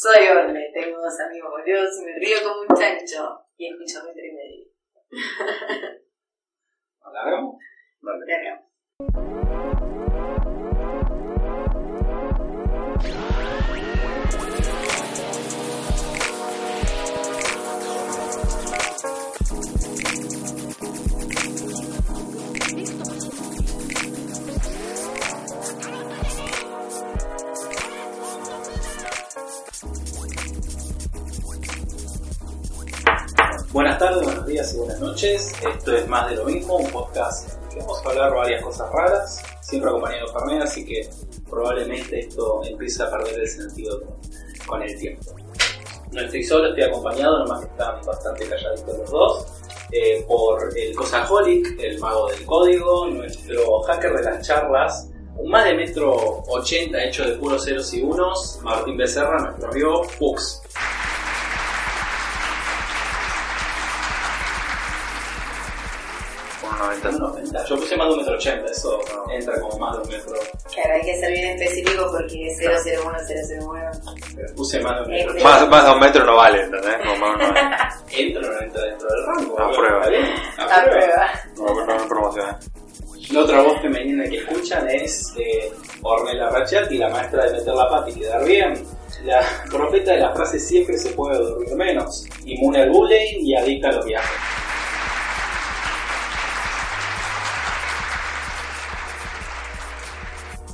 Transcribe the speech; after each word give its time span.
Soy 0.00 0.28
Orle, 0.28 0.70
tengo 0.72 0.96
dos 1.00 1.18
amigos 1.18 1.50
boludos, 1.50 1.98
me 2.04 2.14
río 2.20 2.36
como 2.44 2.60
un 2.60 2.68
chancho 2.68 3.44
y 3.56 3.66
escucho 3.66 4.06
metro 4.06 4.22
y 4.24 4.32
medio. 4.32 4.64
¿Alargamos? 7.00 7.56
Largamos. 8.00 9.67
Buenas 33.70 33.98
tardes, 33.98 34.24
buenos 34.24 34.46
días 34.46 34.72
y 34.72 34.78
buenas 34.78 34.98
noches. 34.98 35.52
Esto 35.62 35.94
es 35.94 36.08
Más 36.08 36.30
de 36.30 36.36
lo 36.36 36.46
Mismo, 36.46 36.76
un 36.76 36.90
podcast 36.90 37.50
en 37.50 37.62
el 37.62 37.68
que 37.68 37.80
vamos 37.80 38.00
a 38.02 38.08
hablar 38.08 38.34
varias 38.34 38.64
cosas 38.64 38.90
raras, 38.90 39.42
siempre 39.60 39.90
acompañado 39.90 40.26
de 40.26 40.32
Fernet, 40.32 40.62
así 40.62 40.86
que 40.86 41.10
probablemente 41.50 42.20
esto 42.20 42.62
empiece 42.64 43.02
a 43.02 43.10
perder 43.10 43.40
el 43.40 43.46
sentido 43.46 44.02
con, 44.66 44.82
el 44.82 44.98
tiempo. 44.98 45.36
No 46.12 46.20
estoy 46.22 46.44
solo, 46.44 46.68
estoy 46.68 46.84
acompañado, 46.84 47.40
nomás 47.40 47.60
que 47.60 47.66
están 47.66 48.00
bastante 48.06 48.48
calladitos 48.48 48.98
los 49.00 49.10
dos, 49.10 49.46
eh, 49.92 50.24
por 50.26 50.78
el 50.78 50.96
Cosaholic, 50.96 51.78
el 51.78 51.98
mago 51.98 52.28
del 52.28 52.46
código, 52.46 53.06
nuestro 53.08 53.82
hacker 53.82 54.14
de 54.14 54.22
las 54.22 54.46
charlas, 54.46 55.10
un 55.36 55.50
más 55.50 55.66
de 55.66 55.74
metro 55.74 56.42
80 56.48 57.04
hecho 57.04 57.22
de 57.22 57.36
puros 57.36 57.64
ceros 57.64 57.92
y 57.92 58.00
unos, 58.00 58.60
Martín 58.62 58.96
Becerra, 58.96 59.38
nuestro 59.42 59.70
amigo 59.70 60.02
Pux. 60.18 60.62
Más 67.98 68.06
de 68.08 68.12
un 68.14 68.18
metro 68.20 68.34
80, 68.36 68.70
eso 68.70 69.00
entra 69.30 69.60
como 69.60 69.78
más 69.78 69.96
de 69.96 70.02
un 70.02 70.08
metro. 70.08 70.34
Claro, 70.72 70.94
hay 70.94 71.00
que 71.02 71.16
ser 71.18 71.32
bien 71.32 71.58
específico 71.60 72.06
porque 72.10 72.46
es 72.48 72.58
001, 72.58 73.18
001. 73.60 73.90
Pero 74.36 74.54
puse 74.54 74.80
más 74.80 74.96
de 74.96 75.02
un 75.04 75.10
metro 75.10 75.30
Este- 75.36 75.42
80. 75.44 75.50
Más, 75.60 75.68
más 75.68 75.84
de 75.84 75.90
un 75.92 75.98
metro 76.00 76.24
no 76.24 76.36
vale, 76.36 76.62
¿entendés? 76.62 76.96
Como 77.04 77.16
más 77.16 77.38
no 77.38 77.52
vale. 77.52 77.66
Entra 78.16 78.40
o 78.48 78.52
no 78.52 78.60
entra 78.60 78.82
dentro 78.84 79.08
del 79.08 79.26
rango. 79.26 79.60
A 79.60 79.70
prueba. 79.72 79.98
A 80.58 80.84
prueba. 80.84 81.30
No, 81.56 81.86
no 81.86 81.96
me 81.98 82.08
promocioné. 82.08 82.52
La 83.32 83.40
otra 83.40 83.60
voz 83.62 83.80
femenina 83.82 84.24
que 84.24 84.38
escuchan 84.38 84.88
es 84.88 85.34
eh, 85.38 85.70
Ornella 86.02 86.48
Rachati, 86.48 86.96
la 86.96 87.10
maestra 87.10 87.44
de 87.44 87.58
meter 87.58 87.74
la 87.74 87.86
pata 87.88 88.08
y 88.08 88.14
quedar 88.14 88.42
bien. 88.44 88.86
La 89.24 89.42
profeta 89.70 90.12
de 90.12 90.20
la 90.20 90.32
frase 90.34 90.58
siempre 90.58 90.96
se 90.96 91.10
puede 91.10 91.36
dormir 91.38 91.74
menos. 91.74 92.24
Inmune 92.46 92.82
al 92.82 92.90
bullying 92.90 93.40
y 93.44 93.54
adicta 93.54 93.88
a 93.88 93.92
los 93.92 94.06
viajes. 94.06 94.30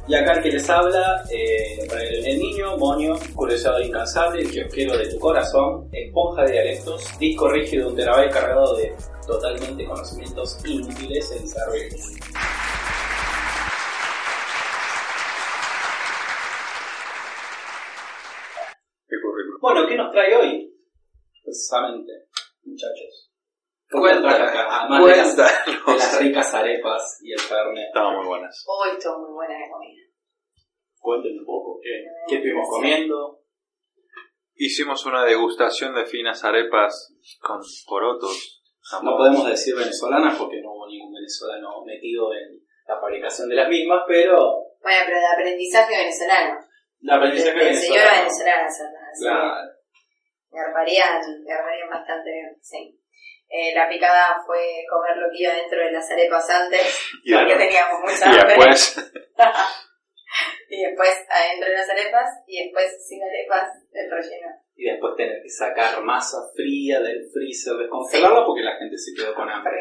Y 0.07 0.15
acá 0.15 0.35
el 0.35 0.43
que 0.43 0.53
les 0.53 0.69
habla, 0.69 1.25
eh, 1.31 1.79
el, 2.27 2.39
niño, 2.39 2.77
moño, 2.77 3.15
curiosidad 3.35 3.79
incansable, 3.81 4.43
el 4.43 4.51
kiosquero 4.51 4.99
de 4.99 5.09
tu 5.09 5.19
corazón, 5.19 5.89
esponja 5.93 6.43
de 6.43 6.53
dialectos, 6.53 7.19
disco 7.19 7.49
rígido 7.49 7.87
de 7.87 7.91
un 7.91 7.97
terabyte 7.97 8.31
cargado 8.31 8.77
de 8.77 8.95
totalmente 9.27 9.87
conocimientos 9.87 10.59
inútiles 10.67 11.33
en 11.33 11.43
desarrollo. 11.45 11.89
Qué. 19.09 19.17
Bueno, 19.63 19.87
¿qué 19.89 19.97
nos 19.97 20.13
trae 20.13 20.37
hoy? 20.37 20.71
Precisamente, 21.43 22.13
muchachos. 22.63 23.24
Además 24.03 25.05
de 25.07 25.17
las, 25.17 25.37
de 25.37 26.19
ricas 26.21 26.55
arepas 26.55 27.19
y 27.23 27.33
el 27.33 27.41
fernet. 27.41 27.87
Estaban 27.89 28.17
muy 28.17 28.27
buenas. 28.27 28.65
Hoy 28.67 28.91
estuvo 28.97 29.19
muy 29.21 29.33
buena 29.33 29.55
la 29.59 29.71
comida. 29.71 30.03
Cuéntenme 30.99 31.41
un 31.41 31.47
poco, 31.47 31.79
¿qué, 31.83 32.05
qué 32.29 32.35
estuvimos 32.37 32.67
comiendo? 32.71 33.41
Hicimos 34.57 35.05
una 35.07 35.25
degustación 35.25 35.95
de 35.95 36.07
finas 36.07 36.45
arepas 36.45 37.13
con 37.41 37.61
porotos. 37.87 38.63
No 39.03 39.17
podemos 39.17 39.47
decir 39.49 39.75
venezolanas 39.75 40.37
porque 40.39 40.61
no 40.63 40.73
hubo 40.73 40.87
ningún 40.89 41.13
venezolano 41.13 41.83
metido 41.85 42.33
en 42.33 42.61
la 42.87 43.01
fabricación 43.01 43.49
de 43.49 43.55
las 43.57 43.69
mismas, 43.69 44.03
pero 44.07 44.37
Bueno, 44.83 44.99
pero 45.07 45.19
de 45.19 45.27
aprendizaje 45.27 45.97
venezolano. 45.97 46.59
la 47.01 47.17
aprendizaje 47.17 47.57
la 47.57 47.65
venezolano. 47.65 48.11
venezolana 48.21 48.63
a 48.63 48.67
hacerlas. 48.67 49.03
así 49.13 49.25
Claro. 49.25 49.71
Garparían, 50.51 51.21
garparían 51.47 51.91
bastante 51.91 52.31
bien, 52.31 52.57
sí. 52.61 53.01
Eh, 53.49 53.73
la 53.75 53.89
picada 53.89 54.43
fue 54.47 54.85
comer 54.91 55.17
lo 55.17 55.31
que 55.31 55.43
iba 55.45 55.55
dentro 55.55 55.79
de 55.79 55.93
las 55.93 56.11
arepas 56.11 56.49
antes, 56.51 56.99
Y, 57.23 57.33
porque 57.35 57.55
teníamos 57.57 58.01
mucha 58.01 58.27
y 58.27 58.39
hambre. 58.39 58.57
después, 58.57 59.13
y 60.71 60.83
después 60.83 61.27
adentro 61.31 61.69
de 61.69 61.77
las 61.77 61.91
arepas, 61.91 62.31
y 62.47 62.65
después 62.65 63.07
sin 63.07 63.23
arepas, 63.23 63.69
el 63.93 64.11
relleno. 64.11 64.49
Y 64.77 64.91
después 64.91 65.15
tener 65.17 65.41
que 65.41 65.49
sacar 65.49 66.03
masa 66.03 66.39
fría 66.57 66.99
del 67.01 67.23
freezer, 67.33 67.77
descongelarla 67.77 68.45
porque 68.45 68.63
la 68.63 68.77
gente 68.77 68.99
se 68.99 69.15
quedó 69.15 69.33
con 69.35 69.49
hambre. 69.49 69.73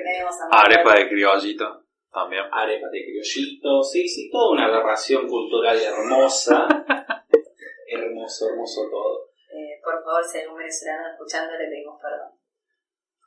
Arepa 0.52 0.94
de 0.96 1.10
criollito 1.10 1.84
también. 2.14 2.44
arepas 2.52 2.92
de 2.92 3.04
criollito, 3.06 3.82
sí, 3.82 4.08
sí, 4.08 4.30
toda 4.30 4.52
una 4.52 4.66
aberración 4.68 5.28
cultural 5.28 5.80
hermosa. 5.82 6.68
hermoso, 7.88 8.50
hermoso 8.50 8.82
todo. 8.92 9.30
Eh, 9.50 9.82
por 9.84 9.96
favor, 10.04 10.24
si 10.24 10.38
hay 10.38 10.44
algún 10.44 10.60
venezolano 10.60 11.10
escuchando, 11.12 11.54
le 11.58 11.68
pedimos 11.70 12.00
perdón. 12.00 12.32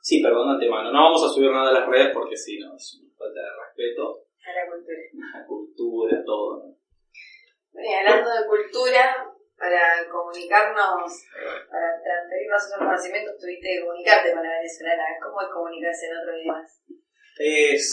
Sí, 0.07 0.23
perdón 0.23 0.47
de 0.47 0.53
antemano, 0.55 0.87
no 0.91 1.03
vamos 1.11 1.19
a 1.19 1.27
subir 1.35 1.51
nada 1.51 1.67
a 1.67 1.79
las 1.83 1.87
redes 1.89 2.11
porque 2.15 2.37
sí, 2.37 2.55
no, 2.63 2.71
es 2.79 2.95
una 3.03 3.11
falta 3.19 3.41
de 3.43 3.51
respeto 3.59 4.23
A 4.39 4.51
la 4.55 4.63
cultura. 4.71 5.03
a 5.03 5.37
la 5.39 5.45
cultura, 5.45 6.23
todo. 6.25 6.63
¿no? 6.63 6.67
Bueno, 7.75 7.87
y 7.91 7.93
hablando 7.93 8.29
de 8.31 8.47
cultura, 8.47 9.03
para 9.59 10.07
comunicarnos, 10.07 11.11
para 11.67 11.89
transferirnos 11.99 12.63
esos 12.63 12.77
conocimientos, 12.79 13.35
tuviste 13.35 13.67
que 13.67 13.81
comunicarte 13.83 14.31
con 14.31 14.43
la 14.47 14.53
venezolana. 14.63 15.03
¿Cómo 15.21 15.41
es 15.43 15.49
comunicarse 15.51 16.05
en 16.07 16.17
otro 16.23 16.31
idioma? 16.39 16.63
Es 17.39 17.83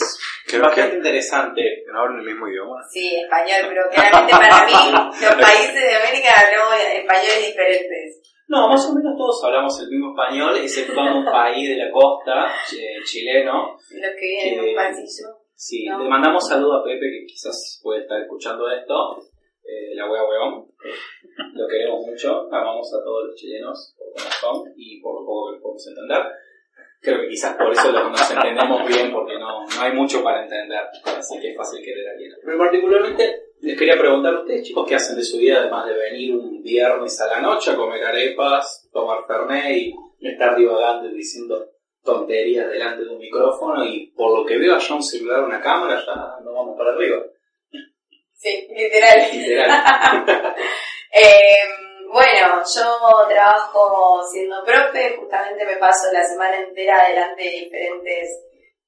Creo 0.47 0.62
bastante 0.62 0.91
que- 0.92 0.97
interesante. 0.98 1.60
Que 1.84 1.91
no 1.92 1.98
hablan 2.00 2.20
el 2.20 2.26
mismo 2.30 2.47
idioma. 2.48 2.78
Sí, 2.92 3.16
español, 3.19 3.66
pero 3.69 3.82
claramente 3.91 4.32
para 4.38 4.64
mí, 4.70 4.72
los 5.24 5.34
países 5.34 5.74
de 5.82 5.94
América 5.98 6.30
hablamos 6.38 6.78
españoles 6.78 7.42
diferentes. 7.48 8.22
No, 8.49 8.69
más 8.69 8.84
o 8.91 8.94
menos 8.94 9.16
todos 9.16 9.43
hablamos 9.44 9.81
el 9.81 9.88
mismo 9.91 10.10
español, 10.10 10.56
excepto 10.56 11.00
un 11.00 11.25
país 11.25 11.69
de 11.69 11.77
la 11.84 11.91
costa, 11.91 12.47
eh, 12.77 13.00
chileno. 13.05 13.72
Los 13.72 14.12
que 14.19 14.27
viven 14.27 14.65
en 14.65 14.71
un 14.71 14.75
pasillo. 14.77 15.28
Sí, 15.55 15.87
No. 15.87 16.03
le 16.03 16.09
mandamos 16.10 16.47
saludo 16.47 16.75
a 16.81 16.84
Pepe, 16.84 17.06
que 17.10 17.27
quizás 17.27 17.81
puede 17.83 18.03
estar 18.03 18.21
escuchando 18.21 18.69
esto. 18.71 19.19
Eh, 19.65 19.94
la 19.94 20.10
wea 20.10 20.22
weón. 20.25 20.66
Lo 21.54 21.66
queremos 21.66 22.04
mucho, 22.06 22.47
amamos 22.53 22.87
a 22.93 23.03
todos 23.03 23.28
los 23.28 23.34
chilenos 23.34 23.94
por 23.97 24.21
son 24.21 24.72
y 24.77 25.00
por 25.00 25.21
lo 25.21 25.27
poco 25.27 25.53
que 25.54 25.60
podemos 25.60 25.87
entender. 25.88 26.22
Creo 27.00 27.21
que 27.22 27.28
quizás 27.28 27.56
por 27.56 27.72
eso 27.72 27.91
lo- 27.93 28.10
nos 28.10 28.31
entendemos 28.31 28.87
bien, 28.87 29.10
porque 29.12 29.38
no, 29.38 29.65
no 29.65 29.81
hay 29.81 29.93
mucho 29.93 30.22
para 30.22 30.43
entender, 30.43 30.81
así 31.04 31.41
que 31.41 31.50
es 31.53 31.56
fácil 31.56 31.83
querer 31.83 32.09
a 32.09 32.10
alguien. 32.12 32.33
Pero 32.44 32.59
particularmente 32.59 33.44
les 33.64 33.78
quería 33.78 33.98
preguntar 33.98 34.34
a 34.34 34.41
ustedes, 34.41 34.62
chicos, 34.62 34.86
¿qué 34.86 34.94
hacen 34.94 35.16
de 35.16 35.25
su 35.25 35.38
vida 35.38 35.58
además 35.58 35.86
de 35.86 35.94
venir 35.94 36.36
un 36.36 36.62
viernes 36.62 37.19
a 37.20 37.26
la 37.28 37.41
noche 37.41 37.70
a 37.70 37.76
comer 37.76 38.04
arepas, 38.04 38.88
tomar 38.92 39.26
fernet 39.26 39.76
y 40.19 40.28
estar 40.28 40.54
divagando 40.54 41.08
y 41.08 41.14
diciendo 41.14 41.70
tonterías 42.03 42.69
delante 42.69 43.04
de 43.04 43.10
un 43.10 43.19
micrófono 43.19 43.82
y 43.84 44.08
por 44.08 44.38
lo 44.38 44.44
que 44.44 44.58
veo 44.58 44.76
allá 44.76 44.94
un 44.94 45.03
celular, 45.03 45.44
una 45.44 45.62
cámara, 45.62 45.98
ya 46.04 46.44
no 46.44 46.53
vamos 46.53 46.76
para 46.76 46.92
arriba. 46.92 47.22
Sí, 48.34 48.69
literal. 48.70 49.30
Literal. 49.32 50.54
Eh, 51.16 51.69
bueno, 52.08 52.60
yo 52.74 53.28
trabajo 53.28 54.21
siendo 54.33 54.65
profe, 54.65 55.16
justamente 55.16 55.65
me 55.65 55.77
paso 55.77 56.10
la 56.12 56.24
semana 56.24 56.56
entera 56.59 57.06
delante 57.09 57.44
de 57.44 57.50
diferentes 57.50 58.30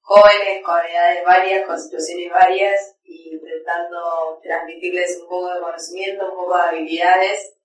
jóvenes 0.00 0.60
con 0.64 0.76
edades 0.84 1.24
varias, 1.24 1.66
con 1.68 1.78
situaciones 1.78 2.32
varias, 2.32 2.95
y 3.06 3.34
intentando 3.34 4.40
transmitirles 4.42 5.18
un 5.22 5.28
poco 5.28 5.54
de 5.54 5.60
conocimiento, 5.60 6.24
un 6.30 6.36
poco 6.36 6.56
de 6.56 6.62
habilidades. 6.62 7.56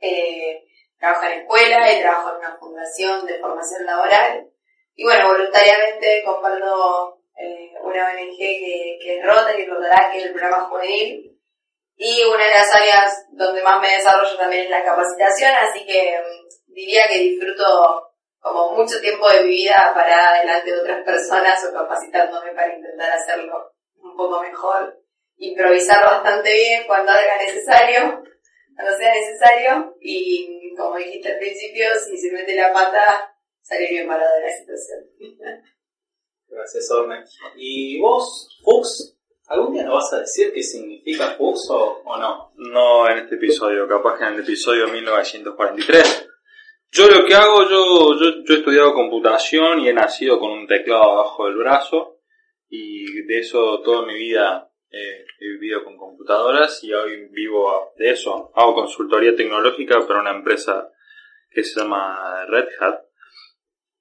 Eh, 0.00 0.64
trabajo 0.98 1.26
en 1.26 1.40
escuela 1.40 1.92
y 1.92 2.00
trabajo 2.00 2.30
en 2.30 2.36
una 2.36 2.56
fundación 2.56 3.26
de 3.26 3.38
formación 3.40 3.84
laboral. 3.84 4.48
Y 4.94 5.04
bueno, 5.04 5.28
voluntariamente 5.28 6.22
comparto 6.24 7.18
eh, 7.36 7.72
una 7.82 8.10
ONG 8.10 8.38
que, 8.38 9.18
es 9.18 9.24
Rota, 9.24 9.52
es 9.52 9.68
Rotará, 9.68 10.10
que 10.10 10.18
es 10.18 10.24
el 10.26 10.32
programa 10.32 10.68
juvenil, 10.68 11.34
y 11.96 12.24
una 12.24 12.44
de 12.44 12.50
las 12.50 12.74
áreas 12.74 13.26
donde 13.32 13.62
más 13.62 13.80
me 13.80 13.90
desarrollo 13.90 14.36
también 14.36 14.64
es 14.64 14.70
la 14.70 14.84
capacitación, 14.84 15.52
así 15.54 15.84
que 15.86 16.18
mm, 16.20 16.72
diría 16.72 17.06
que 17.08 17.18
disfruto 17.18 18.10
como 18.40 18.72
mucho 18.72 19.00
tiempo 19.00 19.28
de 19.30 19.44
mi 19.44 19.50
vida 19.50 19.92
parada 19.94 20.40
delante 20.40 20.70
de 20.70 20.80
otras 20.80 21.04
personas 21.04 21.64
o 21.64 21.72
capacitándome 21.72 22.52
para 22.52 22.74
intentar 22.74 23.12
hacerlo 23.12 23.73
un 24.04 24.16
poco 24.16 24.40
mejor, 24.40 25.00
improvisar 25.36 26.04
bastante 26.04 26.52
bien 26.52 26.84
cuando 26.86 27.10
haga 27.10 27.38
necesario 27.38 28.22
cuando 28.74 28.96
sea 28.96 29.14
necesario 29.14 29.96
y 30.00 30.74
como 30.76 30.96
dijiste 30.96 31.32
al 31.32 31.38
principio, 31.38 31.86
si 32.04 32.18
se 32.18 32.32
mete 32.32 32.56
la 32.56 32.72
pata, 32.72 33.36
salir 33.62 33.90
bien 33.90 34.08
parado 34.08 34.34
de 34.36 34.42
la 34.42 34.56
situación. 34.56 35.00
Gracias, 36.48 36.90
Orne. 36.90 37.24
¿Y 37.56 38.00
vos, 38.00 38.60
Fux? 38.62 39.16
¿Algún 39.46 39.74
día 39.74 39.84
nos 39.84 39.94
vas 39.94 40.12
a 40.14 40.20
decir 40.20 40.52
qué 40.52 40.62
significa 40.62 41.34
Fux 41.36 41.68
o, 41.70 42.02
o 42.04 42.16
no? 42.16 42.52
No 42.56 43.08
en 43.08 43.18
este 43.18 43.36
episodio, 43.36 43.86
capaz 43.88 44.18
que 44.18 44.24
en 44.24 44.34
el 44.34 44.40
episodio 44.40 44.88
1943. 44.88 46.28
Yo 46.90 47.08
lo 47.08 47.26
que 47.26 47.34
hago, 47.34 47.68
yo, 47.68 48.14
yo, 48.20 48.44
yo 48.44 48.54
he 48.54 48.58
estudiado 48.58 48.94
computación 48.94 49.80
y 49.80 49.88
he 49.88 49.92
nacido 49.92 50.38
con 50.38 50.52
un 50.52 50.66
teclado 50.66 51.02
abajo 51.02 51.46
del 51.46 51.56
brazo 51.56 52.13
y 52.76 53.22
de 53.26 53.38
eso 53.38 53.80
toda 53.82 54.04
mi 54.06 54.14
vida 54.14 54.70
eh, 54.90 55.24
he 55.40 55.44
vivido 55.48 55.84
con 55.84 55.96
computadoras 55.96 56.82
y 56.84 56.92
hoy 56.92 57.28
vivo 57.30 57.92
de 57.96 58.10
eso. 58.10 58.50
Hago 58.54 58.74
consultoría 58.74 59.34
tecnológica 59.36 60.04
para 60.06 60.20
una 60.20 60.32
empresa 60.32 60.90
que 61.50 61.62
se 61.62 61.80
llama 61.80 62.44
Red 62.46 62.68
Hat. 62.80 63.00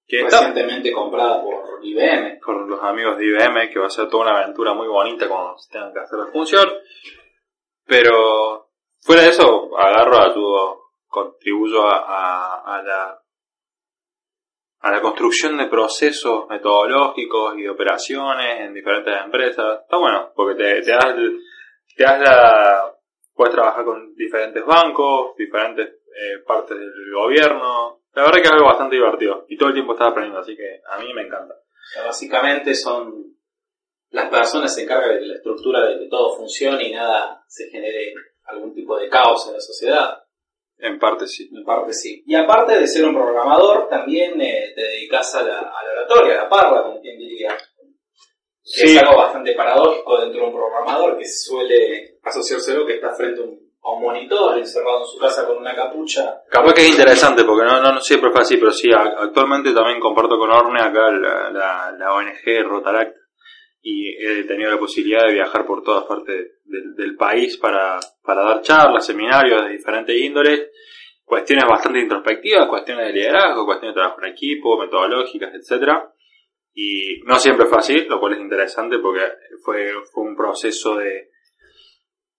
Que 0.06 0.22
está 0.22 0.40
Recientemente 0.40 0.92
comprada 0.92 1.42
por 1.42 1.80
IBM. 1.84 2.40
con 2.40 2.70
los 2.70 2.82
amigos 2.84 3.18
de 3.18 3.26
IBM, 3.26 3.70
que 3.72 3.80
va 3.80 3.88
a 3.88 3.90
ser 3.90 4.10
toda 4.10 4.24
una 4.24 4.42
aventura 4.42 4.74
muy 4.74 4.88
bonita 4.88 5.28
cuando 5.28 5.58
se 5.58 5.72
tengan 5.72 5.94
que 5.94 6.00
hacer 6.00 6.20
la 6.20 6.28
función. 6.32 6.70
Pero 7.86 8.70
fuera 9.02 9.24
de 9.24 9.30
eso, 9.30 9.78
agarro 9.78 10.18
a 10.20 10.34
todo, 10.34 10.82
contribuyo 11.08 11.86
a, 11.88 11.98
a- 11.98 12.76
a 12.78 12.84
la 12.84 13.23
a 14.84 14.92
la 14.92 15.02
construcción 15.02 15.58
de 15.58 15.68
procesos 15.68 16.46
metodológicos 16.50 17.58
y 17.58 17.68
operaciones 17.68 18.60
en 18.60 18.74
diferentes 18.74 19.14
empresas. 19.24 19.80
Está 19.82 19.98
bueno, 19.98 20.34
porque 20.36 20.62
te, 20.62 20.82
te 20.82 20.92
das, 20.92 21.16
te 21.96 22.04
das 22.04 22.20
la... 22.20 22.94
Puedes 23.34 23.56
trabajar 23.56 23.86
con 23.86 24.14
diferentes 24.14 24.64
bancos, 24.64 25.36
diferentes 25.38 25.88
eh, 25.88 26.44
partes 26.46 26.78
del 26.78 27.14
gobierno. 27.16 28.02
La 28.14 28.24
verdad 28.24 28.38
que 28.38 28.44
es 28.44 28.52
algo 28.52 28.66
bastante 28.66 28.98
divertido. 28.98 29.46
Y 29.48 29.58
todo 29.58 29.70
el 29.70 29.76
tiempo 29.76 29.94
estás 29.94 30.10
aprendiendo, 30.10 30.42
así 30.42 30.56
que 30.56 30.82
a 30.86 31.00
mí 31.00 31.14
me 31.14 31.24
encanta. 31.24 31.56
Básicamente 32.06 32.76
son 32.76 33.34
las 34.10 34.30
personas 34.30 34.76
se 34.76 34.84
encargan 34.84 35.20
de 35.20 35.28
la 35.28 35.36
estructura 35.36 35.88
de 35.88 35.98
que 35.98 36.10
todo 36.10 36.36
funcione 36.36 36.88
y 36.88 36.92
nada 36.92 37.44
se 37.48 37.70
genere 37.70 38.14
algún 38.44 38.76
tipo 38.76 39.00
de 39.00 39.10
caos 39.10 39.48
en 39.48 39.54
la 39.54 39.62
sociedad. 39.62 40.23
En 40.78 41.00
parte 41.00 41.28
sí. 41.28 41.50
En 41.56 41.64
parte 41.64 41.94
sí. 41.94 42.24
Y 42.26 42.36
aparte 42.36 42.78
de 42.78 42.88
ser 42.88 43.06
un 43.06 43.14
programador, 43.16 43.88
también 43.88 44.40
eh, 44.42 44.74
te 44.76 44.82
dedicas 44.84 45.34
a 45.36 45.44
la, 45.44 45.60
a 45.60 45.84
la 45.84 45.92
oratoria, 46.02 46.34
a 46.34 46.44
la 46.44 46.50
parla, 46.50 46.84
como 46.84 47.00
quien 47.02 47.18
diría. 47.18 47.56
Que 47.56 48.88
Sí. 48.88 48.96
es 48.96 49.02
algo 49.04 49.18
bastante 49.18 49.54
paradójico 49.56 50.22
dentro 50.22 50.42
de 50.42 50.48
un 50.48 50.54
programador 50.54 51.18
que 51.18 51.26
suele 51.28 52.18
asociárselo 52.24 52.86
que 52.86 52.96
está 52.96 53.14
frente 53.14 53.42
a 53.42 53.44
un, 53.44 53.60
a 53.84 53.92
un 53.92 54.02
monitor, 54.02 54.58
encerrado 54.58 55.00
en 55.02 55.06
su 55.06 55.20
casa 55.20 55.46
con 55.46 55.58
una 55.58 55.76
capucha. 55.76 56.42
Capaz 56.50 56.74
que 56.74 56.82
es 56.84 56.90
interesante, 56.92 57.44
porque 57.44 57.66
no, 57.66 57.82
no, 57.82 57.94
no 57.94 58.00
siempre 58.02 58.32
fue 58.32 58.42
así, 58.42 58.56
pero 58.58 58.72
sí, 58.72 58.90
actualmente 58.94 59.74
también 59.74 60.00
comparto 60.00 60.38
con 60.40 60.50
Orne 60.50 60.82
acá 60.82 61.12
la, 61.12 61.50
la, 61.52 61.92
la 61.98 62.14
ONG 62.14 62.64
Rotaract 62.66 63.18
y 63.86 64.16
he 64.16 64.46
tenido 64.46 64.72
la 64.72 64.80
posibilidad 64.80 65.28
de 65.28 65.34
viajar 65.34 65.66
por 65.66 65.84
todas 65.84 66.06
partes 66.06 66.54
del, 66.64 67.16
país 67.18 67.58
para, 67.58 68.00
para 68.24 68.42
dar 68.44 68.62
charlas, 68.62 69.06
seminarios 69.06 69.66
de 69.66 69.74
diferentes 69.74 70.16
índoles, 70.16 70.72
cuestiones 71.26 71.66
bastante 71.70 72.00
introspectivas, 72.00 72.70
cuestiones 72.70 73.08
de 73.08 73.14
liderazgo, 73.14 73.66
cuestiones 73.66 73.94
de 73.94 74.02
trabajo 74.02 74.24
en 74.24 74.32
equipo, 74.32 74.80
metodológicas, 74.80 75.54
etcétera 75.54 76.10
Y 76.74 77.20
no 77.26 77.38
siempre 77.38 77.66
fue 77.66 77.78
así, 77.78 78.06
lo 78.06 78.22
cual 78.22 78.34
es 78.34 78.40
interesante 78.40 79.00
porque 79.00 79.26
fue, 79.66 79.92
fue 80.14 80.24
un 80.24 80.36
proceso 80.38 80.96
de, 80.96 81.32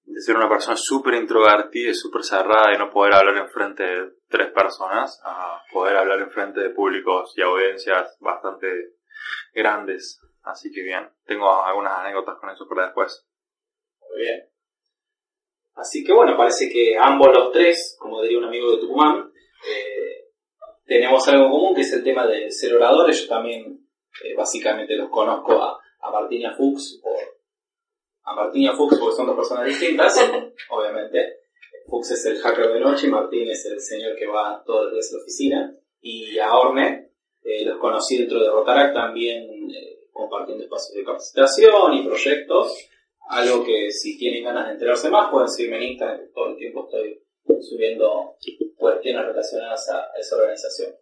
de 0.04 0.20
ser 0.22 0.36
una 0.36 0.48
persona 0.48 0.76
súper 0.78 1.14
introvertida 1.14 1.90
y 1.90 1.94
súper 1.94 2.22
cerrada 2.22 2.74
y 2.74 2.78
no 2.78 2.90
poder 2.90 3.14
hablar 3.14 3.36
en 3.36 3.50
frente 3.50 3.82
de 3.82 4.12
tres 4.30 4.50
personas 4.50 5.20
a 5.22 5.60
poder 5.70 5.96
hablar 5.98 6.20
en 6.20 6.30
frente 6.30 6.60
de 6.60 6.70
públicos 6.70 7.34
y 7.36 7.42
audiencias 7.42 8.16
bastante 8.20 8.66
grandes. 9.54 10.20
Así 10.44 10.70
que 10.70 10.82
bien, 10.82 11.08
tengo 11.24 11.50
algunas 11.64 11.98
anécdotas 11.98 12.38
con 12.38 12.50
eso 12.50 12.68
para 12.68 12.86
después. 12.86 13.26
Muy 14.00 14.20
bien. 14.22 14.48
Así 15.74 16.04
que 16.04 16.12
bueno, 16.12 16.36
parece 16.36 16.70
que 16.70 16.96
ambos 16.96 17.28
los 17.34 17.50
tres, 17.50 17.96
como 17.98 18.22
diría 18.22 18.38
un 18.38 18.44
amigo 18.44 18.70
de 18.70 18.78
Tucumán, 18.78 19.32
eh, 19.68 20.30
tenemos 20.84 21.26
algo 21.28 21.46
en 21.46 21.50
común 21.50 21.74
que 21.74 21.80
es 21.80 21.92
el 21.92 22.04
tema 22.04 22.26
de 22.26 22.50
ser 22.50 22.74
oradores. 22.74 23.22
Yo 23.22 23.28
también 23.28 23.88
eh, 24.22 24.34
básicamente 24.36 24.94
los 24.96 25.08
conozco 25.10 25.60
a, 25.62 25.80
a 26.00 26.10
Martín 26.10 26.42
y 26.42 26.44
a 26.44 26.54
Fuchs 26.54 27.00
por, 27.02 27.18
a 28.24 28.34
Martín 28.34 28.62
y 28.62 28.68
a 28.68 28.74
Fuchs 28.74 28.98
porque 28.98 29.16
son 29.16 29.26
dos 29.26 29.36
personas 29.36 29.66
distintas, 29.66 30.14
obviamente. 30.70 31.40
Fuchs 31.86 32.12
es 32.12 32.26
el 32.26 32.38
hacker 32.38 32.72
de 32.72 32.80
noche 32.80 33.06
y 33.06 33.10
Martín 33.10 33.50
es 33.50 33.64
el 33.66 33.80
señor 33.80 34.14
que 34.16 34.26
va 34.26 34.62
todos 34.64 34.84
los 34.84 34.92
días 34.92 35.10
a 35.10 35.16
la 35.16 35.22
oficina. 35.22 35.76
Y 36.00 36.38
a 36.38 36.54
Orne 36.54 37.10
eh, 37.42 37.64
los 37.64 37.78
conocí 37.78 38.18
dentro 38.18 38.40
de 38.40 38.50
Rotaract 38.50 38.94
también 38.94 39.70
eh, 39.70 39.93
compartiendo 40.14 40.64
espacios 40.64 40.94
de 40.96 41.04
capacitación 41.04 41.94
y 41.94 42.06
proyectos. 42.06 42.72
Algo 43.28 43.64
que 43.64 43.90
si 43.90 44.16
tienen 44.18 44.44
ganas 44.44 44.66
de 44.66 44.72
enterarse 44.74 45.10
más 45.10 45.30
pueden 45.30 45.48
seguirme 45.48 45.78
en 45.78 45.92
Instagram, 45.92 46.20
que 46.20 46.26
todo 46.32 46.48
el 46.50 46.56
tiempo 46.56 46.84
estoy 46.86 47.20
subiendo 47.62 48.36
cuestiones 48.76 49.24
relacionadas 49.26 49.88
a 49.90 50.08
esa 50.18 50.36
organización. 50.36 50.94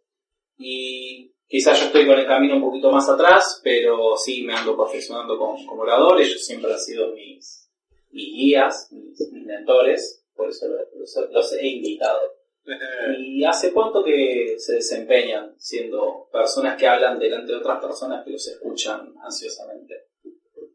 Y 0.58 1.32
quizás 1.48 1.78
yo 1.80 1.86
estoy 1.86 2.06
con 2.06 2.18
el 2.18 2.26
camino 2.26 2.56
un 2.56 2.62
poquito 2.62 2.90
más 2.90 3.08
atrás, 3.08 3.60
pero 3.62 4.16
sí 4.16 4.42
me 4.44 4.54
ando 4.54 4.76
perfeccionando 4.76 5.36
como, 5.38 5.64
como 5.66 5.82
orador. 5.82 6.20
Ellos 6.20 6.44
siempre 6.44 6.72
han 6.72 6.78
sido 6.78 7.12
mis, 7.12 7.68
mis 8.10 8.32
guías, 8.34 8.88
mis, 8.92 9.20
mentores, 9.44 10.24
por 10.34 10.48
eso 10.48 10.66
los- 10.68 11.30
los 11.30 11.52
he 11.54 11.66
invitado. 11.66 12.20
¿Y 13.18 13.44
hace 13.44 13.72
cuánto 13.72 14.04
que 14.04 14.54
se 14.58 14.74
desempeñan 14.74 15.54
siendo 15.58 16.28
personas 16.32 16.76
que 16.78 16.86
hablan 16.86 17.18
delante 17.18 17.52
de 17.52 17.58
otras 17.58 17.80
personas 17.80 18.24
que 18.24 18.30
los 18.30 18.46
escuchan 18.46 19.12
ansiosamente? 19.22 20.06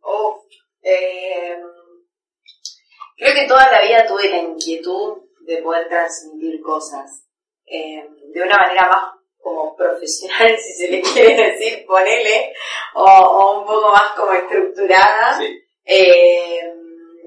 Uf, 0.04 0.44
eh, 0.82 1.58
creo 3.16 3.34
que 3.34 3.48
toda 3.48 3.72
la 3.72 3.82
vida 3.82 4.06
tuve 4.06 4.30
la 4.30 4.38
inquietud 4.40 5.18
de 5.42 5.62
poder 5.62 5.88
transmitir 5.88 6.62
cosas 6.62 7.26
eh, 7.66 8.04
de 8.34 8.42
una 8.42 8.58
manera 8.58 8.88
más 8.90 9.14
como 9.40 9.76
profesional, 9.76 10.58
si 10.60 10.74
se 10.74 10.92
le 10.92 11.02
quiere 11.02 11.52
decir, 11.52 11.86
ponele, 11.86 12.54
o, 12.96 13.04
o 13.04 13.60
un 13.62 13.66
poco 13.66 13.90
más 13.94 14.12
como 14.12 14.34
estructurada. 14.34 15.38
Sí. 15.40 15.64
Eh, 15.86 16.74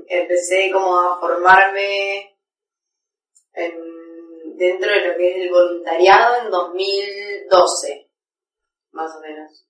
empecé 0.07 0.71
como 0.71 0.99
a 0.99 1.19
formarme 1.19 2.37
en- 3.55 3.90
dentro 4.61 4.91
de 4.91 5.09
lo 5.09 5.17
que 5.17 5.31
es 5.31 5.37
el 5.43 5.51
voluntariado 5.51 6.45
en 6.45 6.51
2012, 6.51 8.11
más 8.93 9.17
o 9.17 9.21
menos. 9.21 9.67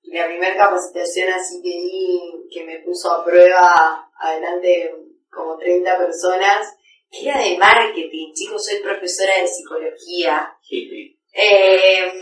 Y 0.00 0.16
la 0.16 0.26
primera 0.26 0.56
capacitación 0.56 1.30
así 1.30 1.60
que 1.62 1.68
di, 1.68 2.48
que 2.50 2.64
me 2.64 2.78
puso 2.80 3.10
a 3.12 3.22
prueba 3.22 4.10
adelante 4.18 4.66
de 4.66 4.94
como 5.30 5.58
30 5.58 5.98
personas, 5.98 6.74
era 7.10 7.38
de 7.38 7.58
marketing, 7.58 8.32
chicos, 8.32 8.64
soy 8.64 8.80
profesora 8.80 9.40
de 9.40 9.46
psicología. 9.46 10.56
Hippie. 10.62 11.13
Eh, 11.36 12.12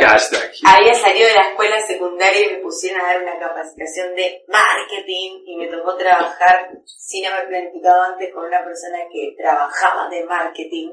Hashtag. 0.00 0.50
había 0.64 0.94
salido 0.94 1.28
de 1.28 1.34
la 1.34 1.50
escuela 1.50 1.80
secundaria 1.86 2.46
y 2.46 2.52
me 2.54 2.58
pusieron 2.58 3.00
a 3.00 3.04
dar 3.04 3.22
una 3.22 3.38
capacitación 3.38 4.12
de 4.16 4.42
marketing 4.48 5.42
y 5.46 5.56
me 5.56 5.68
tocó 5.68 5.96
trabajar 5.96 6.70
sin 6.84 7.26
haber 7.26 7.46
planificado 7.46 8.02
antes 8.02 8.34
con 8.34 8.46
una 8.46 8.64
persona 8.64 8.98
que 9.12 9.36
trabajaba 9.38 10.08
de 10.08 10.24
marketing. 10.24 10.90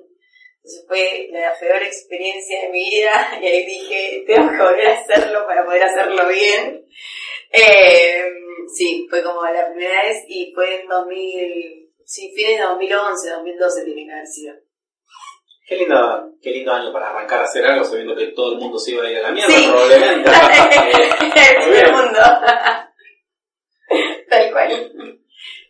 Entonces 0.57 0.85
fue 0.87 1.29
la 1.31 1.57
peor 1.59 1.81
experiencia 1.81 2.61
de 2.61 2.69
mi 2.69 2.89
vida 2.91 3.37
y 3.41 3.47
ahí 3.47 3.65
dije, 3.65 4.23
tengo 4.27 4.49
que 4.51 4.57
volver 4.57 4.87
a 4.87 4.99
hacerlo 4.99 5.47
para 5.47 5.65
poder 5.65 5.83
hacerlo 5.83 6.27
bien. 6.27 6.85
Eh, 7.51 8.23
sí, 8.75 9.07
fue 9.09 9.23
como 9.23 9.43
la 9.45 9.67
primera 9.67 10.03
vez 10.03 10.23
y 10.27 10.51
fue 10.53 10.81
en 10.81 10.87
2000, 10.87 11.89
sí, 12.05 12.33
fines 12.35 12.59
de 12.59 12.63
2011, 12.65 13.29
2012 13.31 13.85
tiene 13.85 14.05
que 14.05 14.11
haber 14.11 14.27
sido. 14.27 14.66
Qué 15.67 15.75
lindo, 15.75 16.31
qué 16.41 16.51
lindo 16.51 16.71
año 16.71 16.93
para 16.93 17.09
arrancar 17.09 17.41
a 17.41 17.43
hacer 17.43 17.65
algo 17.65 17.83
sabiendo 17.83 18.15
que 18.15 18.27
todo 18.27 18.53
el 18.53 18.59
mundo 18.59 18.79
se 18.79 18.91
iba 18.91 19.03
a 19.03 19.11
ir 19.11 19.17
a 19.17 19.23
la 19.23 19.31
mierda, 19.31 19.53
Sí. 19.53 19.67
probablemente. 19.69 20.31
el 21.83 21.91
mundo. 21.91 22.19
Tal 24.29 24.51
cual. 24.51 24.93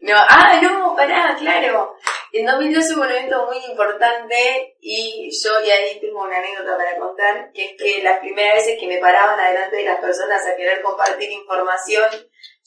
No, 0.01 0.15
ah, 0.15 0.59
no, 0.61 0.95
pará, 0.95 1.35
claro. 1.39 1.95
En 2.31 2.45
2012 2.45 2.93
hubo 2.93 3.01
un 3.03 3.09
evento 3.09 3.47
muy 3.47 3.57
importante 3.69 4.77
y 4.79 5.29
yo, 5.43 5.61
y 5.61 5.71
ahí 5.71 5.99
tengo 5.99 6.21
una 6.21 6.37
anécdota 6.37 6.77
para 6.77 6.95
contar, 6.99 7.51
que 7.51 7.65
es 7.65 7.71
que 7.81 8.03
las 8.03 8.19
primeras 8.19 8.55
veces 8.55 8.77
que 8.79 8.87
me 8.87 8.99
paraban 8.99 9.39
adelante 9.39 9.77
de 9.77 9.85
las 9.85 9.99
personas 9.99 10.45
a 10.45 10.55
querer 10.55 10.83
compartir 10.83 11.31
información, 11.31 12.05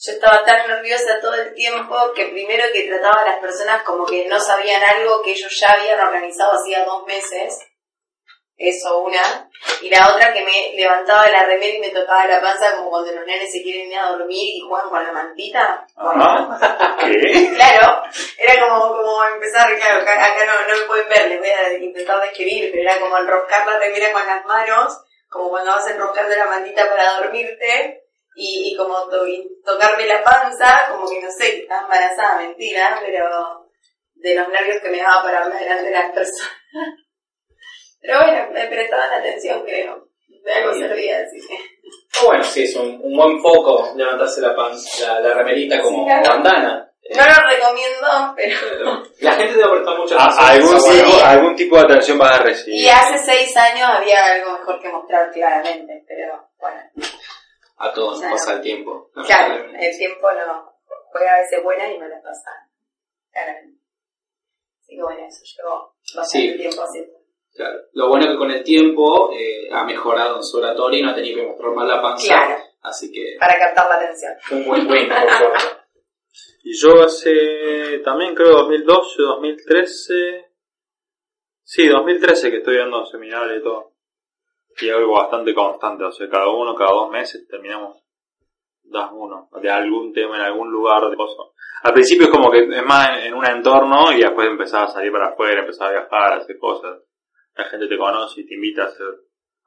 yo 0.03 0.13
estaba 0.13 0.43
tan 0.43 0.67
nerviosa 0.67 1.19
todo 1.21 1.35
el 1.35 1.53
tiempo 1.53 1.95
que 2.15 2.25
primero 2.29 2.63
que 2.73 2.87
trataba 2.87 3.21
a 3.21 3.25
las 3.25 3.39
personas 3.39 3.83
como 3.83 4.03
que 4.05 4.25
no 4.25 4.39
sabían 4.39 4.81
algo 4.83 5.21
que 5.21 5.31
ellos 5.31 5.55
ya 5.59 5.73
habían 5.73 5.99
organizado 5.99 6.53
hacía 6.53 6.83
dos 6.85 7.05
meses. 7.05 7.59
Eso 8.57 8.99
una. 8.99 9.49
Y 9.81 9.89
la 9.89 10.07
otra 10.11 10.33
que 10.33 10.43
me 10.43 10.73
levantaba 10.75 11.27
la 11.29 11.43
remera 11.43 11.75
y 11.75 11.79
me 11.79 11.89
tocaba 11.89 12.25
la 12.25 12.41
panza 12.41 12.75
como 12.75 12.89
cuando 12.89 13.11
los 13.11 13.25
nenes 13.27 13.51
se 13.51 13.61
quieren 13.61 13.91
ir 13.91 13.97
a 13.99 14.09
dormir 14.09 14.55
y 14.55 14.61
juegan 14.61 14.89
con 14.89 15.03
la 15.03 15.11
mantita. 15.11 15.85
¿Qué? 16.99 17.53
Claro, 17.55 18.03
era 18.39 18.59
como, 18.59 18.95
como 18.95 19.23
empezar, 19.25 19.75
claro, 19.77 20.01
acá, 20.01 20.13
acá 20.13 20.45
no, 20.45 20.67
no 20.67 20.79
me 20.79 20.85
pueden 20.85 21.09
ver, 21.09 21.29
les 21.29 21.39
voy 21.39 21.49
a 21.49 21.73
intentar 21.73 22.21
describir, 22.21 22.71
pero 22.71 22.89
era 22.89 22.99
como 22.99 23.17
enroscar 23.17 23.67
la 23.67 23.79
remera 23.79 24.11
con 24.13 24.25
las 24.25 24.45
manos, 24.45 25.03
como 25.29 25.49
cuando 25.49 25.71
vas 25.71 25.87
a 25.87 25.91
enroscar 25.91 26.27
de 26.27 26.37
la 26.37 26.45
mantita 26.45 26.89
para 26.89 27.19
dormirte, 27.19 28.00
y, 28.35 28.71
y 28.73 28.77
como 28.77 28.95
to- 29.09 29.25
tocarme 29.65 30.05
la 30.07 30.23
panza, 30.23 30.87
como 30.91 31.09
que 31.09 31.21
no 31.21 31.29
sé, 31.31 31.51
que 31.51 31.59
estaba 31.61 31.81
embarazada, 31.83 32.37
mentira, 32.37 32.99
pero 33.03 33.67
de 34.15 34.35
los 34.35 34.47
nervios 34.49 34.81
que 34.81 34.89
me 34.89 34.97
daba 34.99 35.23
para 35.23 35.43
hablar 35.43 35.59
delante 35.59 35.85
de 35.85 35.91
las 35.91 36.11
personas. 36.11 36.51
Pero 38.01 38.19
bueno, 38.19 38.47
me 38.51 38.65
prestaban 38.67 39.13
atención, 39.13 39.63
creo. 39.63 40.07
De 40.43 40.51
algo 40.53 40.73
servía, 40.73 41.19
así 41.19 41.37
que. 41.47 41.53
Ah, 41.55 42.23
Bueno, 42.25 42.43
sí, 42.43 42.63
es 42.63 42.75
un, 42.75 42.99
un 43.03 43.15
buen 43.15 43.39
foco 43.43 43.93
levantarse 43.95 44.41
la, 44.41 44.55
pan, 44.55 44.71
la, 45.01 45.19
la 45.19 45.33
remerita 45.35 45.79
como 45.83 45.99
Sí, 45.99 46.05
claro. 46.05 46.29
bandana. 46.29 46.91
No 47.13 47.23
lo 47.23 47.47
recomiendo, 47.49 48.33
pero... 48.35 49.03
la 49.21 49.31
gente 49.33 49.53
debe 49.53 49.69
prestar 49.69 49.97
mucha 49.99 50.15
A- 50.15 50.25
atención. 50.25 50.45
Ah, 50.47 50.49
algún, 50.51 50.81
tipo, 51.05 51.25
algún 51.25 51.55
tipo 51.55 51.75
de 51.77 51.83
atención 51.83 52.17
vas 52.17 52.39
a 52.39 52.43
recibir. 52.43 52.81
Y 52.81 52.89
hace 52.89 53.17
seis 53.19 53.55
años 53.57 53.87
había 53.87 54.25
algo 54.33 54.53
mejor 54.53 54.81
que 54.81 54.89
mostrar 54.89 55.31
claramente, 55.31 56.03
pero 56.07 56.49
bueno. 56.59 56.81
A 57.83 57.93
todos 57.93 58.11
nos 58.11 58.19
Claro. 58.19 58.35
pasa 58.35 58.53
el 58.53 58.61
tiempo. 58.61 59.09
Claro, 59.25 59.65
el 59.79 59.97
tiempo 59.97 60.31
no 60.33 60.73
juega 61.11 61.35
a 61.35 61.39
veces 61.41 61.63
buenas 61.63 61.91
y 61.91 61.97
no 61.97 62.07
las 62.07 62.21
pasa. 62.23 62.51
Claramente. 63.31 63.81
Así 64.81 64.95
que 64.95 65.01
bueno, 65.03 65.25
eso 65.27 65.41
llevo 65.57 65.93
bastante 66.15 66.51
Sí. 66.51 66.57
tiempo 66.57 66.81
haciendo. 66.83 67.13
Claro. 67.53 67.79
Lo 67.93 68.07
bueno 68.07 68.25
es 68.25 68.31
que 68.31 68.37
con 68.37 68.51
el 68.51 68.63
tiempo 68.63 69.31
eh, 69.33 69.67
ha 69.71 69.83
mejorado 69.83 70.37
en 70.37 70.43
su 70.43 70.57
oratoria 70.59 70.99
y 70.99 71.03
no 71.03 71.09
ha 71.11 71.15
tenido 71.15 71.37
que 71.41 71.47
mostrar 71.47 71.71
más 71.73 71.87
la 71.87 72.01
panza. 72.01 72.27
Claro. 72.27 72.63
Así 72.83 73.11
que 73.11 73.35
Para 73.39 73.59
captar 73.59 73.87
la 73.89 73.95
atención. 73.95 74.33
un 74.51 74.65
buen 74.67 74.87
suerte. 74.87 75.15
Y 76.63 76.77
yo 76.79 77.03
hace 77.03 77.99
también 78.05 78.35
creo 78.35 78.51
2012, 78.51 79.21
2013. 79.23 80.45
Sí, 81.63 81.87
2013 81.87 82.51
que 82.51 82.57
estoy 82.57 82.77
dando 82.77 83.03
seminarios 83.07 83.59
y 83.59 83.63
todo. 83.63 83.90
Y 84.81 84.89
algo 84.89 85.13
bastante 85.13 85.53
constante, 85.53 86.03
o 86.03 86.11
sea, 86.11 86.29
cada 86.29 86.49
uno, 86.49 86.75
cada 86.75 86.91
dos 86.91 87.11
meses 87.11 87.47
terminamos 87.47 88.01
das 88.83 89.09
uno, 89.13 89.49
de 89.61 89.69
algún 89.69 90.11
tema 90.11 90.35
en 90.35 90.41
algún 90.41 90.69
lugar 90.69 91.09
de 91.09 91.15
cosas. 91.15 91.47
Al 91.83 91.93
principio 91.93 92.25
es 92.25 92.31
como 92.31 92.51
que 92.51 92.59
es 92.59 92.85
más 92.85 93.09
en, 93.09 93.27
en 93.27 93.33
un 93.33 93.45
entorno 93.45 94.11
y 94.11 94.19
después 94.19 94.47
empezás 94.47 94.89
a 94.89 94.93
salir 94.93 95.11
para 95.11 95.29
afuera, 95.29 95.61
empezás 95.61 95.87
a 95.87 95.91
viajar, 95.91 96.33
a 96.33 96.37
hacer 96.37 96.57
cosas. 96.59 96.99
La 97.55 97.65
gente 97.65 97.87
te 97.87 97.97
conoce 97.97 98.41
y 98.41 98.47
te 98.47 98.55
invita 98.55 98.83
a 98.83 98.85
hacer, 98.87 99.07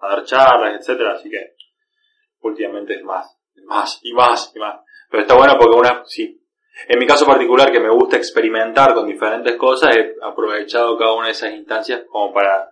a 0.01 0.09
dar 0.09 0.25
charlas, 0.25 0.79
etcétera, 0.79 1.13
así 1.13 1.31
que 1.31 1.55
últimamente 2.41 2.95
es 2.95 3.03
más, 3.03 3.39
más 3.65 4.01
y 4.03 4.13
más 4.13 4.53
y 4.55 4.59
más. 4.59 4.81
Pero 5.11 5.23
está 5.23 5.37
bueno 5.37 5.55
porque 5.59 5.77
una, 5.77 6.03
sí, 6.07 6.45
en 6.89 6.99
mi 6.99 7.07
caso 7.07 7.25
particular, 7.25 7.71
que 7.71 7.81
me 7.81 7.91
gusta 7.91 8.17
experimentar 8.17 8.95
con 8.95 9.07
diferentes 9.07 9.57
cosas, 9.57 9.97
he 9.97 10.17
aprovechado 10.23 10.99
cada 10.99 11.15
una 11.15 11.27
de 11.27 11.33
esas 11.33 11.53
instancias 11.53 12.03
como 12.11 12.33
para 12.33 12.71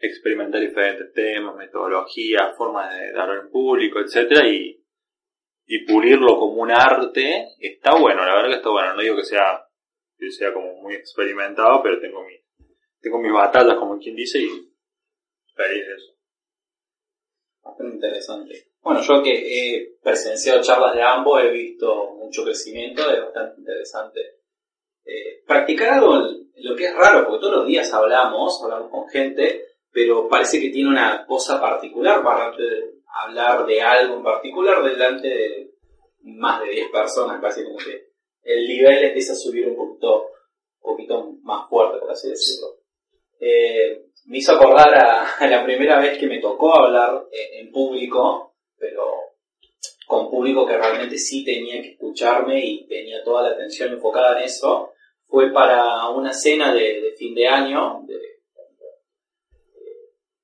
experimentar 0.00 0.60
diferentes 0.60 1.12
temas, 1.12 1.54
metodologías, 1.56 2.56
formas 2.56 2.94
de 2.96 3.12
dar 3.12 3.30
en 3.36 3.50
público, 3.50 4.00
etcétera, 4.00 4.48
y, 4.48 4.82
y 5.66 5.84
pulirlo 5.86 6.38
como 6.38 6.62
un 6.62 6.70
arte, 6.70 7.48
está 7.58 7.94
bueno, 7.96 8.24
la 8.24 8.34
verdad 8.34 8.48
que 8.48 8.56
está 8.56 8.70
bueno. 8.70 8.94
No 8.94 9.02
digo 9.02 9.16
que 9.16 9.24
sea, 9.24 9.66
que 10.16 10.30
sea 10.30 10.52
como 10.52 10.74
muy 10.76 10.94
experimentado, 10.94 11.82
pero 11.82 12.00
tengo 12.00 12.24
mi, 12.24 12.34
tengo 13.00 13.18
mis 13.18 13.32
batallas, 13.32 13.76
como 13.76 13.98
quien 13.98 14.16
dice, 14.16 14.38
y 14.38 14.48
feliz 15.54 15.86
de 15.86 15.94
eso. 15.94 16.16
Bastante 17.62 17.94
interesante. 17.94 18.70
Bueno, 18.80 19.02
yo 19.02 19.22
que 19.22 19.32
he 19.34 19.98
presenciado 20.02 20.62
charlas 20.62 20.94
de 20.94 21.02
ambos, 21.02 21.42
he 21.42 21.50
visto 21.50 22.14
mucho 22.14 22.42
crecimiento, 22.44 23.02
es 23.10 23.20
bastante 23.20 23.60
interesante. 23.60 24.20
Eh, 25.04 25.42
practicar 25.46 25.90
algo, 25.94 26.14
lo 26.56 26.76
que 26.76 26.86
es 26.86 26.94
raro, 26.94 27.26
porque 27.26 27.40
todos 27.40 27.56
los 27.58 27.66
días 27.66 27.92
hablamos, 27.92 28.62
hablamos 28.62 28.90
con 28.90 29.08
gente, 29.08 29.69
pero 29.92 30.28
parece 30.28 30.60
que 30.60 30.70
tiene 30.70 30.90
una 30.90 31.26
cosa 31.26 31.60
particular 31.60 32.22
para 32.22 32.52
hablar 33.22 33.66
de 33.66 33.82
algo 33.82 34.16
en 34.16 34.22
particular 34.22 34.82
delante 34.82 35.28
de 35.28 35.70
más 36.22 36.62
de 36.62 36.70
10 36.70 36.90
personas, 36.90 37.40
casi 37.40 37.64
como 37.64 37.78
que 37.78 38.10
el 38.42 38.66
nivel 38.66 39.04
empieza 39.04 39.32
a 39.32 39.36
subir 39.36 39.66
un 39.66 39.76
poquito, 39.76 40.26
un 40.80 40.92
poquito 40.92 41.32
más 41.42 41.68
fuerte, 41.68 41.98
por 41.98 42.10
así 42.10 42.28
decirlo. 42.28 42.76
Eh, 43.40 44.06
me 44.26 44.38
hizo 44.38 44.52
acordar 44.52 44.94
a, 44.94 45.36
a 45.36 45.46
la 45.46 45.64
primera 45.64 45.98
vez 45.98 46.18
que 46.18 46.26
me 46.26 46.40
tocó 46.40 46.76
hablar 46.76 47.26
en, 47.32 47.66
en 47.66 47.72
público, 47.72 48.54
pero 48.76 49.04
con 50.06 50.30
público 50.30 50.66
que 50.66 50.76
realmente 50.76 51.16
sí 51.18 51.44
tenía 51.44 51.80
que 51.80 51.92
escucharme 51.92 52.64
y 52.64 52.86
tenía 52.86 53.22
toda 53.24 53.42
la 53.42 53.50
atención 53.50 53.92
enfocada 53.92 54.38
en 54.38 54.44
eso, 54.44 54.92
fue 55.26 55.52
para 55.52 56.08
una 56.10 56.32
cena 56.32 56.74
de, 56.74 57.00
de 57.00 57.12
fin 57.12 57.34
de 57.34 57.46
año, 57.46 58.02
de, 58.06 58.18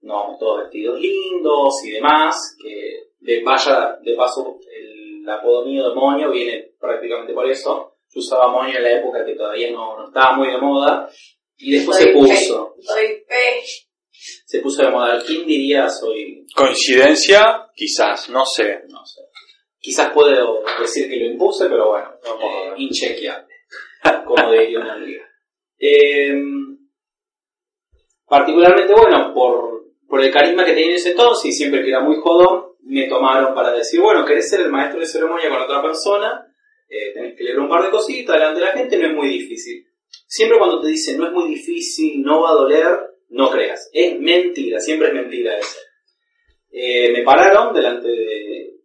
no, 0.07 0.37
todos 0.39 0.63
vestidos 0.63 1.01
lindos 1.01 1.75
y 1.85 1.91
demás, 1.91 2.57
que 2.63 3.11
de 3.21 3.43
vaya, 3.43 3.99
de 4.03 4.15
paso, 4.15 4.59
el 4.73 5.29
apodo 5.29 5.65
mío 5.65 5.89
demonio 5.89 6.31
viene 6.31 6.71
prácticamente 6.79 7.33
por 7.35 7.49
eso. 7.51 7.95
Yo 8.09 8.21
usaba 8.21 8.51
moño 8.53 8.77
en 8.77 8.83
la 8.83 8.93
época 8.93 9.25
que 9.25 9.35
todavía 9.35 9.71
no, 9.73 9.99
no 9.99 10.07
estaba 10.07 10.37
muy 10.37 10.49
de 10.49 10.59
moda, 10.59 11.11
y 11.59 11.73
después 11.73 11.97
se 11.99 12.05
fe, 12.05 12.13
puso, 12.13 12.75
Doy 12.87 13.07
fe. 13.27 13.63
se 14.45 14.61
puso 14.61 14.83
de 14.83 14.91
moda. 14.91 15.21
¿Quién 15.27 15.47
diría 15.47 15.89
soy 15.89 16.47
Coincidencia, 16.55 17.69
quizás, 17.75 18.29
no 18.31 18.45
sé. 18.45 18.83
no 18.89 19.05
sé. 19.05 19.23
Quizás 19.79 20.13
puedo 20.13 20.63
decir 20.81 21.09
que 21.09 21.17
lo 21.17 21.27
impuse, 21.27 21.69
pero 21.69 21.89
bueno, 21.91 22.11
Vamos 22.25 22.43
a 22.43 22.47
eh, 22.47 22.71
ver. 22.71 22.81
inchequeable, 22.81 23.55
como 24.27 24.53
diría 24.53 24.81
una 24.81 24.95
amiga. 24.95 25.23
Eh, 25.79 26.35
particularmente, 28.27 28.93
bueno, 28.95 29.33
por, 29.35 29.75
por 30.09 30.23
el 30.23 30.33
carisma 30.33 30.65
que 30.65 30.73
tenía 30.73 30.91
en 30.91 30.97
ese 30.97 31.11
entonces 31.11 31.47
y 31.47 31.53
siempre 31.53 31.83
que 31.83 31.89
era 31.89 32.01
muy 32.01 32.17
jodón, 32.17 32.67
me 32.83 33.09
tomaron 33.09 33.55
para 33.55 33.73
decir, 33.73 34.01
bueno, 34.01 34.25
querés 34.25 34.49
ser 34.49 34.61
el 34.61 34.71
maestro 34.71 35.01
de 35.01 35.07
ceremonia 35.07 35.49
con 35.49 35.63
otra 35.63 35.83
persona, 35.83 36.47
eh, 36.89 37.13
tenés 37.13 37.37
que 37.37 37.45
leer 37.45 37.59
un 37.59 37.69
par 37.69 37.83
de 37.83 37.91
cositas 37.91 38.37
delante 38.37 38.61
de 38.61 38.67
la 38.67 38.73
gente, 38.73 38.97
no 38.97 39.09
es 39.09 39.15
muy 39.15 39.29
difícil. 39.29 39.87
Siempre 40.27 40.59
cuando 40.59 40.81
te 40.81 40.89
dicen 40.89 41.19
no 41.19 41.27
es 41.27 41.33
muy 41.33 41.49
difícil, 41.49 42.23
no 42.23 42.43
va 42.43 42.51
a 42.51 42.55
doler, 42.55 42.87
no 43.31 43.51
creas. 43.51 43.91
Es 43.93 44.19
mentira, 44.21 44.79
siempre 44.81 45.09
es 45.09 45.15
mentira 45.15 45.59
eso. 45.59 45.79
Eh, 46.71 47.13
me 47.13 47.23
pararon 47.23 47.75
delante 47.75 48.09
de 48.09 48.77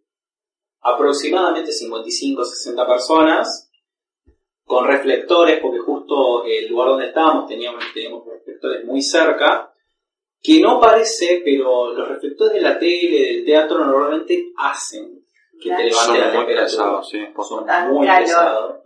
aproximadamente 0.80 1.72
55 1.72 2.44
60 2.44 2.86
personas 2.86 3.70
con 4.64 4.86
reflectores, 4.86 5.60
porque 5.60 5.78
justo 5.78 6.44
el 6.44 6.68
lugar 6.68 6.88
donde 6.88 7.06
estábamos 7.06 7.46
teníamos, 7.46 7.84
teníamos 7.92 8.24
reflectores 8.26 8.84
muy 8.84 9.02
cerca, 9.02 9.71
que 10.42 10.60
no 10.60 10.80
parece, 10.80 11.40
pero 11.44 11.92
los 11.94 12.08
reflectores 12.08 12.54
de 12.54 12.60
la 12.60 12.78
tele, 12.78 13.26
del 13.26 13.44
teatro, 13.44 13.78
normalmente 13.78 14.52
hacen 14.56 15.22
que 15.60 15.70
te 15.70 15.84
levante 15.84 15.92
Son 15.94 16.18
la 16.18 16.24
muy 16.24 16.32
temperatura. 16.32 16.64
pesados, 16.64 17.08
sí. 17.08 17.18
Son 17.48 17.66
muy 17.92 18.06
pesados. 18.08 18.80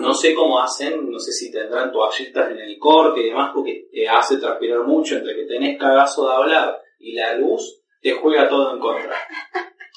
No 0.00 0.14
sé 0.14 0.34
cómo 0.34 0.60
hacen, 0.60 1.10
no 1.10 1.18
sé 1.18 1.32
si 1.32 1.52
tendrán 1.52 1.92
toallitas 1.92 2.50
en 2.50 2.58
el 2.58 2.78
corte 2.78 3.20
y 3.20 3.28
demás, 3.28 3.50
porque 3.54 3.88
te 3.92 4.08
hace 4.08 4.38
transpirar 4.38 4.80
mucho 4.84 5.16
entre 5.16 5.36
que 5.36 5.44
tenés 5.44 5.78
cagazo 5.78 6.26
de 6.26 6.34
hablar 6.34 6.80
y 6.98 7.12
la 7.12 7.34
luz, 7.34 7.82
te 8.00 8.12
juega 8.12 8.48
todo 8.48 8.72
en 8.72 8.80
contra. 8.80 9.14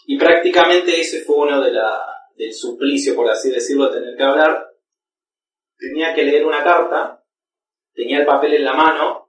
Y 0.08 0.18
prácticamente 0.20 1.00
ese 1.00 1.22
fue 1.24 1.38
uno 1.38 1.62
de 1.62 1.72
la, 1.72 2.00
del 2.36 2.54
suplicio, 2.54 3.16
por 3.16 3.30
así 3.30 3.50
decirlo, 3.50 3.90
de 3.90 4.00
tener 4.00 4.18
que 4.18 4.24
hablar. 4.24 4.68
Tenía 5.78 6.14
que 6.14 6.24
leer 6.24 6.46
una 6.46 6.64
carta, 6.64 7.24
tenía 7.94 8.20
el 8.20 8.26
papel 8.26 8.56
en 8.56 8.66
la 8.66 8.74
mano, 8.74 9.25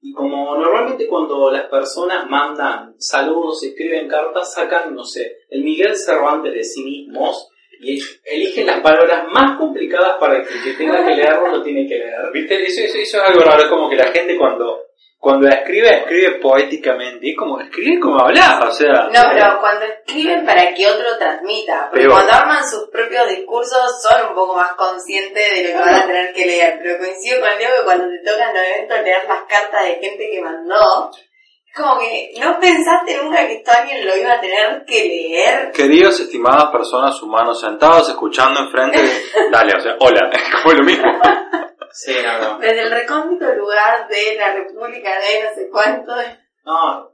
y 0.00 0.12
como 0.12 0.56
normalmente 0.56 1.06
cuando 1.06 1.50
las 1.50 1.64
personas 1.64 2.28
mandan 2.28 2.94
saludos, 2.98 3.62
escriben 3.62 4.08
cartas, 4.08 4.52
sacan, 4.54 4.94
no 4.94 5.04
sé, 5.04 5.38
el 5.50 5.64
Miguel 5.64 5.96
Cervantes 5.96 6.52
de 6.52 6.64
sí 6.64 6.84
mismos 6.84 7.50
y 7.80 7.98
eligen 8.24 8.66
las 8.66 8.80
palabras 8.80 9.24
más 9.32 9.58
complicadas 9.58 10.16
para 10.18 10.42
que 10.42 10.54
el 10.54 10.62
que 10.64 10.72
tenga 10.74 11.04
que 11.04 11.14
leerlo 11.14 11.48
lo 11.48 11.62
tiene 11.62 11.86
que 11.88 11.96
leer. 11.96 12.30
¿Viste? 12.32 12.66
Eso, 12.66 12.82
eso, 12.82 12.98
eso 12.98 13.16
es 13.18 13.22
algo 13.28 13.40
raro, 13.40 13.62
es 13.62 13.68
como 13.68 13.88
que 13.88 13.96
la 13.96 14.12
gente 14.12 14.36
cuando, 14.38 14.82
cuando 15.18 15.48
escribe, 15.48 15.88
escribe 15.98 16.38
poéticamente, 16.40 17.26
y 17.26 17.30
es 17.30 17.36
como, 17.36 17.60
escribe 17.60 17.98
como 18.00 18.20
hablar, 18.20 18.64
o 18.64 18.70
sea... 18.70 19.08
No, 19.12 19.20
pero 19.34 19.60
cuando 19.60 19.84
escriben 19.86 20.44
para 20.46 20.72
que 20.74 20.86
otro 20.86 21.18
transmita, 21.18 21.88
porque 21.90 22.02
Pero- 22.04 22.12
cuando 22.12 22.32
arman 22.32 22.68
sus 22.68 22.88
propios 22.90 23.28
discursos 23.28 24.02
son 24.02 24.28
un 24.30 24.34
poco 24.34 24.54
más 24.56 24.72
conscientes 24.74 25.50
de 25.54 25.62
lo 25.62 25.68
que 25.68 25.84
van 25.84 25.94
a 25.94 26.06
tener 26.06 26.32
que 26.32 26.46
leer, 26.46 26.78
pero 26.82 26.98
coincido 26.98 27.40
con 27.40 27.48
Leo 27.58 27.70
que 27.78 27.84
cuando 27.84 28.04
te 28.08 28.30
toca 28.30 28.48
en 28.50 28.54
los 28.54 28.64
eventos 28.68 29.02
leer 29.02 29.22
las 29.28 29.42
cartas 29.48 29.84
de 29.84 29.94
gente 29.96 30.28
que 30.30 30.40
mandó, 30.42 31.10
como 31.76 31.98
que 31.98 32.32
no 32.40 32.58
pensaste 32.58 33.16
nunca 33.22 33.46
que 33.46 33.54
esto 33.56 33.70
alguien 33.70 34.06
lo 34.06 34.16
iba 34.16 34.32
a 34.32 34.40
tener 34.40 34.84
que 34.86 35.00
leer. 35.04 35.72
Queridos, 35.72 36.18
estimadas 36.20 36.66
personas 36.72 37.20
humanos 37.22 37.60
sentados, 37.60 38.08
escuchando 38.08 38.60
enfrente, 38.60 39.02
de- 39.02 39.22
dale, 39.50 39.74
o 39.76 39.80
sea, 39.80 39.96
hola, 40.00 40.30
es 40.32 40.42
como 40.62 40.74
lo 40.74 40.82
mismo. 40.84 41.04
Sí, 41.92 42.14
no, 42.24 42.38
no. 42.38 42.58
Desde 42.58 42.82
el 42.82 42.90
recóndito 42.90 43.52
lugar 43.54 44.08
de 44.08 44.36
la 44.36 44.54
República 44.54 45.10
de 45.20 45.44
no 45.44 45.54
sé 45.54 45.68
cuánto, 45.70 46.12
No, 46.64 47.12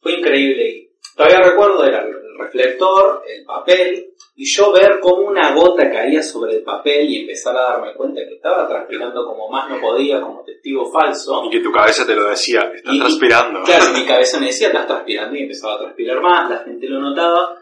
fue 0.00 0.12
increíble. 0.12 0.90
Todavía 1.16 1.40
recuerdo, 1.50 1.84
era 1.84 2.00
el 2.02 2.14
reflector, 2.38 3.22
el 3.26 3.44
papel, 3.44 4.14
y 4.42 4.46
yo 4.56 4.72
ver 4.72 5.00
cómo 5.00 5.28
una 5.28 5.54
gota 5.54 5.90
caía 5.90 6.22
sobre 6.22 6.54
el 6.56 6.62
papel 6.62 7.10
y 7.10 7.20
empezar 7.20 7.54
a 7.54 7.72
darme 7.72 7.92
cuenta 7.94 8.22
que 8.26 8.36
estaba 8.36 8.66
transpirando 8.66 9.26
como 9.26 9.50
más 9.50 9.68
no 9.68 9.78
podía, 9.78 10.18
como 10.22 10.42
testigo 10.44 10.90
falso. 10.90 11.44
Y 11.44 11.50
que 11.50 11.60
tu 11.60 11.70
cabeza 11.70 12.06
te 12.06 12.14
lo 12.14 12.24
decía, 12.30 12.60
estás 12.74 12.94
Y- 12.94 13.00
transpirando. 13.00 13.62
Claro, 13.64 13.92
mi 13.92 14.06
cabeza 14.06 14.40
me 14.40 14.46
decía, 14.46 14.68
estás 14.68 14.86
transpirando 14.86 15.36
y 15.36 15.42
empezaba 15.42 15.74
a 15.74 15.78
transpirar 15.80 16.22
más, 16.22 16.48
la 16.48 16.58
gente 16.64 16.88
lo 16.88 17.00
notaba. 17.00 17.54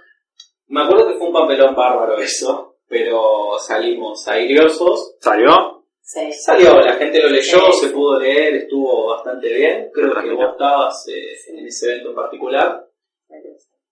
Me 0.69 0.83
acuerdo 0.83 1.09
que 1.09 1.15
fue 1.19 1.27
un 1.27 1.33
papelón 1.33 1.75
bárbaro 1.75 2.17
eso, 2.19 2.77
pero 2.87 3.59
salimos 3.59 4.29
airiosos. 4.29 5.17
¿Salió? 5.21 5.85
Sí. 6.01 6.33
Salió, 6.33 6.75
la 6.81 6.95
gente 6.95 7.21
lo 7.21 7.29
leyó, 7.29 7.73
Sí. 7.73 7.87
se 7.87 7.89
pudo 7.93 8.21
leer, 8.21 8.55
estuvo 8.55 9.09
bastante 9.09 9.53
bien. 9.53 9.91
Creo 9.93 10.15
que 10.23 10.31
vos 10.33 10.53
estabas 10.53 11.09
eh, 11.09 11.35
en 11.59 11.67
ese 11.67 11.91
evento 11.91 12.11
en 12.11 12.15
particular, 12.15 12.85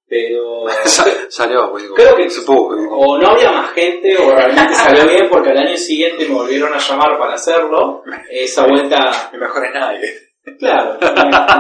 pero 0.09 0.65
Sa- 0.85 1.05
Salió, 1.31 1.71
güey. 1.71 1.85
Creo 1.95 2.15
que- 2.17 2.31
se 2.31 2.43
pudo. 2.43 2.77
o 2.91 3.19
no 3.19 3.29
había 3.29 3.51
más 3.53 3.71
gente 3.73 4.17
o 4.17 4.31
realmente 4.31 4.75
salió 4.75 5.07
bien 5.09 5.29
porque 5.31 5.51
al 5.51 5.59
año 5.59 5.77
siguiente 5.77 6.27
me 6.29 6.35
volvieron 6.35 6.73
a 6.73 6.79
llamar 6.79 7.19
para 7.19 7.35
hacerlo. 7.35 8.03
Esa 8.31 8.67
vuelta 8.67 9.31
mejor 9.39 9.65
es 9.67 9.75
nadie. 9.75 10.13
Claro, 10.59 10.99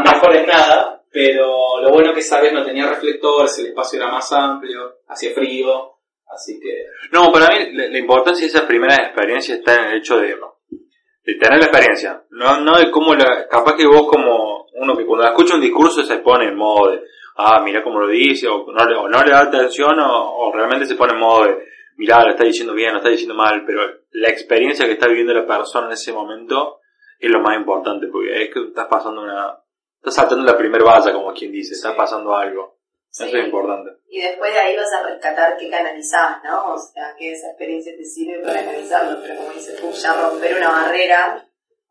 mejor 0.04 0.36
es 0.36 0.46
nada, 0.46 1.02
pero 1.10 1.80
lo 1.82 1.90
bueno 1.90 2.14
que 2.14 2.20
esa 2.20 2.40
vez 2.40 2.52
no 2.52 2.64
tenía 2.64 2.86
reflectores, 2.88 3.58
el 3.58 3.66
espacio 3.66 3.98
era 4.00 4.12
más 4.12 4.30
amplio, 4.32 4.98
hacía 5.08 5.32
frío, 5.34 5.96
así 6.28 6.60
que... 6.60 6.84
No, 7.10 7.32
para 7.32 7.48
mí 7.48 7.72
la, 7.72 7.88
la 7.88 7.98
importancia 7.98 8.42
de 8.42 8.46
esas 8.48 8.62
primeras 8.62 8.98
experiencias 9.00 9.58
está 9.58 9.74
en 9.74 9.84
el 9.90 9.98
hecho 9.98 10.18
de, 10.18 10.28
de 10.28 11.34
tener 11.34 11.58
la 11.58 11.66
experiencia. 11.66 12.22
No, 12.30 12.60
no 12.60 12.78
de 12.78 12.88
cómo 12.92 13.12
la, 13.16 13.48
capaz 13.48 13.74
que 13.74 13.86
vos 13.88 14.06
como 14.08 14.66
uno 14.74 14.96
que 14.96 15.04
cuando 15.04 15.26
escucha 15.26 15.54
un 15.56 15.62
discurso 15.62 16.04
se 16.04 16.18
pone 16.18 16.46
en 16.46 16.56
modo 16.56 16.92
de, 16.92 17.00
ah, 17.36 17.60
mira 17.62 17.82
cómo 17.82 18.00
lo 18.00 18.08
dice, 18.08 18.48
o 18.48 18.66
no, 18.72 18.84
le- 18.86 18.96
o 18.96 19.08
no 19.08 19.22
le 19.22 19.30
da 19.30 19.40
atención, 19.42 19.98
o, 20.00 20.36
o 20.36 20.52
realmente 20.52 20.86
se 20.86 20.94
pone 20.94 21.12
en 21.14 21.20
modo 21.20 21.44
de, 21.44 21.64
mirá, 21.96 22.22
lo 22.24 22.30
está 22.30 22.44
diciendo 22.44 22.74
bien, 22.74 22.92
lo 22.92 22.98
está 22.98 23.10
diciendo 23.10 23.34
mal, 23.34 23.64
pero 23.66 23.82
la 24.12 24.28
experiencia 24.28 24.86
que 24.86 24.92
está 24.92 25.08
viviendo 25.08 25.34
la 25.34 25.46
persona 25.46 25.86
en 25.86 25.92
ese 25.92 26.12
momento 26.12 26.80
es 27.18 27.30
lo 27.30 27.40
más 27.40 27.56
importante, 27.56 28.06
porque 28.08 28.42
es 28.44 28.52
que 28.52 28.60
estás 28.68 28.86
pasando 28.88 29.22
una, 29.22 29.58
estás 29.98 30.14
saltando 30.14 30.44
la 30.44 30.56
primer 30.58 30.82
valla, 30.82 31.12
como 31.12 31.32
quien 31.32 31.52
dice, 31.52 31.74
estás 31.74 31.92
Sí. 31.92 31.98
pasando 31.98 32.34
algo. 32.34 32.76
Sí. 33.08 33.24
Eso 33.28 33.38
es 33.38 33.46
importante. 33.46 33.92
Y 34.10 34.20
después 34.20 34.52
de 34.52 34.58
ahí 34.60 34.76
vas 34.76 34.92
a 34.92 35.06
rescatar 35.06 35.56
qué 35.58 35.70
canalizás, 35.70 36.42
¿no? 36.44 36.74
O 36.74 36.78
sea, 36.78 37.14
que 37.18 37.32
esa 37.32 37.48
experiencia 37.48 37.92
te 37.96 38.04
sirve 38.04 38.40
para 38.42 38.60
canalizarlo, 38.62 39.18
pero 39.22 39.36
como 39.36 39.52
dice 39.54 39.74
tú, 39.80 39.90
ya 39.90 40.12
romper 40.20 40.56
una 40.58 40.68
barrera, 40.70 41.48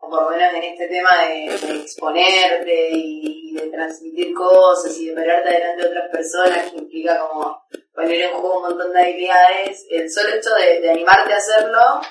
por 0.09 0.23
lo 0.23 0.29
menos 0.29 0.53
en 0.53 0.63
este 0.63 0.87
tema 0.87 1.09
de, 1.25 1.45
exponerte 1.81 2.89
y 2.91 3.53
de 3.53 3.69
transmitir 3.69 4.33
cosas 4.33 4.97
y 4.97 5.07
de 5.07 5.15
pararte 5.15 5.49
delante 5.49 5.83
de 5.83 5.89
otras 5.89 6.09
personas, 6.09 6.71
que 6.71 6.77
implica 6.77 7.19
como 7.19 7.63
poner 7.93 8.21
en 8.21 8.31
juego 8.31 8.57
un 8.57 8.63
montón 8.63 8.93
de 8.93 9.01
habilidades, 9.01 9.87
el 9.89 10.09
solo 10.09 10.35
hecho 10.35 10.49
de, 10.55 10.89
animarte 10.89 11.33
a 11.33 11.37
hacerlo, 11.37 12.01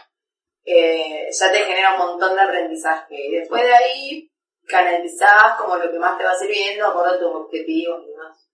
eh, 0.65 1.29
ya 1.31 1.53
te 1.53 1.59
genera 1.59 1.93
un 1.95 2.11
montón 2.11 2.35
de 2.35 2.43
aprendizaje. 2.43 3.17
Y 3.17 3.33
después 3.33 3.63
de 3.63 3.75
ahí, 3.75 4.31
canalizás 4.67 5.57
como 5.59 5.77
lo 5.77 5.91
que 5.91 5.99
más 5.99 6.17
te 6.17 6.25
va 6.25 6.35
sirviendo, 6.35 6.87
acorde 6.87 7.17
a 7.17 7.19
tus 7.19 7.35
objetivos 7.35 8.03
y 8.05 8.11
demás. 8.11 8.51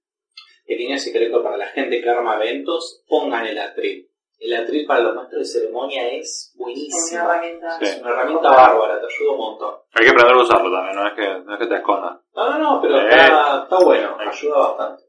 Pequeño 0.67 0.99
secreto 0.99 1.43
para 1.43 1.57
la 1.57 1.69
gente 1.69 2.01
que 2.01 2.09
arma 2.09 2.37
eventos, 2.37 3.03
pongan 3.09 3.47
el 3.47 3.59
atril. 3.59 4.10
El 4.41 4.55
atril 4.55 4.87
para 4.87 5.01
los 5.03 5.15
maestros 5.15 5.41
de 5.41 5.45
ceremonia 5.61 6.09
es 6.13 6.51
Es 6.51 6.53
una 6.57 6.65
buenísimo. 6.65 7.23
herramienta. 7.31 7.79
Sí. 7.79 7.85
Es 7.85 8.01
una 8.01 8.11
herramienta 8.11 8.51
bárbara, 8.51 8.99
te 9.01 9.07
ayuda 9.07 9.33
un 9.33 9.39
montón. 9.39 9.75
Hay 9.95 10.05
que 10.05 10.11
aprender 10.11 10.35
a 10.35 10.41
usarlo 10.43 10.73
también, 10.73 10.97
no 10.97 11.07
es 11.07 11.15
que, 11.15 11.45
no 11.45 11.53
es 11.55 11.59
que 11.61 11.67
te 11.67 11.75
escondas. 11.77 12.19
No, 12.35 12.51
no, 12.51 12.59
no, 12.59 12.81
pero 12.83 12.97
Eh. 13.01 13.09
está, 13.11 13.63
está 13.65 13.79
bueno, 13.85 14.17
ayuda 14.19 14.59
bastante. 14.59 15.03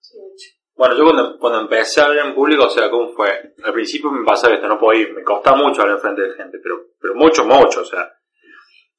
Sí. 0.00 0.18
Bueno, 0.76 0.94
yo 0.94 1.04
cuando, 1.04 1.38
cuando 1.38 1.60
empecé 1.60 2.00
a 2.00 2.04
hablar 2.04 2.26
en 2.26 2.34
público, 2.34 2.64
o 2.64 2.70
sea, 2.70 2.88
¿cómo 2.90 3.08
fue? 3.08 3.54
Al 3.64 3.72
principio 3.72 4.10
me 4.10 4.24
pasaba 4.24 4.54
esto, 4.54 4.68
no 4.68 4.78
podía 4.78 5.00
ir, 5.02 5.14
me 5.14 5.22
costaba 5.24 5.56
mucho 5.56 5.82
hablar 5.82 5.98
frente 5.98 6.22
de 6.22 6.34
gente, 6.34 6.58
pero, 6.62 6.76
pero 7.00 7.14
mucho, 7.14 7.44
mucho, 7.44 7.80
o 7.80 7.84
sea. 7.84 8.12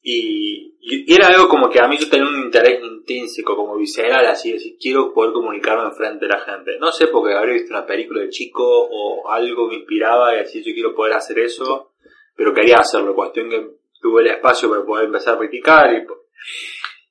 Y, 0.09 0.73
era 1.05 1.27
algo 1.27 1.49
como 1.49 1.69
que 1.69 1.81
a 1.81 1.87
mí 1.89 1.97
yo 1.97 2.09
tenía 2.09 2.29
un 2.29 2.43
interés 2.45 2.81
intrínseco, 2.81 3.57
como 3.57 3.75
visceral, 3.75 4.25
así, 4.27 4.53
decir, 4.53 4.77
quiero 4.79 5.13
poder 5.13 5.33
comunicarme 5.33 5.91
frente 5.91 6.25
de 6.25 6.31
la 6.31 6.39
gente. 6.39 6.79
No 6.79 6.93
sé, 6.93 7.07
porque 7.07 7.35
habría 7.35 7.55
visto 7.55 7.73
una 7.73 7.85
película 7.85 8.21
de 8.21 8.29
chico 8.29 8.63
o 8.63 9.29
algo 9.29 9.67
me 9.67 9.75
inspiraba 9.75 10.33
y 10.33 10.39
así 10.39 10.63
yo 10.63 10.73
quiero 10.73 10.95
poder 10.95 11.13
hacer 11.13 11.39
eso, 11.39 11.91
pero 12.37 12.53
quería 12.53 12.77
hacerlo, 12.77 13.13
cuestión 13.15 13.49
que 13.49 13.67
tuve 13.99 14.21
el 14.21 14.27
espacio 14.27 14.69
para 14.69 14.85
poder 14.85 15.07
empezar 15.07 15.33
a 15.33 15.39
practicar 15.39 15.93
y, 15.93 16.07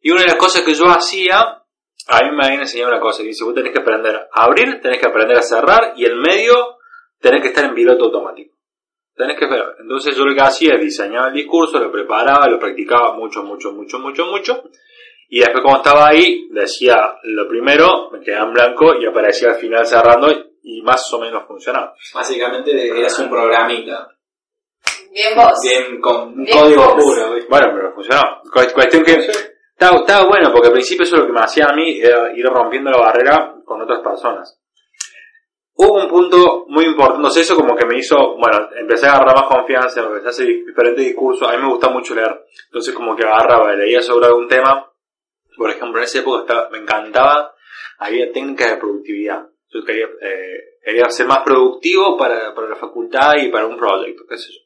y 0.09 0.11
una 0.11 0.23
de 0.23 0.29
las 0.29 0.37
cosas 0.37 0.62
que 0.62 0.73
yo 0.73 0.87
hacía, 0.87 1.38
a 1.38 2.23
mí 2.23 2.31
me 2.35 2.47
habían 2.47 2.61
enseñado 2.61 2.92
una 2.92 3.01
cosa, 3.01 3.23
que 3.23 3.29
dice, 3.29 3.44
vos 3.44 3.55
tenés 3.55 3.73
que 3.73 3.81
aprender 3.81 4.16
a 4.33 4.42
abrir, 4.42 4.81
tenés 4.81 4.99
que 4.99 5.07
aprender 5.07 5.37
a 5.37 5.42
cerrar, 5.42 5.92
y 5.97 6.07
el 6.07 6.16
medio 6.16 6.79
tenés 7.20 7.42
que 7.42 7.49
estar 7.49 7.66
en 7.66 7.75
piloto 7.75 8.07
automático. 8.07 8.56
Tenés 9.16 9.38
que 9.38 9.46
ver. 9.46 9.76
Entonces 9.81 10.14
yo 10.16 10.24
lo 10.24 10.35
que 10.35 10.42
hacía 10.42 10.74
es 10.74 10.81
diseñaba 10.81 11.29
el 11.29 11.35
discurso, 11.35 11.79
lo 11.79 11.90
preparaba, 11.90 12.46
lo 12.48 12.59
practicaba 12.59 13.12
mucho, 13.14 13.42
mucho, 13.42 13.72
mucho, 13.72 13.98
mucho, 13.98 14.26
mucho, 14.26 14.64
y 15.29 15.40
después 15.40 15.62
cuando 15.62 15.79
estaba 15.83 16.09
ahí, 16.09 16.48
decía 16.50 17.16
lo 17.24 17.48
primero, 17.48 18.11
me 18.12 18.20
quedaba 18.20 18.46
en 18.48 18.52
blanco, 18.52 18.94
y 19.00 19.07
aparecía 19.07 19.48
al 19.48 19.55
final 19.57 19.87
cerrando, 19.87 20.29
y 20.62 20.83
más 20.83 21.02
o 21.14 21.18
menos 21.18 21.44
funcionaba. 21.46 21.94
Básicamente 22.14 22.88
eras 22.88 23.18
un 23.18 23.31
programita, 23.31 24.09
Bien 25.12 25.35
vos. 25.35 25.52
bien 25.62 26.00
con 26.00 26.16
un 26.29 26.44
Bien 26.44 26.59
código 26.59 26.83
vos. 26.83 26.94
puro. 27.02 27.33
¿viste? 27.35 27.48
Bueno, 27.48 27.68
pero 27.74 27.92
funcionaba. 27.94 28.42
Cu- 28.42 28.72
Cuestión 28.74 29.02
que 29.02 29.12
estaba, 29.12 29.96
estaba 30.00 30.26
bueno, 30.29 30.50
porque 30.52 30.66
al 30.68 30.74
principio 30.74 31.05
eso 31.05 31.16
lo 31.16 31.26
que 31.26 31.33
me 31.33 31.40
hacía 31.40 31.66
a 31.70 31.74
mí 31.74 31.98
era 32.00 32.33
ir 32.37 32.44
rompiendo 32.46 32.90
la 32.90 32.98
barrera 32.98 33.55
con 33.64 33.81
otras 33.81 34.00
personas. 34.00 34.61
Hubo 35.79 35.93
un 36.03 36.09
punto 36.09 36.65
muy 36.69 36.87
importante, 36.87 37.23
no 37.23 37.31
sé, 37.31 37.41
eso 37.43 37.55
como 37.55 37.77
que 37.77 37.85
me 37.85 37.99
hizo, 37.99 38.17
bueno, 38.39 38.69
empecé 38.81 39.07
a 39.07 39.12
agarrar 39.12 39.37
más 39.37 39.45
confianza, 39.47 40.01
empecé 40.01 40.27
a 40.27 40.31
hacer 40.31 40.47
diferentes 40.65 41.05
discursos, 41.05 41.47
a 41.47 41.53
mí 41.55 41.62
me 41.62 41.69
gusta 41.69 41.91
mucho 41.91 42.15
leer, 42.15 42.45
entonces 42.67 42.95
como 42.95 43.15
que 43.15 43.25
agarraba, 43.25 43.75
leía 43.75 44.01
sobre 44.01 44.27
algún 44.27 44.49
tema, 44.49 44.91
por 45.57 45.69
ejemplo, 45.71 45.99
en 45.99 46.05
esa 46.05 46.21
época 46.21 46.41
estaba- 46.41 46.71
me 46.71 46.79
encantaba, 46.79 47.55
había 47.99 48.33
técnicas 48.33 48.71
de 48.71 48.77
productividad, 48.79 49.47
yo 49.69 49.85
quería, 49.85 50.07
eh, 50.07 50.79
quería 50.83 51.11
ser 51.11 51.27
más 51.27 51.41
productivo 51.41 52.17
para, 52.17 52.55
para 52.55 52.69
la 52.71 52.77
facultad 52.77 53.33
y 53.37 53.49
para 53.51 53.67
un 53.67 53.77
proyecto, 53.77 54.25
qué 54.27 54.39
sé 54.39 54.53
yo. 54.55 54.61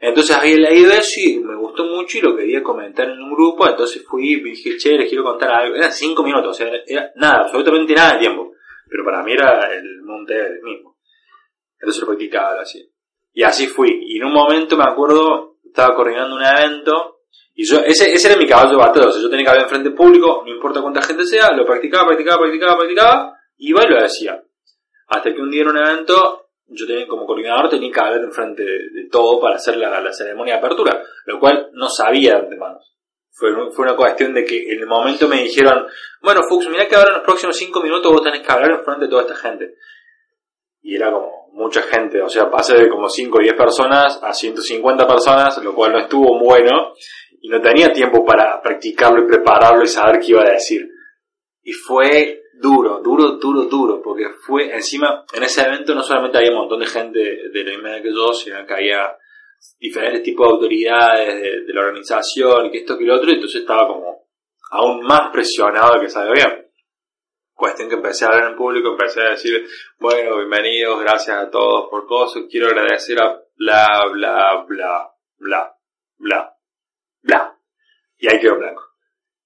Entonces 0.00 0.36
había 0.36 0.56
leído 0.56 0.92
eso 0.92 1.18
y 1.20 1.38
me 1.40 1.56
gustó 1.56 1.82
mucho 1.84 2.18
y 2.18 2.20
lo 2.20 2.36
quería 2.36 2.62
comentar 2.62 3.08
en 3.08 3.20
un 3.20 3.34
grupo, 3.34 3.68
entonces 3.68 4.04
fui 4.06 4.34
y 4.34 4.40
dije, 4.40 4.76
che, 4.76 4.90
les 4.92 5.08
quiero 5.08 5.24
contar 5.24 5.50
algo. 5.50 5.74
Eran 5.74 5.90
cinco 5.90 6.22
minutos, 6.22 6.50
o 6.50 6.54
sea, 6.54 6.70
era, 6.86 7.10
nada, 7.16 7.40
absolutamente 7.46 7.94
nada 7.94 8.12
de 8.12 8.18
tiempo. 8.20 8.52
Pero 8.88 9.04
para 9.04 9.22
mí 9.22 9.32
era 9.32 9.72
el 9.72 10.02
monte 10.02 10.34
del 10.34 10.62
mismo. 10.62 10.96
Entonces 11.78 12.00
lo 12.00 12.08
practicaba 12.08 12.60
hacía. 12.60 12.84
Y 13.32 13.42
así 13.42 13.66
fui. 13.66 13.88
Y 14.06 14.18
en 14.18 14.24
un 14.24 14.32
momento 14.32 14.76
me 14.76 14.84
acuerdo, 14.84 15.58
estaba 15.64 15.94
coordinando 15.94 16.36
un 16.36 16.44
evento, 16.44 17.18
y 17.54 17.64
yo, 17.64 17.80
ese, 17.80 18.12
ese 18.12 18.28
era 18.28 18.38
mi 18.38 18.46
caballo 18.46 18.70
de 18.70 18.76
batalla, 18.76 19.08
o 19.08 19.10
sea, 19.10 19.20
yo 19.20 19.28
tenía 19.28 19.44
que 19.44 19.50
hablar 19.50 19.64
en 19.64 19.70
frente 19.70 19.90
público, 19.90 20.44
no 20.46 20.54
importa 20.54 20.80
cuánta 20.80 21.02
gente 21.02 21.26
sea, 21.26 21.50
lo 21.52 21.66
practicaba, 21.66 22.06
practicaba, 22.06 22.38
practicaba, 22.38 22.76
practicaba, 22.76 23.38
iba 23.56 23.84
y 23.84 23.88
lo 23.88 24.00
decía. 24.00 24.40
Hasta 25.08 25.34
que 25.34 25.40
un 25.40 25.50
día 25.50 25.62
en 25.62 25.68
un 25.68 25.78
evento, 25.78 26.50
yo 26.66 26.86
tenía 26.86 27.08
como 27.08 27.26
coordinador, 27.26 27.68
tenía 27.68 27.90
que 27.90 28.00
hablar 28.00 28.22
en 28.22 28.32
frente 28.32 28.62
de, 28.62 28.90
de 28.90 29.08
todo 29.10 29.40
para 29.40 29.56
hacer 29.56 29.76
la, 29.76 30.00
la 30.00 30.12
ceremonia 30.12 30.54
de 30.54 30.58
apertura, 30.60 31.02
lo 31.26 31.40
cual 31.40 31.70
no 31.72 31.88
sabía 31.88 32.34
de 32.34 32.42
antemano. 32.42 32.78
Fue, 33.38 33.50
fue 33.70 33.84
una 33.84 33.94
cuestión 33.94 34.34
de 34.34 34.44
que 34.44 34.72
en 34.72 34.80
el 34.80 34.86
momento 34.86 35.28
me 35.28 35.42
dijeron, 35.42 35.86
bueno, 36.20 36.40
Fuchs, 36.48 36.68
mira 36.68 36.88
que 36.88 36.96
ahora 36.96 37.10
en 37.10 37.16
los 37.16 37.24
próximos 37.24 37.56
cinco 37.56 37.80
minutos 37.80 38.12
vos 38.12 38.22
tenés 38.22 38.40
que 38.42 38.52
hablar 38.52 38.72
en 38.72 38.84
frente 38.84 39.04
de 39.04 39.10
toda 39.10 39.22
esta 39.22 39.36
gente. 39.36 39.74
Y 40.82 40.96
era 40.96 41.12
como 41.12 41.38
mucha 41.52 41.82
gente, 41.82 42.22
o 42.22 42.28
sea, 42.28 42.50
pasé 42.50 42.76
de 42.76 42.88
como 42.88 43.08
5 43.08 43.36
o 43.36 43.42
10 43.42 43.54
personas 43.54 44.20
a 44.22 44.32
150 44.32 45.06
personas, 45.06 45.62
lo 45.62 45.74
cual 45.74 45.92
no 45.92 45.98
estuvo 45.98 46.38
bueno, 46.38 46.94
y 47.40 47.48
no 47.48 47.60
tenía 47.60 47.92
tiempo 47.92 48.24
para 48.24 48.60
practicarlo 48.62 49.22
y 49.22 49.26
prepararlo 49.26 49.82
y 49.82 49.88
saber 49.88 50.20
qué 50.20 50.32
iba 50.32 50.42
a 50.42 50.52
decir. 50.52 50.88
Y 51.62 51.72
fue 51.72 52.42
duro, 52.60 53.00
duro, 53.02 53.32
duro, 53.38 53.64
duro, 53.64 54.00
porque 54.02 54.28
fue 54.46 54.74
encima, 54.74 55.24
en 55.32 55.42
ese 55.42 55.62
evento 55.62 55.94
no 55.94 56.02
solamente 56.02 56.38
había 56.38 56.50
un 56.50 56.58
montón 56.58 56.80
de 56.80 56.86
gente 56.86 57.18
de 57.18 57.64
la 57.64 57.70
misma 57.70 57.90
edad 57.90 58.02
que 58.02 58.14
yo, 58.14 58.32
sino 58.32 58.66
que 58.66 58.74
había 58.74 59.16
diferentes 59.78 60.22
tipos 60.22 60.46
de 60.46 60.54
autoridades 60.54 61.42
de, 61.42 61.62
de 61.62 61.72
la 61.72 61.80
organización 61.80 62.70
que 62.70 62.78
esto 62.78 62.98
que 62.98 63.04
lo 63.04 63.16
otro, 63.16 63.30
y 63.30 63.34
entonces 63.34 63.60
estaba 63.60 63.86
como 63.86 64.28
aún 64.70 65.02
más 65.02 65.30
presionado 65.32 65.94
de 65.94 66.00
que 66.00 66.10
salga 66.10 66.32
bien. 66.32 66.68
Cuestión 67.54 67.88
que 67.88 67.96
empecé 67.96 68.24
a 68.24 68.28
hablar 68.28 68.50
en 68.50 68.56
público, 68.56 68.90
empecé 68.90 69.20
a 69.20 69.30
decir, 69.30 69.66
bueno, 69.98 70.36
bienvenidos, 70.36 71.00
gracias 71.00 71.36
a 71.36 71.50
todos 71.50 71.88
por 71.90 72.06
cosas, 72.06 72.44
quiero 72.48 72.68
agradecer 72.68 73.20
a 73.20 73.42
bla, 73.56 74.04
bla, 74.12 74.64
bla, 74.68 75.10
bla, 75.38 75.76
bla, 76.18 76.56
bla. 77.22 77.58
Y 78.18 78.28
ahí 78.28 78.38
quedó 78.38 78.56
blanco. 78.56 78.84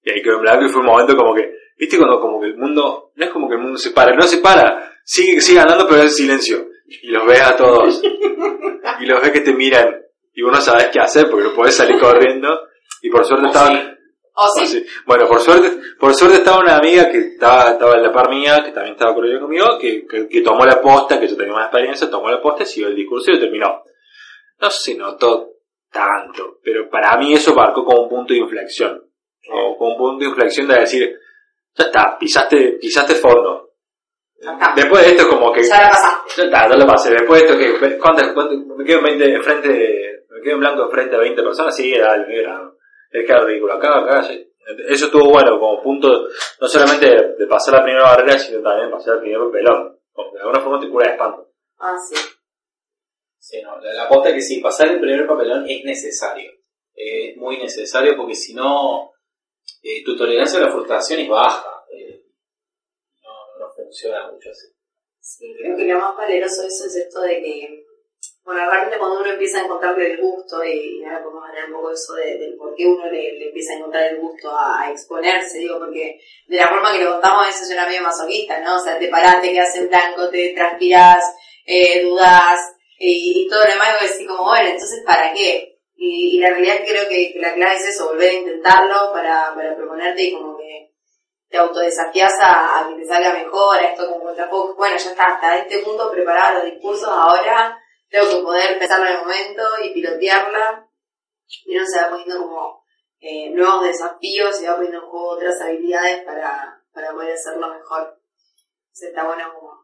Y 0.03 0.11
ahí 0.11 0.21
quedó 0.21 0.39
blanco 0.39 0.65
y 0.65 0.69
fue 0.69 0.81
un 0.81 0.87
momento 0.87 1.15
como 1.15 1.33
que, 1.33 1.57
viste 1.77 1.97
cuando 1.97 2.19
como 2.19 2.39
que 2.39 2.47
el 2.47 2.57
mundo, 2.57 3.11
no 3.15 3.25
es 3.25 3.31
como 3.31 3.47
que 3.47 3.55
el 3.55 3.61
mundo 3.61 3.79
se 3.79 3.91
para, 3.91 4.15
no 4.15 4.23
se 4.23 4.37
para, 4.37 4.99
sigue, 5.03 5.41
sigue 5.41 5.59
andando 5.59 5.87
pero 5.87 6.03
es 6.03 6.15
silencio. 6.15 6.67
Y 6.85 7.07
los 7.07 7.25
ves 7.25 7.41
a 7.41 7.55
todos. 7.55 8.01
y 8.99 9.05
los 9.05 9.21
ves 9.21 9.31
que 9.31 9.41
te 9.41 9.53
miran 9.53 10.03
y 10.33 10.41
vos 10.41 10.51
no 10.51 10.61
sabes 10.61 10.87
qué 10.91 10.99
hacer 10.99 11.29
porque 11.29 11.49
no 11.49 11.55
podés 11.55 11.75
salir 11.75 11.99
corriendo. 11.99 12.67
Y 13.01 13.09
por 13.09 13.25
suerte 13.25 13.47
estaban, 13.47 13.75
sí. 13.75 13.93
¿O 14.35 14.47
sí? 14.59 14.65
Sí. 14.65 14.85
Bueno, 15.05 15.27
por 15.27 15.39
suerte, 15.39 15.79
por 15.99 16.13
suerte 16.13 16.37
estaba 16.37 16.59
una 16.59 16.77
amiga 16.77 17.09
que 17.09 17.19
estaba, 17.19 17.71
estaba 17.71 17.95
en 17.95 18.03
la 18.03 18.11
par 18.11 18.29
mía, 18.29 18.63
que 18.63 18.71
también 18.71 18.93
estaba 18.93 19.13
con 19.13 19.23
conmigo, 19.39 19.77
que, 19.79 20.07
que, 20.07 20.27
que 20.27 20.41
tomó 20.41 20.65
la 20.65 20.81
posta, 20.81 21.19
que 21.19 21.27
yo 21.27 21.37
tenía 21.37 21.53
más 21.53 21.65
experiencia, 21.65 22.09
tomó 22.09 22.29
la 22.29 22.41
posta, 22.41 22.65
siguió 22.65 22.87
el 22.87 22.95
discurso 22.95 23.31
y 23.31 23.35
lo 23.35 23.41
terminó. 23.41 23.83
No 24.59 24.69
se 24.69 24.95
notó 24.95 25.51
tanto, 25.91 26.59
pero 26.63 26.89
para 26.89 27.15
mí 27.17 27.33
eso 27.33 27.53
marcó 27.53 27.85
como 27.85 28.03
un 28.03 28.09
punto 28.09 28.33
de 28.33 28.39
inflexión. 28.39 29.03
O 29.51 29.77
como 29.77 29.91
un 29.91 29.97
punto 29.97 30.23
de 30.23 30.29
inflexión 30.31 30.67
de 30.67 30.79
decir, 30.79 31.15
ya 31.75 31.85
está, 31.85 32.17
pisaste, 32.17 32.77
pisaste 32.81 33.15
fondo. 33.15 33.62
Después 34.75 35.05
de 35.05 35.11
esto 35.11 35.29
como 35.29 35.51
que... 35.51 35.63
Ya 35.63 35.81
la 35.81 35.89
pasaste. 35.89 36.31
Ya 36.37 36.43
está, 36.45 36.67
lo 36.75 36.85
pasé. 36.87 37.11
Después 37.11 37.41
de 37.41 37.47
esto 37.47 37.57
que... 37.59 37.97
¿cuántas, 37.99 38.33
cuántas- 38.33 38.57
me 38.77 38.83
quedo 38.85 38.99
en 38.99 39.03
20, 39.05 39.35
enfrente 39.35 39.67
de- 39.69 40.25
me 40.29 40.41
quedo 40.41 40.53
en 40.55 40.59
blanco 40.59 40.83
enfrente 40.85 41.15
a 41.15 41.19
20 41.19 41.43
personas, 41.43 41.75
sí, 41.75 41.95
dale, 41.97 42.25
mira, 42.27 42.71
es 43.11 43.25
que 43.25 43.31
era 43.31 43.45
ridículo. 43.45 43.73
Acá, 43.73 43.99
acá, 43.99 44.23
sí. 44.23 44.49
Eso 44.87 45.05
estuvo 45.05 45.29
bueno 45.29 45.59
como 45.59 45.81
punto, 45.81 46.27
no 46.61 46.67
solamente 46.67 47.05
de, 47.05 47.35
de 47.37 47.47
pasar 47.47 47.75
la 47.75 47.83
primera 47.83 48.03
barrera, 48.05 48.39
sino 48.39 48.61
también 48.61 48.87
de 48.89 48.95
pasar 48.95 49.15
el 49.15 49.19
primer 49.21 49.51
pelón. 49.51 49.99
Como 50.13 50.31
que 50.31 50.37
de 50.37 50.41
alguna 50.43 50.61
forma 50.61 50.79
te 50.79 50.89
cura 50.89 51.07
de 51.07 51.11
espanto. 51.13 51.49
Ah, 51.79 51.95
sí. 51.97 52.15
Sí, 53.37 53.61
no, 53.61 53.77
la, 53.81 53.93
la 53.93 54.07
posta 54.07 54.29
es 54.29 54.35
que 54.35 54.41
sí, 54.41 54.59
pasar 54.61 54.87
el 54.87 54.99
primer 55.01 55.27
papelón 55.27 55.65
es 55.67 55.83
necesario. 55.83 56.49
Eh, 56.95 57.31
es 57.31 57.37
muy 57.37 57.57
necesario 57.57 58.15
porque 58.15 58.35
si 58.35 58.53
no, 58.53 59.11
eh, 59.81 60.01
tu 60.05 60.15
tolerancia 60.15 60.59
a 60.59 60.63
la 60.63 60.71
frustración 60.71 61.19
es 61.19 61.29
baja. 61.29 61.72
Eh, 63.93 63.95
funciona 63.95 64.31
mucho 64.31 64.49
así. 64.49 64.67
Sí, 65.19 65.55
creo 65.57 65.77
que 65.77 65.85
lo 65.85 65.99
más 65.99 66.17
valeroso 66.17 66.61
de 66.63 66.67
eso 66.67 66.85
es 66.85 66.95
esto 66.95 67.21
de 67.21 67.41
que, 67.41 67.85
bueno, 68.43 68.69
realmente 68.69 68.97
cuando 68.97 69.21
uno 69.21 69.31
empieza 69.31 69.59
a 69.59 69.63
encontrarle 69.63 70.11
el 70.11 70.17
gusto, 70.19 70.63
y 70.65 71.01
ahora 71.03 71.23
podemos 71.23 71.47
hablar 71.47 71.65
un 71.67 71.73
poco 71.73 71.89
de 71.89 71.93
eso 71.93 72.13
de- 72.15 72.55
por 72.57 72.75
qué 72.75 72.85
uno 72.85 73.05
le, 73.09 73.47
empieza 73.47 73.73
a 73.73 73.77
encontrar 73.77 74.03
el 74.11 74.19
gusto 74.19 74.51
a, 74.51 74.91
exponerse, 74.91 75.59
digo, 75.59 75.79
porque 75.79 76.19
de 76.47 76.57
la 76.57 76.67
forma 76.67 76.91
que 76.91 77.03
lo 77.03 77.11
contamos 77.13 77.47
eso 77.47 77.63
es 77.63 77.71
una 77.71 77.87
medio 77.87 78.01
masoquista, 78.01 78.59
¿no? 78.61 78.75
O 78.75 78.79
sea, 78.79 78.99
te 78.99 79.07
parás, 79.07 79.41
te 79.41 79.51
quedas 79.53 79.75
en 79.75 79.87
blanco, 79.87 80.29
te 80.29 80.53
transpirás, 80.53 81.23
eh, 81.65 82.03
dudás, 82.03 82.59
y, 82.99 83.43
y 83.45 83.47
todo 83.47 83.63
lo 83.63 83.71
demás, 83.71 83.95
y 84.01 84.07
decís 84.07 84.27
como, 84.27 84.43
bueno, 84.43 84.69
entonces, 84.69 85.03
¿para 85.05 85.31
qué? 85.33 85.79
Y, 85.95 86.37
y 86.37 86.39
la 86.39 86.49
realidad 86.49 86.81
creo 86.85 87.07
que, 87.07 87.33
la 87.37 87.53
clave 87.53 87.75
es 87.75 87.85
eso, 87.87 88.07
volver 88.09 88.29
a 88.29 88.33
intentarlo 88.33 89.13
para, 89.13 89.53
para 89.55 89.75
proponerte 89.75 90.23
y 90.23 90.33
como 90.33 90.52
te 91.53 91.59
autodesafías 91.59 92.33
a, 92.41 92.79
a 92.79 92.89
que 92.89 92.95
te 92.95 93.05
salga 93.05 93.31
mejor, 93.31 93.77
a 93.77 93.91
esto 93.91 94.09
como 94.09 94.23
contrapoco. 94.23 94.73
Bueno, 94.73 94.97
ya 94.97 95.11
está, 95.11 95.23
hasta 95.35 95.59
este 95.59 95.83
punto 95.83 96.09
preparada 96.09 96.55
los 96.55 96.65
discursos, 96.65 97.07
ahora 97.07 97.79
tengo 98.09 98.27
que 98.27 98.41
poder 98.41 98.79
pensarlo 98.79 99.05
en 99.05 99.11
el 99.11 99.19
momento 99.19 99.61
y 99.83 99.93
pilotearla. 99.93 100.89
Y 101.65 101.77
uno 101.77 101.85
se 101.85 102.01
va 102.01 102.09
poniendo 102.09 102.39
como 102.39 102.83
eh, 103.19 103.51
nuevos 103.51 103.83
desafíos, 103.83 104.57
se 104.57 104.67
va 104.67 104.77
poniendo 104.77 105.03
en 105.03 105.05
juego 105.05 105.29
otras 105.29 105.61
habilidades 105.61 106.23
para, 106.23 106.83
para 106.91 107.11
poder 107.11 107.33
hacerlo 107.33 107.71
mejor. 107.71 108.17
Entonces 108.87 109.09
está 109.09 109.23
bueno 109.23 109.53
como 109.53 109.83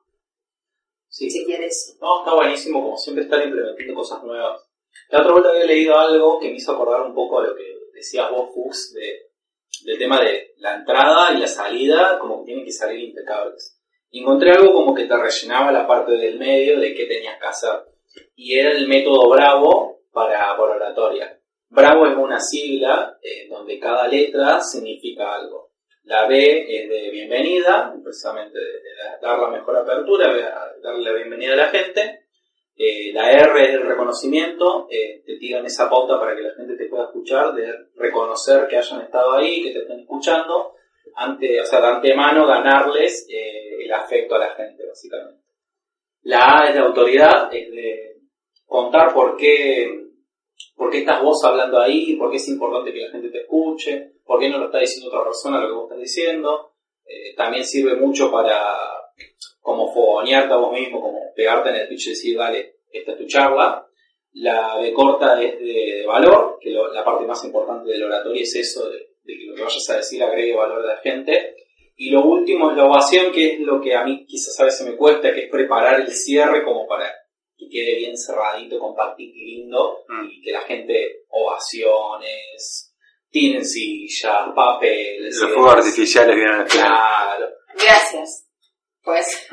Sí, 1.08 1.30
si 1.30 1.46
quieres. 1.46 1.98
No, 2.02 2.22
está 2.22 2.34
buenísimo 2.34 2.82
como 2.82 2.98
siempre 2.98 3.26
estar 3.26 3.44
implementando 3.44 3.94
cosas 3.94 4.24
nuevas. 4.24 4.68
La 5.10 5.20
otra 5.20 5.34
vuelta 5.34 5.50
había 5.52 5.66
leído 5.66 6.00
algo 6.00 6.40
que 6.40 6.50
me 6.50 6.56
hizo 6.56 6.72
acordar 6.72 7.02
un 7.02 7.14
poco 7.14 7.40
a 7.40 7.44
lo 7.44 7.56
que 7.56 7.64
decías 7.94 8.32
vos, 8.32 8.50
Fuchs, 8.56 8.94
de, 8.94 9.29
del 9.86 9.98
tema 9.98 10.20
de 10.22 10.54
la 10.58 10.76
entrada 10.76 11.34
y 11.34 11.40
la 11.40 11.48
salida, 11.48 12.20
como 12.20 12.40
que 12.40 12.48
tienen 12.48 12.66
que 12.66 12.72
salir 12.72 13.10
impecables. 13.10 13.80
Encontré 14.12 14.52
algo 14.52 14.74
como 14.74 14.96
que 14.96 15.06
te 15.06 15.16
rellenaba 15.16 15.72
la 15.72 15.88
parte 15.88 16.14
del 16.14 16.40
medio 16.40 16.80
de 16.80 16.94
qué 16.94 17.06
tenías 17.06 17.40
que 17.40 17.48
hacer. 17.48 17.84
Y 18.36 18.58
era 18.58 18.72
el 18.72 18.88
método 18.88 19.30
Bravo 19.30 20.02
para, 20.12 20.58
para 20.58 20.76
oratoria. 20.76 21.40
Bravo 21.70 22.08
es 22.08 22.18
una 22.18 22.40
sigla 22.40 23.20
eh, 23.22 23.48
donde 23.48 23.80
cada 23.80 24.08
letra 24.08 24.60
significa 24.62 25.36
algo. 25.36 25.70
La 26.04 26.28
B 26.28 26.66
es 26.68 26.90
de 26.90 27.12
bienvenida, 27.12 27.94
precisamente 28.04 28.58
dar 29.22 29.38
la 29.38 29.50
mejor 29.50 29.78
apertura, 29.78 30.74
darle 30.82 31.04
la 31.04 31.14
bienvenida 31.14 31.54
a 31.54 31.58
la 31.58 31.68
gente. 31.68 32.29
Eh, 32.82 33.12
la 33.12 33.30
R 33.30 33.62
es 33.62 33.72
el 33.72 33.86
reconocimiento, 33.86 34.88
eh, 34.90 35.22
te 35.26 35.36
tiran 35.36 35.66
esa 35.66 35.90
pauta 35.90 36.18
para 36.18 36.34
que 36.34 36.44
la 36.44 36.54
gente 36.56 36.78
te 36.78 36.86
pueda 36.86 37.08
escuchar, 37.08 37.54
de 37.54 37.68
reconocer 37.98 38.70
que 38.70 38.78
hayan 38.78 39.02
estado 39.02 39.34
ahí, 39.34 39.62
que 39.64 39.72
te 39.72 39.80
estén 39.80 40.00
escuchando, 40.00 40.76
ante, 41.16 41.60
o 41.60 41.66
sea, 41.66 41.82
de 41.82 41.88
antemano 41.88 42.48
ganarles 42.48 43.28
eh, 43.30 43.84
el 43.84 43.92
afecto 43.92 44.36
a 44.36 44.40
la 44.40 44.56
gente, 44.56 44.86
básicamente. 44.88 45.44
La 46.22 46.62
A 46.62 46.70
es 46.70 46.74
de 46.74 46.80
autoridad, 46.80 47.54
es 47.54 47.70
de 47.70 48.22
contar 48.66 49.14
por 49.14 49.36
qué, 49.36 50.06
por 50.74 50.90
qué 50.90 51.00
estás 51.00 51.22
vos 51.22 51.44
hablando 51.44 51.82
ahí, 51.82 52.16
por 52.16 52.32
qué 52.32 52.38
es 52.38 52.48
importante 52.48 52.94
que 52.94 53.02
la 53.02 53.12
gente 53.12 53.30
te 53.30 53.42
escuche, 53.42 54.14
por 54.24 54.40
qué 54.40 54.48
no 54.48 54.58
lo 54.58 54.68
está 54.68 54.80
diciendo 54.80 55.10
otra 55.10 55.26
persona 55.26 55.60
lo 55.60 55.68
que 55.68 55.74
vos 55.74 55.84
estás 55.84 56.00
diciendo. 56.00 56.72
También 57.36 57.66
sirve 57.66 57.96
mucho 57.96 58.32
para 58.32 58.56
como 59.70 59.94
fogonearte 59.94 60.54
a 60.54 60.58
vos 60.58 60.72
mismo, 60.74 61.00
como 61.02 61.20
pegarte 61.36 61.70
en 61.70 61.76
el 61.76 61.88
pitch 61.88 62.08
y 62.08 62.10
decir, 62.10 62.38
dale, 62.38 62.76
esta 62.92 63.12
es 63.12 63.18
tu 63.20 63.28
charla. 63.28 63.86
La 64.34 64.78
B 64.78 64.92
corta 64.94 65.42
es 65.42 65.60
de, 65.60 65.66
de 65.66 66.06
valor, 66.08 66.58
que 66.60 66.72
lo- 66.72 66.92
la 66.92 67.04
parte 67.04 67.26
más 67.26 67.44
importante 67.46 67.92
del 67.92 68.04
oratorio 68.04 68.42
es 68.42 68.56
eso, 68.56 68.90
de, 68.90 68.98
de 69.24 69.38
que 69.38 69.46
lo 69.46 69.56
que 69.56 69.62
vayas 69.64 69.90
a 69.90 69.98
decir 69.98 70.24
agregue 70.24 70.56
valor 70.56 70.84
a 70.84 70.96
la 70.96 70.98
gente. 70.98 71.56
Y 71.96 72.10
lo 72.12 72.22
último 72.24 72.72
es 72.72 72.78
la 72.78 72.86
ovación, 72.86 73.32
que 73.32 73.54
es 73.54 73.60
lo 73.60 73.80
que 73.82 73.94
a 73.96 74.04
mí 74.06 74.26
quizás 74.26 74.60
a 74.60 74.66
veces 74.66 74.88
me 74.88 74.96
cuesta, 74.96 75.34
que 75.34 75.42
es 75.46 75.50
preparar 75.52 76.00
el 76.02 76.12
cierre 76.12 76.64
como 76.64 76.88
para 76.88 77.12
que 77.58 77.68
quede 77.70 77.96
bien 77.98 78.18
cerradito, 78.18 78.80
compactito 78.80 79.34
y 79.38 79.58
lindo, 79.58 80.00
Mm. 80.08 80.28
y 80.32 80.42
que 80.42 80.52
la 80.52 80.62
gente 80.62 81.24
ovaciones, 81.28 82.96
tienen 83.30 83.66
sillas, 83.66 84.34
papeles. 84.56 85.38
Los 85.40 85.52
y 85.52 85.54
fuegos 85.54 85.74
artificiales 85.76 86.36
vienen 86.36 86.56
al 86.56 86.70
final. 86.70 86.88
Claro. 86.88 87.50
Gracias. 87.76 88.49
Pues, 89.10 89.48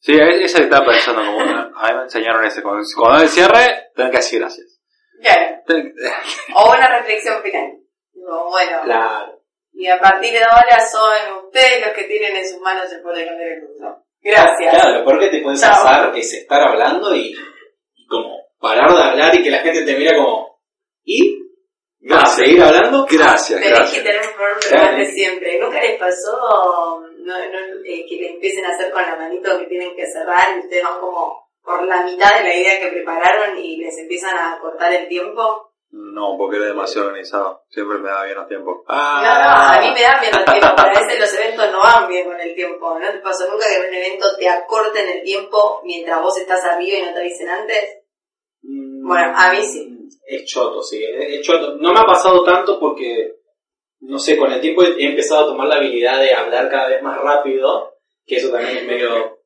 Sí, 0.00 0.12
es- 0.14 0.40
esa 0.50 0.58
que 0.58 0.64
estaba 0.64 0.84
pensando 0.86 1.22
como 1.24 1.36
una- 1.38 1.70
a 1.76 1.88
mí 1.90 1.96
me 1.96 2.02
enseñaron 2.04 2.44
ese. 2.44 2.62
Cuando, 2.62 2.82
cuando 2.96 3.22
el 3.22 3.28
cierre, 3.28 3.90
tenés 3.94 4.10
que 4.10 4.16
decir 4.18 4.40
gracias. 4.40 4.80
claro. 5.20 5.56
Ten- 5.66 5.94
O 6.56 6.72
una 6.72 6.98
reflexión 6.98 7.42
final. 7.42 7.72
Digo, 8.12 8.50
bueno, 8.50 8.80
Claro. 8.84 9.40
y 9.72 9.86
a 9.88 9.98
partir 10.00 10.32
de 10.32 10.42
ahora 10.44 10.80
son 10.90 11.44
ustedes 11.46 11.84
los 11.86 11.94
que 11.94 12.04
tienen 12.04 12.36
en 12.36 12.48
sus 12.48 12.60
manos 12.60 12.92
el 12.92 13.00
poder 13.02 13.18
de 13.18 13.26
cambiar 13.26 13.48
el 13.50 13.62
mundo. 13.62 13.96
Gracias. 14.20 14.72
Claro, 14.74 14.98
lo 14.98 15.04
peor 15.04 15.20
que 15.20 15.28
te 15.30 15.42
puede 15.42 15.56
pasar 15.60 16.16
es 16.16 16.32
estar 16.34 16.60
hablando 16.62 17.14
y, 17.14 17.34
y 17.94 18.06
como 18.06 18.36
parar 18.60 18.92
de 18.94 19.02
hablar 19.02 19.34
y 19.36 19.42
que 19.42 19.50
la 19.50 19.58
gente 19.58 19.84
te 19.84 19.96
mira 19.96 20.16
como, 20.16 20.60
¿y? 21.04 21.38
¿Vas 22.08 22.32
a 22.32 22.36
seguir 22.42 22.60
hablando? 22.62 23.06
Gracias, 23.08 23.60
Tenés 23.60 23.78
gracias. 23.78 24.02
que 24.02 24.08
tener 24.08 24.22
un 24.26 24.34
problema 24.34 25.04
siempre. 25.04 25.58
¿Nunca 25.60 25.80
les 25.80 25.98
pasó 25.98 27.02
no, 27.22 27.38
no, 27.38 27.58
eh, 27.84 28.04
que 28.08 28.16
le 28.16 28.30
empiecen 28.34 28.64
a 28.64 28.70
hacer 28.70 28.90
con 28.92 29.02
la 29.02 29.16
manito 29.16 29.58
que 29.58 29.66
tienen 29.66 29.94
que 29.96 30.06
cerrar 30.06 30.56
y 30.56 30.60
ustedes 30.60 30.84
van 30.84 31.00
como 31.00 31.48
por 31.62 31.86
la 31.86 32.02
mitad 32.02 32.36
de 32.38 32.44
la 32.44 32.54
idea 32.54 32.80
que 32.80 32.88
prepararon 32.88 33.58
y 33.58 33.76
les 33.76 33.96
empiezan 33.98 34.36
a 34.36 34.58
cortar 34.60 34.92
el 34.92 35.08
tiempo? 35.08 35.70
No, 35.90 36.36
porque 36.38 36.56
era 36.56 36.66
demasiado 36.66 37.08
organizado. 37.08 37.64
Siempre 37.68 37.98
me 37.98 38.08
da 38.08 38.24
bien 38.24 38.36
los 38.36 38.48
tiempos. 38.48 38.78
No, 38.88 38.94
no, 38.94 38.94
a 38.96 39.78
mí 39.80 39.90
me 39.92 40.02
da 40.02 40.18
bien 40.20 40.32
el 40.34 40.44
tiempo, 40.44 40.68
pero 40.74 40.88
a 40.88 41.00
veces 41.00 41.20
los 41.20 41.34
eventos 41.34 41.70
no 41.70 41.80
van 41.80 42.08
bien 42.08 42.24
con 42.24 42.40
el 42.40 42.54
tiempo. 42.54 42.98
¿No 42.98 43.10
te 43.12 43.18
pasó 43.18 43.46
nunca 43.50 43.66
que 43.68 43.74
en 43.76 43.88
un 43.88 43.94
evento 43.94 44.26
te 44.38 44.48
acorten 44.48 45.08
el 45.08 45.22
tiempo 45.22 45.82
mientras 45.84 46.22
vos 46.22 46.36
estás 46.38 46.64
arriba 46.64 46.98
y 46.98 47.02
no 47.02 47.12
te 47.12 47.20
avisen 47.20 47.48
antes? 47.48 47.98
Mm, 48.62 49.06
Bueno, 49.06 49.32
a 49.36 49.52
mí 49.52 49.62
sí. 49.62 49.88
Es 50.26 50.46
choto, 50.46 50.82
sí, 50.82 51.04
es 51.04 51.34
es 51.38 51.42
choto. 51.42 51.74
No 51.76 51.92
me 51.92 52.00
ha 52.00 52.04
pasado 52.04 52.42
tanto 52.42 52.80
porque, 52.80 53.34
no 54.02 54.18
sé, 54.18 54.36
con 54.36 54.52
el 54.52 54.60
tiempo 54.60 54.82
he 54.82 55.04
empezado 55.04 55.44
a 55.44 55.46
tomar 55.46 55.68
la 55.68 55.76
habilidad 55.76 56.20
de 56.20 56.34
hablar 56.34 56.68
cada 56.68 56.88
vez 56.88 57.02
más 57.02 57.20
rápido, 57.20 57.94
que 58.26 58.36
eso 58.36 58.50
también 58.50 58.78
es 58.78 58.84
medio, 58.84 59.38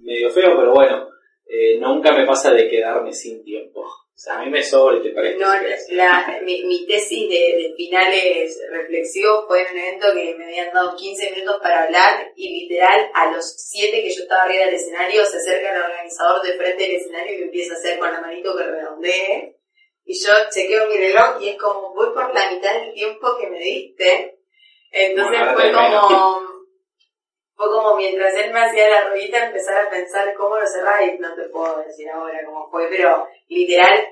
medio 0.00 0.30
feo, 0.30 0.56
pero 0.56 0.72
bueno, 0.72 1.08
eh, 1.46 1.78
nunca 1.78 2.12
me 2.12 2.26
pasa 2.26 2.52
de 2.52 2.68
quedarme 2.68 3.12
sin 3.12 3.42
tiempo. 3.42 3.80
O 3.80 4.18
sea, 4.24 4.38
a 4.38 4.44
mí 4.44 4.50
me 4.50 4.62
sobra 4.62 4.98
y 4.98 5.02
te 5.02 5.10
parece. 5.10 5.38
No, 5.38 5.50
la, 5.96 6.40
mi, 6.44 6.62
mi 6.64 6.86
tesis 6.86 7.28
de, 7.28 7.34
de 7.34 7.74
finales 7.76 8.60
reflexivos 8.70 9.46
fue 9.48 9.62
en 9.62 9.72
un 9.72 9.78
evento 9.78 10.06
que 10.14 10.34
me 10.36 10.44
habían 10.44 10.72
dado 10.72 10.94
15 10.94 11.30
minutos 11.32 11.56
para 11.62 11.84
hablar 11.84 12.30
y 12.36 12.60
literal 12.60 13.10
a 13.14 13.32
los 13.32 13.52
7 13.56 14.02
que 14.02 14.14
yo 14.14 14.22
estaba 14.22 14.42
arriba 14.42 14.66
del 14.66 14.74
escenario 14.74 15.24
se 15.24 15.38
acerca 15.38 15.74
el 15.74 15.82
organizador 15.82 16.42
de 16.42 16.52
frente 16.52 16.84
del 16.84 16.96
escenario 16.96 17.34
y 17.34 17.38
me 17.38 17.44
empieza 17.46 17.74
a 17.74 17.78
hacer 17.78 17.98
con 17.98 18.12
la 18.12 18.20
manito 18.20 18.56
que 18.56 18.64
redondee 18.64 19.51
y 20.04 20.14
yo 20.22 20.32
chequeo 20.50 20.86
mi 20.88 20.96
reloj 20.96 21.40
y 21.40 21.50
es 21.50 21.58
como 21.60 21.94
voy 21.94 22.12
por 22.12 22.34
la 22.34 22.50
mitad 22.50 22.72
del 22.74 22.92
tiempo 22.94 23.36
que 23.38 23.48
me 23.48 23.58
diste 23.58 24.38
entonces 24.90 25.38
Bueno, 25.38 25.54
fue 25.54 25.72
menos. 25.72 26.06
como 26.06 26.42
fue 27.54 27.70
como 27.70 27.96
mientras 27.96 28.34
él 28.34 28.52
me 28.52 28.60
hacía 28.60 28.88
la 28.88 29.08
ruedita 29.08 29.44
empezar 29.46 29.86
a 29.86 29.90
pensar 29.90 30.34
cómo 30.34 30.58
lo 30.58 30.66
cerraba 30.66 31.02
y 31.04 31.18
no 31.18 31.34
te 31.34 31.48
puedo 31.48 31.78
decir 31.82 32.08
ahora 32.10 32.44
cómo 32.44 32.68
fue 32.70 32.88
pero 32.88 33.26
literal 33.48 34.08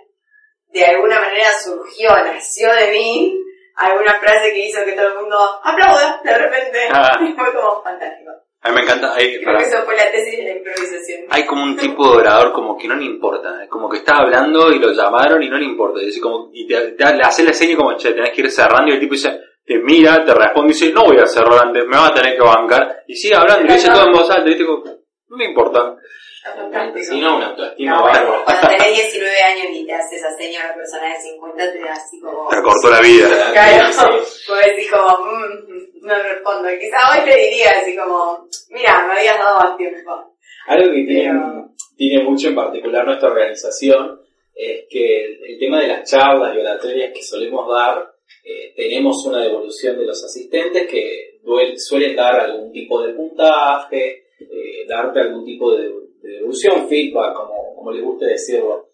de 0.68 0.85
alguna 0.85 1.18
manera 1.20 1.48
surgió, 1.62 2.11
nació 2.11 2.72
de 2.72 2.90
mí 2.92 3.37
alguna 3.74 4.20
frase 4.20 4.53
que 4.53 4.66
hizo 4.68 4.85
que 4.85 4.92
todo 4.92 5.09
el 5.09 5.14
mundo 5.16 5.37
aplauda 5.64 6.20
de 6.22 6.38
repente. 6.38 6.88
Ah. 6.92 7.18
Y 7.20 7.33
fue 7.37 7.53
como 7.53 7.83
fantástico. 7.83 8.31
A 8.62 8.68
mí 8.68 8.75
me 8.75 8.83
encanta. 8.83 9.14
Hay, 9.14 9.33
Creo 9.37 9.44
para- 9.44 9.59
que 9.59 9.64
eso 9.64 9.83
fue 9.85 9.96
la 9.96 10.11
tesis 10.12 10.37
de 10.37 10.42
la 10.44 10.57
improvisación. 10.57 11.20
hay 11.31 11.46
como 11.46 11.64
un 11.64 11.77
tipo 11.77 12.11
de 12.12 12.16
orador 12.18 12.53
como 12.53 12.77
que 12.77 12.88
no 12.88 12.94
le 12.96 13.05
importa. 13.07 13.62
Es 13.64 13.68
como 13.70 13.88
que 13.88 13.99
está 13.99 14.18
hablando 14.18 14.70
y 14.70 14.79
lo 14.79 14.92
llamaron 14.92 15.42
y 15.42 15.49
no 15.49 15.57
le 15.57 15.64
importa. 15.64 16.01
Y, 16.03 16.18
como, 16.20 16.51
y 16.53 16.66
te, 16.66 16.92
te- 16.92 17.16
le 17.16 17.23
hace 17.23 17.42
la 17.42 17.53
seña 17.55 17.77
como, 17.77 17.96
che, 17.96 18.12
tenés 18.12 18.31
que 18.35 18.42
ir 18.42 18.51
cerrando 18.51 18.90
y 18.90 18.94
el 18.94 19.01
tipo 19.01 19.14
dice, 19.14 19.40
te 19.64 19.79
mira, 19.79 20.25
te 20.25 20.35
responde 20.35 20.73
y 20.73 20.75
dice, 20.75 20.92
no 20.92 21.05
voy 21.05 21.16
a 21.18 21.27
cerrar 21.27 21.64
antes, 21.66 21.85
me 21.87 21.96
va 21.96 22.09
a 22.09 22.12
tener 22.14 22.35
que 22.37 22.42
bancar. 22.42 23.03
Y 23.07 23.14
sigue 23.14 23.35
hablando 23.35 23.64
y 23.66 23.73
dice 23.75 23.88
todo 23.88 24.07
en 24.07 24.12
voz 24.12 24.31
alta, 24.31 24.51
y 24.51 24.55
digo, 24.55 24.83
no 25.29 25.37
me 25.37 25.44
importa. 25.46 25.96
Si 26.42 27.20
no, 27.20 27.37
una 27.37 27.48
autoestima 27.48 27.92
No, 27.96 28.00
bueno, 28.03 28.18
bárbara. 28.18 28.44
cuando 28.44 28.68
tenés 28.85 28.96
19 29.11 29.37
años 29.42 29.66
y 29.72 29.87
te 29.87 29.92
haces 29.92 30.12
esa 30.20 30.37
seña 30.37 30.62
a 30.62 30.64
una 30.66 30.74
persona 30.76 31.12
de 31.14 31.20
50, 31.20 31.72
te 31.72 31.79
da 31.81 31.92
así 31.92 32.20
como... 32.20 32.48
Te 32.48 32.62
cortó 32.62 32.90
la 32.90 33.00
vida. 33.00 33.53
Claro, 33.53 33.92
Sí. 33.92 34.44
pues 34.48 34.66
decís 34.66 34.90
como, 34.90 35.24
mm, 35.26 36.07
no 36.07 36.14
respondo. 36.22 36.68
Quizá 36.81 36.96
hoy 37.12 37.29
te 37.31 37.37
diría 37.37 37.70
así 37.81 37.94
como, 37.96 38.46
mira, 38.70 39.07
me 39.07 39.18
habías 39.18 39.38
dado 39.38 39.59
más 39.61 39.76
tiempo. 39.76 40.35
Algo 40.66 40.87
que 40.92 41.05
tiene, 41.05 41.29
Pero- 41.31 41.68
tiene 41.96 42.24
mucho 42.24 42.48
en 42.48 42.55
particular 42.55 43.05
nuestra 43.05 43.29
organización 43.31 44.20
es 44.55 44.85
que 44.90 45.24
el, 45.24 45.44
el 45.44 45.59
tema 45.59 45.81
de 45.81 45.88
las 45.88 46.11
charlas 46.11 46.55
y 46.55 46.59
oratorias 46.61 47.12
que 47.14 47.22
solemos 47.22 47.66
dar, 47.70 48.11
eh, 48.44 48.72
tenemos 48.76 49.24
una 49.26 49.42
devolución 49.42 49.98
de 49.98 50.07
los 50.07 50.22
asistentes 50.24 50.87
que 50.88 51.38
duel- 51.42 51.79
suelen 51.79 52.16
dar 52.16 52.40
algún 52.40 52.72
tipo 52.72 53.03
de 53.03 53.12
puntaje, 53.14 54.24
eh, 54.40 54.87
darte 54.88 55.20
algún 55.20 55.44
tipo 55.44 55.74
de, 55.76 55.90
de 56.22 56.33
devolución, 56.33 56.88
feedback, 56.88 57.35
como, 57.35 57.74
como 57.76 57.92
les 57.92 58.04
guste 58.04 58.26
decirlo. 58.26 58.88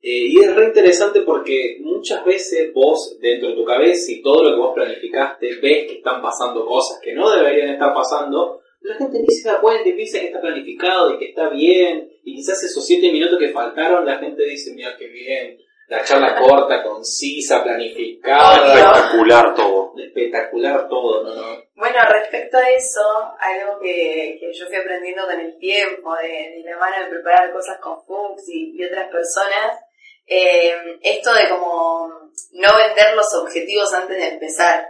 Eh, 0.00 0.28
y 0.28 0.40
es 0.40 0.54
re 0.54 0.66
interesante 0.66 1.22
porque 1.22 1.78
muchas 1.80 2.24
veces 2.24 2.72
vos, 2.72 3.18
dentro 3.20 3.48
de 3.48 3.56
tu 3.56 3.64
cabeza 3.64 4.12
y 4.12 4.22
todo 4.22 4.44
lo 4.44 4.50
que 4.50 4.60
vos 4.60 4.74
planificaste, 4.74 5.56
ves 5.60 5.86
que 5.86 5.96
están 5.96 6.22
pasando 6.22 6.64
cosas 6.64 7.00
que 7.02 7.14
no 7.14 7.30
deberían 7.30 7.70
estar 7.70 7.92
pasando, 7.92 8.60
la 8.80 8.94
gente 8.94 9.18
ni 9.20 9.34
se 9.34 9.48
da 9.48 9.60
cuenta 9.60 9.88
y 9.88 9.92
piensa 9.92 10.20
que 10.20 10.26
está 10.26 10.40
planificado 10.40 11.14
y 11.14 11.18
que 11.18 11.26
está 11.26 11.48
bien. 11.48 12.10
Y 12.22 12.36
quizás 12.36 12.62
esos 12.62 12.86
siete 12.86 13.10
minutos 13.10 13.38
que 13.38 13.48
faltaron, 13.48 14.06
la 14.06 14.18
gente 14.18 14.44
dice, 14.44 14.72
mira 14.74 14.96
qué 14.96 15.08
bien. 15.08 15.58
La 15.88 16.04
charla 16.04 16.36
corta, 16.38 16.82
concisa, 16.82 17.62
planificada. 17.64 18.74
Espectacular 18.74 19.54
todo. 19.54 19.94
Espectacular 19.96 20.88
todo, 20.88 21.24
¿no? 21.24 21.67
No. 21.78 21.84
Bueno, 21.84 21.98
respecto 22.10 22.58
a 22.58 22.70
eso, 22.70 23.00
algo 23.40 23.78
que, 23.80 24.36
que 24.40 24.52
yo 24.52 24.66
fui 24.66 24.76
aprendiendo 24.76 25.24
con 25.26 25.40
el 25.40 25.58
tiempo, 25.58 26.14
de, 26.16 26.62
la 26.64 26.76
mano 26.76 27.04
de 27.04 27.10
preparar 27.10 27.52
cosas 27.52 27.78
con 27.80 28.04
Fuchs 28.04 28.48
y, 28.48 28.84
otras 28.84 29.08
personas, 29.10 29.80
eh, 30.26 30.98
esto 31.02 31.32
de 31.32 31.48
como 31.48 32.30
no 32.52 32.76
vender 32.76 33.14
los 33.14 33.32
objetivos 33.34 33.92
antes 33.94 34.16
de 34.16 34.28
empezar. 34.28 34.86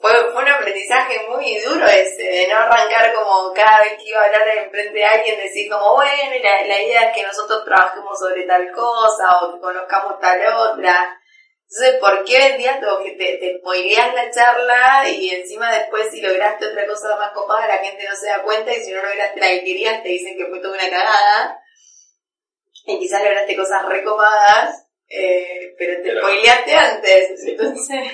Fue, 0.00 0.10
fue 0.32 0.42
un 0.42 0.48
aprendizaje 0.48 1.26
muy 1.28 1.58
duro 1.60 1.84
ese, 1.86 2.22
de 2.22 2.48
no 2.48 2.56
arrancar 2.56 3.12
como 3.12 3.52
cada 3.52 3.82
vez 3.82 3.98
que 3.98 4.08
iba 4.08 4.20
a 4.20 4.24
hablar 4.24 4.48
enfrente 4.48 4.94
de 4.94 5.04
alguien, 5.04 5.38
decir 5.38 5.70
como, 5.70 5.94
bueno, 5.96 6.32
la, 6.42 6.66
la 6.66 6.82
idea 6.82 7.10
es 7.10 7.16
que 7.16 7.22
nosotros 7.22 7.64
trabajemos 7.66 8.18
sobre 8.18 8.44
tal 8.44 8.72
cosa 8.72 9.40
o 9.42 9.54
que 9.54 9.60
conozcamos 9.60 10.18
tal 10.20 10.40
otra. 10.46 11.20
Entonces, 11.76 12.00
¿por 12.00 12.24
qué 12.24 12.38
vendías 12.38 12.80
todo? 12.80 13.02
Que 13.02 13.10
te, 13.12 13.38
te 13.38 13.60
la 14.14 14.30
charla 14.30 15.08
y 15.10 15.30
encima 15.30 15.72
después 15.76 16.08
si 16.10 16.20
lograste 16.20 16.66
otra 16.66 16.86
cosa 16.86 17.16
más 17.16 17.32
copada 17.32 17.66
la 17.66 17.78
gente 17.78 18.04
no 18.08 18.14
se 18.14 18.28
da 18.28 18.42
cuenta 18.42 18.72
y 18.72 18.76
si 18.80 18.92
no 18.92 19.02
lograste 19.02 19.40
la 19.40 19.48
que 19.48 19.64
querías 19.64 20.02
te 20.02 20.08
dicen 20.10 20.36
que 20.36 20.46
fue 20.46 20.60
toda 20.60 20.74
una 20.74 20.88
cagada. 20.88 21.58
Y 22.86 22.98
quizás 23.00 23.22
lograste 23.24 23.56
cosas 23.56 23.86
recopadas, 23.88 24.86
eh, 25.08 25.74
pero 25.76 25.96
te 26.02 26.08
Pero- 26.10 26.20
spoileaste 26.20 26.74
antes. 26.74 27.40
Sí. 27.42 27.50
Entonces, 27.50 28.06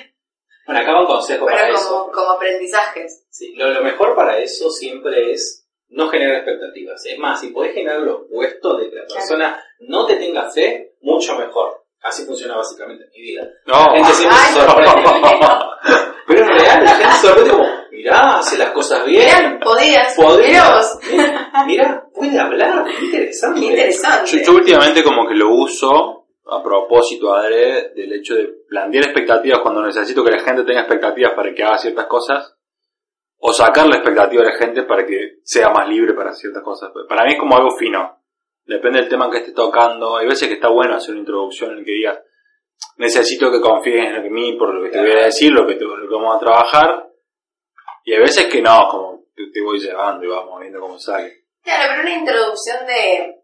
Bueno, 0.66 0.80
acá 0.80 0.92
va 0.92 1.00
un 1.02 1.06
consejo 1.06 1.44
para 1.44 1.58
fueron 1.58 1.76
eso. 1.76 1.88
como, 1.88 2.12
como 2.12 2.30
aprendizajes. 2.30 3.26
Sí, 3.28 3.54
lo, 3.56 3.68
lo 3.68 3.82
mejor 3.82 4.14
para 4.16 4.38
eso 4.38 4.70
siempre 4.70 5.32
es 5.32 5.66
no 5.88 6.08
generar 6.08 6.36
expectativas. 6.36 7.04
Es 7.04 7.18
más, 7.18 7.40
si 7.40 7.48
podés 7.48 7.74
generar 7.74 7.98
lo 8.00 8.20
opuesto 8.22 8.76
de 8.78 8.88
que 8.88 8.96
la 8.96 9.06
persona 9.06 9.62
no 9.80 10.06
te 10.06 10.16
tenga 10.16 10.50
fe, 10.50 10.94
mucho 11.00 11.36
mejor. 11.36 11.79
Así 12.02 12.24
funciona 12.24 12.56
básicamente 12.56 13.04
en 13.04 13.10
mi 13.10 13.20
vida. 13.20 13.48
No. 13.66 13.84
La 13.86 13.94
gente 13.96 14.12
siempre 14.12 14.38
Ay, 14.40 14.54
se 14.54 14.60
sorprende. 14.60 14.90
Pero 16.26 16.40
en 16.42 16.48
realidad 16.48 16.82
la 16.82 16.90
gente 16.90 17.12
se 17.12 17.26
sorprende 17.26 17.50
como, 17.50 17.64
mirá, 17.90 18.38
hace 18.38 18.58
las 18.58 18.70
cosas 18.70 19.06
Mirá, 19.06 19.38
bien. 19.40 19.60
podías. 19.60 20.14
Podía. 20.14 20.64
Mirá. 21.12 21.64
Mirá, 21.66 22.04
puede 22.14 22.38
hablar, 22.38 22.84
qué 22.98 23.04
interesante. 23.04 23.60
Qué 23.60 23.66
interesante. 23.66 24.30
Yo, 24.38 24.44
yo 24.44 24.52
últimamente 24.54 25.02
como 25.04 25.28
que 25.28 25.34
lo 25.34 25.50
uso 25.52 26.26
a 26.52 26.62
propósito 26.62 27.32
adrede 27.34 27.92
del 27.94 28.12
hecho 28.14 28.34
de 28.34 28.48
plantear 28.68 29.04
expectativas 29.04 29.60
cuando 29.60 29.82
necesito 29.82 30.24
que 30.24 30.32
la 30.32 30.42
gente 30.42 30.64
tenga 30.64 30.80
expectativas 30.80 31.32
para 31.34 31.54
que 31.54 31.62
haga 31.62 31.78
ciertas 31.78 32.06
cosas 32.06 32.56
o 33.38 33.52
sacar 33.52 33.86
la 33.86 33.96
expectativa 33.96 34.42
de 34.42 34.50
la 34.50 34.56
gente 34.58 34.82
para 34.84 35.06
que 35.06 35.38
sea 35.44 35.68
más 35.68 35.88
libre 35.88 36.14
para 36.14 36.32
ciertas 36.34 36.62
cosas. 36.62 36.90
Para 37.08 37.24
mí 37.24 37.32
es 37.34 37.38
como 37.38 37.56
algo 37.56 37.70
fino. 37.78 38.19
Depende 38.70 39.00
del 39.00 39.08
tema 39.08 39.28
que 39.28 39.38
esté 39.38 39.52
tocando. 39.52 40.16
Hay 40.16 40.28
veces 40.28 40.46
que 40.46 40.54
está 40.54 40.68
bueno 40.68 40.94
hacer 40.94 41.10
una 41.10 41.20
introducción 41.20 41.72
en 41.72 41.78
el 41.78 41.84
que 41.84 41.90
digas 41.90 42.20
necesito 42.96 43.50
que 43.50 43.60
confíes 43.60 44.06
en 44.06 44.16
lo 44.16 44.22
que 44.22 44.30
mí, 44.30 44.52
por 44.54 44.74
lo 44.74 44.82
que 44.84 44.90
te 44.90 45.00
voy 45.00 45.12
a 45.12 45.24
decir, 45.24 45.50
lo 45.50 45.66
que, 45.66 45.74
te, 45.74 45.84
lo 45.84 45.96
que 45.96 46.14
vamos 46.14 46.36
a 46.36 46.38
trabajar. 46.38 47.08
Y 48.04 48.12
hay 48.12 48.20
veces 48.20 48.46
que 48.46 48.62
no, 48.62 48.88
como 48.88 49.24
te, 49.34 49.50
te 49.52 49.60
voy 49.60 49.80
llevando 49.80 50.24
y 50.24 50.28
vamos 50.28 50.60
viendo 50.60 50.80
cómo 50.80 50.98
sale. 50.98 51.46
Claro, 51.62 51.82
pero 51.90 52.02
una 52.02 52.14
introducción 52.14 52.86
de 52.86 53.39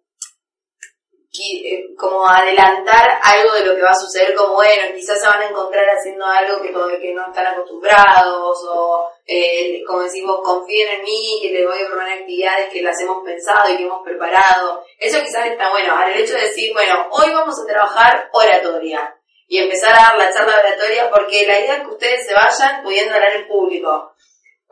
como 1.96 2.26
adelantar 2.28 3.18
algo 3.22 3.52
de 3.54 3.64
lo 3.66 3.74
que 3.74 3.82
va 3.82 3.90
a 3.90 3.94
suceder, 3.94 4.34
como 4.34 4.54
bueno, 4.54 4.82
quizás 4.94 5.20
se 5.20 5.26
van 5.26 5.42
a 5.42 5.46
encontrar 5.48 5.84
haciendo 5.90 6.24
algo 6.26 6.60
que, 6.62 6.72
con- 6.72 7.00
que 7.00 7.12
no 7.14 7.26
están 7.28 7.46
acostumbrados, 7.46 8.58
o 8.70 9.08
eh, 9.26 9.82
como 9.86 10.02
decimos, 10.02 10.40
confíen 10.44 10.88
en 10.94 11.02
mí, 11.02 11.38
que 11.42 11.50
les 11.50 11.66
voy 11.66 11.82
a 11.82 11.86
proponer 11.86 12.20
actividades 12.20 12.68
que 12.72 12.82
las 12.82 13.00
hemos 13.00 13.24
pensado 13.24 13.72
y 13.72 13.76
que 13.76 13.82
hemos 13.84 14.02
preparado. 14.04 14.82
Eso 14.98 15.20
quizás 15.22 15.46
está 15.46 15.70
bueno. 15.70 15.94
El 16.06 16.22
hecho 16.22 16.34
de 16.34 16.42
decir, 16.42 16.72
bueno, 16.72 17.08
hoy 17.10 17.30
vamos 17.32 17.56
a 17.60 17.66
trabajar 17.66 18.28
oratoria 18.32 19.12
y 19.48 19.58
empezar 19.58 19.92
a 19.92 20.02
dar 20.10 20.18
la 20.18 20.32
charla 20.32 20.56
oratoria, 20.58 21.10
porque 21.10 21.46
la 21.46 21.58
idea 21.60 21.74
es 21.76 21.80
que 21.82 21.86
ustedes 21.94 22.26
se 22.26 22.34
vayan 22.34 22.82
pudiendo 22.82 23.14
hablar 23.14 23.32
en 23.36 23.46
público. 23.48 24.12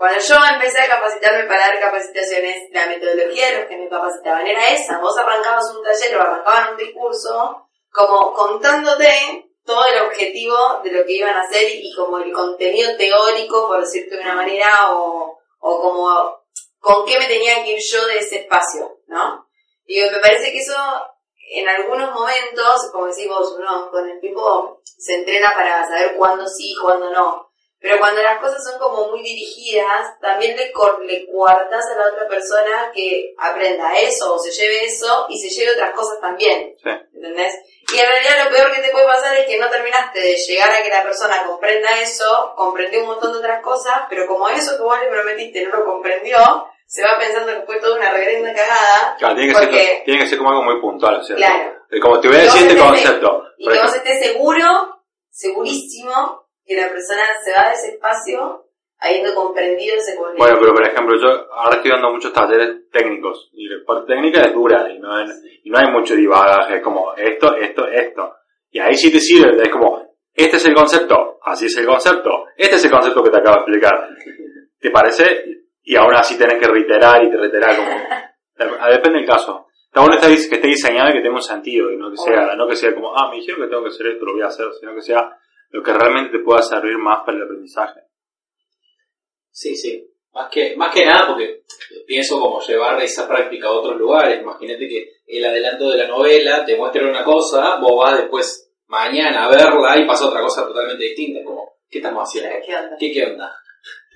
Cuando 0.05 0.23
yo 0.23 0.35
empecé 0.53 0.83
a 0.83 0.88
capacitarme 0.88 1.45
para 1.45 1.61
dar 1.61 1.81
capacitaciones, 1.81 2.69
la 2.73 2.85
metodología 2.88 3.47
de 3.47 3.61
los 3.61 3.69
que 3.71 3.79
me 3.79 3.88
capacitaban 3.88 4.47
era 4.47 4.69
esa. 4.69 4.99
Vos 4.99 5.17
arrancabas 5.17 5.75
un 5.75 5.83
taller 5.83 6.14
o 6.14 6.21
arrancaban 6.21 6.73
un 6.73 6.77
discurso 6.77 7.69
como 7.90 8.35
contándote 8.35 9.49
todo 9.64 9.83
el 9.87 10.03
objetivo 10.03 10.59
de 10.85 10.93
lo 10.93 11.07
que 11.07 11.12
iban 11.14 11.35
a 11.35 11.40
hacer 11.40 11.71
y 11.71 11.90
como 11.95 12.19
el 12.19 12.31
contenido 12.35 12.95
teórico, 12.99 13.67
por 13.67 13.81
decirte 13.81 14.17
de 14.17 14.21
una 14.21 14.35
manera, 14.35 14.93
o, 14.93 15.38
o 15.61 15.81
como 15.81 16.38
con 16.81 17.07
qué 17.07 17.19
me 17.19 17.27
tenía 17.27 17.64
que 17.64 17.73
ir 17.73 17.83
yo 17.83 18.07
de 18.07 18.19
ese 18.19 18.40
espacio, 18.40 18.99
¿no? 19.07 19.49
Y 19.87 20.03
me 20.03 20.21
parece 20.21 20.53
que 20.53 20.59
eso 20.59 20.77
en 21.51 21.67
algunos 21.67 22.12
momentos, 22.12 22.90
como 22.93 23.07
decís 23.07 23.27
vos, 23.27 23.57
con 23.90 24.07
el 24.07 24.21
tiempo 24.21 24.83
se 24.85 25.14
entrena 25.14 25.51
para 25.55 25.88
saber 25.88 26.14
cuándo 26.19 26.47
sí 26.47 26.75
cuándo 26.79 27.11
no. 27.11 27.54
Pero 27.85 27.99
cuando 27.99 28.23
las 28.23 28.38
cosas 28.40 28.64
son 28.64 28.79
como 28.79 29.11
muy 29.11 29.23
dirigidas, 29.23 30.18
también 30.18 30.57
le, 30.57 30.73
le 31.07 31.27
coartas 31.31 31.85
a 31.92 31.97
la 32.01 32.09
otra 32.09 32.27
persona 32.27 32.90
que 32.94 33.35
aprenda 33.37 33.92
eso 33.99 34.37
o 34.37 34.38
se 34.38 34.53
lleve 34.53 34.87
eso 34.87 35.27
y 35.29 35.38
se 35.38 35.51
lleve 35.51 35.73
otras 35.73 35.90
cosas 35.90 36.18
también. 36.18 36.75
Sí. 36.83 36.88
¿Entendés? 37.14 37.53
Y 37.94 37.99
en 37.99 38.07
realidad 38.09 38.44
lo 38.47 38.51
peor 38.57 38.73
que 38.75 38.81
te 38.81 38.88
puede 38.88 39.05
pasar 39.05 39.37
es 39.37 39.44
que 39.47 39.59
no 39.59 39.68
terminaste 39.68 40.18
de 40.18 40.35
llegar 40.35 40.70
a 40.70 40.83
que 40.83 40.88
la 40.88 41.03
persona 41.03 41.44
comprenda 41.47 42.01
eso, 42.01 42.55
comprendió 42.57 43.01
un 43.01 43.07
montón 43.09 43.33
de 43.33 43.38
otras 43.40 43.62
cosas, 43.62 44.05
pero 44.09 44.27
como 44.27 44.49
eso 44.49 44.79
que 44.79 44.83
vos 44.83 44.99
le 44.99 45.09
prometiste 45.09 45.66
no 45.66 45.77
lo 45.77 45.85
comprendió, 45.85 46.38
se 46.87 47.03
va 47.03 47.18
pensando 47.18 47.53
que 47.53 47.66
fue 47.66 47.77
toda 47.81 47.97
una 47.99 48.11
reverenda 48.12 48.55
cagada. 48.55 49.16
Claro, 49.18 49.35
tiene 49.35 49.53
que, 49.53 49.59
Porque- 49.61 49.77
ser, 49.85 50.05
tiene 50.07 50.20
que 50.23 50.29
ser 50.31 50.38
como 50.38 50.49
algo 50.53 50.62
muy 50.62 50.81
puntual, 50.81 51.16
o 51.16 51.23
sea, 51.23 51.37
Claro. 51.37 51.75
como 52.01 52.18
te 52.18 52.29
voy 52.29 52.37
a 52.38 52.40
decir 52.44 52.62
este 52.66 52.79
concepto. 52.79 53.42
Y 53.59 53.68
que 53.68 53.79
vos 53.79 53.94
estés 53.94 54.20
seguro, 54.20 54.64
segurísimo, 55.31 56.43
que 56.66 56.74
la 56.77 56.88
persona 56.88 57.22
se 57.44 57.53
va 57.53 57.68
de 57.68 57.74
ese 57.74 57.88
espacio 57.94 58.64
habiendo 58.98 59.35
comprendido 59.35 59.96
ese 59.96 60.16
problema. 60.16 60.38
Bueno, 60.38 60.57
pero 60.61 60.72
por 60.74 60.87
ejemplo, 60.87 61.16
yo 61.20 61.53
ahora 61.53 61.77
estoy 61.77 61.90
dando 61.90 62.11
muchos 62.11 62.33
talleres 62.33 62.90
técnicos 62.90 63.50
y 63.53 63.68
la 63.68 63.85
parte 63.85 64.14
técnica 64.14 64.40
es 64.42 64.55
dura 64.55 64.90
y 64.90 64.98
no, 64.98 65.20
es- 65.20 65.42
y 65.62 65.70
no 65.70 65.79
hay 65.79 65.90
mucho 65.92 66.14
divagaje, 66.14 66.77
es 66.77 66.83
como 66.83 67.12
esto, 67.14 67.55
esto, 67.57 67.87
esto. 67.88 68.35
Y 68.70 68.79
ahí 68.81 68.94
sí 68.96 69.12
te 69.12 69.20
sirve, 69.20 69.57
es 69.62 69.68
como, 69.70 70.16
este 70.33 70.57
es 70.57 70.64
el 70.66 70.74
concepto, 70.74 71.38
así 71.42 71.66
es 71.66 71.77
el 71.77 71.87
concepto, 71.87 72.46
este 72.57 72.77
es 72.77 72.85
el 72.85 72.90
concepto 72.90 73.22
que 73.22 73.31
te 73.31 73.38
acabo 73.38 73.57
de 73.57 73.62
explicar. 73.62 74.09
¿Te 74.81 74.90
parece? 74.90 75.44
Y 75.83 75.96
aún 75.96 76.14
así 76.14 76.37
tenés 76.38 76.59
que 76.59 76.66
reiterar 76.68 77.22
y 77.24 77.31
te 77.31 77.37
reiterar 77.37 77.77
como... 77.77 77.90
Depende 78.90 79.18
del 79.20 79.29
caso. 79.29 79.66
Está 79.87 80.00
bueno 80.00 80.16
que 80.20 80.33
esté 80.33 80.66
diseñado 80.66 81.11
y 81.11 81.12
que 81.14 81.20
tenga 81.20 81.37
un 81.37 81.42
sentido 81.42 81.90
y 81.92 81.96
no 81.96 82.11
que 82.11 82.16
sea, 82.16 82.55
no 82.57 82.66
que 82.66 82.74
sea 82.77 82.92
como, 82.94 83.14
ah, 83.16 83.29
me 83.31 83.37
dijeron 83.37 83.61
que 83.62 83.68
tengo 83.68 83.83
que 83.83 83.88
hacer 83.90 84.07
esto, 84.09 84.24
lo 84.24 84.33
voy 84.33 84.42
a 84.42 84.46
hacer, 84.46 84.66
sino 84.81 84.94
que 84.94 85.03
sea 85.03 85.37
lo 85.75 85.83
que 85.83 85.93
realmente 85.93 86.39
te 86.39 86.45
pueda 86.45 86.63
servir 86.63 86.97
más 86.99 87.25
para 87.27 87.37
el 87.37 87.43
aprendizaje. 87.43 88.03
Sí, 89.51 89.75
sí. 89.75 90.09
Más 90.33 90.49
que, 90.49 90.77
más 90.77 90.95
que 90.95 91.05
nada 91.05 91.27
porque 91.27 91.65
pienso 92.07 92.41
como 92.41 92.61
llevar 92.61 93.03
esa 93.03 93.27
práctica 93.27 93.67
a 93.67 93.73
otros 93.73 93.99
lugares. 93.99 94.41
Imagínate 94.41 94.89
que 94.89 95.15
el 95.27 95.45
adelanto 95.45 95.91
de 95.91 95.99
la 95.99 96.07
novela 96.07 96.65
te 96.65 96.77
muestra 96.77 97.09
una 97.09 97.25
cosa, 97.25 97.81
vos 97.81 98.05
vas 98.05 98.19
después 98.19 98.71
mañana 98.87 99.47
a 99.47 99.51
verla 99.51 99.99
y 99.99 100.07
pasa 100.07 100.29
otra 100.29 100.43
cosa 100.43 100.65
totalmente 100.65 101.03
distinta. 101.03 101.43
Como, 101.43 101.79
¿qué 101.91 101.99
estamos 101.99 102.23
haciendo? 102.23 102.57
¿Qué 102.65 102.77
onda? 102.77 102.97
¿Qué, 102.97 103.13
qué 103.13 103.25
onda? 103.25 103.57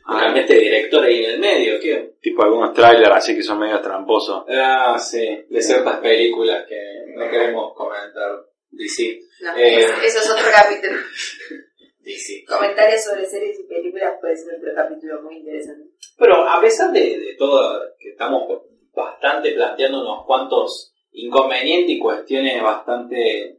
Realmente 0.07 0.55
director 0.55 1.05
ahí 1.05 1.25
en 1.25 1.31
el 1.33 1.40
medio, 1.40 1.81
¿qué? 1.81 2.14
Tipo 2.23 2.44
algunos 2.44 2.73
trailers 2.73 3.16
así 3.16 3.35
que 3.35 3.42
son 3.42 3.59
medio 3.59 3.81
tramposos. 3.81 4.44
Ah, 4.49 4.97
sí, 4.97 5.44
de 5.49 5.61
ciertas 5.61 5.99
películas 5.99 6.66
que 6.68 6.81
no 7.16 7.29
queremos 7.29 7.75
comentar. 7.75 8.47
DC. 8.70 9.20
No, 9.42 9.57
Eh. 9.57 9.81
es- 9.81 10.14
eso 10.14 10.18
es 10.20 10.31
otro 10.31 10.50
capítulo. 10.52 10.98
Sí, 12.09 12.14
sí. 12.18 12.44
Comentarios 12.46 13.04
sobre 13.04 13.26
series 13.26 13.61
y 13.61 13.64
películas 13.64 14.14
puede 14.18 14.35
ser 14.35 14.54
otro 14.54 14.70
capítulo 14.74 15.20
muy 15.20 15.37
interesante. 15.40 15.90
Pero 16.16 16.37
a 16.48 16.59
pesar 16.59 16.90
de, 16.90 17.00
de 17.00 17.35
todo, 17.37 17.83
que 17.98 18.09
estamos 18.12 18.62
bastante 18.94 19.52
planteando 19.52 20.00
unos 20.00 20.24
cuantos 20.24 20.94
inconvenientes 21.12 21.90
y 21.96 21.98
cuestiones 21.98 22.62
bastante 22.62 23.42
eh, 23.50 23.59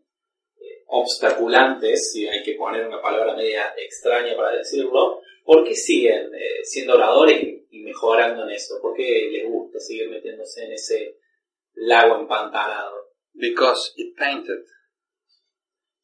obstaculantes, 0.87 2.11
si 2.11 2.27
hay 2.27 2.41
que 2.41 2.53
poner 2.55 2.87
una 2.87 2.99
palabra 2.99 3.35
media 3.35 3.71
extraña 3.77 4.35
para 4.35 4.57
decirlo, 4.57 5.21
¿por 5.43 5.63
qué 5.63 5.75
siguen 5.75 6.33
eh, 6.33 6.63
siendo 6.63 6.95
oradores 6.95 7.43
y, 7.43 7.67
y 7.69 7.83
mejorando 7.83 8.45
en 8.45 8.49
eso? 8.49 8.79
¿Por 8.81 8.95
qué 8.95 9.29
les 9.31 9.47
gusta 9.47 9.79
seguir 9.79 10.09
metiéndose 10.09 10.63
en 10.65 10.71
ese 10.73 11.17
lago 11.75 12.15
empantanado? 12.19 13.11
Because 13.33 13.91
it 13.95 14.15
painted. 14.17 14.57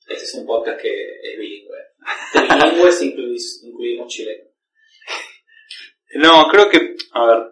Este 0.08 0.24
es 0.24 0.36
un 0.36 0.46
podcast 0.46 0.80
que 0.80 1.20
es 1.24 1.40
bilingüe. 1.40 1.78
Bilingües 2.34 3.02
incluimos, 3.02 3.64
incluimos 3.64 4.08
chileno. 4.08 4.44
No, 6.16 6.48
creo 6.50 6.70
que, 6.70 6.96
a 7.14 7.26
ver, 7.26 7.52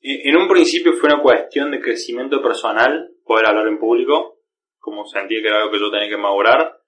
en 0.00 0.36
un 0.36 0.48
principio 0.48 0.94
fue 0.94 1.12
una 1.12 1.22
cuestión 1.22 1.70
de 1.70 1.80
crecimiento 1.80 2.42
personal, 2.42 3.10
poder 3.24 3.46
hablar 3.46 3.68
en 3.68 3.78
público, 3.78 4.40
como 4.78 5.06
sentí 5.06 5.40
que 5.40 5.48
era 5.48 5.58
algo 5.58 5.70
que 5.70 5.78
yo 5.78 5.90
tenía 5.90 6.08
que 6.08 6.16
madurar. 6.16 6.80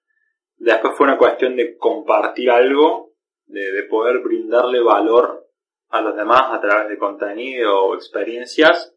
Después 0.57 0.93
fue 0.97 1.07
una 1.07 1.17
cuestión 1.17 1.55
de 1.55 1.77
compartir 1.77 2.51
algo, 2.51 3.13
de, 3.45 3.71
de 3.71 3.83
poder 3.83 4.19
brindarle 4.19 4.81
valor 4.81 5.49
a 5.89 6.01
los 6.01 6.15
demás 6.15 6.51
a 6.51 6.59
través 6.59 6.89
de 6.89 6.97
contenido 6.97 7.85
o 7.85 7.95
experiencias. 7.95 8.93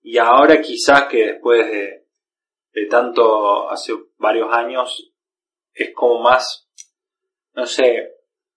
Y 0.00 0.16
ahora 0.16 0.60
quizás 0.62 1.04
que 1.08 1.26
después 1.26 1.70
de, 1.70 2.06
de 2.72 2.86
tanto, 2.86 3.68
hace 3.70 3.92
varios 4.16 4.52
años, 4.52 5.07
es 5.84 5.94
como 5.94 6.20
más, 6.20 6.68
no 7.54 7.66
sé, 7.66 8.12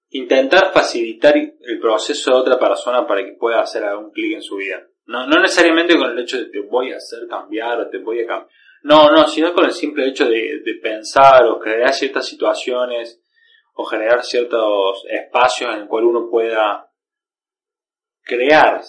intentar 0.10 0.72
facilitar 0.74 1.36
el 1.38 1.80
proceso 1.80 2.32
de 2.32 2.38
otra 2.38 2.60
persona 2.60 3.06
para 3.08 3.24
que 3.24 3.34
pueda 3.34 3.62
hacer 3.62 3.84
algún 3.84 4.12
clic 4.12 4.36
en 4.36 4.42
su 4.42 4.58
vida. 4.58 4.88
No, 5.06 5.28
no 5.28 5.42
necesariamente 5.42 5.98
con 5.98 6.12
el 6.12 6.20
hecho 6.20 6.38
de 6.38 6.46
te 6.46 6.60
voy 6.62 6.92
a 6.92 6.98
hacer 6.98 7.28
cambiar 7.28 7.80
o 7.80 7.90
te 7.90 8.00
voy 8.00 8.22
a 8.22 8.28
cambiar. 8.28 8.50
No, 8.84 9.12
no, 9.12 9.28
sino 9.28 9.54
con 9.54 9.66
el 9.66 9.74
simple 9.74 10.08
hecho 10.08 10.26
de, 10.26 10.62
de 10.64 10.76
pensar 10.82 11.46
o 11.46 11.60
crear 11.60 11.94
ciertas 11.94 12.26
situaciones 12.26 13.22
o 13.74 13.86
generar 13.86 14.24
ciertos 14.24 15.06
espacios 15.10 15.74
en 15.74 15.82
el 15.82 15.88
cual 15.88 16.06
uno 16.06 16.30
pueda 16.30 16.92
crear, 18.24 18.82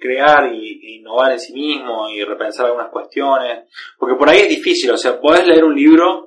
crear 0.00 0.52
y, 0.52 0.96
innovar 0.96 1.32
en 1.32 1.40
sí 1.40 1.52
mismo 1.52 2.08
y 2.08 2.22
repensar 2.24 2.66
algunas 2.66 2.90
cuestiones. 2.90 3.68
Porque 3.98 4.16
por 4.16 4.28
ahí 4.28 4.40
es 4.40 4.48
difícil, 4.48 4.90
o 4.90 4.96
sea, 4.96 5.20
podés 5.20 5.46
leer 5.46 5.64
un 5.64 5.74
libro, 5.74 6.25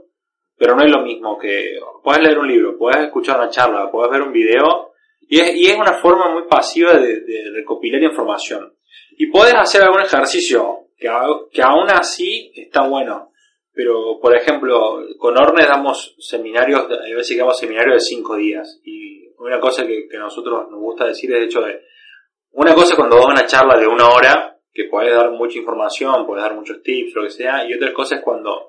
pero 0.60 0.76
no 0.76 0.84
es 0.84 0.91
lo 0.91 1.02
mismo 1.02 1.38
que, 1.39 1.80
podés 2.04 2.22
leer 2.22 2.38
un 2.38 2.48
libro, 2.48 2.78
podés 2.78 3.06
escuchar 3.06 3.38
una 3.39 3.50
charla, 3.50 3.89
podés 3.89 4.12
ver 4.12 4.22
un 4.22 4.34
video, 4.34 4.91
y 5.22 5.39
es, 5.39 5.56
y 5.56 5.67
es 5.67 5.76
una 5.78 5.93
forma 5.93 6.32
muy 6.32 6.43
pasiva 6.50 6.93
de, 6.93 7.22
de 7.22 7.52
recopilar 7.54 8.04
información. 8.04 8.74
Y 9.17 9.28
podés 9.28 9.56
hacer 9.56 9.82
algún 9.84 10.02
ejercicio 10.02 10.88
que, 10.98 11.08
a- 11.08 11.26
que 11.52 11.62
aún 11.62 11.89
así 11.89 12.52
está 12.56 12.88
bueno. 12.88 13.32
Pero, 13.74 14.19
por 14.22 14.36
ejemplo, 14.36 15.02
con 15.17 15.38
Orne 15.38 15.65
damos 15.65 16.15
seminarios, 16.19 16.89
de- 16.89 17.00
hay 17.06 17.13
veces 17.13 17.36
que 17.36 17.39
damos 17.41 17.58
seminarios 17.58 17.93
de 17.95 18.00
cinco 18.02 18.36
días. 18.36 18.82
Y 18.84 19.28
una 19.38 19.60
cosa 19.60 19.86
que, 19.86 20.08
a 20.15 20.19
nosotros 20.19 20.69
nos 20.69 20.80
gusta 20.80 21.06
decir 21.06 21.32
es 21.32 21.38
el 21.38 21.43
hecho 21.45 21.62
de, 21.62 21.82
una 22.52 22.74
cosa 22.74 22.93
es 22.93 22.95
cuando 22.95 23.15
das 23.17 23.26
una 23.28 23.45
charla 23.45 23.78
de 23.78 23.88
una 23.88 24.10
hora, 24.10 24.58
que 24.74 24.86
podés 24.86 25.13
dar 25.15 25.32
mucha 25.32 25.58
información, 25.60 26.26
podés 26.26 26.43
dar 26.43 26.56
muchos 26.56 26.82
tips, 26.82 27.13
lo 27.15 27.24
que 27.24 27.30
sea, 27.30 27.65
y 27.69 27.74
otra 27.74 27.93
cosa 27.93 28.15
es 28.15 28.22
cuando, 28.22 28.68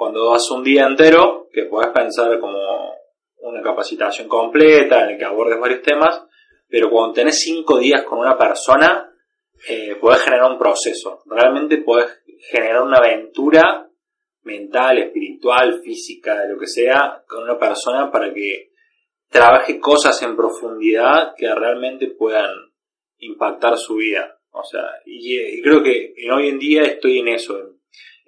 cuando 0.00 0.30
das 0.30 0.50
un 0.50 0.64
día 0.64 0.86
entero, 0.86 1.50
que 1.52 1.64
podés 1.64 1.90
pensar 1.90 2.40
como 2.40 2.58
una 3.42 3.60
capacitación 3.60 4.28
completa 4.28 5.04
en 5.04 5.10
el 5.10 5.18
que 5.18 5.26
abordes 5.26 5.60
varios 5.60 5.82
temas, 5.82 6.24
pero 6.66 6.88
cuando 6.88 7.12
tenés 7.12 7.38
cinco 7.42 7.78
días 7.78 8.04
con 8.04 8.18
una 8.18 8.38
persona, 8.38 9.12
eh, 9.68 9.96
podés 10.00 10.22
generar 10.22 10.52
un 10.52 10.58
proceso. 10.58 11.20
Realmente 11.26 11.82
podés 11.82 12.22
generar 12.50 12.80
una 12.80 12.96
aventura 12.96 13.90
mental, 14.44 15.00
espiritual, 15.00 15.82
física, 15.82 16.46
de 16.46 16.54
lo 16.54 16.58
que 16.58 16.66
sea, 16.66 17.22
con 17.28 17.42
una 17.42 17.58
persona 17.58 18.10
para 18.10 18.32
que 18.32 18.70
trabaje 19.28 19.78
cosas 19.78 20.22
en 20.22 20.34
profundidad 20.34 21.34
que 21.36 21.54
realmente 21.54 22.06
puedan 22.06 22.48
impactar 23.18 23.76
su 23.76 23.96
vida. 23.96 24.40
O 24.52 24.64
sea, 24.64 24.80
y, 25.04 25.36
eh, 25.36 25.60
creo 25.62 25.82
que 25.82 26.14
en 26.16 26.32
hoy 26.32 26.48
en 26.48 26.58
día 26.58 26.84
estoy 26.84 27.18
en 27.18 27.28
eso, 27.28 27.79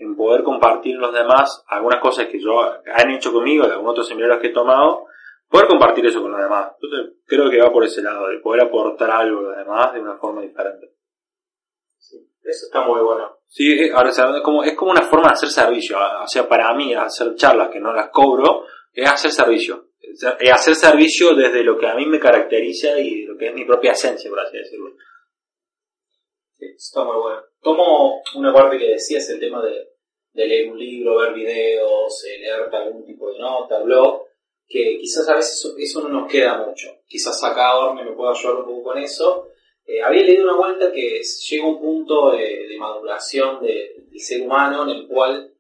en 0.03 0.17
poder 0.17 0.43
compartir 0.43 0.97
los 0.97 1.13
demás 1.13 1.65
algunas 1.69 2.01
cosas 2.01 2.27
que 2.27 2.41
yo 2.41 2.61
han 2.61 3.11
hecho 3.11 3.33
conmigo, 3.33 3.67
de 3.67 3.73
algunos 3.73 3.93
otros 3.93 4.09
seminarios 4.09 4.41
que 4.41 4.49
he 4.49 4.53
tomado, 4.53 5.07
poder 5.49 5.69
compartir 5.69 6.07
eso 6.07 6.21
con 6.21 6.33
los 6.33 6.41
demás. 6.41 6.73
Entonces, 6.81 7.17
creo 7.27 7.51
que 7.51 7.61
va 7.61 7.71
por 7.71 7.85
ese 7.85 8.03
lado, 8.03 8.29
de 8.29 8.39
poder 8.39 8.65
aportar 8.65 9.11
algo 9.11 9.41
a 9.41 9.43
los 9.43 9.57
demás 9.57 9.93
de 9.93 10.01
una 10.01 10.17
forma 10.17 10.43
diferente. 10.43 10.93
Eso 12.43 12.67
está 12.67 12.85
muy 12.85 13.01
bueno. 13.01 13.39
Sí, 13.47 13.89
ahora 13.91 14.11
es 14.11 14.21
como, 14.43 14.65
es 14.65 14.75
como 14.75 14.91
una 14.91 15.03
forma 15.03 15.29
de 15.29 15.35
hacer 15.35 15.51
servicio. 15.51 15.97
O 15.99 16.27
sea, 16.27 16.49
para 16.49 16.75
mí, 16.75 16.93
hacer 16.95 17.35
charlas 17.37 17.69
que 17.71 17.79
no 17.79 17.93
las 17.93 18.11
cobro, 18.11 18.65
es 18.93 19.09
hacer 19.09 19.31
servicio. 19.31 19.91
Es 20.01 20.53
hacer 20.53 20.75
servicio 20.75 21.35
desde 21.35 21.63
lo 21.63 21.79
que 21.79 21.87
a 21.87 21.95
mí 21.95 22.07
me 22.07 22.19
caracteriza 22.19 22.99
y 22.99 23.25
lo 23.25 23.37
que 23.37 23.49
es 23.49 23.55
mi 23.55 23.65
propia 23.65 23.93
esencia, 23.93 24.29
por 24.29 24.41
así 24.41 24.57
decirlo. 24.57 24.91
Sí, 26.59 26.67
eso 26.67 26.77
está 26.77 27.05
muy 27.05 27.23
bueno. 27.23 27.43
Tomo 27.61 28.23
una 28.35 28.53
parte 28.53 28.79
que 28.79 28.89
decías, 28.89 29.29
el 29.31 29.39
tema 29.39 29.63
de, 29.63 29.92
de 30.33 30.47
leer 30.47 30.71
un 30.71 30.79
libro, 30.79 31.19
ver 31.19 31.35
videos, 31.35 32.25
eh, 32.25 32.39
leer 32.39 32.69
algún 32.73 33.05
tipo 33.05 33.31
de 33.33 33.39
nota, 33.39 33.81
blog, 33.81 34.27
que 34.67 34.99
quizás 34.99 35.29
a 35.29 35.37
veces 35.37 35.75
eso, 35.79 36.03
no 36.03 36.09
nos 36.21 36.31
queda 36.31 36.59
mucho. 36.67 36.89
Quizás 37.07 37.43
acá 37.45 37.77
Orme 37.79 38.05
me 38.05 38.13
pueda 38.13 38.33
ayudar 38.33 38.57
un 38.57 38.65
poco 38.65 38.83
con 38.85 38.99
eso. 38.99 39.49
Eh, 39.85 40.01
había 40.03 40.23
leído 40.23 40.45
una 40.45 40.57
vuelta 40.57 40.93
que 40.93 41.21
llega 41.23 41.67
un 41.67 41.81
punto 41.81 42.31
de, 42.33 42.67
de 42.69 42.79
maduración 42.79 43.61
de- 43.63 44.05
del 44.11 44.21
ser 44.21 44.43
humano 44.43 44.85
en 44.85 44.91
el 44.91 45.09
cual 45.09 45.53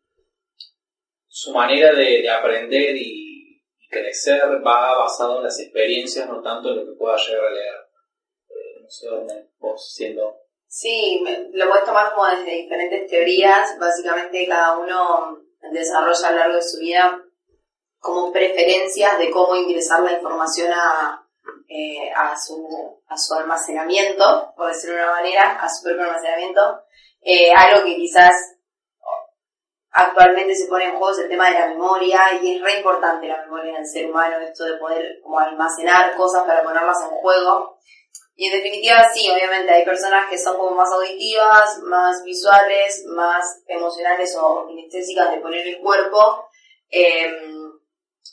su 1.26 1.52
manera 1.52 1.92
de, 1.94 2.22
de 2.22 2.30
aprender 2.30 2.96
y, 2.96 3.60
y 3.80 3.88
crecer 3.90 4.42
va 4.64 4.98
basado 4.98 5.38
en 5.38 5.44
las 5.44 5.58
experiencias, 5.60 6.28
no 6.28 6.40
tanto 6.42 6.70
en 6.70 6.76
lo 6.76 6.86
que 6.86 6.92
pueda 6.98 7.16
llegar 7.16 7.46
a 7.46 7.50
leer. 7.50 7.74
Eh, 8.48 8.80
no 8.82 8.88
sé, 8.88 9.08
Orme, 9.08 9.48
vos 9.58 9.92
siendo 9.94 10.41
Sí, 10.74 11.22
lo 11.52 11.68
puedes 11.68 11.84
tomar 11.84 12.14
como 12.14 12.28
desde 12.28 12.62
diferentes 12.62 13.06
teorías. 13.06 13.78
Básicamente 13.78 14.48
cada 14.48 14.78
uno 14.78 15.38
desarrolla 15.70 16.28
a 16.28 16.32
lo 16.32 16.38
largo 16.38 16.56
de 16.56 16.62
su 16.62 16.78
vida 16.78 17.22
como 17.98 18.32
preferencias 18.32 19.18
de 19.18 19.30
cómo 19.30 19.54
ingresar 19.54 20.00
la 20.00 20.12
información 20.12 20.72
a, 20.72 21.28
eh, 21.68 22.10
a, 22.16 22.34
su, 22.38 22.98
a 23.06 23.18
su 23.18 23.34
almacenamiento, 23.34 24.54
por 24.56 24.68
decirlo 24.68 24.96
de 24.96 25.02
una 25.02 25.12
manera, 25.12 25.60
a 25.60 25.68
su 25.68 25.84
propio 25.84 26.04
almacenamiento. 26.04 26.84
Eh, 27.20 27.52
algo 27.52 27.84
que 27.84 27.96
quizás 27.96 28.32
actualmente 29.90 30.54
se 30.54 30.68
pone 30.68 30.86
en 30.86 30.96
juego 30.96 31.12
es 31.12 31.18
el 31.18 31.28
tema 31.28 31.50
de 31.50 31.58
la 31.58 31.68
memoria 31.68 32.20
y 32.40 32.56
es 32.56 32.62
re 32.62 32.78
importante 32.78 33.28
la 33.28 33.42
memoria 33.42 33.72
en 33.72 33.76
el 33.76 33.86
ser 33.86 34.08
humano, 34.08 34.38
esto 34.38 34.64
de 34.64 34.78
poder 34.78 35.20
como 35.22 35.38
almacenar 35.38 36.16
cosas 36.16 36.44
para 36.44 36.62
ponerlas 36.62 37.02
en 37.02 37.10
juego. 37.10 37.76
Y 38.34 38.46
en 38.46 38.52
definitiva 38.52 39.08
sí, 39.12 39.28
obviamente 39.30 39.72
hay 39.72 39.84
personas 39.84 40.28
que 40.28 40.38
son 40.38 40.56
como 40.56 40.74
más 40.74 40.90
auditivas, 40.92 41.78
más 41.82 42.24
visuales, 42.24 43.04
más 43.08 43.62
emocionales 43.66 44.36
o 44.40 44.66
kinestésicas 44.66 45.30
de 45.30 45.40
poner 45.40 45.66
el 45.66 45.78
cuerpo, 45.80 46.46
em, 46.90 47.72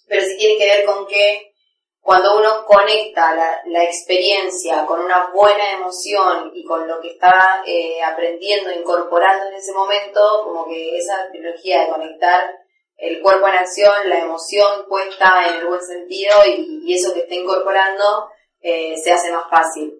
pero 0.08 0.22
sí 0.24 0.38
tiene 0.38 0.58
que 0.58 0.78
ver 0.78 0.86
con 0.86 1.06
que 1.06 1.54
cuando 2.02 2.38
uno 2.38 2.66
conecta 2.66 3.36
la, 3.36 3.62
la 3.66 3.84
experiencia 3.84 4.86
con 4.86 5.02
una 5.02 5.32
buena 5.34 5.74
emoción 5.74 6.52
y 6.56 6.64
con 6.64 6.88
lo 6.88 7.00
que 7.02 7.10
está 7.10 7.62
eh, 7.66 8.02
aprendiendo, 8.02 8.72
incorporando 8.72 9.48
en 9.48 9.56
ese 9.56 9.74
momento, 9.74 10.20
como 10.46 10.68
que 10.68 10.98
esa 10.98 11.30
trilogía 11.30 11.82
de 11.82 11.90
conectar 11.90 12.58
el 12.98 13.22
cuerpo 13.22 13.48
en 13.48 13.56
acción, 13.56 14.10
la 14.10 14.20
emoción 14.20 14.88
puesta 14.88 15.48
en 15.48 15.56
el 15.56 15.68
buen 15.68 15.82
sentido 15.82 16.36
y 16.46 16.94
eso 16.94 17.14
que 17.14 17.22
está 17.22 17.36
incorporando 17.36 18.30
eh, 18.62 18.96
se 18.98 19.12
hace 19.12 19.32
más 19.32 19.50
fácil. 19.50 19.94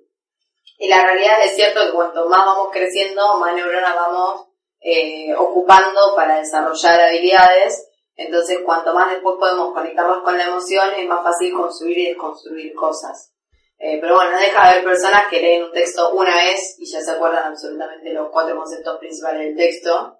Y 0.78 0.88
la 0.88 1.02
realidad 1.04 1.44
es 1.44 1.56
cierto 1.56 1.86
que 1.86 1.94
cuanto 1.94 2.28
más 2.28 2.46
vamos 2.46 2.70
creciendo, 2.72 3.38
más 3.38 3.54
neuronas 3.54 3.96
vamos 3.96 4.48
eh, 4.82 5.34
ocupando 5.36 6.16
para 6.16 6.40
desarrollar 6.40 7.00
habilidades. 7.00 7.88
Entonces, 8.16 8.60
cuanto 8.66 8.94
más 8.94 9.12
después 9.12 9.38
podemos 9.40 9.74
conectarnos 9.74 10.24
con 10.24 10.38
la 10.38 10.46
emoción, 10.46 10.94
es 10.98 11.08
más 11.08 11.24
fácil 11.24 11.54
construir 11.54 11.98
y 11.98 12.08
desconstruir 12.08 12.74
cosas. 12.76 13.34
Eh, 13.78 13.98
pero 14.02 14.16
bueno, 14.16 14.32
no 14.32 14.40
deja 14.40 14.62
de 14.62 14.70
haber 14.72 14.84
personas 14.84 15.28
que 15.30 15.40
leen 15.40 15.64
un 15.64 15.72
texto 15.72 16.12
una 16.12 16.36
vez 16.36 16.76
y 16.80 16.86
ya 16.86 17.02
se 17.02 17.12
acuerdan 17.12 17.46
absolutamente 17.46 18.12
los 18.12 18.30
cuatro 18.30 18.58
conceptos 18.58 19.00
principales 19.00 19.48
del 19.48 19.56
texto. 19.56 20.18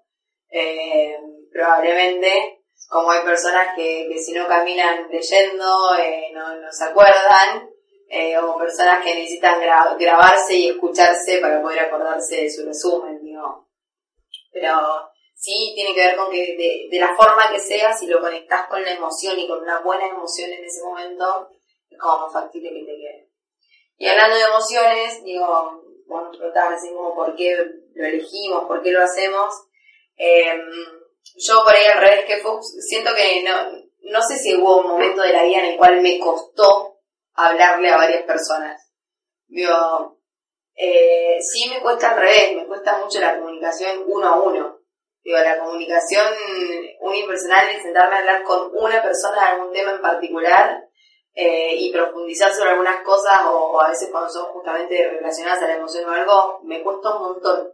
Probablemente, 1.52 2.62
como 2.88 3.10
hay 3.10 3.22
personas 3.22 3.74
que, 3.76 4.14
si 4.18 4.32
no 4.32 4.46
caminan 4.48 5.08
leyendo, 5.10 5.92
no 6.32 6.72
se 6.72 6.84
acuerdan, 6.84 7.70
eh, 8.12 8.36
o 8.38 8.58
personas 8.58 9.04
que 9.04 9.14
necesitan 9.14 9.60
gra- 9.60 9.96
grabarse 9.96 10.54
y 10.56 10.68
escucharse 10.70 11.38
para 11.38 11.62
poder 11.62 11.78
acordarse 11.78 12.42
de 12.42 12.50
su 12.50 12.66
resumen, 12.66 13.22
digo. 13.22 13.68
Pero 14.52 15.10
sí 15.34 15.72
tiene 15.76 15.94
que 15.94 16.04
ver 16.06 16.16
con 16.16 16.28
que 16.30 16.56
de, 16.56 16.88
de 16.90 17.00
la 17.00 17.14
forma 17.14 17.50
que 17.52 17.60
sea, 17.60 17.92
si 17.96 18.08
lo 18.08 18.20
conectás 18.20 18.66
con 18.68 18.82
la 18.82 18.90
emoción 18.90 19.38
y 19.38 19.46
con 19.46 19.60
una 19.62 19.78
buena 19.80 20.08
emoción 20.08 20.50
en 20.50 20.64
ese 20.64 20.82
momento, 20.82 21.48
es 21.88 21.98
como 21.98 22.24
más 22.26 22.32
factible 22.32 22.70
que 22.70 22.80
te 22.84 22.96
quede. 22.96 23.30
Y 23.98 24.08
hablando 24.08 24.34
de 24.36 24.42
emociones, 24.42 25.22
digo, 25.22 25.82
bueno, 26.06 26.30
preguntar 26.32 26.72
así 26.72 26.88
como 26.92 27.14
por 27.14 27.36
qué 27.36 27.56
lo 27.94 28.04
elegimos, 28.06 28.64
por 28.64 28.82
qué 28.82 28.90
lo 28.90 29.02
hacemos. 29.02 29.54
Em, 30.16 30.60
yo 31.36 31.62
por 31.62 31.74
ahí 31.74 31.84
al 31.86 32.00
revés 32.00 32.24
que 32.24 32.38
Fox, 32.38 32.74
siento 32.88 33.12
que 33.14 33.44
no, 33.44 33.70
no 34.10 34.20
sé 34.22 34.36
si 34.36 34.56
hubo 34.56 34.78
un 34.80 34.88
momento 34.88 35.22
de 35.22 35.32
la 35.32 35.44
vida 35.44 35.58
en 35.60 35.66
el 35.66 35.76
cual 35.78 36.00
me 36.00 36.18
costó 36.18 36.89
hablarle 37.46 37.90
a 37.90 37.96
varias 37.96 38.22
personas. 38.22 38.92
Digo, 39.46 40.18
eh, 40.74 41.38
sí 41.40 41.68
me 41.68 41.80
cuesta 41.80 42.10
al 42.10 42.20
revés, 42.20 42.56
me 42.56 42.66
cuesta 42.66 42.98
mucho 42.98 43.20
la 43.20 43.38
comunicación 43.38 44.04
uno 44.06 44.26
a 44.26 44.40
uno. 44.40 44.78
Digo, 45.22 45.38
la 45.38 45.58
comunicación 45.58 46.26
unipersonal 47.00 47.68
es 47.68 47.82
sentarme 47.82 48.16
a 48.16 48.18
hablar 48.20 48.42
con 48.42 48.70
una 48.74 49.02
persona 49.02 49.42
de 49.42 49.48
algún 49.48 49.72
tema 49.72 49.92
en 49.92 50.00
particular 50.00 50.88
eh, 51.34 51.74
y 51.76 51.92
profundizar 51.92 52.52
sobre 52.52 52.70
algunas 52.70 53.04
cosas 53.04 53.38
o, 53.46 53.80
a 53.80 53.88
veces 53.90 54.08
cuando 54.10 54.30
son 54.30 54.46
justamente 54.46 55.08
relacionadas 55.10 55.62
a 55.62 55.66
la 55.68 55.76
emoción 55.76 56.08
o 56.08 56.12
algo, 56.12 56.60
me 56.64 56.82
cuesta 56.82 57.16
un 57.16 57.22
montón. 57.22 57.72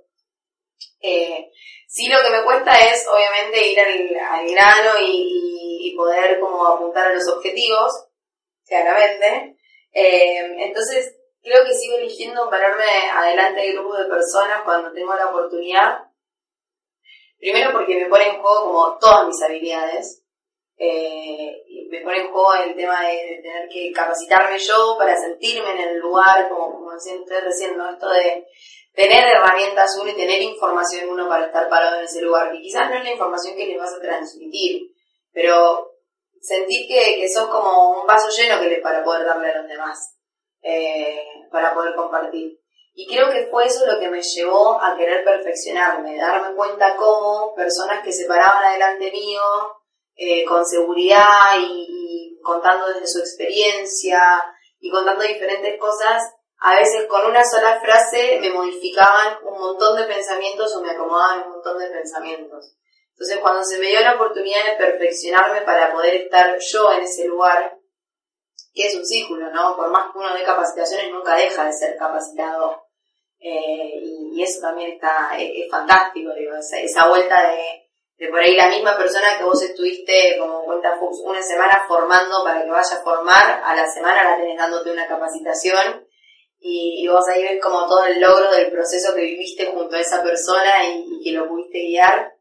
Eh, 1.00 1.50
sí 1.86 2.08
lo 2.08 2.18
que 2.22 2.30
me 2.30 2.44
cuesta 2.44 2.76
es 2.78 3.06
obviamente 3.08 3.68
ir 3.68 3.80
al, 3.80 4.50
grano 4.50 4.90
y, 5.00 5.94
poder 5.96 6.38
como 6.40 6.66
apuntar 6.66 7.06
a 7.06 7.14
los 7.14 7.26
objetivos, 7.28 7.90
claramente. 8.66 9.55
Eh, 9.98 10.62
entonces 10.62 11.16
creo 11.40 11.64
que 11.64 11.72
sigo 11.72 11.96
eligiendo 11.96 12.50
pararme 12.50 12.84
adelante 13.14 13.62
de 13.62 13.72
grupos 13.72 14.00
de 14.00 14.04
personas 14.04 14.60
cuando 14.62 14.92
tengo 14.92 15.14
la 15.14 15.30
oportunidad. 15.30 16.10
Primero 17.38 17.72
porque 17.72 17.96
me 17.96 18.10
pone 18.10 18.28
en 18.28 18.42
juego 18.42 18.64
como 18.66 18.98
todas 18.98 19.26
mis 19.26 19.42
habilidades. 19.42 20.22
Eh, 20.76 21.62
me 21.90 22.02
pone 22.02 22.18
en 22.18 22.30
juego 22.30 22.54
el 22.56 22.76
tema 22.76 23.06
de, 23.06 23.40
tener 23.42 23.68
que 23.70 23.90
capacitarme 23.92 24.58
yo 24.58 24.96
para 24.98 25.16
sentirme 25.16 25.70
en 25.70 25.88
el 25.88 25.98
lugar, 25.98 26.50
como, 26.50 26.72
como 26.72 26.92
decían 26.92 27.20
ustedes 27.20 27.44
recién, 27.44 27.80
Esto 27.80 28.10
de 28.10 28.46
tener 28.92 29.28
herramientas 29.28 29.96
uno 29.98 30.10
y 30.10 30.16
tener 30.16 30.42
información 30.42 31.08
uno 31.08 31.26
para 31.26 31.46
estar 31.46 31.70
parado 31.70 32.00
en 32.00 32.04
ese 32.04 32.20
lugar, 32.20 32.52
que 32.52 32.60
quizás 32.60 32.90
no 32.90 32.96
es 32.96 33.04
la 33.04 33.12
información 33.12 33.56
que 33.56 33.66
les 33.66 33.78
vas 33.78 33.94
a 33.94 34.00
transmitir, 34.00 34.90
pero 35.32 35.95
sentir 36.46 36.86
que, 36.86 37.20
que 37.20 37.28
sos 37.28 37.48
como 37.48 38.00
un 38.00 38.06
vaso 38.06 38.28
lleno 38.30 38.60
que 38.60 38.68
les 38.68 38.82
para 38.82 39.02
poder 39.02 39.26
darle 39.26 39.50
a 39.50 39.58
los 39.58 39.68
demás, 39.68 40.16
eh, 40.62 41.24
para 41.50 41.74
poder 41.74 41.94
compartir. 41.94 42.60
Y 42.94 43.06
creo 43.08 43.30
que 43.30 43.48
fue 43.50 43.66
eso 43.66 43.84
lo 43.84 43.98
que 43.98 44.08
me 44.08 44.22
llevó 44.22 44.80
a 44.80 44.96
querer 44.96 45.22
perfeccionarme, 45.24 46.16
darme 46.16 46.56
cuenta 46.56 46.96
cómo 46.96 47.54
personas 47.54 48.02
que 48.02 48.12
se 48.12 48.26
paraban 48.26 48.64
adelante 48.64 49.10
mío, 49.10 49.42
eh, 50.14 50.44
con 50.46 50.64
seguridad 50.64 51.58
y, 51.60 52.40
contando 52.42 52.86
desde 52.86 53.08
su 53.08 53.18
experiencia 53.18 54.22
y 54.78 54.88
contando 54.88 55.24
diferentes 55.24 55.78
cosas, 55.80 56.22
a 56.58 56.76
veces 56.76 57.06
con 57.06 57.26
una 57.26 57.44
sola 57.44 57.80
frase 57.80 58.38
me 58.40 58.50
modificaban 58.50 59.38
un 59.44 59.58
montón 59.58 59.96
de 59.98 60.04
pensamientos 60.04 60.74
o 60.76 60.80
me 60.80 60.92
acomodaban 60.92 61.42
un 61.42 61.54
montón 61.54 61.78
de 61.78 61.88
pensamientos. 61.88 62.76
Entonces 63.16 63.38
cuando 63.38 63.64
se 63.64 63.78
me 63.78 63.86
dio 63.86 64.00
la 64.00 64.14
oportunidad 64.14 64.64
de 64.66 64.76
perfeccionarme 64.76 65.62
para 65.62 65.90
poder 65.92 66.14
estar 66.14 66.58
yo 66.58 66.92
en 66.92 67.02
ese 67.02 67.26
lugar, 67.26 67.78
que 68.74 68.86
es 68.86 68.94
un 68.94 69.06
círculo, 69.06 69.50
¿no? 69.50 69.74
Por 69.74 69.90
más 69.90 70.12
que 70.12 70.18
uno 70.18 70.34
dé 70.34 70.42
capacitaciones, 70.44 71.10
nunca 71.10 71.34
deja 71.34 71.64
de 71.64 71.72
ser 71.72 71.96
capacitado. 71.96 72.84
Eh, 73.40 74.00
y, 74.02 74.42
eso 74.42 74.60
también 74.60 74.92
está, 74.92 75.30
es, 75.38 75.70
fantástico, 75.70 76.32
digo, 76.34 76.52
esa 76.56 77.08
vuelta 77.08 77.36
de, 78.18 78.28
por 78.28 78.40
ahí 78.40 78.54
la 78.54 78.68
misma 78.68 78.96
persona 78.98 79.38
que 79.38 79.44
vos 79.44 79.62
estuviste, 79.62 80.36
como 80.38 80.64
cuenta 80.64 80.98
Fuchs, 80.98 81.22
una 81.24 81.42
semana 81.42 81.84
formando 81.88 82.44
para 82.44 82.62
que 82.62 82.70
vaya 82.70 82.96
a 82.96 83.02
formar, 83.02 83.62
a 83.64 83.74
la 83.74 83.88
semana 83.88 84.24
la 84.24 84.36
tenés 84.36 84.58
dándote 84.58 84.90
una 84.90 85.06
capacitación 85.06 86.06
y, 86.58 87.06
vos 87.08 87.26
ahí 87.28 87.42
ves 87.42 87.62
como 87.62 87.86
todo 87.86 88.04
el 88.04 88.20
logro 88.20 88.50
del 88.50 88.70
proceso 88.70 89.14
que 89.14 89.22
viviste 89.22 89.66
junto 89.66 89.96
a 89.96 90.00
esa 90.00 90.22
persona 90.22 90.88
y, 90.88 91.22
que 91.22 91.32
lo 91.32 91.48
pudiste 91.48 91.78
guiar. 91.78 92.35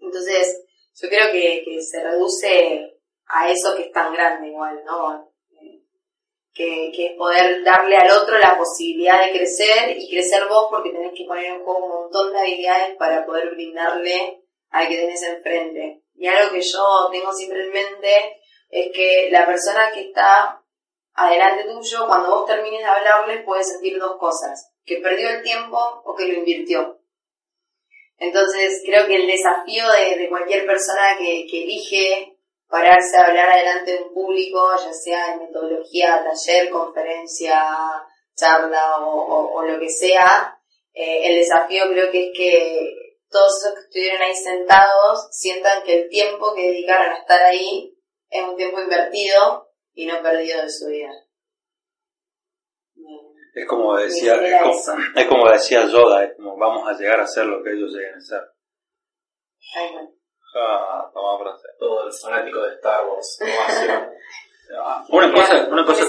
Entonces, 0.00 0.64
yo 1.00 1.08
creo 1.08 1.32
que, 1.32 1.62
que, 1.64 1.82
se 1.82 2.02
reduce 2.02 2.98
a 3.26 3.50
eso 3.50 3.74
que 3.76 3.84
es 3.84 3.92
tan 3.92 4.12
grande 4.12 4.48
igual, 4.48 4.82
¿no? 4.84 5.32
Que, 6.52 6.90
que 6.94 7.06
es 7.06 7.16
poder 7.16 7.62
darle 7.62 7.96
al 7.96 8.10
otro 8.10 8.36
la 8.38 8.58
posibilidad 8.58 9.24
de 9.24 9.38
crecer 9.38 9.96
y 9.96 10.10
crecer 10.10 10.48
vos 10.48 10.66
porque 10.70 10.90
tenés 10.90 11.12
que 11.16 11.24
poner 11.24 11.44
en 11.44 11.62
juego 11.62 11.86
un 11.86 12.02
montón 12.02 12.32
de 12.32 12.38
habilidades 12.40 12.96
para 12.96 13.24
poder 13.24 13.50
brindarle 13.50 14.42
al 14.70 14.88
que 14.88 14.96
tenés 14.96 15.22
enfrente. 15.22 16.02
Y 16.14 16.26
algo 16.26 16.50
que 16.50 16.60
yo 16.60 17.08
tengo 17.12 17.32
siempre 17.32 17.64
en 17.64 17.72
mente 17.72 18.40
es 18.70 18.90
que 18.92 19.28
la 19.30 19.46
persona 19.46 19.92
que 19.92 20.08
está 20.08 20.62
adelante 21.14 21.64
tuyo, 21.64 22.06
cuando 22.06 22.30
vos 22.30 22.46
termines 22.46 22.80
de 22.80 22.86
hablarle, 22.86 23.42
puede 23.42 23.64
sentir 23.64 23.98
dos 23.98 24.16
cosas, 24.18 24.72
que 24.84 24.96
perdió 24.96 25.28
el 25.30 25.42
tiempo 25.42 25.78
o 26.04 26.14
que 26.14 26.26
lo 26.26 26.34
invirtió. 26.34 26.97
Entonces, 28.18 28.82
creo 28.84 29.06
que 29.06 29.16
el 29.16 29.26
desafío 29.26 29.84
de, 29.92 30.28
cualquier 30.28 30.66
persona 30.66 31.16
que, 31.16 31.42
elige 31.42 32.36
pararse 32.68 33.16
a 33.16 33.26
hablar 33.26 33.48
adelante 33.48 33.92
de 33.92 34.02
un 34.02 34.12
público, 34.12 34.72
ya 34.76 34.92
sea 34.92 35.32
en 35.32 35.44
metodología, 35.44 36.24
taller, 36.24 36.68
conferencia, 36.68 37.64
charla 38.36 38.98
o, 39.06 39.62
lo 39.62 39.78
que 39.80 39.88
sea, 39.88 40.58
eh, 40.92 41.28
el 41.28 41.38
desafío 41.38 41.84
creo 41.90 42.10
que 42.10 42.26
es 42.26 42.36
que 42.36 42.94
todos 43.30 43.52
esos 43.58 43.74
que 43.74 43.80
estuvieron 43.82 44.22
ahí 44.22 44.34
sentados 44.34 45.28
sientan 45.30 45.82
que 45.84 46.02
el 46.02 46.08
tiempo 46.08 46.54
que 46.54 46.68
dedicaron 46.68 47.12
a 47.12 47.18
estar 47.18 47.40
ahí 47.42 47.94
es 48.30 48.44
un 48.44 48.56
tiempo 48.56 48.80
invertido 48.80 49.70
y 49.94 50.06
no 50.06 50.22
perdido 50.22 50.62
de 50.62 50.70
su 50.70 50.88
vida. 50.88 51.12
Es 53.58 53.66
como 53.66 53.96
decía, 53.96 54.36
es 54.36 55.26
como, 55.26 55.50
decía 55.50 55.84
Yoda, 55.86 56.22
es 56.22 56.36
como 56.36 56.56
vamos 56.56 56.88
a 56.88 56.92
llegar 56.92 57.18
a 57.18 57.26
ser 57.26 57.46
lo 57.46 57.60
que 57.60 57.72
ellos 57.72 57.92
lleguen 57.92 58.14
a 58.14 58.20
ser. 58.20 58.40
Ah, 60.54 61.10
Todo 61.78 62.06
el 62.06 62.12
fanático 62.12 62.62
de 62.62 62.74
Star 62.76 63.04
Wars. 63.04 63.38
una 65.08 65.32
cosa, 65.32 65.68
una 65.70 65.84
cosa. 65.84 66.06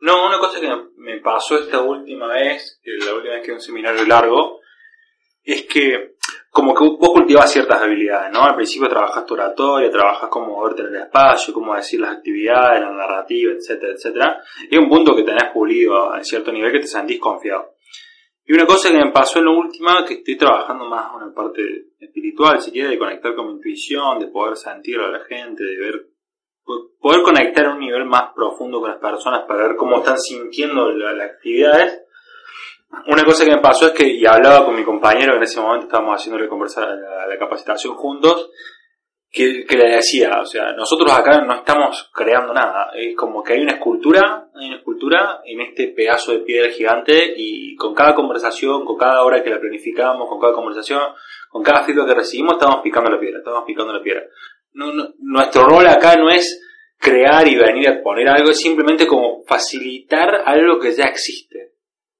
No, 0.00 0.26
una 0.26 0.38
cosa 0.40 0.60
que 0.60 0.68
me 0.96 1.20
pasó 1.20 1.56
esta 1.56 1.80
última 1.80 2.26
vez, 2.26 2.80
que 2.82 2.90
la 3.06 3.14
última 3.14 3.34
vez 3.34 3.46
que 3.46 3.52
un 3.52 3.60
seminario 3.60 4.04
largo, 4.04 4.60
es 5.44 5.66
que 5.66 6.16
como 6.54 6.72
que 6.72 6.84
vos 6.84 7.10
cultivas 7.10 7.50
ciertas 7.50 7.82
habilidades, 7.82 8.32
¿no? 8.32 8.44
Al 8.44 8.54
principio 8.54 8.88
trabajas 8.88 9.26
tu 9.26 9.34
oratoria, 9.34 9.90
trabajas 9.90 10.28
cómo 10.30 10.54
moverte 10.54 10.82
en 10.82 10.94
el 10.94 11.02
espacio, 11.02 11.52
cómo 11.52 11.74
decir 11.74 11.98
las 11.98 12.16
actividades, 12.16 12.80
la 12.80 12.92
narrativa, 12.92 13.52
etcétera, 13.52 13.92
etcétera. 13.92 14.40
Y 14.70 14.76
un 14.76 14.88
punto 14.88 15.16
que 15.16 15.24
tenés 15.24 15.50
pulido 15.52 16.12
a 16.12 16.22
cierto 16.22 16.52
nivel 16.52 16.70
que 16.70 16.78
te 16.78 16.86
sentís 16.86 17.18
confiado. 17.18 17.74
Y 18.44 18.52
una 18.52 18.66
cosa 18.66 18.92
que 18.92 18.98
me 18.98 19.10
pasó 19.10 19.40
en 19.40 19.46
lo 19.46 19.58
último, 19.58 19.88
que 20.06 20.14
estoy 20.14 20.36
trabajando 20.36 20.84
más 20.84 21.10
en 21.14 21.26
la 21.26 21.34
parte 21.34 21.60
espiritual, 21.98 22.60
si 22.60 22.70
quieres, 22.70 22.92
de 22.92 22.98
conectar 22.98 23.34
con 23.34 23.48
mi 23.48 23.54
intuición, 23.54 24.20
de 24.20 24.28
poder 24.28 24.56
sentir 24.56 25.00
a 25.00 25.10
la 25.10 25.24
gente, 25.24 25.64
de 25.64 25.76
ver, 25.76 26.06
poder 27.00 27.22
conectar 27.22 27.66
a 27.66 27.72
un 27.72 27.80
nivel 27.80 28.04
más 28.04 28.32
profundo 28.32 28.80
con 28.80 28.90
las 28.90 29.00
personas 29.00 29.42
para 29.48 29.66
ver 29.66 29.76
cómo 29.76 29.98
están 29.98 30.20
sintiendo 30.20 30.92
las 30.92 31.30
actividades 31.32 32.03
una 33.06 33.24
cosa 33.24 33.44
que 33.44 33.50
me 33.50 33.60
pasó 33.60 33.88
es 33.88 33.92
que, 33.92 34.06
y 34.06 34.24
hablaba 34.26 34.64
con 34.64 34.76
mi 34.76 34.84
compañero, 34.84 35.36
en 35.36 35.42
ese 35.42 35.60
momento 35.60 35.86
estábamos 35.86 36.20
haciendo 36.20 36.38
la, 36.38 37.26
la 37.26 37.38
capacitación 37.38 37.94
juntos, 37.94 38.50
que, 39.30 39.64
que, 39.64 39.76
le 39.76 39.96
decía, 39.96 40.40
o 40.40 40.46
sea, 40.46 40.72
nosotros 40.72 41.10
acá 41.12 41.40
no 41.40 41.54
estamos 41.54 42.08
creando 42.14 42.54
nada, 42.54 42.92
es 42.94 43.16
como 43.16 43.42
que 43.42 43.54
hay 43.54 43.62
una 43.62 43.72
escultura, 43.72 44.48
hay 44.54 44.68
una 44.68 44.76
escultura 44.76 45.40
en 45.44 45.60
este 45.60 45.88
pedazo 45.88 46.32
de 46.32 46.38
piedra 46.40 46.70
gigante 46.70 47.34
y 47.36 47.74
con 47.74 47.94
cada 47.94 48.14
conversación, 48.14 48.84
con 48.84 48.96
cada 48.96 49.24
hora 49.24 49.42
que 49.42 49.50
la 49.50 49.58
planificamos, 49.58 50.28
con 50.28 50.38
cada 50.38 50.52
conversación, 50.52 51.00
con 51.50 51.64
cada 51.64 51.82
feedback 51.82 52.06
que 52.06 52.14
recibimos, 52.14 52.54
estamos 52.54 52.80
picando 52.80 53.10
la 53.10 53.18
piedra, 53.18 53.38
estamos 53.38 53.64
picando 53.66 53.92
la 53.92 54.02
piedra. 54.02 54.22
No, 54.72 54.92
nuestro 55.18 55.64
rol 55.64 55.86
acá 55.88 56.14
no 56.16 56.30
es 56.30 56.60
crear 56.96 57.46
y 57.48 57.56
venir 57.56 57.88
a 57.88 58.02
poner 58.02 58.28
algo, 58.28 58.50
es 58.50 58.58
simplemente 58.58 59.04
como 59.04 59.42
facilitar 59.44 60.42
algo 60.46 60.78
que 60.78 60.92
ya 60.92 61.06
existe 61.06 61.73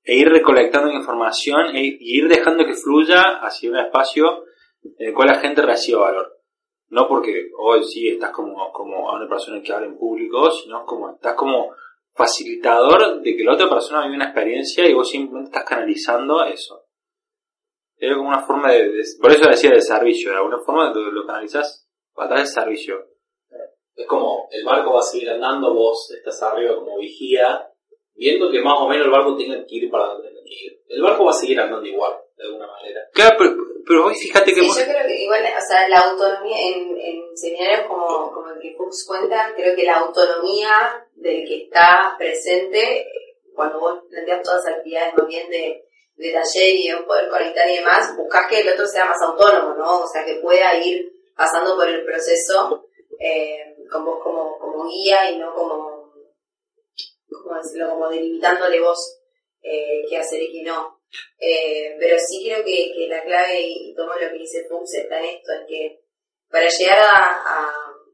e 0.04 0.16
ir 0.16 0.28
recolectando 0.28 0.92
información 0.92 1.74
e, 1.74 1.96
ir 1.98 2.28
dejando 2.28 2.66
que 2.66 2.74
fluya 2.74 3.38
hacia 3.40 3.70
un 3.70 3.78
espacio 3.78 4.44
en 4.98 5.08
el 5.08 5.14
cual 5.14 5.28
la 5.28 5.40
gente 5.40 5.62
reciba 5.62 6.02
valor. 6.02 6.40
No 6.88 7.08
porque 7.08 7.50
hoy 7.58 7.82
sí 7.84 8.08
estás 8.08 8.30
como, 8.30 8.70
como 8.72 9.10
a 9.10 9.16
una 9.16 9.28
persona 9.28 9.62
que 9.62 9.72
habla 9.72 9.86
en 9.86 9.96
público, 9.96 10.50
sino 10.50 10.84
como 10.84 11.10
estás 11.10 11.34
como 11.34 11.74
facilitador 12.12 13.20
de 13.22 13.36
que 13.36 13.42
la 13.42 13.54
otra 13.54 13.68
persona 13.68 14.02
vive 14.04 14.16
una 14.16 14.26
experiencia 14.26 14.86
y 14.86 14.94
vos 14.94 15.08
simplemente 15.08 15.50
estás 15.50 15.68
canalizando 15.68 16.44
eso. 16.44 16.84
Es 17.96 18.14
como 18.14 18.28
una 18.28 18.44
forma 18.44 18.70
de, 18.70 19.02
por 19.20 19.32
eso 19.32 19.48
decía 19.48 19.70
de 19.70 19.80
servicio, 19.80 20.30
de 20.30 20.36
alguna 20.36 20.58
forma 20.58 20.92
lo, 20.92 21.10
lo 21.10 21.26
canalizás 21.26 21.88
a 22.16 22.28
través 22.28 22.54
del 22.54 22.62
servicio. 22.62 23.08
Es 23.96 24.06
como 24.06 24.48
el 24.50 24.64
barco 24.64 24.92
va 24.92 25.00
a 25.00 25.02
seguir 25.02 25.30
andando, 25.30 25.72
vos 25.72 26.10
estás 26.16 26.42
arriba 26.42 26.74
como 26.74 26.98
vigía 26.98 27.68
viendo 28.14 28.50
que 28.50 28.60
más 28.60 28.74
o 28.78 28.88
menos 28.88 29.06
el 29.06 29.12
barco 29.12 29.36
tiene 29.36 29.64
que 29.66 29.76
ir 29.76 29.90
para 29.90 30.06
donde 30.06 30.30
tiene 30.30 30.48
que 30.48 30.64
ir. 30.66 30.80
El 30.88 31.02
barco 31.02 31.24
va 31.24 31.30
a 31.30 31.34
seguir 31.34 31.60
andando 31.60 31.86
igual, 31.86 32.14
de 32.36 32.44
alguna 32.44 32.66
manera. 32.66 33.00
Claro, 33.12 33.36
pero, 33.38 33.54
pero 33.86 34.06
hoy 34.06 34.14
fíjate 34.14 34.52
que... 34.52 34.60
Sí, 34.60 34.68
yo 34.68 34.84
creo 34.86 35.06
que 35.06 35.22
igual, 35.22 35.42
o 35.42 35.66
sea, 35.68 35.88
la 35.88 36.00
autonomía 36.00 36.56
en, 36.68 36.96
en 36.98 37.36
seminarios 37.36 37.86
como, 37.88 38.30
como 38.32 38.50
el 38.50 38.60
que 38.60 38.74
Fuchs 38.76 39.04
cuenta, 39.06 39.52
creo 39.56 39.74
que 39.74 39.84
la 39.84 39.98
autonomía 39.98 41.06
del 41.16 41.46
que 41.46 41.64
está 41.64 42.14
presente, 42.18 43.06
cuando 43.54 43.80
vos 43.80 43.98
planteas 44.10 44.42
todas 44.42 44.64
las 44.64 44.76
actividades 44.76 45.14
más 45.16 45.26
bien 45.26 45.48
de, 45.50 45.84
de 46.16 46.32
taller 46.32 46.74
y 46.74 46.88
de 46.88 46.96
poder 46.98 47.28
conectar 47.28 47.68
y 47.68 47.76
demás, 47.76 48.16
buscas 48.16 48.46
que 48.48 48.60
el 48.60 48.68
otro 48.68 48.86
sea 48.86 49.06
más 49.06 49.20
autónomo, 49.22 49.74
¿no? 49.74 50.02
O 50.02 50.06
sea, 50.06 50.24
que 50.24 50.36
pueda 50.36 50.76
ir 50.76 51.12
pasando 51.36 51.76
por 51.76 51.88
el 51.88 52.04
proceso 52.04 52.86
eh, 53.18 53.76
con 53.90 54.04
vos 54.04 54.20
como, 54.22 54.58
como 54.58 54.88
guía 54.88 55.30
y 55.30 55.38
no 55.38 55.54
como, 55.54 55.93
¿cómo 57.28 57.56
decirlo? 57.56 57.90
Como 57.90 58.08
delimitándole 58.08 58.80
vos 58.80 59.20
eh, 59.62 60.04
qué 60.08 60.18
hacer 60.18 60.42
y 60.42 60.52
qué 60.52 60.62
no. 60.62 61.00
Eh, 61.38 61.96
pero 61.98 62.18
sí 62.18 62.44
creo 62.44 62.64
que, 62.64 62.92
que 62.94 63.06
la 63.08 63.22
clave, 63.22 63.60
y 63.60 63.94
tomo 63.94 64.14
lo 64.14 64.30
que 64.30 64.38
dice 64.38 64.66
Fuchs, 64.68 64.94
está 64.94 65.18
en 65.20 65.36
esto, 65.36 65.52
en 65.52 65.66
que 65.66 66.00
para 66.50 66.68
llegar 66.68 66.98
a, 66.98 67.42
a, 67.44 67.72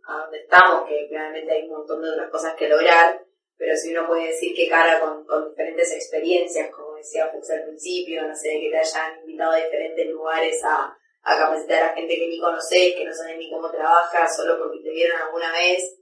a 0.09 0.23
donde 0.23 0.39
estamos, 0.39 0.89
que 0.89 1.09
claramente 1.09 1.53
hay 1.53 1.63
un 1.65 1.79
montón 1.79 2.03
de 2.03 2.11
otras 2.11 2.31
cosas 2.31 2.55
que 2.57 2.69
lograr, 2.69 3.25
pero 3.57 3.77
si 3.77 3.95
uno 3.95 4.07
puede 4.07 4.29
decir 4.29 4.55
que 4.55 4.69
cara 4.69 5.01
con, 5.01 5.25
con 5.27 5.51
diferentes 5.51 5.93
experiencias, 5.93 6.71
como 6.71 6.97
decía 6.97 7.31
Fuchs 7.33 7.51
al 7.51 7.65
principio, 7.65 8.27
no 8.27 8.35
sé, 8.35 8.61
que 8.61 8.71
te 8.71 8.79
hayan 8.79 9.21
invitado 9.21 9.53
a 9.53 9.65
diferentes 9.65 10.07
lugares 10.09 10.63
a, 10.65 10.97
a 11.23 11.39
capacitar 11.39 11.83
a 11.83 11.95
gente 11.95 12.17
que 12.17 12.29
ni 12.29 12.41
conoces, 12.41 12.95
que 12.95 13.05
no 13.05 13.15
saben 13.15 13.39
ni 13.39 13.51
cómo 13.51 13.71
trabaja, 13.71 14.29
solo 14.29 14.59
porque 14.59 14.83
te 14.83 14.91
vieron 14.91 15.21
alguna 15.21 15.53
vez. 15.53 15.99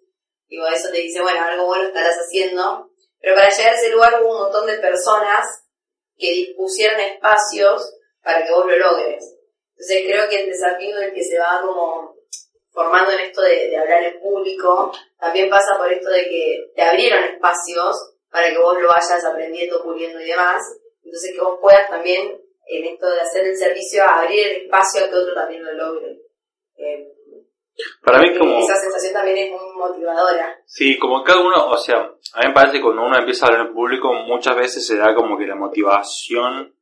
Digo, 0.49 0.67
eso 0.67 0.91
te 0.91 0.99
dice, 0.99 1.21
bueno, 1.21 1.43
algo 1.43 1.67
bueno 1.67 1.89
estarás 1.89 2.17
haciendo. 2.17 2.88
Pero 3.21 3.35
para 3.35 3.51
llegar 3.51 3.73
a 3.73 3.77
ese 3.77 3.91
lugar 3.91 4.21
hubo 4.21 4.31
un 4.31 4.43
montón 4.45 4.67
de 4.67 4.79
personas 4.79 5.47
que 6.17 6.31
dispusieron 6.33 7.01
espacios 7.01 7.95
para 8.23 8.45
que 8.45 8.53
vos 8.53 8.67
lo 8.67 8.77
logres. 8.77 9.25
Entonces 9.73 10.03
creo 10.07 10.29
que 10.29 10.43
el 10.43 10.51
desafío 10.51 10.97
del 10.97 11.15
que 11.15 11.23
se 11.23 11.39
va 11.39 11.61
como 11.63 12.17
formando 12.71 13.13
en 13.13 13.21
esto 13.21 13.43
de, 13.43 13.77
hablar 13.77 14.05
en 14.05 14.21
público, 14.21 14.93
también 15.19 15.51
pasa 15.51 15.77
por 15.77 15.93
esto 15.93 16.11
de 16.11 16.25
que 16.25 16.71
te 16.75 16.83
abrieron 16.83 17.25
espacios 17.25 18.15
para 18.31 18.51
que 18.51 18.59
vos 18.59 18.81
lo 18.81 18.89
vayas 18.89 19.25
aprendiendo, 19.25 19.83
puliendo 19.83 20.21
y 20.21 20.29
demás. 20.29 20.63
Entonces 21.03 21.33
que 21.35 21.41
vos 21.41 21.59
puedas 21.61 21.89
también 21.89 22.41
en 22.67 22.85
esto 22.85 23.09
de 23.11 23.21
hacer 23.21 23.47
el 23.47 23.57
servicio, 23.57 24.05
abrir 24.05 24.47
el 24.47 24.57
espacio 24.63 25.05
a 25.05 25.09
que 25.09 25.17
otro 25.17 25.35
también 25.35 25.65
lo 25.65 25.73
logre. 25.73 26.21
Eh, 26.77 27.13
Para 28.03 28.21
mí 28.21 28.37
como... 28.37 28.59
Esa 28.61 28.77
sensación 28.77 29.13
también 29.13 29.39
es 29.39 29.51
muy 29.51 29.77
motivadora. 29.77 30.61
Sí, 30.65 30.99
como 30.99 31.23
cada 31.23 31.41
uno, 31.41 31.69
o 31.69 31.77
sea, 31.77 31.97
a 31.99 32.41
mí 32.41 32.49
me 32.49 32.53
parece 32.53 32.79
que 32.79 32.83
cuando 32.83 33.05
uno 33.05 33.17
empieza 33.17 33.47
a 33.47 33.49
hablar 33.49 33.67
en 33.67 33.75
público 33.75 34.13
muchas 34.13 34.57
veces 34.57 34.87
se 34.87 34.97
da 34.97 35.15
como 35.15 35.39
que 35.39 35.47
la 35.47 35.55
motivación 35.55 36.75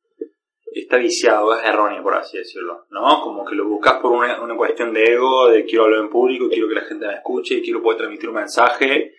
está 0.67 0.99
viciado, 0.99 1.55
es 1.55 1.65
errónea 1.65 2.03
por 2.03 2.15
así 2.15 2.39
decirlo, 2.39 2.87
¿no? 2.91 3.23
Como 3.23 3.45
que 3.45 3.55
lo 3.55 3.67
buscas 3.67 3.95
por 4.01 4.13
una, 4.13 4.41
una 4.43 4.57
cuestión 4.57 4.93
de 4.93 5.05
ego, 5.05 5.49
de 5.49 5.65
quiero 5.65 5.85
hablar 5.85 6.01
en 6.01 6.11
público, 6.11 6.49
quiero 6.49 6.69
que 6.69 6.75
la 6.75 6.85
gente 6.85 7.07
me 7.07 7.15
escuche, 7.15 7.63
quiero 7.63 7.83
poder 7.83 7.99
transmitir 7.99 8.29
un 8.29 8.35
mensaje 8.37 9.15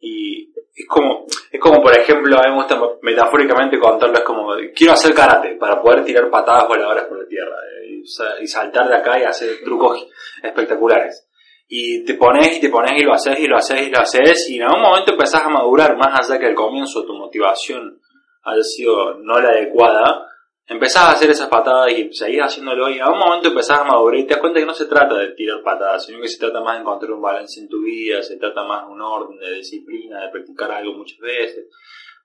y 0.00 0.50
es 0.74 0.86
como, 0.88 1.26
es 1.50 1.60
como 1.60 1.80
por 1.80 1.96
ejemplo, 1.96 2.36
a 2.36 2.42
mí 2.42 2.50
me 2.50 2.56
gusta 2.56 2.80
metafóricamente 3.02 3.78
contarlo, 3.78 4.16
es 4.16 4.24
como, 4.24 4.48
quiero 4.74 4.92
hacer 4.92 5.14
karate 5.14 5.56
para 5.56 5.80
poder 5.80 6.04
tirar 6.04 6.28
patadas 6.30 6.68
voladoras 6.68 7.04
por 7.04 7.22
la 7.22 7.28
tierra 7.28 7.56
eh, 7.82 8.02
y, 8.40 8.46
saltar 8.46 8.88
de 8.88 8.96
acá 8.96 9.18
y 9.18 9.24
hacer 9.24 9.62
trucos 9.64 10.06
espectaculares. 10.42 11.28
Y 11.68 12.04
te 12.04 12.14
pones 12.14 12.58
y 12.58 12.60
te 12.60 12.68
pones 12.68 12.92
y 13.00 13.04
lo 13.04 13.14
haces 13.14 13.38
y 13.40 13.46
lo 13.46 13.56
haces 13.56 13.86
y 13.86 13.90
lo 13.90 13.98
haces 13.98 14.50
y 14.50 14.56
en 14.56 14.64
algún 14.64 14.82
momento 14.82 15.12
empezás 15.12 15.42
a 15.44 15.48
madurar 15.48 15.96
más 15.96 16.20
allá 16.20 16.38
que 16.38 16.46
al 16.46 16.54
comienzo 16.54 17.06
tu 17.06 17.14
motivación 17.14 18.00
haya 18.42 18.62
sido 18.62 19.14
no 19.14 19.40
la 19.40 19.48
adecuada, 19.48 20.28
empezás 20.66 21.02
a 21.04 21.10
hacer 21.12 21.30
esas 21.30 21.48
patadas 21.48 21.92
y 21.92 22.12
seguís 22.12 22.40
haciéndolo 22.40 22.88
y 22.88 22.94
en 22.94 23.02
algún 23.02 23.18
momento 23.18 23.48
empezás 23.48 23.80
a 23.80 23.84
madurar 23.84 24.20
y 24.20 24.24
te 24.24 24.34
das 24.34 24.40
cuenta 24.40 24.60
que 24.60 24.66
no 24.66 24.74
se 24.74 24.86
trata 24.86 25.14
de 25.18 25.32
tirar 25.32 25.62
patadas, 25.62 26.06
sino 26.06 26.20
que 26.20 26.28
se 26.28 26.38
trata 26.38 26.60
más 26.60 26.76
de 26.76 26.80
encontrar 26.80 27.12
un 27.12 27.22
balance 27.22 27.60
en 27.60 27.68
tu 27.68 27.82
vida, 27.82 28.22
se 28.22 28.36
trata 28.36 28.64
más 28.64 28.86
de 28.86 28.92
un 28.92 29.02
orden, 29.02 29.38
de 29.38 29.56
disciplina, 29.56 30.22
de 30.22 30.30
practicar 30.30 30.70
algo 30.72 30.94
muchas 30.94 31.18
veces. 31.18 31.66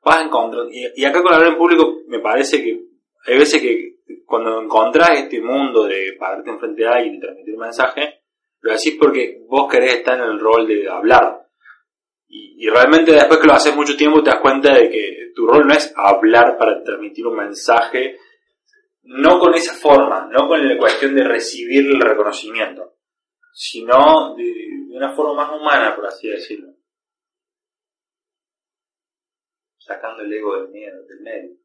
Vas 0.03 0.17
a 0.17 0.23
encontrar, 0.23 0.67
y, 0.71 1.03
acá 1.03 1.21
con 1.21 1.33
hablar 1.33 1.51
en 1.51 1.57
público 1.57 1.97
me 2.07 2.19
parece 2.19 2.63
que 2.63 2.81
hay 3.25 3.37
veces 3.37 3.61
que 3.61 3.97
cuando 4.25 4.61
encontrás 4.61 5.19
este 5.19 5.41
mundo 5.41 5.83
de 5.83 6.13
pararte 6.17 6.49
enfrente 6.49 6.83
de 6.83 6.87
alguien 6.87 7.15
y 7.15 7.19
transmitir 7.19 7.53
un 7.55 7.61
mensaje, 7.61 8.21
lo 8.61 8.71
decís 8.71 8.95
porque 8.99 9.41
vos 9.47 9.69
querés 9.69 9.95
estar 9.95 10.17
en 10.17 10.29
el 10.29 10.39
rol 10.39 10.67
de 10.67 10.89
hablar. 10.89 11.45
Y, 12.27 12.67
realmente 12.69 13.11
después 13.11 13.39
que 13.39 13.47
lo 13.47 13.53
haces 13.53 13.75
mucho 13.75 13.97
tiempo 13.97 14.21
te 14.21 14.29
das 14.29 14.39
cuenta 14.39 14.73
de 14.73 14.89
que 14.89 15.31
tu 15.35 15.47
rol 15.47 15.65
no 15.65 15.73
es 15.73 15.91
hablar 15.95 16.57
para 16.57 16.83
transmitir 16.83 17.25
un 17.25 17.37
mensaje, 17.37 18.17
no 19.11 19.39
con 19.39 19.53
esa 19.55 19.73
forma, 19.73 20.27
no 20.31 20.47
con 20.47 20.67
la 20.67 20.77
cuestión 20.77 21.15
de 21.15 21.23
recibir 21.23 21.85
el 21.85 21.99
reconocimiento, 21.99 22.97
sino 23.53 24.35
de, 24.35 24.43
de 24.43 24.95
una 24.97 25.13
forma 25.15 25.33
más 25.45 25.59
humana, 25.59 25.95
por 25.95 26.05
así 26.07 26.29
decirlo. 26.29 26.73
Sacando 29.79 30.21
el 30.23 30.33
ego 30.33 30.61
del 30.61 30.69
miedo, 30.69 31.03
del 31.05 31.21
medio. 31.21 31.55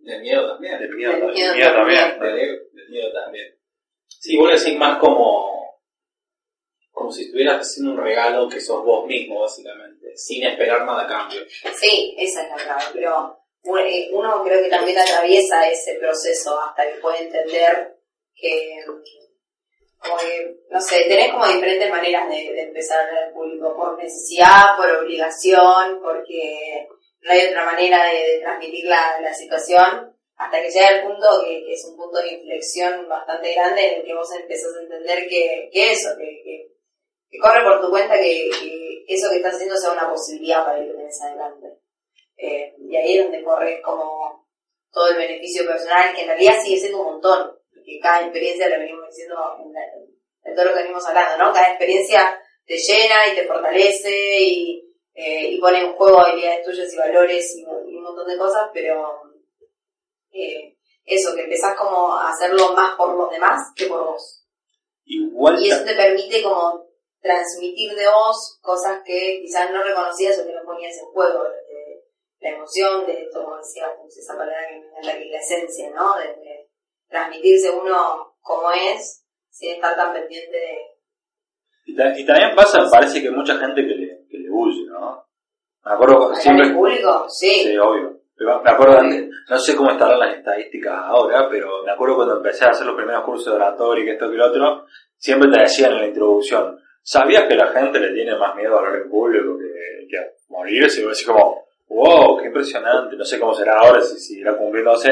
Del 0.00 0.20
miedo 0.20 0.48
también. 0.52 0.78
Del 0.80 0.94
miedo, 0.94 1.12
Del 1.12 1.20
del 1.20 1.32
miedo 1.34 1.54
miedo 1.54 1.74
también. 1.74 2.00
también. 2.10 2.20
Del, 2.36 2.38
ego- 2.40 2.64
del 2.72 2.88
miedo 2.90 3.12
también. 3.12 3.58
Sí, 4.08 4.36
vos 4.36 4.50
lo 4.50 4.58
decís 4.58 4.78
más 4.78 4.98
como, 4.98 5.80
como 6.90 7.12
si 7.12 7.24
estuvieras 7.24 7.60
haciendo 7.60 7.92
un 7.92 7.98
regalo 8.02 8.48
que 8.48 8.60
sos 8.60 8.84
vos 8.84 9.06
mismo, 9.06 9.40
básicamente, 9.42 10.16
sin 10.16 10.44
esperar 10.44 10.84
nada 10.84 11.04
a 11.04 11.08
cambio. 11.08 11.40
Sí, 11.74 12.14
esa 12.18 12.42
es 12.42 12.48
la 12.50 12.56
clave, 12.56 12.84
pero 12.94 13.43
uno 13.64 14.42
creo 14.44 14.62
que 14.62 14.68
también 14.68 14.98
atraviesa 14.98 15.68
ese 15.68 15.94
proceso 15.94 16.60
hasta 16.60 16.86
que 16.86 17.00
puede 17.00 17.24
entender 17.24 17.96
que, 18.34 18.84
como 19.98 20.18
que, 20.18 20.56
no 20.70 20.80
sé, 20.80 21.04
tenés 21.08 21.32
como 21.32 21.46
diferentes 21.46 21.90
maneras 21.90 22.28
de, 22.28 22.62
empezar 22.62 23.00
a 23.00 23.08
hablar 23.08 23.28
en 23.28 23.34
público, 23.34 23.74
por 23.74 23.96
necesidad, 23.96 24.76
por 24.76 24.90
obligación, 24.90 26.00
porque 26.02 26.88
no 27.22 27.32
hay 27.32 27.46
otra 27.46 27.64
manera 27.64 28.04
de, 28.04 28.40
transmitir 28.40 28.84
la, 28.86 29.20
la 29.20 29.32
situación, 29.32 30.14
hasta 30.36 30.60
que 30.60 30.70
llega 30.70 30.88
el 30.88 31.02
punto 31.04 31.26
que, 31.44 31.72
es 31.72 31.84
un 31.86 31.96
punto 31.96 32.18
de 32.18 32.34
inflexión 32.34 33.08
bastante 33.08 33.54
grande 33.54 33.86
en 33.86 34.00
el 34.00 34.04
que 34.04 34.14
vos 34.14 34.30
empezás 34.34 34.76
a 34.76 34.82
entender 34.82 35.28
que, 35.28 35.70
que 35.72 35.92
eso, 35.92 36.10
que, 36.18 36.68
que, 37.30 37.38
corre 37.38 37.64
por 37.64 37.80
tu 37.80 37.90
cuenta 37.90 38.14
que, 38.14 38.50
que 38.60 39.04
eso 39.08 39.30
que 39.30 39.36
estás 39.36 39.54
haciendo 39.54 39.76
sea 39.76 39.92
una 39.92 40.10
posibilidad 40.10 40.64
para 40.64 40.80
ir 40.80 40.90
que 40.90 40.98
tenés 40.98 41.22
adelante. 41.22 41.83
Eh, 42.36 42.74
y 42.78 42.96
ahí 42.96 43.18
es 43.18 43.24
donde 43.24 43.42
corre 43.42 43.80
como 43.82 44.46
todo 44.92 45.08
el 45.08 45.16
beneficio 45.16 45.66
personal, 45.66 46.14
que 46.14 46.22
en 46.22 46.28
realidad 46.28 46.62
sigue 46.62 46.78
siendo 46.78 46.98
un 47.00 47.12
montón, 47.14 47.58
porque 47.72 47.98
cada 48.00 48.22
experiencia, 48.22 48.68
lo 48.68 48.78
venimos 48.78 49.06
diciendo 49.08 49.36
en, 50.44 50.54
todo 50.54 50.66
lo 50.66 50.74
que 50.74 50.82
venimos 50.82 51.06
hablando, 51.06 51.44
¿no? 51.44 51.52
Cada 51.52 51.68
experiencia 51.70 52.40
te 52.64 52.76
llena 52.76 53.14
y 53.32 53.34
te 53.34 53.46
fortalece 53.46 54.40
y, 54.40 54.94
eh, 55.14 55.48
y 55.50 55.60
pone 55.60 55.80
en 55.80 55.92
juego 55.94 56.20
habilidades 56.20 56.64
tuyas 56.64 56.92
y 56.92 56.96
valores 56.96 57.56
y, 57.56 57.62
y 57.62 57.96
un 57.96 58.02
montón 58.02 58.28
de 58.28 58.38
cosas, 58.38 58.68
pero 58.72 59.22
eh, 60.34 60.76
eso, 61.04 61.34
que 61.34 61.42
empezás 61.42 61.76
como 61.76 62.14
a 62.14 62.30
hacerlo 62.30 62.72
más 62.72 62.96
por 62.96 63.14
los 63.16 63.30
demás 63.30 63.72
que 63.76 63.86
por 63.86 64.04
vos. 64.04 64.44
Igual 65.04 65.62
Y 65.62 65.70
eso 65.70 65.84
te 65.84 65.94
permite 65.94 66.42
como 66.42 66.88
transmitir 67.20 67.94
de 67.94 68.06
vos 68.06 68.58
cosas 68.60 69.00
que 69.04 69.40
quizás 69.42 69.70
no 69.70 69.82
reconocías 69.82 70.38
o 70.38 70.46
que 70.46 70.52
no 70.52 70.64
ponías 70.64 70.96
en 70.98 71.06
juego. 71.06 71.44
La 72.44 72.50
emoción, 72.50 73.06
de 73.06 73.22
esto, 73.22 73.42
como 73.42 73.56
decía, 73.56 73.86
esa 74.06 74.36
palabra 74.36 74.68
que 74.68 74.78
me 74.78 74.86
encanta, 74.86 75.18
que 75.18 75.24
es 75.24 75.30
la 75.32 75.38
esencia, 75.38 75.90
¿no? 75.94 76.14
De, 76.16 76.26
de 76.28 76.68
transmitirse 77.08 77.70
uno 77.70 78.36
como 78.40 78.70
es, 78.72 79.24
sin 79.50 79.74
estar 79.74 79.96
tan 79.96 80.12
pendiente 80.12 80.56
de... 80.56 80.78
Y, 81.86 81.96
ta- 81.96 82.18
y 82.18 82.24
también 82.26 82.54
pasa, 82.54 82.78
parece 82.90 83.20
que 83.22 83.28
hay 83.28 83.34
mucha 83.34 83.56
gente 83.56 83.82
que 83.82 83.94
le, 83.94 84.26
que 84.28 84.38
le 84.38 84.50
huye, 84.50 84.84
¿no? 84.88 85.24
Me 85.84 85.92
acuerdo 85.92 86.24
¿Hablar 86.24 86.36
siempre... 86.40 86.66
en 86.68 86.74
público? 86.76 87.26
Sí. 87.28 87.62
Sí, 87.64 87.76
obvio. 87.78 88.20
Pero 88.36 88.62
me 88.62 88.70
acuerdo, 88.70 88.98
antes- 88.98 89.28
no 89.48 89.58
sé 89.58 89.76
cómo 89.76 89.90
estarán 89.90 90.18
las 90.18 90.36
estadísticas 90.36 90.92
ahora, 90.96 91.48
pero 91.50 91.82
me 91.84 91.92
acuerdo 91.92 92.16
cuando 92.16 92.36
empecé 92.38 92.64
a 92.64 92.70
hacer 92.70 92.86
los 92.86 92.96
primeros 92.96 93.24
cursos 93.24 93.46
de 93.46 93.52
oratoria 93.52 94.04
y 94.04 94.10
esto 94.10 94.30
que 94.30 94.36
lo 94.36 94.46
otro, 94.46 94.86
siempre 95.16 95.50
te 95.50 95.60
decían 95.60 95.92
en 95.92 96.00
la 96.00 96.06
introducción, 96.06 96.78
¿sabías 97.02 97.44
que 97.48 97.54
la 97.54 97.68
gente 97.68 98.00
le 98.00 98.12
tiene 98.14 98.36
más 98.36 98.54
miedo 98.56 98.74
a 98.76 98.78
hablar 98.80 98.96
en 99.02 99.08
público 99.10 99.56
que, 99.58 100.06
que 100.08 100.18
a 100.18 100.26
morirse? 100.48 101.02
Y 101.02 101.24
como, 101.26 101.63
wow, 101.88 102.38
qué 102.38 102.46
impresionante, 102.46 103.16
no 103.16 103.24
sé 103.24 103.38
cómo 103.38 103.54
será 103.54 103.78
ahora, 103.78 104.00
si 104.00 104.18
seguirá 104.18 104.56
cumpliéndose. 104.56 105.10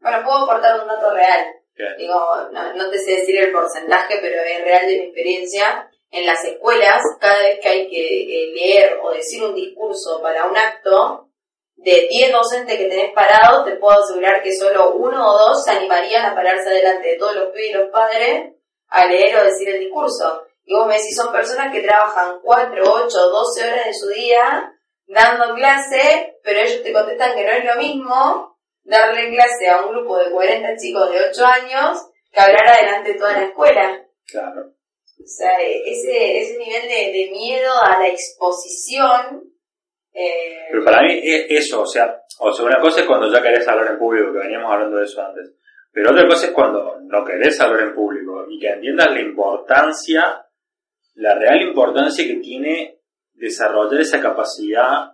Bueno, 0.00 0.18
puedo 0.24 0.38
aportar 0.44 0.80
un 0.80 0.86
dato 0.86 1.12
real. 1.12 1.46
¿Qué? 1.74 1.84
Digo, 1.98 2.14
no, 2.52 2.74
no 2.74 2.90
te 2.90 2.98
sé 2.98 3.16
decir 3.16 3.36
el 3.38 3.52
porcentaje, 3.52 4.18
pero 4.20 4.42
es 4.42 4.64
real 4.64 4.86
de 4.86 4.96
mi 4.96 5.04
experiencia. 5.04 5.90
En 6.10 6.26
las 6.26 6.44
escuelas, 6.44 7.02
cada 7.20 7.38
vez 7.40 7.58
que 7.60 7.68
hay 7.68 7.88
que 7.88 8.44
eh, 8.44 8.52
leer 8.54 9.00
o 9.02 9.10
decir 9.12 9.42
un 9.42 9.54
discurso 9.54 10.22
para 10.22 10.46
un 10.46 10.56
acto, 10.56 11.28
de 11.76 12.06
10 12.08 12.32
docentes 12.32 12.78
que 12.78 12.88
tenés 12.88 13.12
parados, 13.12 13.64
te 13.64 13.76
puedo 13.76 13.98
asegurar 13.98 14.42
que 14.42 14.54
solo 14.56 14.94
uno 14.94 15.28
o 15.28 15.38
dos 15.38 15.64
se 15.64 15.72
animarían 15.72 16.24
a 16.24 16.34
pararse 16.34 16.70
delante 16.70 17.08
de 17.08 17.18
todos 17.18 17.34
los 17.34 17.50
pibes 17.50 17.70
y 17.70 17.72
los 17.74 17.90
padres 17.90 18.54
a 18.88 19.06
leer 19.06 19.36
o 19.36 19.44
decir 19.44 19.68
el 19.68 19.80
discurso. 19.80 20.44
Y 20.64 20.74
vos 20.74 20.86
me 20.86 20.94
decís, 20.94 21.16
son 21.16 21.32
personas 21.32 21.72
que 21.72 21.82
trabajan 21.82 22.38
4, 22.42 22.82
8, 22.86 23.28
12 23.28 23.68
horas 23.68 23.86
de 23.86 23.94
su 23.94 24.08
día 24.08 24.73
dando 25.06 25.54
clase, 25.54 26.38
pero 26.42 26.60
ellos 26.60 26.82
te 26.82 26.92
contestan 26.92 27.34
que 27.34 27.44
no 27.44 27.52
es 27.52 27.64
lo 27.64 27.76
mismo 27.76 28.58
darle 28.84 29.30
clase 29.30 29.68
a 29.68 29.82
un 29.82 29.92
grupo 29.92 30.18
de 30.18 30.30
40 30.30 30.76
chicos 30.76 31.10
de 31.10 31.20
8 31.30 31.46
años 31.46 32.10
que 32.30 32.40
hablar 32.40 32.66
adelante 32.66 33.12
de 33.12 33.18
toda 33.18 33.32
la 33.32 33.44
escuela. 33.44 34.06
Claro. 34.26 34.72
O 35.24 35.26
sea, 35.26 35.56
ese, 35.60 36.38
ese 36.38 36.58
nivel 36.58 36.82
de, 36.82 37.12
de 37.12 37.30
miedo 37.30 37.72
a 37.82 37.98
la 37.98 38.08
exposición. 38.08 39.44
Eh, 40.12 40.66
Pero 40.70 40.84
para 40.84 41.02
mí 41.02 41.20
es 41.22 41.46
eso, 41.48 41.82
o 41.82 41.86
sea, 41.86 42.20
o 42.40 42.52
sea, 42.52 42.64
una 42.64 42.80
cosa 42.80 43.00
es 43.00 43.06
cuando 43.06 43.32
ya 43.32 43.42
querés 43.42 43.66
hablar 43.66 43.92
en 43.92 43.98
público, 43.98 44.32
que 44.32 44.40
veníamos 44.40 44.72
hablando 44.72 44.98
de 44.98 45.04
eso 45.04 45.22
antes. 45.22 45.54
Pero 45.92 46.10
otra 46.10 46.26
cosa 46.26 46.46
es 46.46 46.52
cuando 46.52 46.98
no 47.02 47.24
querés 47.24 47.58
hablar 47.60 47.88
en 47.88 47.94
público 47.94 48.46
y 48.48 48.58
que 48.58 48.68
entiendas 48.68 49.12
la 49.12 49.20
importancia, 49.20 50.46
la 51.14 51.34
real 51.36 51.62
importancia 51.62 52.26
que 52.26 52.36
tiene 52.36 52.93
desarrollar 53.34 54.00
esa 54.00 54.20
capacidad, 54.20 55.12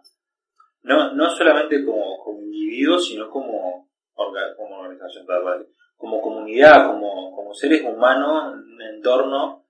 no, 0.82 1.12
no 1.14 1.30
solamente 1.30 1.84
como, 1.84 2.18
como 2.18 2.40
individuo, 2.40 2.98
sino 2.98 3.28
como, 3.30 3.88
como 4.14 4.76
organización, 4.76 5.26
como 5.96 6.20
comunidad, 6.20 6.86
como, 6.86 7.34
como 7.34 7.54
seres 7.54 7.82
humanos 7.82 8.54
en 8.54 8.74
un 8.74 8.82
entorno, 8.82 9.64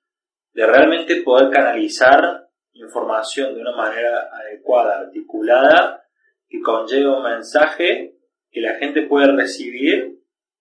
de 0.53 0.67
realmente 0.67 1.23
poder 1.23 1.51
canalizar 1.51 2.49
información 2.73 3.55
de 3.55 3.61
una 3.61 3.77
manera 3.77 4.31
adecuada, 4.33 5.01
articulada, 5.01 6.05
que 6.49 6.61
conlleve 6.61 7.09
un 7.09 7.23
mensaje 7.23 8.17
que 8.51 8.61
la 8.61 8.75
gente 8.75 9.03
puede 9.03 9.33
recibir 9.33 10.19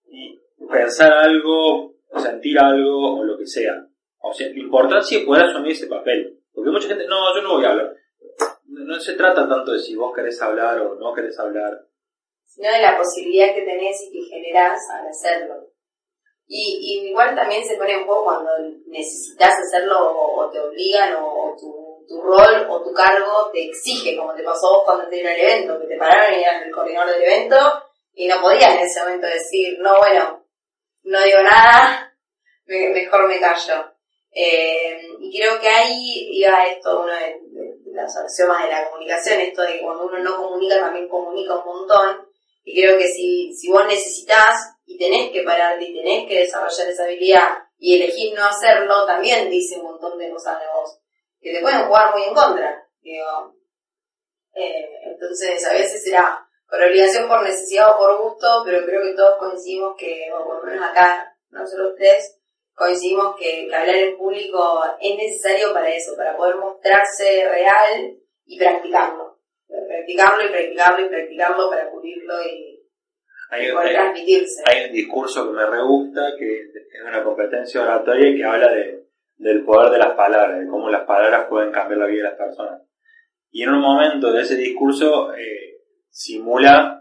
y 0.08 0.38
pensar 0.70 1.12
algo, 1.12 1.94
sentir 2.16 2.58
algo 2.58 3.18
o 3.18 3.24
lo 3.24 3.36
que 3.36 3.46
sea. 3.46 3.86
O 4.18 4.32
sea, 4.32 4.48
la 4.48 4.58
importancia 4.58 5.18
es 5.18 5.24
poder 5.24 5.44
asumir 5.44 5.72
ese 5.72 5.86
papel. 5.86 6.39
Porque 6.60 6.70
mucha 6.72 6.88
gente, 6.88 7.06
no, 7.06 7.34
yo 7.34 7.40
no 7.42 7.54
voy 7.54 7.64
a 7.64 7.70
hablar. 7.70 7.96
No, 8.66 9.00
se 9.00 9.14
trata 9.14 9.48
tanto 9.48 9.72
de 9.72 9.78
si 9.78 9.96
vos 9.96 10.14
querés 10.14 10.40
hablar 10.42 10.78
o 10.80 10.94
no 10.96 11.14
querés 11.14 11.38
hablar. 11.38 11.86
sino 12.44 12.70
de 12.70 12.82
la 12.82 12.98
posibilidad 12.98 13.54
que 13.54 13.62
tenés 13.62 13.96
y 14.02 14.12
que 14.12 14.28
generás 14.28 14.78
al 14.92 15.06
hacerlo. 15.08 15.68
Y, 16.46 17.08
igual 17.08 17.34
también 17.34 17.64
se 17.64 17.76
pone 17.76 17.96
un 17.96 18.06
poco 18.06 18.24
cuando 18.24 18.50
necesitas 18.88 19.54
hacerlo 19.56 19.96
o, 20.12 20.50
te 20.50 20.60
obligan 20.60 21.14
o, 21.18 21.56
tu, 21.58 22.20
rol 22.20 22.66
o 22.68 22.82
tu 22.82 22.92
cargo 22.92 23.50
te 23.52 23.66
exige, 23.68 24.16
como 24.16 24.34
te 24.34 24.42
pasó 24.42 24.66
vos 24.68 24.82
cuando 24.84 25.08
te 25.08 25.26
al 25.26 25.38
evento, 25.38 25.80
que 25.80 25.86
te 25.86 25.96
pararon 25.96 26.38
y 26.38 26.42
eras 26.42 26.62
el 26.66 26.72
coordinador 26.72 27.12
del 27.14 27.22
evento 27.22 27.56
y 28.14 28.26
no 28.28 28.40
podías 28.42 28.74
en 28.74 28.80
ese 28.80 29.00
momento 29.00 29.26
decir, 29.28 29.78
no, 29.80 29.96
bueno, 29.98 30.44
no 31.04 31.22
digo 31.22 31.38
nada, 31.42 32.12
me- 32.66 32.90
mejor 32.90 33.28
me 33.28 33.40
callo. 33.40 33.94
Eh, 34.32 35.00
y 35.18 35.36
creo 35.38 35.60
que 35.60 35.68
ahí 35.68 36.28
iba 36.38 36.66
esto, 36.66 37.00
uno 37.02 37.12
de, 37.12 37.40
de- 37.50 37.76
de 37.84 38.02
los 38.02 38.16
axiomas 38.16 38.64
de 38.64 38.70
la 38.70 38.88
comunicación, 38.88 39.40
esto 39.40 39.62
de 39.62 39.74
que 39.74 39.82
cuando 39.82 40.04
uno 40.06 40.18
no 40.20 40.36
comunica 40.36 40.78
también 40.78 41.08
comunica 41.08 41.56
un 41.56 41.64
montón. 41.64 42.28
Y 42.62 42.80
creo 42.80 42.96
que 42.98 43.08
si, 43.08 43.52
si 43.54 43.68
vos 43.70 43.84
necesitas 43.86 44.74
y 44.86 44.96
tenés 44.98 45.30
que 45.32 45.42
pararte 45.42 45.84
y 45.84 45.94
tenés 45.94 46.28
que 46.28 46.40
desarrollar 46.40 46.88
esa 46.88 47.04
habilidad 47.04 47.48
y 47.78 47.96
elegís 47.96 48.32
no 48.34 48.44
hacerlo, 48.44 49.06
también 49.06 49.50
dice 49.50 49.76
un 49.78 49.84
montón 49.84 50.18
de 50.18 50.30
cosas 50.30 50.60
de 50.60 50.66
vos, 50.68 50.98
que 51.40 51.52
te 51.52 51.60
pueden 51.60 51.86
jugar 51.86 52.12
muy 52.12 52.22
en 52.24 52.34
contra. 52.34 52.86
Digo, 53.00 53.54
eh, 54.54 54.88
entonces 55.06 55.64
a 55.66 55.72
veces 55.72 56.04
será 56.04 56.46
por 56.68 56.80
obligación, 56.82 57.26
por 57.28 57.42
necesidad 57.42 57.90
o 57.94 57.98
por 57.98 58.22
gusto, 58.22 58.62
pero 58.64 58.84
creo 58.86 59.02
que 59.02 59.14
todos 59.14 59.38
coincidimos 59.38 59.96
que, 59.98 60.30
o 60.32 60.44
por 60.44 60.58
lo 60.64 60.70
menos 60.70 60.88
acá, 60.88 61.34
no 61.50 61.66
solo 61.66 61.90
ustedes, 61.90 62.38
coincidimos 62.80 63.36
que, 63.36 63.68
que 63.68 63.74
hablar 63.76 63.94
en 63.94 64.16
público 64.16 64.80
es 65.00 65.16
necesario 65.16 65.72
para 65.74 65.94
eso, 65.94 66.16
para 66.16 66.34
poder 66.36 66.56
mostrarse 66.56 67.46
real 67.48 68.16
y 68.46 68.58
practicarlo. 68.58 69.38
Practicarlo 69.68 70.44
y 70.44 70.48
practicarlo 70.48 71.06
y 71.06 71.08
practicarlo 71.10 71.68
para 71.70 71.90
cubrirlo 71.90 72.34
y 72.42 72.82
Hay, 73.50 73.70
poder 73.72 73.88
hay- 73.88 73.94
transmitirse. 73.94 74.62
hay 74.64 74.86
un 74.86 74.92
discurso 74.92 75.46
que 75.46 75.52
me 75.52 75.66
re 75.66 75.82
gusta, 75.84 76.20
que 76.38 76.60
es 76.60 77.02
una 77.06 77.22
competencia 77.22 77.82
oratoria 77.82 78.34
que 78.34 78.44
habla 78.44 78.72
de, 78.72 79.04
del 79.36 79.62
poder 79.64 79.90
de 79.92 79.98
las 79.98 80.14
palabras, 80.14 80.58
de 80.60 80.66
cómo 80.66 80.88
las 80.88 81.02
palabras 81.04 81.46
pueden 81.48 81.70
cambiar 81.70 81.98
la 82.00 82.06
vida 82.06 82.22
de 82.24 82.28
las 82.30 82.38
personas. 82.38 82.82
Y 83.50 83.62
en 83.62 83.70
un 83.70 83.80
momento 83.80 84.32
de 84.32 84.40
ese 84.42 84.56
discurso 84.56 85.34
eh, 85.34 85.76
simula 86.08 87.00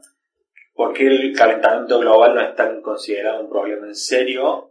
por 0.74 0.94
qué 0.94 1.08
el 1.08 1.36
calentamiento 1.36 2.00
global 2.00 2.36
no 2.36 2.42
es 2.42 2.56
tan 2.56 2.82
considerado 2.82 3.42
un 3.42 3.50
problema 3.50 3.88
en 3.88 3.96
serio, 3.96 4.69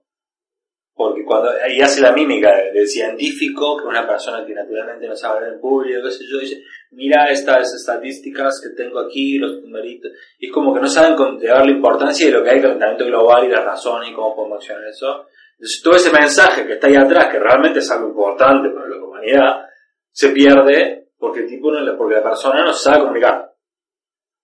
porque 0.99 1.25
cuando 1.25 1.51
ahí 1.65 1.81
hace 1.81 2.01
la 2.01 2.11
mímica 2.11 2.51
de- 2.57 2.73
del 2.73 2.89
científico, 2.89 3.77
que 3.77 3.87
una 3.87 4.05
persona 4.05 4.45
que 4.45 4.53
naturalmente 4.53 5.07
no 5.07 5.15
sabe 5.15 5.37
hablar 5.37 5.53
en 5.55 5.61
público, 5.61 6.01
qué 6.03 6.11
sé 6.11 6.25
yo, 6.29 6.41
dice, 6.41 6.61
mira 6.91 7.31
estas 7.31 7.73
estadísticas 7.73 8.61
que 8.61 8.71
tengo 8.71 8.99
aquí, 8.99 9.39
los 9.39 9.63
numeritos, 9.63 10.11
y 10.41 10.47
es 10.49 10.53
como 10.53 10.75
que 10.75 10.81
no 10.81 10.89
saben 10.89 11.39
de 11.39 11.47
darle 11.47 11.71
importancia 11.73 12.27
de 12.27 12.33
lo 12.33 12.43
que 12.43 12.51
hay 12.51 12.57
el 12.57 12.63
calentamiento 12.63 13.07
global 13.07 13.45
y 13.45 13.49
las 13.49 13.65
razones 13.65 14.11
y 14.11 14.13
cómo 14.13 14.53
accionar 14.57 14.85
eso. 14.89 15.27
Entonces 15.53 15.81
todo 15.85 15.95
ese 15.95 16.11
mensaje 16.11 16.67
que 16.67 16.73
está 16.73 16.89
ahí 16.89 16.97
atrás, 16.97 17.29
que 17.31 17.39
realmente 17.39 17.79
es 17.79 17.91
algo 17.93 18.09
importante 18.09 18.69
para 18.71 18.89
la 18.89 18.97
humanidad, 18.97 19.67
se 20.11 20.31
pierde 20.31 21.11
porque 21.17 21.41
el 21.41 21.47
tipo 21.49 21.71
no, 21.71 21.97
porque 21.97 22.17
la 22.17 22.23
persona 22.25 22.65
no 22.65 22.73
sabe 22.73 23.01
comunicar. 23.03 23.48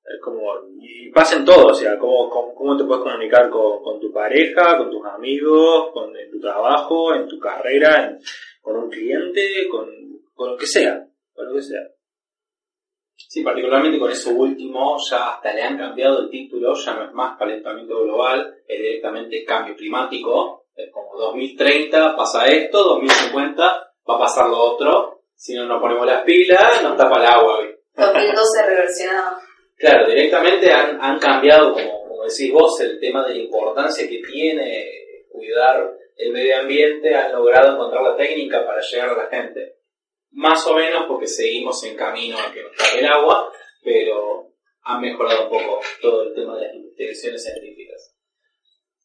Es 0.07 0.21
como, 0.23 0.43
y 0.81 1.11
pasa 1.11 1.37
en 1.37 1.45
todo, 1.47 1.69
o 1.69 1.75
sea, 1.75 1.99
cómo, 1.99 2.29
cómo, 2.29 2.55
cómo 2.55 2.77
te 2.77 2.85
puedes 2.85 3.03
comunicar 3.03 3.49
con, 3.49 3.83
con 3.83 3.99
tu 4.01 4.13
pareja, 4.13 4.77
con 4.77 4.91
tus 4.91 5.05
amigos, 5.07 5.91
con, 5.93 6.15
en 6.17 6.31
tu 6.31 6.39
trabajo, 6.41 7.15
en 7.15 7.27
tu 7.27 7.39
carrera, 7.39 8.05
en- 8.05 8.19
con 8.61 8.77
un 8.77 8.91
cliente, 8.91 9.67
con, 9.71 9.89
con 10.35 10.51
lo 10.53 10.57
que 10.59 10.67
sea, 10.67 11.07
con 11.35 11.47
lo 11.49 11.55
que 11.55 11.63
sea. 11.63 11.81
Sí, 13.17 13.43
particularmente 13.43 13.99
con 13.99 14.11
eso 14.11 14.31
último, 14.31 14.97
ya 15.11 15.35
hasta 15.35 15.53
le 15.55 15.63
han 15.63 15.79
cambiado 15.79 16.21
el 16.21 16.31
título, 16.31 16.75
ya 16.75 16.95
no 16.95 17.05
es 17.05 17.13
más 17.13 17.39
calentamiento 17.39 18.03
global, 18.03 18.55
es 18.67 18.79
directamente 18.79 19.45
cambio 19.45 19.75
climático, 19.75 20.67
es 20.75 20.91
como 20.93 21.17
2030 21.17 22.15
pasa 22.17 22.45
esto, 22.47 22.83
2050 22.85 23.63
va 24.09 24.15
a 24.17 24.19
pasar 24.19 24.49
lo 24.51 24.59
otro, 24.59 25.23
si 25.35 25.55
no 25.55 25.65
nos 25.67 25.81
ponemos 25.81 26.07
las 26.07 26.23
pilas 26.25 26.83
nos 26.83 26.97
tapa 26.97 27.19
el 27.21 27.27
agua 27.27 27.59
hoy. 27.59 27.75
2012 27.97 28.67
reversionado. 28.67 29.37
Claro, 29.77 30.09
directamente 30.09 30.71
han, 30.73 31.01
han 31.01 31.19
cambiado, 31.19 31.73
como, 31.73 32.25
decís 32.25 32.53
vos, 32.53 32.81
el 32.81 33.01
tema 33.01 33.27
de 33.27 33.35
la 33.35 33.43
importancia 33.43 34.09
que 34.09 34.23
tiene 34.23 34.91
cuidar 35.29 35.95
el 36.17 36.33
medio 36.33 36.61
ambiente, 36.61 37.15
han 37.15 37.33
logrado 37.33 37.75
encontrar 37.75 38.03
la 38.03 38.17
técnica 38.17 38.65
para 38.65 38.81
llegar 38.81 39.11
a 39.11 39.25
la 39.25 39.27
gente. 39.27 39.79
Más 40.31 40.65
o 40.67 40.75
menos 40.75 41.07
porque 41.09 41.27
seguimos 41.27 41.83
en 41.85 41.97
camino 41.97 42.37
a 42.39 42.53
que 42.53 42.63
nos 42.63 42.77
tape 42.77 43.01
el 43.01 43.07
agua, 43.07 43.53
pero 43.83 44.53
han 44.83 45.01
mejorado 45.01 45.45
un 45.45 45.51
poco 45.51 45.81
todo 46.01 46.23
el 46.23 46.35
tema 46.35 46.57
de 46.57 46.67
las 46.67 46.75
investigaciones 46.75 47.43
científicas. 47.43 48.15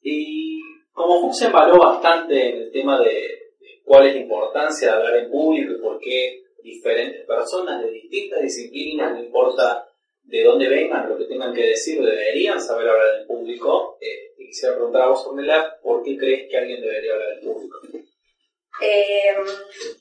Y 0.02 0.60
como 0.92 1.22
Fuchs 1.22 1.40
se 1.40 1.46
embaló 1.48 1.78
bastante 1.78 2.50
en 2.50 2.58
el 2.64 2.72
tema 2.72 3.00
de, 3.00 3.12
de 3.12 3.82
cuál 3.84 4.08
es 4.08 4.16
la 4.16 4.22
importancia 4.22 4.90
de 4.90 4.94
hablar 4.94 5.16
en 5.18 5.32
público 5.32 5.74
y 5.74 5.82
por 5.82 6.00
qué 6.00 6.44
diferentes 6.62 7.26
personas 7.26 7.82
de 7.84 7.92
distintas 7.92 8.42
disciplinas, 8.42 9.14
no 9.14 9.24
importa 9.24 9.89
de 10.30 10.44
dónde 10.44 10.70
vengan, 10.70 11.10
lo 11.10 11.18
que 11.18 11.26
tengan 11.26 11.54
que 11.54 11.64
decir, 11.64 12.02
deberían 12.02 12.62
saber 12.62 12.88
hablar 12.88 13.22
en 13.22 13.28
público. 13.28 13.98
Eh, 14.00 14.36
quisiera 14.38 14.76
preguntar 14.76 15.04
a 15.04 15.10
vos, 15.10 15.26
Ornella, 15.26 15.80
¿por 15.82 16.04
qué 16.04 16.18
crees 16.18 16.50
que 16.50 16.58
alguien 16.58 16.82
debería 16.82 17.14
hablar 17.14 17.32
en 17.34 17.42
público? 17.42 17.80
Eh, 18.82 19.36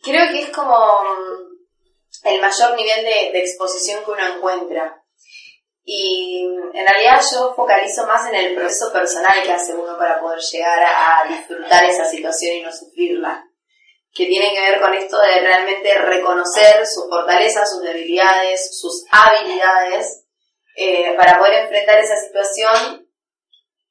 creo 0.02 0.28
que 0.30 0.42
es 0.42 0.50
como 0.50 0.76
el 2.24 2.40
mayor 2.40 2.76
nivel 2.76 3.04
de, 3.32 3.38
exposición 3.38 4.04
que 4.04 4.10
uno 4.10 4.36
encuentra. 4.36 5.02
Y 5.82 6.44
en 6.44 6.86
realidad 6.86 7.22
yo 7.32 7.54
focalizo 7.54 8.06
más 8.06 8.28
en 8.28 8.34
el 8.34 8.54
proceso 8.54 8.92
personal 8.92 9.42
que 9.42 9.52
hace 9.52 9.74
uno 9.74 9.96
para 9.96 10.20
poder 10.20 10.38
llegar 10.40 10.80
a 10.82 11.26
disfrutar 11.26 11.84
esa 11.84 12.04
situación 12.04 12.56
y 12.56 12.62
no 12.62 12.70
sufrirla. 12.70 13.47
Que 14.18 14.26
tiene 14.26 14.52
que 14.52 14.60
ver 14.60 14.80
con 14.80 14.92
esto 14.94 15.16
de 15.20 15.40
realmente 15.40 15.94
reconocer 15.96 16.84
sus 16.86 17.08
fortalezas, 17.08 17.70
sus 17.70 17.82
debilidades, 17.82 18.76
sus 18.80 19.04
habilidades, 19.12 20.24
eh, 20.74 21.14
para 21.16 21.38
poder 21.38 21.62
enfrentar 21.62 21.98
esa 22.00 22.16
situación 22.16 23.08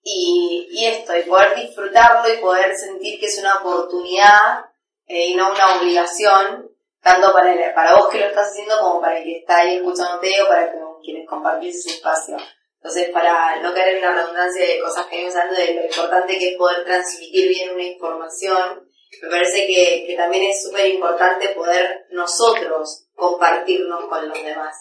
y, 0.04 0.68
y 0.72 0.86
esto, 0.86 1.16
y 1.18 1.24
poder 1.24 1.56
disfrutarlo 1.56 2.34
y 2.34 2.38
poder 2.40 2.76
sentir 2.76 3.20
que 3.20 3.26
es 3.28 3.38
una 3.40 3.60
oportunidad 3.60 4.66
eh, 5.08 5.28
y 5.28 5.36
no 5.36 5.52
una 5.52 5.78
obligación, 5.80 6.72
tanto 7.02 7.32
para, 7.32 7.54
el- 7.54 7.74
para 7.74 7.96
vos 7.96 8.10
que 8.10 8.20
lo 8.20 8.26
estás 8.26 8.50
haciendo 8.50 8.78
como 8.80 9.00
para 9.00 9.18
el 9.20 9.24
que 9.24 9.38
está 9.40 9.60
ahí 9.60 9.78
escuchándote 9.78 10.42
o 10.42 10.48
para 10.50 10.72
que- 10.72 10.78
quienes 11.04 11.28
compartís 11.30 11.76
ese 11.86 11.96
espacio. 11.98 12.36
Entonces, 12.82 13.10
para 13.10 13.62
no 13.62 13.74
caer 13.74 13.96
en 13.96 14.02
la 14.02 14.12
redundancia 14.12 14.66
de 14.66 14.80
cosas 14.82 15.06
que 15.06 15.16
venimos 15.16 15.36
hablando 15.38 15.60
de 15.62 15.74
lo 15.74 15.86
importante 15.86 16.38
que 16.38 16.50
es 16.52 16.58
poder 16.58 16.84
transmitir 16.86 17.48
bien 17.48 17.70
una 17.74 17.84
información, 17.84 18.87
me 19.22 19.30
parece 19.30 19.68
que, 19.68 20.06
que 20.08 20.16
también 20.16 20.44
es 20.44 20.64
súper 20.64 20.88
importante 20.88 21.50
poder 21.50 22.06
nosotros 22.12 23.08
compartirnos 23.16 24.06
con 24.08 24.28
los 24.30 24.44
demás. 24.44 24.76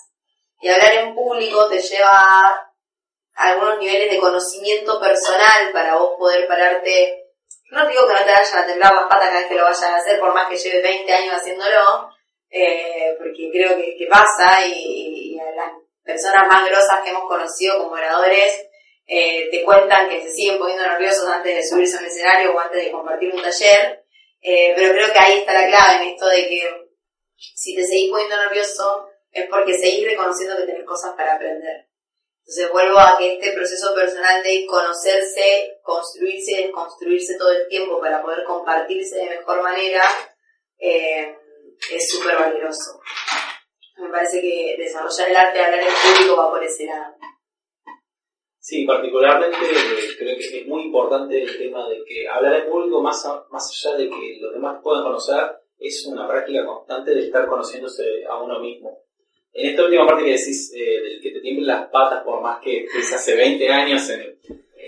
Y 0.61 0.69
hablar 0.69 0.95
en 0.95 1.15
público 1.15 1.69
te 1.69 1.81
lleva 1.81 2.09
a 2.09 2.73
algunos 3.35 3.79
niveles 3.79 4.11
de 4.11 4.19
conocimiento 4.19 4.99
personal 5.01 5.73
para 5.73 5.97
vos 5.97 6.17
poder 6.19 6.47
pararte 6.49 7.27
no 7.71 7.87
digo 7.89 8.07
que 8.07 8.15
no 8.15 8.25
te 8.25 8.33
vayan 8.33 8.59
a 8.59 8.67
temblar 8.67 8.95
las 8.95 9.05
patas 9.05 9.29
cada 9.29 9.41
vez 9.41 9.49
que 9.49 9.55
lo 9.55 9.65
vayan 9.65 9.93
a 9.93 9.97
hacer, 9.97 10.21
por 10.21 10.33
más 10.33 10.49
que 10.49 10.57
lleve 10.57 10.83
20 10.83 11.13
años 11.13 11.35
haciéndolo, 11.35 12.11
eh, 12.51 13.15
porque 13.19 13.51
creo 13.53 13.77
que, 13.77 14.07
pasa 14.09 14.67
y, 14.67 15.35
y, 15.35 15.41
a 15.41 15.51
las 15.51 15.73
personas 16.05 16.47
más 16.49 16.69
grosas 16.69 17.01
que 17.03 17.11
hemos 17.11 17.27
conocido 17.27 17.79
como 17.79 17.93
oradores 17.93 18.69
eh, 19.07 19.49
te 19.51 19.65
cuentan 19.65 20.09
que 20.09 20.23
se 20.23 20.33
siguen 20.33 20.59
poniendo 20.59 20.87
nerviosos 20.87 21.29
antes 21.29 21.57
de 21.57 21.63
subirse 21.63 21.97
a 21.97 22.01
un 22.01 22.07
escenario 22.07 22.55
o 22.55 22.59
antes 22.61 22.85
de 22.85 22.91
compartir 22.91 23.35
un 23.35 23.43
taller, 23.43 24.05
eh, 24.49 24.75
pero 24.77 24.93
creo 24.93 25.13
que 25.13 25.19
ahí 25.19 25.39
está 25.39 25.53
la 25.53 25.67
clave 25.67 26.05
en 26.05 26.15
esto 26.15 26.29
de 26.29 26.49
que 26.49 26.63
si 27.35 27.75
te 27.75 27.85
seguís 27.85 28.13
poniendo 28.13 28.37
nervioso 28.37 29.09
es 29.33 29.49
porque 29.51 29.75
seguís 29.75 30.07
reconociendo 30.07 30.57
que 30.57 30.67
tenés 30.67 30.85
cosas 30.87 31.15
para 31.17 31.35
aprender. 31.35 31.89
Entonces 32.39 32.71
vuelvo 32.71 32.97
a 33.01 33.19
que 33.19 33.35
este 33.35 33.51
proceso 33.55 33.93
personal 33.93 34.45
de 34.45 34.65
conocerse, 34.67 35.81
construirse 35.83 36.53
y 36.53 36.63
desconstruirse 36.63 37.37
todo 37.37 37.51
el 37.51 37.67
tiempo 37.67 38.01
para 38.01 38.23
poder 38.23 38.45
compartirse 38.45 39.17
de 39.17 39.31
mejor 39.31 39.65
manera 39.65 40.05
eh, 40.79 41.37
es 41.91 42.09
súper 42.09 42.37
valioso. 42.37 43.01
Me 43.97 44.11
parece 44.11 44.41
que 44.41 44.77
desarrollar 44.79 45.29
el 45.29 45.37
arte 45.37 45.59
de 45.59 45.65
hablar 45.65 45.81
en 45.81 45.89
público 45.89 46.37
va 46.37 46.51
por 46.51 46.63
ese 46.63 46.85
lado. 46.85 47.16
Sí, 48.67 48.85
particularmente 48.85 49.59
eh, 49.59 50.17
creo 50.19 50.37
que 50.37 50.59
es 50.59 50.67
muy 50.67 50.87
importante 50.87 51.41
el 51.41 51.57
tema 51.57 51.89
de 51.89 52.03
que 52.05 52.27
hablar 52.27 52.65
en 52.65 52.69
público, 52.69 53.01
más, 53.01 53.25
más 53.49 53.71
allá 53.71 53.97
de 53.97 54.09
que 54.11 54.39
los 54.41 54.55
demás 54.55 54.81
puedan 54.83 55.05
conocer, 55.05 55.39
es 55.79 56.05
una 56.07 56.27
práctica 56.27 56.67
constante 56.67 57.15
de 57.15 57.27
estar 57.27 57.47
conociéndose 57.47 58.25
a 58.29 58.43
uno 58.43 58.59
mismo. 58.59 59.05
En 59.53 59.71
esta 59.71 59.85
última 59.85 60.05
parte 60.05 60.25
que 60.25 60.33
decís, 60.33 60.73
eh, 60.75 61.01
del 61.01 61.23
que 61.23 61.31
te 61.31 61.41
tiemblen 61.43 61.69
las 61.69 61.89
patas 61.91 62.25
por 62.25 62.43
más 62.43 62.59
que 62.61 62.83
estés 62.87 63.13
hace 63.13 63.37
20 63.37 63.69
años 63.69 64.11
en, 64.11 64.37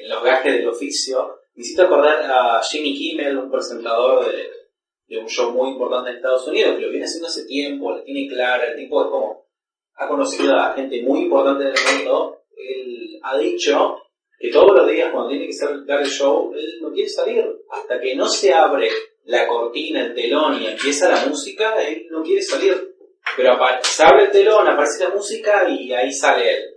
los 0.09 0.25
gajes 0.25 0.55
del 0.55 0.69
oficio, 0.69 1.39
necesito 1.55 1.83
acordar 1.85 2.21
a 2.29 2.61
Jimmy 2.65 2.95
Kimmel, 2.95 3.39
un 3.39 3.49
presentador 3.49 4.27
de, 4.27 5.19
un 5.21 5.29
show 5.29 5.53
muy 5.53 5.71
importante 5.71 6.11
en 6.11 6.17
Estados 6.17 6.49
Unidos, 6.49 6.75
que 6.75 6.83
lo 6.83 6.91
viene 6.91 7.05
haciendo 7.05 7.29
hace 7.29 7.47
tiempo, 7.47 7.93
lo 7.93 8.03
tiene 8.03 8.27
clara, 8.27 8.73
el 8.73 8.77
tipo 8.77 9.05
es 9.05 9.09
como, 9.09 9.47
ha 9.95 10.09
conocido 10.09 10.57
a 10.57 10.73
gente 10.75 11.01
muy 11.03 11.21
importante 11.21 11.63
en 11.63 11.71
el 11.71 11.97
mundo, 11.97 12.38
él 12.59 13.21
ha 13.23 13.39
dicho 13.39 14.03
que 14.39 14.51
todos 14.51 14.77
los 14.77 14.91
días 14.91 15.11
cuando 15.13 15.31
tiene 15.31 15.49
que 15.49 15.55
dar 15.87 16.01
el 16.01 16.09
show, 16.09 16.53
él 16.55 16.79
no 16.81 16.93
quiere 16.93 17.09
salir, 17.09 17.45
hasta 17.71 18.01
que 18.01 18.15
no 18.15 18.29
se 18.29 18.53
abre 18.53 18.89
la 19.25 19.47
cortina, 19.47 20.07
el 20.07 20.15
telón 20.15 20.63
y 20.63 20.67
empieza 20.67 21.09
la 21.09 21.27
música, 21.27 21.83
él 21.87 22.07
no 22.11 22.23
quiere 22.23 22.43
salir 22.43 22.89
pero 23.37 23.57
se 23.83 24.03
abre 24.03 24.25
el 24.25 24.31
telón, 24.31 24.69
aparece 24.69 25.05
la 25.05 25.11
música 25.11 25.69
y 25.69 25.93
ahí 25.93 26.13
sale 26.13 26.55
él. 26.55 26.75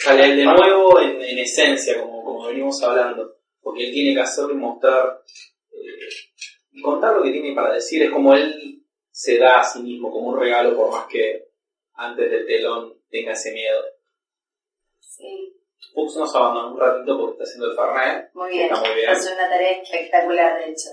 Sale 0.00 0.24
él 0.24 0.36
de 0.36 0.44
nuevo 0.44 1.00
en, 1.00 1.38
esencia, 1.38 2.00
como, 2.00 2.24
como 2.24 2.46
venimos 2.46 2.82
hablando. 2.82 3.36
Porque 3.60 3.86
él 3.86 3.92
tiene 3.92 4.14
que 4.14 4.20
hacer 4.20 4.46
y 4.50 4.54
mostrar 4.54 5.20
eh, 5.70 6.08
y 6.72 6.80
contar 6.80 7.16
lo 7.16 7.22
que 7.22 7.32
tiene 7.32 7.54
para 7.54 7.74
decir. 7.74 8.02
Es 8.02 8.10
como 8.10 8.34
él 8.34 8.82
se 9.10 9.38
da 9.38 9.60
a 9.60 9.64
sí 9.64 9.82
mismo 9.82 10.10
como 10.10 10.28
un 10.28 10.40
regalo, 10.40 10.76
por 10.76 10.90
más 10.90 11.06
que 11.08 11.48
antes 11.94 12.30
del 12.30 12.46
telón 12.46 12.94
tenga 13.10 13.32
ese 13.32 13.52
miedo. 13.52 13.82
Sí. 15.18 15.52
Fuchs 15.94 16.16
nos 16.16 16.34
abandonó 16.34 16.74
un 16.74 16.80
ratito 16.80 17.18
porque 17.18 17.32
está 17.32 17.44
haciendo 17.44 17.70
el 17.70 17.76
Fernet. 17.76 18.30
Muy 18.34 18.50
bien. 18.50 18.72
Está 18.72 18.80
muy 18.80 18.94
bien. 18.94 19.10
Hace 19.10 19.34
una 19.34 19.48
tarea 19.48 19.82
espectacular, 19.82 20.58
de 20.58 20.70
hecho. 20.70 20.90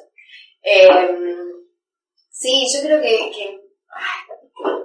Eh, 0.63 1.15
sí, 2.31 2.65
yo 2.73 2.87
creo 2.87 3.01
que, 3.01 3.31
que 3.31 3.61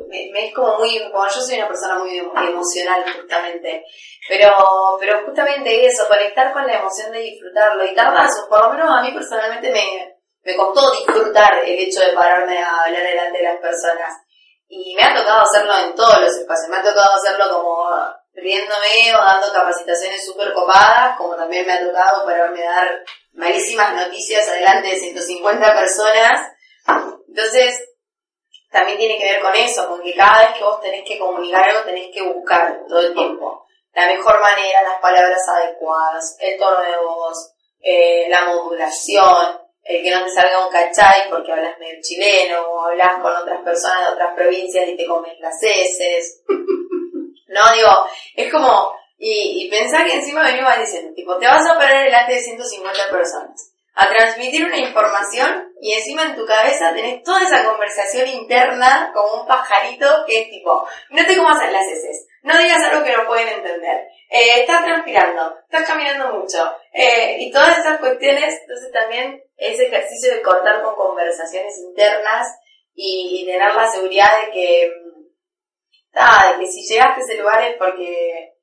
me, 0.09 0.47
es 0.47 0.55
como 0.55 0.78
muy, 0.78 1.11
como 1.11 1.26
yo 1.26 1.41
soy 1.41 1.57
una 1.57 1.68
persona 1.68 1.99
muy 1.99 2.18
emocional 2.18 3.05
justamente, 3.14 3.84
pero, 4.28 4.53
pero 4.99 5.24
justamente 5.24 5.86
eso, 5.86 6.07
conectar 6.07 6.53
con 6.53 6.66
la 6.66 6.80
emoción 6.80 7.12
de 7.12 7.20
disfrutarlo 7.20 7.84
y 7.84 7.95
tardazos, 7.95 8.47
por 8.49 8.61
lo 8.61 8.72
menos 8.72 8.91
a 8.91 9.03
mí 9.03 9.12
personalmente 9.12 9.70
me, 9.70 10.18
me 10.43 10.57
costó 10.57 10.91
disfrutar 10.91 11.64
el 11.64 11.78
hecho 11.78 12.01
de 12.01 12.12
pararme 12.12 12.59
a 12.59 12.82
hablar 12.82 13.03
delante 13.03 13.38
de 13.38 13.45
las 13.45 13.61
personas. 13.61 14.12
Y 14.68 14.95
me 14.95 15.03
ha 15.03 15.14
tocado 15.14 15.43
hacerlo 15.43 15.72
en 15.78 15.95
todos 15.95 16.20
los 16.20 16.36
espacios, 16.36 16.68
me 16.68 16.76
ha 16.76 16.82
tocado 16.82 17.14
hacerlo 17.14 17.45
como 17.51 17.91
riéndome 18.35 19.14
o 19.16 19.24
dando 19.24 19.53
capacitaciones 19.53 20.24
súper 20.24 20.53
copadas, 20.53 21.16
como 21.16 21.37
también 21.37 21.66
me 21.66 21.72
ha 21.72 21.85
tocado 21.85 22.24
pararme 22.24 22.66
a 22.66 22.70
dar 22.70 23.05
malísimas 23.33 23.95
noticias 23.95 24.49
adelante 24.49 24.89
de 24.89 24.97
150 24.97 25.74
personas. 25.74 26.53
Entonces, 27.28 27.89
también 28.70 28.99
tiene 28.99 29.18
que 29.18 29.24
ver 29.24 29.41
con 29.41 29.55
eso, 29.55 29.89
con 29.89 30.03
que 30.03 30.14
cada 30.14 30.47
vez 30.47 30.59
que 30.59 30.64
vos 30.64 30.81
tenés 30.81 31.05
que 31.07 31.18
comunicar 31.18 31.68
algo 31.68 31.83
tenés 31.83 32.09
que 32.14 32.22
buscar 32.22 32.81
todo 32.89 33.01
el 33.01 33.14
tiempo 33.14 33.66
la 33.95 34.07
mejor 34.07 34.41
manera, 34.41 34.83
las 34.83 35.01
palabras 35.01 35.41
adecuadas, 35.49 36.37
el 36.41 36.59
tono 36.59 36.81
de 36.81 36.97
voz, 36.99 37.53
eh, 37.81 38.28
la 38.28 38.45
modulación, 38.45 39.61
el 39.83 40.03
que 40.03 40.11
no 40.11 40.24
te 40.24 40.31
salga 40.31 40.64
un 40.64 40.72
cachay 40.72 41.28
porque 41.28 41.53
hablas 41.53 41.78
medio 41.78 42.01
chileno 42.03 42.61
o 42.68 42.87
hablas 42.87 43.20
con 43.20 43.35
otras 43.35 43.62
personas 43.62 44.07
de 44.07 44.12
otras 44.12 44.35
provincias 44.35 44.89
y 44.89 44.97
te 44.97 45.07
comes 45.07 45.39
las 45.41 45.61
heces. 45.62 46.43
No, 47.51 47.72
digo, 47.74 47.90
es 48.36 48.51
como, 48.51 48.94
y, 49.18 49.66
y 49.66 49.70
que 49.70 50.14
encima 50.14 50.42
venimos 50.42 50.72
diciendo, 50.78 51.12
tipo, 51.14 51.36
te 51.38 51.46
vas 51.46 51.66
a 51.68 51.78
parar 51.78 52.05
delante 52.05 52.34
de 52.34 52.40
150 52.40 53.11
personas 53.11 53.70
a 53.94 54.09
transmitir 54.09 54.64
una 54.64 54.78
información 54.78 55.72
y 55.80 55.92
encima 55.92 56.24
en 56.24 56.36
tu 56.36 56.46
cabeza 56.46 56.94
tenés 56.94 57.22
toda 57.22 57.42
esa 57.42 57.64
conversación 57.64 58.28
interna 58.28 59.11
como 59.12 59.42
un 59.42 59.46
pajarito 59.46 60.24
que 60.26 60.42
es 60.42 60.51
tipo, 60.51 60.86
no 61.11 61.26
te 61.26 61.36
comas 61.36 61.70
las 61.70 61.86
heces, 61.86 62.26
no 62.42 62.57
digas 62.57 62.82
algo 62.84 63.05
que 63.05 63.16
no 63.16 63.26
pueden 63.26 63.48
entender, 63.48 64.09
eh, 64.30 64.61
estás 64.61 64.84
transpirando, 64.84 65.59
estás 65.64 65.86
caminando 65.86 66.38
mucho, 66.38 66.72
eh, 66.92 67.36
y 67.40 67.51
todas 67.51 67.78
esas 67.78 67.98
cuestiones, 67.98 68.61
entonces 68.62 68.92
también 68.92 69.42
ese 69.57 69.86
ejercicio 69.86 70.34
de 70.34 70.42
cortar 70.42 70.82
con 70.82 70.94
conversaciones 70.94 71.76
internas 71.78 72.46
y, 72.94 73.44
tener 73.46 73.74
la 73.74 73.90
seguridad 73.90 74.30
de 74.44 74.53
que, 74.53 74.92
nada, 76.12 76.52
de 76.52 76.61
que 76.61 76.70
si 76.70 76.82
llegaste 76.82 77.20
a 77.20 77.24
ese 77.24 77.36
lugar 77.36 77.62
es 77.62 77.76
porque 77.76 78.54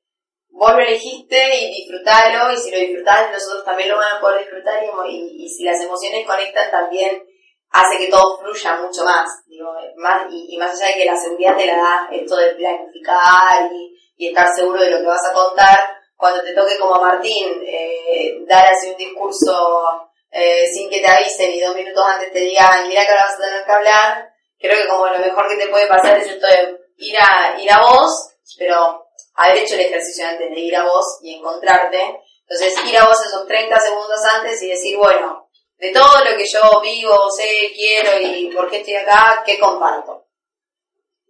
vos 0.50 0.72
lo 0.72 0.78
elegiste 0.78 1.36
y 1.60 1.82
disfrutalo, 1.82 2.52
y 2.52 2.56
si 2.56 2.70
lo 2.70 2.78
disfrutás, 2.78 3.30
nosotros 3.30 3.64
también 3.64 3.90
lo 3.90 3.96
van 3.96 4.16
a 4.16 4.20
poder 4.20 4.40
disfrutar, 4.40 4.82
y, 5.08 5.44
y, 5.44 5.48
si 5.48 5.64
las 5.64 5.80
emociones 5.80 6.26
conectan 6.26 6.70
también 6.70 7.22
hace 7.70 7.98
que 7.98 8.08
todo 8.08 8.38
fluya 8.38 8.76
mucho 8.76 9.04
más, 9.04 9.28
digo, 9.46 9.72
más 9.96 10.26
y, 10.30 10.56
más 10.58 10.74
allá 10.74 10.94
de 10.94 11.00
que 11.00 11.04
la 11.04 11.16
seguridad 11.16 11.56
te 11.56 11.66
la 11.66 11.76
da 11.76 12.08
esto 12.12 12.36
de 12.36 12.54
planificar 12.54 13.70
y, 13.72 13.94
estar 14.28 14.48
seguro 14.52 14.80
de 14.80 14.90
lo 14.90 14.98
que 14.98 15.06
vas 15.06 15.24
a 15.30 15.32
contar, 15.32 15.78
cuando 16.16 16.42
te 16.42 16.52
toque 16.52 16.76
como 16.76 17.00
Martín 17.00 17.62
eh, 17.64 18.36
dar 18.48 18.66
así 18.66 18.90
un 18.90 18.96
discurso 18.96 20.10
eh, 20.32 20.66
sin 20.66 20.90
que 20.90 20.98
te 20.98 21.06
avisen 21.06 21.52
y 21.52 21.60
dos 21.60 21.76
minutos 21.76 22.04
antes 22.04 22.32
te 22.32 22.40
digan, 22.40 22.88
mira 22.88 23.06
que 23.06 23.12
ahora 23.12 23.26
vas 23.26 23.34
a 23.34 23.44
tener 23.44 23.64
que 23.64 23.72
hablar, 23.72 24.32
creo 24.58 24.82
que 24.82 24.88
como 24.88 25.06
lo 25.06 25.18
mejor 25.20 25.48
que 25.48 25.56
te 25.56 25.68
puede 25.68 25.86
pasar 25.86 26.18
es 26.18 26.26
esto 26.26 26.46
de 26.48 26.77
ir 26.98 27.16
a, 27.18 27.60
ir 27.60 27.72
a 27.72 27.80
vos, 27.80 28.34
pero 28.58 29.06
haber 29.34 29.58
hecho 29.58 29.74
el 29.74 29.80
ejercicio 29.80 30.26
antes 30.26 30.50
de 30.50 30.60
ir 30.60 30.76
a 30.76 30.84
vos 30.84 31.18
y 31.22 31.34
encontrarte. 31.34 32.20
Entonces, 32.48 32.74
ir 32.86 32.96
a 32.98 33.06
vos 33.06 33.16
esos 33.24 33.46
30 33.46 33.78
segundos 33.78 34.20
antes 34.34 34.62
y 34.62 34.68
decir, 34.68 34.96
bueno, 34.96 35.48
de 35.78 35.92
todo 35.92 36.24
lo 36.24 36.36
que 36.36 36.44
yo 36.46 36.80
vivo, 36.80 37.30
sé, 37.30 37.72
quiero 37.74 38.20
y 38.20 38.50
por 38.54 38.68
qué 38.68 38.78
estoy 38.78 38.96
acá, 38.96 39.42
¿qué 39.46 39.58
comparto? 39.58 40.26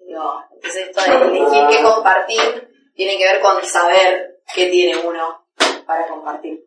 No, 0.06 0.42
entonces 0.52 0.88
esto 0.88 1.02
de 1.02 1.38
elegir 1.38 1.66
qué 1.68 1.82
compartir 1.82 2.68
tiene 2.94 3.18
que 3.18 3.24
ver 3.24 3.40
con 3.42 3.62
saber 3.64 4.40
qué 4.54 4.66
tiene 4.66 4.96
uno 4.96 5.46
para 5.86 6.08
compartir. 6.08 6.64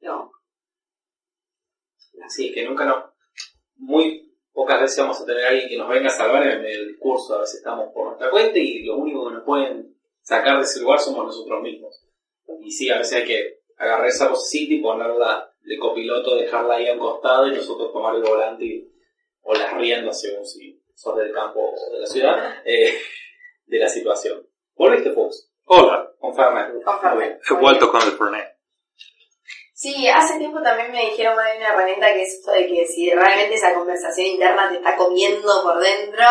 No. 0.00 0.32
Así 2.24 2.52
que 2.52 2.64
nunca 2.64 2.86
no. 2.86 3.12
Muy 3.76 4.31
pocas 4.52 4.80
veces 4.80 4.98
vamos 4.98 5.20
a 5.20 5.26
tener 5.26 5.44
a 5.44 5.48
alguien 5.48 5.68
que 5.68 5.78
nos 5.78 5.88
venga 5.88 6.08
a 6.08 6.10
salvar 6.10 6.42
en 6.42 6.50
el 6.52 6.60
medio 6.60 6.78
del 6.78 6.88
discurso. 6.88 7.34
A 7.34 7.40
veces 7.40 7.56
estamos 7.56 7.92
por 7.92 8.06
nuestra 8.06 8.30
cuenta 8.30 8.58
y 8.58 8.84
lo 8.84 8.96
único 8.96 9.28
que 9.28 9.34
nos 9.34 9.44
pueden 9.44 9.96
sacar 10.20 10.58
de 10.58 10.64
ese 10.64 10.80
lugar 10.80 11.00
somos 11.00 11.26
nosotros 11.26 11.62
mismos. 11.62 12.04
Y 12.60 12.70
sí, 12.70 12.90
a 12.90 12.98
veces 12.98 13.18
hay 13.18 13.26
que 13.26 13.60
agarrar 13.76 14.06
esa 14.06 14.28
cosita 14.28 14.74
y 14.74 14.80
ponerla 14.80 15.52
de 15.62 15.78
copiloto, 15.78 16.36
dejarla 16.36 16.76
ahí 16.76 16.88
al 16.88 16.98
costado 16.98 17.48
y 17.48 17.54
nosotros 17.54 17.92
tomar 17.92 18.14
el 18.14 18.22
volante 18.22 18.88
o 19.42 19.54
las 19.54 19.74
riendas 19.74 20.20
según 20.20 20.44
si 20.46 20.80
sos 20.94 21.16
del 21.16 21.32
campo 21.32 21.60
o 21.60 21.92
de 21.92 22.00
la 22.00 22.06
ciudad, 22.06 22.62
eh, 22.64 22.92
de 23.66 23.78
la 23.78 23.88
situación. 23.88 24.46
¿Volviste, 24.74 25.12
Fox? 25.12 25.50
Hola. 25.64 26.12
Con 26.18 26.34
Fernet. 26.34 27.40
He 27.48 27.54
vuelto 27.54 27.90
con 27.90 28.00
el 28.00 28.12
Fernet. 28.12 28.56
Sí, 29.82 30.06
hace 30.06 30.38
tiempo 30.38 30.62
también 30.62 30.92
me 30.92 31.06
dijeron 31.06 31.32
una 31.34 31.68
herramienta 31.68 32.14
que 32.14 32.22
es 32.22 32.34
esto 32.34 32.52
de 32.52 32.68
que 32.68 32.86
si 32.86 33.10
realmente 33.10 33.56
esa 33.56 33.74
conversación 33.74 34.28
interna 34.28 34.68
te 34.68 34.76
está 34.76 34.94
comiendo 34.94 35.60
por 35.64 35.80
dentro, 35.80 36.24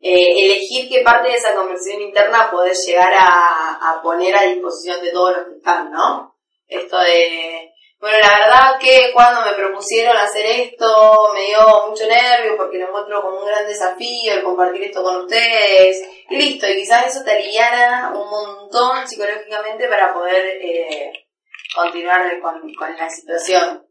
eh, 0.00 0.44
elegir 0.44 0.88
qué 0.88 1.00
parte 1.00 1.30
de 1.30 1.34
esa 1.34 1.56
conversación 1.56 2.00
interna 2.00 2.48
podés 2.48 2.86
llegar 2.86 3.12
a, 3.18 4.00
poner 4.04 4.36
a 4.36 4.42
disposición 4.42 5.02
de 5.02 5.10
todos 5.10 5.36
los 5.36 5.46
que 5.48 5.56
están, 5.56 5.90
¿no? 5.90 6.36
Esto 6.68 6.96
de, 7.00 7.72
bueno, 7.98 8.18
la 8.20 8.38
verdad 8.38 8.78
que 8.78 9.10
cuando 9.12 9.40
me 9.40 9.56
propusieron 9.56 10.16
hacer 10.16 10.46
esto 10.46 11.32
me 11.34 11.46
dio 11.46 11.88
mucho 11.88 12.06
nervio 12.06 12.56
porque 12.56 12.78
lo 12.78 12.86
encuentro 12.86 13.20
como 13.20 13.40
un 13.40 13.46
gran 13.46 13.66
desafío 13.66 14.32
el 14.32 14.44
compartir 14.44 14.84
esto 14.84 15.02
con 15.02 15.22
ustedes. 15.22 16.08
Listo, 16.28 16.68
y 16.68 16.76
quizás 16.76 17.08
eso 17.08 17.24
te 17.24 17.32
aliviana 17.32 18.12
un 18.14 18.30
montón 18.30 19.08
psicológicamente 19.08 19.88
para 19.88 20.14
poder 20.14 20.56
eh, 20.62 21.25
continuar 21.74 22.40
con, 22.40 22.60
con 22.74 22.96
la 22.96 23.08
situación. 23.08 23.86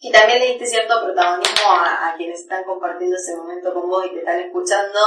Y 0.00 0.12
también 0.12 0.40
le 0.40 0.48
diste 0.48 0.66
cierto 0.66 1.02
protagonismo 1.02 1.70
a, 1.70 2.10
a 2.10 2.16
quienes 2.16 2.40
están 2.40 2.64
compartiendo 2.64 3.16
ese 3.16 3.36
momento 3.36 3.72
con 3.72 3.88
vos 3.88 4.06
y 4.06 4.10
te 4.10 4.18
están 4.18 4.40
escuchando, 4.40 5.00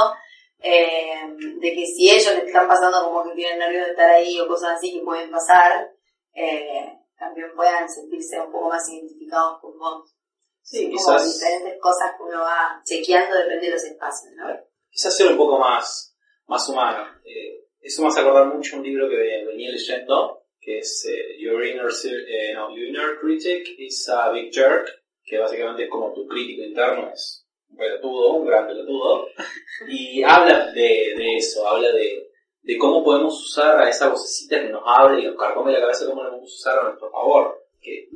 eh, 0.60 1.36
de 1.60 1.72
que 1.72 1.86
si 1.86 2.10
ellos 2.10 2.34
le 2.34 2.46
están 2.46 2.66
pasando 2.66 3.04
como 3.04 3.24
que 3.24 3.36
tienen 3.36 3.58
nervios 3.58 3.86
de 3.86 3.90
estar 3.92 4.10
ahí 4.10 4.40
o 4.40 4.48
cosas 4.48 4.76
así 4.76 4.92
que 4.92 5.04
pueden 5.04 5.30
pasar, 5.30 5.92
eh, 6.34 6.98
también 7.16 7.48
puedan 7.54 7.88
sentirse 7.88 8.40
un 8.40 8.50
poco 8.50 8.68
más 8.68 8.88
identificados 8.88 9.60
con 9.60 9.78
vos. 9.78 10.14
Sí, 10.62 10.90
quizás, 10.90 11.24
diferentes 11.32 11.80
cosas 11.80 12.12
que 12.16 12.22
uno 12.24 12.40
va 12.40 12.82
chequeando 12.84 13.36
depende 13.36 13.66
de 13.66 13.72
los 13.72 13.84
espacios, 13.84 14.32
¿no? 14.36 14.46
quizás 14.90 15.16
ser 15.16 15.30
un 15.30 15.38
poco 15.38 15.58
más, 15.58 16.16
más 16.46 16.68
humano. 16.68 17.06
Eh, 17.24 17.66
eso 17.80 18.02
me 18.02 18.08
hace 18.08 18.20
acordar 18.20 18.46
mucho 18.46 18.76
un 18.76 18.82
libro 18.82 19.08
que 19.08 19.16
venía 19.46 19.70
leyendo, 19.70 20.37
es 20.76 21.06
eh, 21.08 21.36
Your, 21.38 21.64
Inner, 21.64 21.88
eh, 21.88 22.52
no, 22.54 22.74
Your 22.74 22.86
Inner 22.86 23.18
Critic 23.20 23.66
is 23.78 24.08
a 24.08 24.30
Big 24.30 24.52
Jerk, 24.52 24.88
que 25.24 25.38
básicamente 25.38 25.84
es 25.84 25.90
como 25.90 26.12
tu 26.12 26.26
crítico 26.26 26.62
interno 26.62 27.10
es 27.12 27.46
un 27.70 27.76
pelotudo, 27.76 28.34
un 28.34 28.46
gran 28.46 28.66
pelotudo, 28.66 29.28
y 29.88 30.22
habla 30.22 30.72
de, 30.72 31.14
de 31.16 31.36
eso, 31.36 31.66
habla 31.68 31.92
de, 31.92 32.28
de 32.62 32.78
cómo 32.78 33.02
podemos 33.02 33.34
usar 33.42 33.80
a 33.80 33.88
esa 33.88 34.08
vocecita 34.08 34.60
que 34.60 34.68
nos 34.68 34.82
habla 34.84 35.18
y 35.18 35.24
nos 35.24 35.36
carcome 35.36 35.72
la 35.72 35.80
cabeza, 35.80 36.06
cómo 36.06 36.22
la 36.22 36.30
podemos 36.30 36.52
usar 36.52 36.78
a 36.78 36.84
nuestro 36.84 37.10
favor. 37.10 37.64
Que 37.80 38.08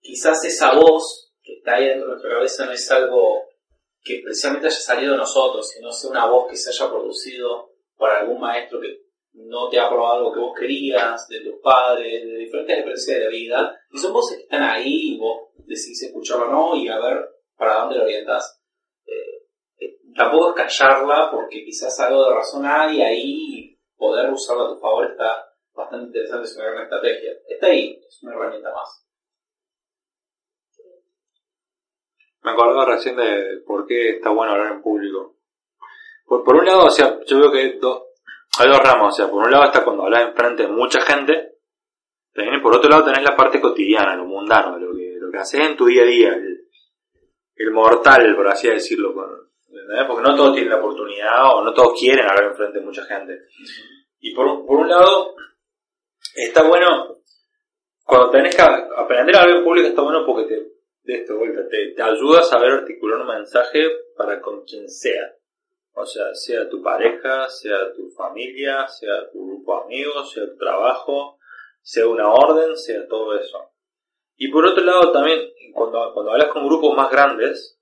quizás 0.00 0.44
esa 0.44 0.74
voz 0.74 1.32
que 1.42 1.58
está 1.58 1.76
ahí 1.76 1.86
dentro 1.86 2.06
de 2.06 2.12
nuestra 2.12 2.30
cabeza 2.30 2.66
no 2.66 2.72
es 2.72 2.90
algo 2.90 3.44
que 4.02 4.20
precisamente 4.24 4.66
haya 4.66 4.76
salido 4.76 5.12
de 5.12 5.18
nosotros, 5.18 5.68
sino 5.68 5.92
sea 5.92 6.10
una 6.10 6.26
voz 6.26 6.50
que 6.50 6.56
se 6.56 6.70
haya 6.70 6.90
producido 6.90 7.70
por 7.96 8.10
algún 8.10 8.40
maestro 8.40 8.80
que 8.80 9.09
no 9.32 9.68
te 9.68 9.78
ha 9.78 9.88
probado 9.88 10.18
algo 10.18 10.32
que 10.32 10.40
vos 10.40 10.58
querías, 10.58 11.28
de 11.28 11.40
tus 11.40 11.60
padres, 11.60 12.24
de 12.24 12.36
diferentes 12.36 12.76
experiencias 12.76 13.20
de 13.20 13.28
vida, 13.28 13.80
y 13.90 13.98
son 13.98 14.12
voces 14.12 14.38
que 14.38 14.42
están 14.44 14.62
ahí 14.62 15.14
y 15.14 15.18
vos 15.18 15.50
decidís 15.66 16.02
escucharlo 16.04 16.48
o 16.48 16.50
no 16.50 16.76
y 16.76 16.88
a 16.88 16.98
ver 16.98 17.28
para 17.56 17.80
dónde 17.80 17.96
lo 17.96 18.04
orientas. 18.04 18.60
Eh, 19.06 19.46
eh, 19.78 19.98
tampoco 20.16 20.50
es 20.50 20.56
callarla 20.56 21.30
porque 21.30 21.64
quizás 21.64 21.98
algo 22.00 22.24
de 22.24 22.34
razón 22.34 22.64
hay 22.66 22.98
y 22.98 23.02
ahí 23.02 23.78
poder 23.96 24.30
usarla 24.32 24.64
a 24.64 24.68
tu 24.68 24.80
favor 24.80 25.10
está 25.10 25.46
bastante 25.72 26.06
interesante, 26.06 26.44
es 26.44 26.56
una 26.56 26.70
gran 26.70 26.82
estrategia. 26.84 27.32
Está 27.48 27.66
ahí, 27.68 28.00
es 28.06 28.22
una 28.22 28.34
herramienta 28.34 28.72
más. 28.72 29.06
Me 32.42 32.52
acordaba 32.52 32.86
recién 32.86 33.16
de 33.16 33.62
por 33.66 33.86
qué 33.86 34.16
está 34.16 34.30
bueno 34.30 34.52
hablar 34.52 34.72
en 34.72 34.82
público. 34.82 35.36
Por, 36.24 36.42
por 36.42 36.56
un 36.56 36.64
lado, 36.64 36.86
o 36.86 36.90
sea, 36.90 37.20
yo 37.26 37.38
veo 37.38 37.52
que 37.52 37.58
hay 37.58 37.78
dos, 37.78 38.02
hay 38.58 38.68
dos 38.68 38.80
ramos, 38.80 39.14
o 39.14 39.16
sea, 39.16 39.30
por 39.30 39.44
un 39.44 39.50
lado 39.50 39.64
está 39.64 39.84
cuando 39.84 40.04
hablas 40.04 40.28
enfrente 40.28 40.64
de 40.64 40.68
mucha 40.68 41.00
gente, 41.02 41.58
también 42.32 42.62
por 42.62 42.76
otro 42.76 42.90
lado 42.90 43.04
tenés 43.04 43.22
la 43.22 43.36
parte 43.36 43.60
cotidiana, 43.60 44.16
lo 44.16 44.24
mundano, 44.24 44.78
lo 44.78 44.94
que, 44.96 45.16
lo 45.18 45.30
que 45.30 45.38
haces 45.38 45.60
en 45.60 45.76
tu 45.76 45.86
día 45.86 46.02
a 46.02 46.06
día, 46.06 46.34
el, 47.54 47.70
mortal, 47.72 48.34
por 48.34 48.48
así 48.48 48.68
decirlo, 48.68 49.14
porque 49.14 50.22
no 50.22 50.34
todos 50.34 50.54
tienen 50.54 50.70
la 50.70 50.78
oportunidad 50.78 51.54
o 51.54 51.62
no 51.62 51.72
todos 51.72 51.98
quieren 51.98 52.26
hablar 52.26 52.50
enfrente 52.50 52.78
de 52.78 52.84
mucha 52.84 53.04
gente. 53.04 53.38
Y 54.18 54.34
por, 54.34 54.66
por 54.66 54.80
un 54.80 54.88
lado, 54.88 55.34
está 56.34 56.62
bueno, 56.62 57.18
cuando 58.04 58.30
tenés 58.30 58.56
que 58.56 58.62
aprender 58.62 59.36
a 59.36 59.42
hablar 59.42 59.58
en 59.58 59.64
público 59.64 59.88
está 59.88 60.02
bueno 60.02 60.24
porque 60.26 60.48
te, 60.48 60.54
de 61.02 61.20
esto, 61.20 61.36
vuelta, 61.36 61.68
te, 61.68 61.92
te 61.94 62.02
ayuda 62.02 62.40
a 62.40 62.44
saber 62.44 62.72
articular 62.72 63.20
un 63.20 63.28
mensaje 63.28 63.88
para 64.16 64.40
con 64.40 64.64
quien 64.64 64.88
sea. 64.88 65.34
O 66.00 66.06
sea, 66.06 66.34
sea 66.34 66.68
tu 66.68 66.82
pareja, 66.82 67.48
sea 67.48 67.92
tu 67.94 68.10
familia, 68.10 68.86
sea 68.88 69.30
tu 69.30 69.46
grupo 69.46 69.76
de 69.76 69.84
amigos, 69.84 70.32
sea 70.32 70.46
tu 70.46 70.56
trabajo, 70.56 71.38
sea 71.82 72.06
una 72.06 72.28
orden, 72.32 72.76
sea 72.76 73.06
todo 73.08 73.38
eso. 73.38 73.70
Y 74.36 74.48
por 74.48 74.66
otro 74.66 74.82
lado 74.82 75.12
también, 75.12 75.50
cuando, 75.74 76.12
cuando 76.14 76.32
hablas 76.32 76.48
con 76.48 76.66
grupos 76.66 76.96
más 76.96 77.10
grandes, 77.10 77.78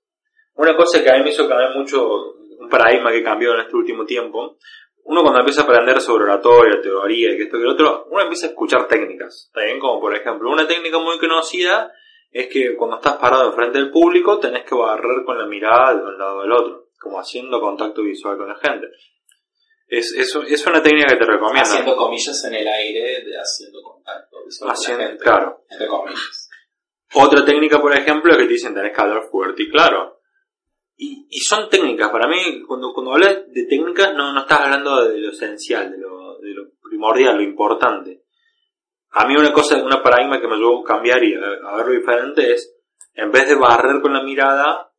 una 0.55 0.75
cosa 0.75 1.01
que 1.01 1.09
a 1.09 1.13
mí 1.13 1.23
me 1.23 1.29
hizo 1.29 1.47
cambiar 1.47 1.73
mucho, 1.75 2.33
un 2.59 2.67
paradigma 2.69 3.11
que 3.11 3.23
cambió 3.23 3.53
en 3.53 3.61
este 3.61 3.75
último 3.75 4.05
tiempo, 4.05 4.57
uno 5.05 5.21
cuando 5.21 5.39
empieza 5.39 5.61
a 5.61 5.63
aprender 5.63 6.01
sobre 6.01 6.25
oratoria, 6.25 6.81
teoría 6.81 7.31
y 7.31 7.37
que 7.37 7.43
esto 7.43 7.57
que 7.57 7.63
lo 7.63 7.71
otro, 7.71 8.07
uno 8.11 8.21
empieza 8.21 8.47
a 8.47 8.49
escuchar 8.49 8.87
técnicas, 8.87 9.49
¿también? 9.53 9.79
Como 9.79 10.01
por 10.01 10.13
ejemplo, 10.13 10.51
una 10.51 10.67
técnica 10.67 10.99
muy 10.99 11.17
conocida 11.17 11.91
es 12.29 12.47
que 12.47 12.75
cuando 12.75 12.97
estás 12.97 13.15
parado 13.15 13.47
enfrente 13.47 13.79
del 13.79 13.89
público 13.89 14.37
tenés 14.37 14.65
que 14.65 14.75
barrer 14.75 15.23
con 15.25 15.37
la 15.37 15.47
mirada 15.47 15.95
de 15.95 16.03
un 16.03 16.17
lado 16.17 16.41
del 16.41 16.51
otro, 16.51 16.88
como 16.99 17.19
haciendo 17.19 17.59
contacto 17.61 18.03
visual 18.03 18.37
con 18.37 18.47
la 18.49 18.55
gente. 18.57 18.87
Es, 19.87 20.13
es, 20.15 20.35
es 20.47 20.67
una 20.67 20.83
técnica 20.83 21.13
que 21.13 21.19
te 21.19 21.25
recomiendo. 21.25 21.61
Haciendo 21.67 21.95
comillas 21.95 22.43
en 22.45 22.53
el 22.55 22.67
aire, 22.67 23.23
de 23.23 23.35
haciendo 23.39 23.81
contacto 23.81 24.37
visual 24.45 24.59
con 24.59 24.67
la 24.67 24.73
Haciendo- 24.73 25.03
gente. 25.07 25.23
claro. 25.23 25.65
Entre 25.69 25.87
comillas. 25.87 26.49
Otra 27.15 27.43
técnica, 27.43 27.81
por 27.81 27.93
ejemplo, 27.95 28.31
es 28.31 28.37
que 28.37 28.43
te 28.45 28.53
dicen 28.53 28.73
tenés 28.75 28.95
que 28.95 29.01
hablar 29.01 29.23
fuerte 29.31 29.63
y 29.63 29.69
claro. 29.71 30.21
Y, 30.95 31.25
y 31.29 31.39
son 31.39 31.69
técnicas, 31.69 32.09
para 32.09 32.27
mí, 32.27 32.61
cuando, 32.67 32.93
cuando 32.93 33.13
hablas 33.13 33.37
de 33.47 33.63
técnicas 33.67 34.13
no, 34.13 34.31
no 34.33 34.41
estás 34.41 34.59
hablando 34.59 35.07
de 35.07 35.17
lo 35.17 35.31
esencial, 35.31 35.89
de 35.91 35.97
lo, 35.97 36.37
de 36.39 36.49
lo 36.49 36.63
primordial, 36.81 37.37
lo 37.37 37.41
importante. 37.41 38.25
A 39.11 39.25
mí 39.25 39.35
una 39.35 39.51
cosa, 39.53 39.81
una 39.83 40.03
paradigma 40.03 40.39
que 40.39 40.47
me 40.47 40.55
ayudó 40.55 40.81
a 40.81 40.83
cambiar 40.83 41.23
y 41.23 41.33
a, 41.33 41.39
a 41.69 41.77
verlo 41.77 41.93
diferente 41.93 42.53
es, 42.53 42.75
en 43.13 43.31
vez 43.31 43.47
de 43.47 43.55
barrer 43.55 44.01
con 44.01 44.13
la 44.13 44.21
mirada, 44.21 44.91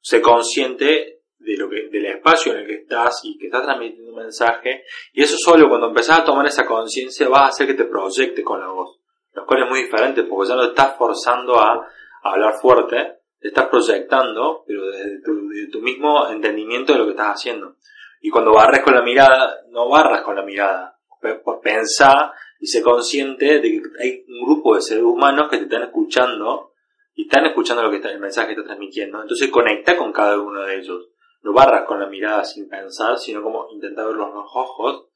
sé 0.00 0.20
consciente 0.20 1.13
de 1.44 1.56
lo 1.56 1.68
que, 1.68 1.88
del 1.88 2.06
espacio 2.06 2.52
en 2.52 2.58
el 2.60 2.66
que 2.66 2.74
estás 2.74 3.20
y 3.24 3.38
que 3.38 3.46
estás 3.46 3.62
transmitiendo 3.62 4.10
un 4.10 4.18
mensaje, 4.18 4.84
y 5.12 5.22
eso 5.22 5.36
solo 5.36 5.68
cuando 5.68 5.88
empezás 5.88 6.20
a 6.20 6.24
tomar 6.24 6.46
esa 6.46 6.64
conciencia 6.64 7.28
va 7.28 7.40
a 7.40 7.48
hacer 7.48 7.66
que 7.66 7.74
te 7.74 7.84
proyecte 7.84 8.42
con 8.42 8.60
la 8.60 8.68
voz 8.68 9.00
lo 9.34 9.46
cual 9.46 9.64
es 9.64 9.68
muy 9.68 9.82
diferente 9.82 10.22
porque 10.24 10.48
ya 10.48 10.56
no 10.56 10.64
estás 10.64 10.96
forzando 10.96 11.58
a, 11.58 11.88
hablar 12.22 12.54
fuerte, 12.54 13.18
te 13.38 13.48
estás 13.48 13.68
proyectando, 13.68 14.64
pero 14.66 14.86
desde 14.86 15.20
tu, 15.20 15.46
desde 15.48 15.70
tu 15.70 15.82
mismo 15.82 16.26
entendimiento 16.30 16.94
de 16.94 17.00
lo 17.00 17.04
que 17.04 17.10
estás 17.10 17.34
haciendo. 17.34 17.76
Y 18.22 18.30
cuando 18.30 18.54
barres 18.54 18.82
con 18.82 18.94
la 18.94 19.02
mirada, 19.02 19.60
no 19.68 19.90
barras 19.90 20.22
con 20.22 20.34
la 20.34 20.42
mirada, 20.42 20.98
pues 21.20 21.58
pensá 21.62 22.32
y 22.58 22.66
sé 22.66 22.82
consciente 22.82 23.60
de 23.60 23.70
que 23.72 23.82
hay 24.00 24.24
un 24.26 24.46
grupo 24.46 24.74
de 24.74 24.80
seres 24.80 25.04
humanos 25.04 25.50
que 25.50 25.58
te 25.58 25.64
están 25.64 25.82
escuchando 25.82 26.72
y 27.14 27.24
están 27.24 27.44
escuchando 27.44 27.82
lo 27.82 27.90
que 27.90 27.96
está, 27.96 28.10
el 28.10 28.20
mensaje 28.20 28.48
que 28.48 28.52
estás 28.52 28.68
transmitiendo. 28.68 29.20
Entonces 29.20 29.50
conecta 29.50 29.98
con 29.98 30.10
cada 30.10 30.40
uno 30.40 30.62
de 30.62 30.78
ellos. 30.78 31.10
No 31.44 31.52
barras 31.52 31.84
con 31.86 32.00
la 32.00 32.06
mirada 32.06 32.42
sin 32.44 32.68
pensar, 32.68 33.16
sino 33.18 33.42
como 33.42 33.68
intentar 33.70 34.06
ver 34.06 34.16
los 34.16 34.28
ojos 34.54 35.06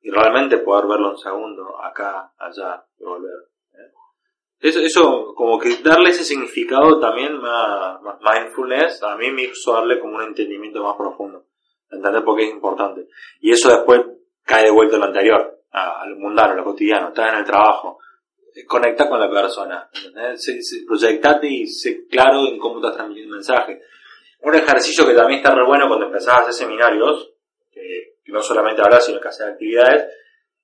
y 0.00 0.10
realmente 0.10 0.58
poder 0.58 0.86
verlo 0.86 1.10
un 1.10 1.18
segundo, 1.18 1.80
acá, 1.82 2.32
allá, 2.38 2.84
y 2.98 3.04
volver. 3.04 3.32
¿eh? 3.72 3.92
Eso, 4.60 4.80
eso, 4.80 5.34
como 5.34 5.58
que 5.58 5.76
darle 5.82 6.10
ese 6.10 6.24
significado 6.24 6.98
también 7.00 7.36
más, 7.38 8.00
más 8.02 8.16
mindfulness, 8.20 9.02
a 9.02 9.16
mí 9.16 9.30
me 9.30 9.42
hizo 9.44 9.72
darle 9.74 9.98
como 10.00 10.16
un 10.16 10.22
entendimiento 10.22 10.82
más 10.82 10.96
profundo. 10.96 11.46
Entender 11.90 12.24
por 12.24 12.36
qué 12.36 12.44
es 12.44 12.52
importante. 12.54 13.08
Y 13.40 13.50
eso 13.52 13.68
después 13.68 14.00
cae 14.44 14.64
de 14.64 14.70
vuelta 14.70 14.96
a 14.96 14.98
lo 15.00 15.04
anterior, 15.06 15.60
a, 15.72 16.02
a 16.02 16.06
lo 16.06 16.16
mundano, 16.16 16.52
a 16.52 16.56
lo 16.56 16.64
cotidiano, 16.64 17.08
estás 17.08 17.32
en 17.32 17.38
el 17.40 17.44
trabajo. 17.44 17.98
Conecta 18.68 19.08
con 19.08 19.18
la 19.18 19.28
persona. 19.28 19.88
Se- 20.36 20.62
se- 20.62 20.84
proyectate 20.86 21.48
y 21.48 21.66
sé 21.66 22.06
claro 22.06 22.46
en 22.46 22.58
cómo 22.58 22.76
estás 22.76 22.94
transmitiendo 22.94 23.32
un 23.32 23.38
mensaje. 23.38 23.80
Un 24.44 24.54
ejercicio 24.54 25.06
que 25.06 25.14
también 25.14 25.40
está 25.40 25.54
re 25.54 25.64
bueno 25.64 25.88
cuando 25.88 26.06
empezás 26.06 26.34
a 26.34 26.40
hacer 26.42 26.52
seminarios, 26.52 27.32
que, 27.72 28.16
no 28.26 28.42
solamente 28.42 28.82
hablar, 28.82 29.00
sino 29.00 29.18
que 29.18 29.28
hacer 29.28 29.48
actividades, 29.48 30.12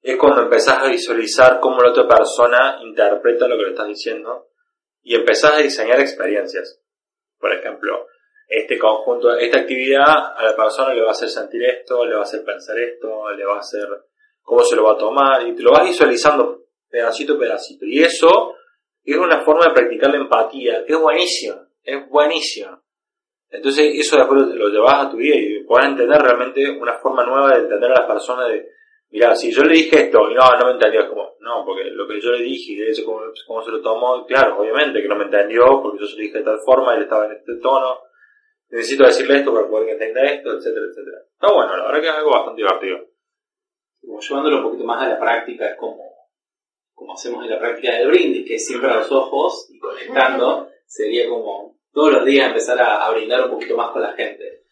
es 0.03 0.17
cuando 0.19 0.43
empezás 0.43 0.83
a 0.83 0.89
visualizar 0.89 1.61
cómo 1.61 1.81
la 1.81 1.91
otra 1.91 2.07
persona 2.07 2.79
interpreta 2.83 3.49
lo 3.49 3.57
que 3.57 3.65
le 3.65 3.71
estás 3.71 3.89
diciendo 3.89 4.49
y 5.03 5.15
empezás 5.15 5.55
a 5.55 5.59
diseñar 5.59 5.99
experiencias. 5.99 6.79
Por 7.39 7.53
ejemplo, 7.53 8.07
este 8.47 8.79
conjunto, 8.79 9.35
esta 9.39 9.61
actividad 9.61 10.37
a 10.37 10.43
la 10.43 10.55
persona 10.55 10.93
le 10.93 11.01
va 11.01 11.09
a 11.09 11.13
hacer 11.13 11.31
sentir 11.31 11.63
esto, 11.65 12.05
le 12.05 12.15
va 12.15 12.21
a 12.21 12.25
hacer 12.25 12.45
pensar 12.45 12.79
esto, 12.79 13.31
le 13.31 13.45
va 13.47 13.57
a 13.57 13.61
hacer 13.61 13.89
cómo 14.43 14.63
se 14.63 14.77
lo 14.77 14.85
va 14.85 14.93
a 14.93 14.99
tomar 14.99 15.47
y 15.47 15.55
te 15.55 15.63
lo 15.63 15.73
vas 15.73 15.85
visualizando 15.85 16.65
pedacito 16.91 17.35
a 17.35 17.39
pedacito. 17.39 17.87
Y 17.87 18.03
eso 18.03 18.57
es 19.05 19.17
una 19.17 19.43
forma 19.43 19.67
de 19.67 19.73
practicar 19.73 20.11
la 20.11 20.19
empatía, 20.19 20.85
que 20.85 20.93
es 20.93 20.99
buenísima, 20.99 21.67
es 21.83 22.09
buenísima. 22.11 22.83
Entonces 23.51 23.93
eso 23.99 24.17
después 24.17 24.47
lo 24.55 24.69
llevas 24.69 25.07
a 25.07 25.11
tu 25.11 25.17
vida 25.17 25.35
y 25.35 25.65
puedes 25.65 25.89
entender 25.89 26.21
realmente 26.23 26.71
una 26.71 26.95
forma 26.99 27.27
nueva 27.27 27.55
de 27.55 27.63
entender 27.63 27.91
a 27.91 28.01
las 28.01 28.07
personas 28.07 28.49
de, 28.49 28.69
mira, 29.11 29.35
si 29.35 29.51
yo 29.51 29.65
le 29.65 29.75
dije 29.75 30.05
esto 30.05 30.31
y 30.31 30.35
no, 30.35 30.43
no 30.57 30.67
me 30.67 30.73
entendió, 30.73 31.01
es 31.01 31.09
como, 31.09 31.35
no, 31.41 31.65
porque 31.65 31.91
lo 31.91 32.07
que 32.07 32.21
yo 32.21 32.31
le 32.31 32.45
dije 32.45 32.73
y 32.73 32.83
eso 32.83 33.05
cómo, 33.05 33.23
cómo 33.47 33.63
se 33.63 33.73
lo 33.73 33.83
tomó, 33.83 34.25
claro, 34.25 34.61
obviamente 34.61 35.03
que 35.03 35.09
no 35.09 35.17
me 35.17 35.25
entendió 35.25 35.65
porque 35.83 35.99
yo 35.99 36.07
se 36.07 36.17
lo 36.17 36.23
dije 36.23 36.39
de 36.39 36.45
tal 36.45 36.61
forma, 36.65 36.95
él 36.95 37.03
estaba 37.03 37.27
en 37.27 37.33
este 37.33 37.57
tono, 37.61 37.99
necesito 38.71 39.05
decirle 39.05 39.39
esto 39.39 39.53
para 39.53 39.69
poder 39.69 39.87
que 39.87 39.93
entienda 39.93 40.23
esto, 40.23 40.53
etcétera, 40.53 40.87
etcétera. 40.87 41.19
Está 41.33 41.53
bueno, 41.53 41.77
la 41.77 41.87
verdad 41.87 42.01
que 42.01 42.09
es 42.09 42.15
algo 42.15 42.31
bastante 42.31 42.63
divertido. 42.63 42.99
Como 44.01 44.21
llevándolo 44.21 44.57
un 44.59 44.63
poquito 44.63 44.85
más 44.85 45.03
a 45.03 45.09
la 45.09 45.19
práctica, 45.19 45.71
es 45.71 45.77
como, 45.77 46.05
como 46.95 47.15
hacemos 47.15 47.45
en 47.45 47.51
la 47.51 47.59
práctica 47.59 47.97
del 47.97 48.09
brindis, 48.09 48.49
que 48.49 48.59
siempre 48.61 48.91
a 48.93 48.99
los 48.99 49.11
ojos 49.11 49.69
y 49.71 49.79
conectando, 49.81 50.69
sería 50.87 51.29
como 51.29 51.80
todos 51.93 52.13
los 52.13 52.25
días 52.25 52.49
empezar 52.49 52.81
a, 52.81 53.05
a 53.07 53.11
brindar 53.11 53.45
un 53.45 53.51
poquito 53.51 53.77
más 53.77 53.91
con 53.93 54.03
la 54.03 54.13
gente. 54.15 54.65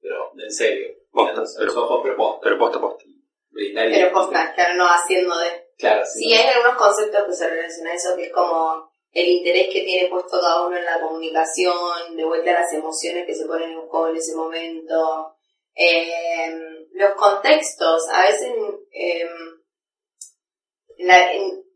Pero, 0.00 0.32
en 0.36 0.50
serio, 0.52 0.88
Posta, 1.10 1.42
pero- 1.56 1.66
los 1.66 1.76
ojos, 1.76 2.00
pero 2.02 2.16
posta. 2.16 2.40
Pero 2.42 2.58
posta 2.58 2.80
posta. 2.80 3.04
Brindar 3.50 3.88
y- 3.88 3.92
Pero 3.94 4.12
posta, 4.12 4.52
claro, 4.54 4.74
no 4.74 4.84
haciendo 4.86 5.38
de... 5.38 5.64
Claro, 5.78 6.04
sí. 6.04 6.24
Sí, 6.24 6.32
hay 6.34 6.48
algunos 6.48 6.76
conceptos 6.76 7.24
que 7.26 7.32
se 7.32 7.48
relacionan 7.48 7.92
a 7.92 7.94
eso, 7.96 8.16
que 8.16 8.24
es 8.26 8.32
como 8.32 8.90
el 9.12 9.26
interés 9.28 9.68
que 9.72 9.82
tiene 9.82 10.08
puesto 10.08 10.40
cada 10.40 10.66
uno 10.66 10.76
en 10.76 10.84
la 10.84 11.00
comunicación, 11.00 12.16
de 12.16 12.24
vuelta 12.24 12.50
a 12.50 12.60
las 12.62 12.72
emociones 12.72 13.26
que 13.26 13.34
se 13.34 13.46
ponen 13.46 13.70
en 13.72 13.86
juego 13.86 14.08
en 14.08 14.16
ese 14.16 14.34
momento, 14.34 15.36
eh, 15.76 16.86
los 16.92 17.14
contextos, 17.14 18.08
a 18.12 18.22
veces 18.22 18.52
eh, 18.92 19.28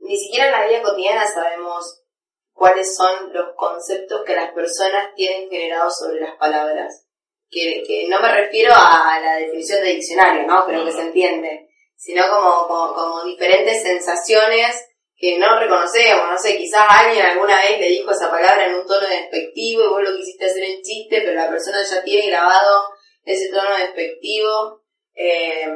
ni 0.01 0.17
siquiera 0.17 0.47
en 0.47 0.53
la 0.53 0.67
vida 0.69 0.83
cotidiana 0.83 1.27
sabemos 1.27 2.03
cuáles 2.59 2.97
son 2.97 3.33
los 3.33 3.55
conceptos 3.57 4.23
que 4.27 4.35
las 4.35 4.53
personas 4.53 5.15
tienen 5.15 5.49
generados 5.49 5.97
sobre 5.97 6.21
las 6.21 6.37
palabras. 6.37 7.07
Que, 7.51 7.83
que 7.87 8.07
no 8.09 8.21
me 8.21 8.31
refiero 8.31 8.75
a 8.75 9.19
la 9.23 9.37
definición 9.37 9.81
de 9.81 9.95
diccionario, 9.95 10.47
¿no? 10.47 10.67
Creo 10.67 10.85
que 10.85 10.93
se 10.93 11.01
entiende, 11.01 11.71
sino 11.97 12.29
como, 12.29 12.67
como, 12.67 12.95
como 12.95 13.25
diferentes 13.25 13.83
sensaciones 13.83 14.85
que 15.17 15.39
no 15.39 15.59
reconocemos, 15.59 16.29
no 16.29 16.39
sé, 16.39 16.59
quizás 16.59 16.83
alguien 16.89 17.25
alguna 17.25 17.61
vez 17.63 17.81
le 17.81 17.89
dijo 17.89 18.11
esa 18.11 18.31
palabra 18.31 18.67
en 18.67 18.75
un 18.75 18.87
tono 18.87 19.09
despectivo 19.09 19.85
y 19.85 19.89
vos 19.89 20.03
lo 20.03 20.17
quisiste 20.17 20.45
hacer 20.45 20.63
en 20.63 20.83
chiste, 20.83 21.23
pero 21.23 21.35
la 21.35 21.49
persona 21.49 21.79
ya 21.83 22.05
tiene 22.05 22.29
grabado 22.29 22.91
ese 23.25 23.49
tono 23.51 23.77
despectivo. 23.79 24.83
Eh, 25.15 25.67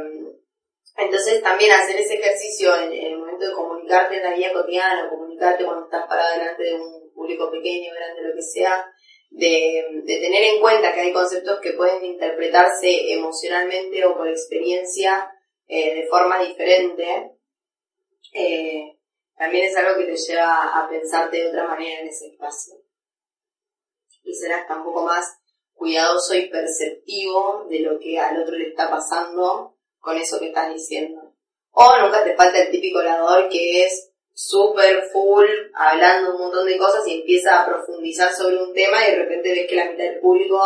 entonces 0.96 1.42
también 1.42 1.72
hacer 1.72 1.96
ese 1.96 2.14
ejercicio 2.14 2.76
en, 2.76 2.92
el 2.92 3.18
momento 3.18 3.46
de 3.46 3.54
comunicarte 3.54 4.16
en 4.16 4.22
la 4.22 4.34
vida 4.34 4.52
cotidiana, 4.52 5.08
comunicarte 5.08 5.64
cuando 5.64 5.84
estás 5.84 6.06
parado 6.06 6.38
delante 6.38 6.62
de 6.62 6.74
un 6.74 7.12
público 7.14 7.50
pequeño, 7.50 7.94
grande, 7.94 8.22
lo 8.22 8.34
que 8.34 8.42
sea, 8.42 8.86
de, 9.30 10.02
tener 10.06 10.44
en 10.54 10.60
cuenta 10.60 10.92
que 10.92 11.00
hay 11.00 11.12
conceptos 11.12 11.60
que 11.60 11.72
pueden 11.72 12.04
interpretarse 12.04 13.12
emocionalmente 13.12 14.04
o 14.04 14.16
por 14.16 14.28
experiencia 14.28 15.30
eh, 15.66 15.94
de 15.94 16.06
forma 16.08 16.42
diferente, 16.42 17.32
eh, 18.34 18.98
también 19.36 19.64
es 19.64 19.76
algo 19.76 19.98
que 19.98 20.06
te 20.06 20.16
lleva 20.16 20.78
a 20.78 20.88
pensarte 20.88 21.38
de 21.38 21.48
otra 21.48 21.66
manera 21.66 22.00
en 22.00 22.08
ese 22.08 22.28
espacio. 22.28 22.74
Y 24.22 24.34
serás 24.34 24.70
un 24.70 24.84
poco 24.84 25.02
más 25.02 25.26
cuidadoso 25.72 26.34
y 26.34 26.48
perceptivo 26.48 27.66
de 27.68 27.80
lo 27.80 27.98
que 27.98 28.18
al 28.18 28.40
otro 28.40 28.56
le 28.56 28.68
está 28.68 28.88
pasando 28.90 29.71
con 30.02 30.18
eso 30.18 30.38
que 30.38 30.48
estás 30.48 30.74
diciendo. 30.74 31.32
O 31.70 31.96
nunca 31.98 32.22
te 32.22 32.34
falta 32.34 32.60
el 32.60 32.70
típico 32.70 32.98
orador 32.98 33.48
que 33.48 33.84
es 33.84 34.10
súper 34.34 35.04
full, 35.04 35.46
hablando 35.74 36.32
un 36.32 36.40
montón 36.40 36.66
de 36.66 36.76
cosas 36.76 37.06
y 37.06 37.20
empieza 37.20 37.62
a 37.62 37.66
profundizar 37.66 38.32
sobre 38.32 38.62
un 38.62 38.74
tema 38.74 39.06
y 39.06 39.12
de 39.12 39.16
repente 39.18 39.50
ves 39.50 39.66
que 39.68 39.76
la 39.76 39.90
mitad 39.90 40.04
del 40.04 40.20
público 40.20 40.60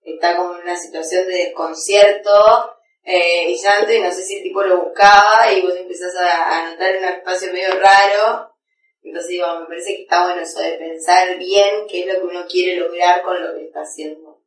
está 0.00 0.36
como 0.36 0.56
en 0.56 0.62
una 0.62 0.76
situación 0.76 1.26
de 1.26 1.34
desconcierto 1.34 2.76
eh, 3.04 3.50
y 3.50 3.62
llanto 3.62 3.92
y 3.92 4.00
no 4.00 4.10
sé 4.10 4.22
si 4.22 4.36
el 4.38 4.42
tipo 4.42 4.62
lo 4.62 4.84
buscaba 4.84 5.52
y 5.52 5.60
vos 5.60 5.76
empezás 5.76 6.16
a, 6.16 6.58
a 6.58 6.70
notar 6.70 6.96
un 6.96 7.04
espacio 7.04 7.52
medio 7.52 7.78
raro. 7.78 8.54
Entonces 9.02 9.30
digo, 9.30 9.46
me 9.60 9.66
parece 9.66 9.96
que 9.96 10.02
está 10.02 10.24
bueno 10.24 10.40
eso 10.40 10.60
de 10.60 10.78
pensar 10.78 11.36
bien 11.36 11.86
qué 11.88 12.00
es 12.00 12.06
lo 12.06 12.14
que 12.14 12.26
uno 12.26 12.46
quiere 12.48 12.80
lograr 12.80 13.22
con 13.22 13.42
lo 13.42 13.54
que 13.54 13.64
está 13.66 13.80
haciendo. 13.82 14.40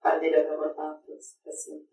Parte 0.00 0.26
de 0.26 0.32
lo 0.32 0.48
que 0.48 0.52
pues, 1.06 1.38
haciendo. 1.44 1.92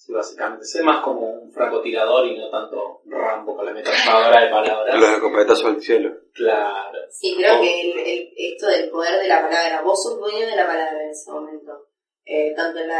Sí, 0.00 0.14
básicamente. 0.14 0.64
Sé 0.64 0.82
más 0.82 1.04
como 1.04 1.28
un 1.28 1.52
francotirador 1.52 2.26
y 2.26 2.38
no 2.38 2.48
tanto 2.48 3.02
Rambo 3.04 3.54
con 3.54 3.66
la 3.66 3.72
metralladora 3.74 4.44
de 4.44 4.50
palabras. 4.50 4.98
Los 4.98 5.10
escopetazos 5.10 5.64
al 5.66 5.82
cielo. 5.82 6.10
Claro. 6.32 6.98
Sí, 7.10 7.34
creo 7.36 7.60
que 7.60 7.80
el, 7.82 8.32
esto 8.34 8.68
del 8.68 8.88
poder 8.88 9.20
de 9.20 9.28
la 9.28 9.42
palabra, 9.42 9.82
vos 9.82 10.02
sos 10.02 10.18
dueño 10.18 10.46
de 10.46 10.56
la 10.56 10.66
palabra 10.66 11.04
en 11.04 11.10
ese 11.10 11.30
momento. 11.30 11.88
Eh, 12.24 12.54
tanto 12.56 12.78
en, 12.78 12.90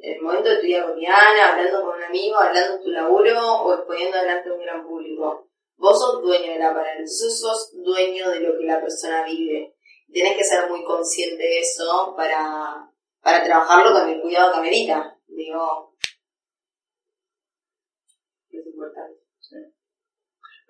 el 0.00 0.22
momento 0.22 0.48
de 0.48 0.56
tu 0.58 0.62
vida 0.62 0.86
cotidiana, 0.86 1.50
hablando 1.50 1.82
con 1.82 1.96
un 1.96 2.04
amigo, 2.04 2.36
hablando 2.36 2.76
en 2.76 2.82
tu 2.84 2.90
laburo 2.90 3.62
o 3.62 3.74
exponiendo 3.74 4.16
delante 4.16 4.48
de 4.48 4.54
un 4.54 4.62
gran 4.62 4.86
público. 4.86 5.48
Vos 5.76 5.98
sos 5.98 6.22
dueño 6.22 6.52
de 6.52 6.58
la 6.60 6.68
palabra, 6.68 6.92
entonces 6.92 7.40
sos 7.40 7.72
dueño 7.82 8.30
de 8.30 8.40
lo 8.40 8.56
que 8.56 8.64
la 8.64 8.80
persona 8.80 9.24
vive. 9.24 9.74
Tienes 10.12 10.36
que 10.36 10.44
ser 10.44 10.70
muy 10.70 10.84
consciente 10.84 11.42
de 11.42 11.58
eso 11.58 12.14
para, 12.16 12.92
para 13.20 13.42
trabajarlo 13.42 13.92
con 13.92 14.08
el 14.08 14.20
cuidado 14.20 14.52
que 14.52 14.58
amerita. 14.58 15.18
Digo, 15.26 15.93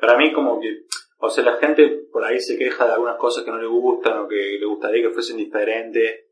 Para 0.04 0.18
mí 0.18 0.32
como 0.34 0.60
que, 0.60 0.84
o 1.18 1.30
sea, 1.30 1.44
la 1.44 1.56
gente 1.56 2.08
por 2.12 2.22
ahí 2.22 2.38
se 2.38 2.58
queja 2.58 2.86
de 2.86 2.92
algunas 2.92 3.16
cosas 3.16 3.42
que 3.42 3.50
no 3.50 3.58
le 3.58 3.66
gustan 3.66 4.18
o 4.18 4.28
que 4.28 4.58
le 4.60 4.66
gustaría 4.66 5.02
que 5.02 5.14
fuesen 5.14 5.38
diferentes. 5.38 6.26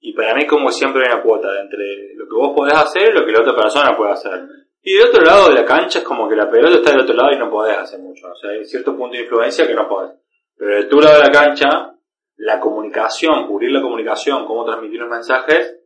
Y 0.00 0.14
para 0.14 0.34
mí 0.34 0.46
como 0.46 0.70
siempre 0.70 1.02
hay 1.02 1.12
una 1.12 1.22
cuota 1.22 1.60
entre 1.60 2.14
lo 2.14 2.26
que 2.26 2.34
vos 2.34 2.56
podés 2.56 2.74
hacer 2.74 3.10
y 3.10 3.12
lo 3.12 3.26
que 3.26 3.32
la 3.32 3.40
otra 3.40 3.54
persona 3.54 3.94
puede 3.94 4.12
hacer. 4.12 4.40
Y 4.80 4.94
del 4.94 5.08
otro 5.08 5.24
lado 5.24 5.48
de 5.50 5.56
la 5.56 5.64
cancha 5.66 5.98
es 5.98 6.04
como 6.06 6.26
que 6.26 6.36
la 6.36 6.50
pelota 6.50 6.76
está 6.76 6.92
del 6.92 7.00
otro 7.00 7.14
lado 7.14 7.32
y 7.32 7.38
no 7.38 7.50
podés 7.50 7.76
hacer 7.76 8.00
mucho. 8.00 8.28
O 8.32 8.34
sea, 8.34 8.50
hay 8.50 8.64
cierto 8.64 8.96
punto 8.96 9.14
de 9.14 9.24
influencia 9.24 9.66
que 9.66 9.74
no 9.74 9.86
podés. 9.86 10.12
Pero 10.56 10.74
del 10.74 10.88
tu 10.88 10.98
lado 10.98 11.16
de 11.16 11.24
la 11.26 11.30
cancha, 11.30 11.94
la 12.36 12.58
comunicación, 12.60 13.46
cubrir 13.46 13.72
la 13.72 13.82
comunicación, 13.82 14.46
cómo 14.46 14.64
transmitir 14.64 15.00
los 15.00 15.10
mensajes, 15.10 15.81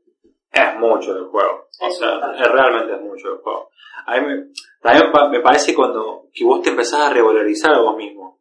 es 0.57 0.79
mucho 0.79 1.15
del 1.15 1.25
juego. 1.25 1.69
O 1.81 1.91
sea, 1.91 2.09
es, 2.39 2.49
realmente 2.51 2.95
es 2.95 3.01
mucho 3.01 3.29
del 3.29 3.39
juego. 3.39 3.71
A 4.07 4.21
mí 4.21 4.27
me, 4.27 4.45
también 4.83 5.11
me 5.31 5.41
parece 5.41 5.75
cuando 5.75 6.29
que 6.33 6.45
vos 6.45 6.63
te 6.63 6.71
empezás 6.71 7.01
a 7.01 7.13
revalorizar 7.13 7.75
a 7.75 7.81
vos 7.81 7.97
mismo. 7.97 8.41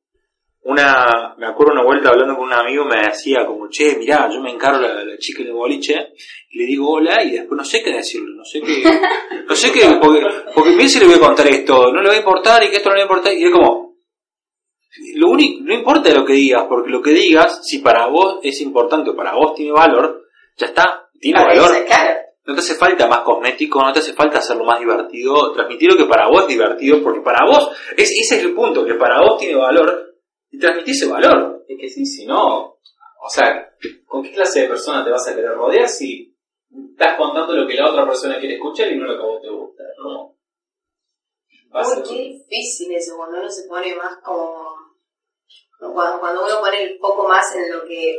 Una, 0.64 1.36
me 1.38 1.46
acuerdo 1.46 1.74
una 1.74 1.84
vuelta 1.84 2.10
hablando 2.10 2.36
con 2.36 2.46
un 2.46 2.54
amigo 2.54 2.86
me 2.86 3.08
decía 3.08 3.46
como, 3.46 3.70
che, 3.70 3.98
mirá, 3.98 4.28
yo 4.32 4.42
me 4.42 4.52
encargo 4.52 4.80
la, 4.80 5.04
la 5.04 5.18
chica 5.20 5.44
de 5.44 5.52
boliche 5.52 6.14
y 6.50 6.58
le 6.58 6.66
digo 6.66 6.90
hola 6.90 7.24
y 7.24 7.32
después 7.32 7.56
no 7.56 7.64
sé 7.64 7.84
qué 7.84 7.92
decirle, 7.92 8.36
no 8.36 8.44
sé 8.44 8.62
qué, 8.62 8.84
no 9.48 9.56
sé 9.56 9.72
qué, 9.72 10.00
porque, 10.02 10.26
porque 10.56 10.72
mira 10.72 10.90
si 10.90 11.00
le 11.00 11.06
voy 11.06 11.16
a 11.16 11.20
contar 11.20 11.48
esto, 11.48 11.92
no 11.92 12.02
le 12.02 12.08
va 12.08 12.16
a 12.16 12.18
importar 12.18 12.64
y 12.64 12.70
que 12.70 12.78
esto 12.78 12.90
no 12.90 12.96
le 12.96 13.02
va 13.02 13.04
a 13.04 13.12
importar 13.12 13.34
y 13.34 13.46
es 13.46 13.52
como, 13.52 13.96
lo 15.16 15.30
único, 15.30 15.64
no 15.64 15.74
importa 15.74 16.14
lo 16.14 16.26
que 16.26 16.34
digas, 16.34 16.66
porque 16.68 16.90
lo 16.90 17.02
que 17.02 17.12
digas, 17.12 17.62
si 17.64 17.80
para 17.80 18.08
vos 18.08 18.40
es 18.42 18.60
importante 18.62 19.12
o 19.12 19.16
para 19.16 19.36
vos 19.36 19.54
tiene 19.54 19.72
valor, 19.72 20.24
ya 20.58 20.68
está, 20.68 21.05
tiene 21.26 21.44
valor. 21.44 21.72
No 22.46 22.54
te 22.54 22.60
hace 22.60 22.76
falta 22.76 23.08
más 23.08 23.22
cosmético, 23.22 23.82
no 23.82 23.92
te 23.92 24.00
hace 24.00 24.14
falta 24.14 24.38
hacerlo 24.38 24.66
más 24.66 24.80
divertido, 24.80 25.52
transmitir 25.54 25.92
lo 25.92 25.98
que 25.98 26.06
para 26.06 26.28
vos 26.30 26.44
es 26.44 26.50
divertido, 26.50 27.02
porque 27.02 27.22
para 27.22 27.44
vos, 27.44 27.72
es, 27.98 28.12
ese 28.12 28.36
es 28.36 28.44
el 28.44 28.54
punto, 28.54 28.86
que 28.86 28.94
para 28.94 29.20
vos 29.22 29.40
tiene 29.40 29.56
valor, 29.56 30.16
y 30.52 30.60
transmitir 30.60 30.94
ese 30.94 31.08
valor. 31.08 31.66
Es 31.68 31.78
que 31.80 31.90
sí, 31.90 32.06
si 32.06 32.28
no, 32.28 32.78
o 32.78 33.30
sea, 33.30 33.74
¿con 34.06 34.22
qué 34.22 34.32
clase 34.32 34.62
de 34.62 34.68
persona 34.68 35.04
te 35.04 35.10
vas 35.10 35.28
a 35.28 35.34
querer 35.34 35.56
rodear 35.56 35.90
si 35.90 36.38
estás 36.92 37.18
contando 37.18 37.56
lo 37.56 37.68
que 37.68 37.74
la 37.74 37.90
otra 37.90 38.06
persona 38.06 38.38
quiere 38.38 38.56
escuchar 38.56 38.92
y 38.92 38.98
no 38.98 39.06
lo 39.06 39.18
que 39.18 39.24
a 39.24 39.26
vos 39.26 39.42
te 39.42 39.50
gusta? 39.50 39.84
¿no? 39.98 40.36
Uy, 41.74 42.04
qué 42.08 42.14
difícil 42.14 42.94
eso, 42.94 43.18
cuando 43.18 43.40
uno 43.40 43.50
se 43.50 43.68
pone 43.68 43.96
más 43.96 44.18
como... 44.24 44.76
Cuando, 45.80 46.20
cuando 46.20 46.46
uno 46.46 46.60
pone 46.60 46.84
el 46.84 47.00
foco 47.00 47.28
más 47.28 47.56
en 47.56 47.72
lo 47.72 47.84
que 47.86 48.16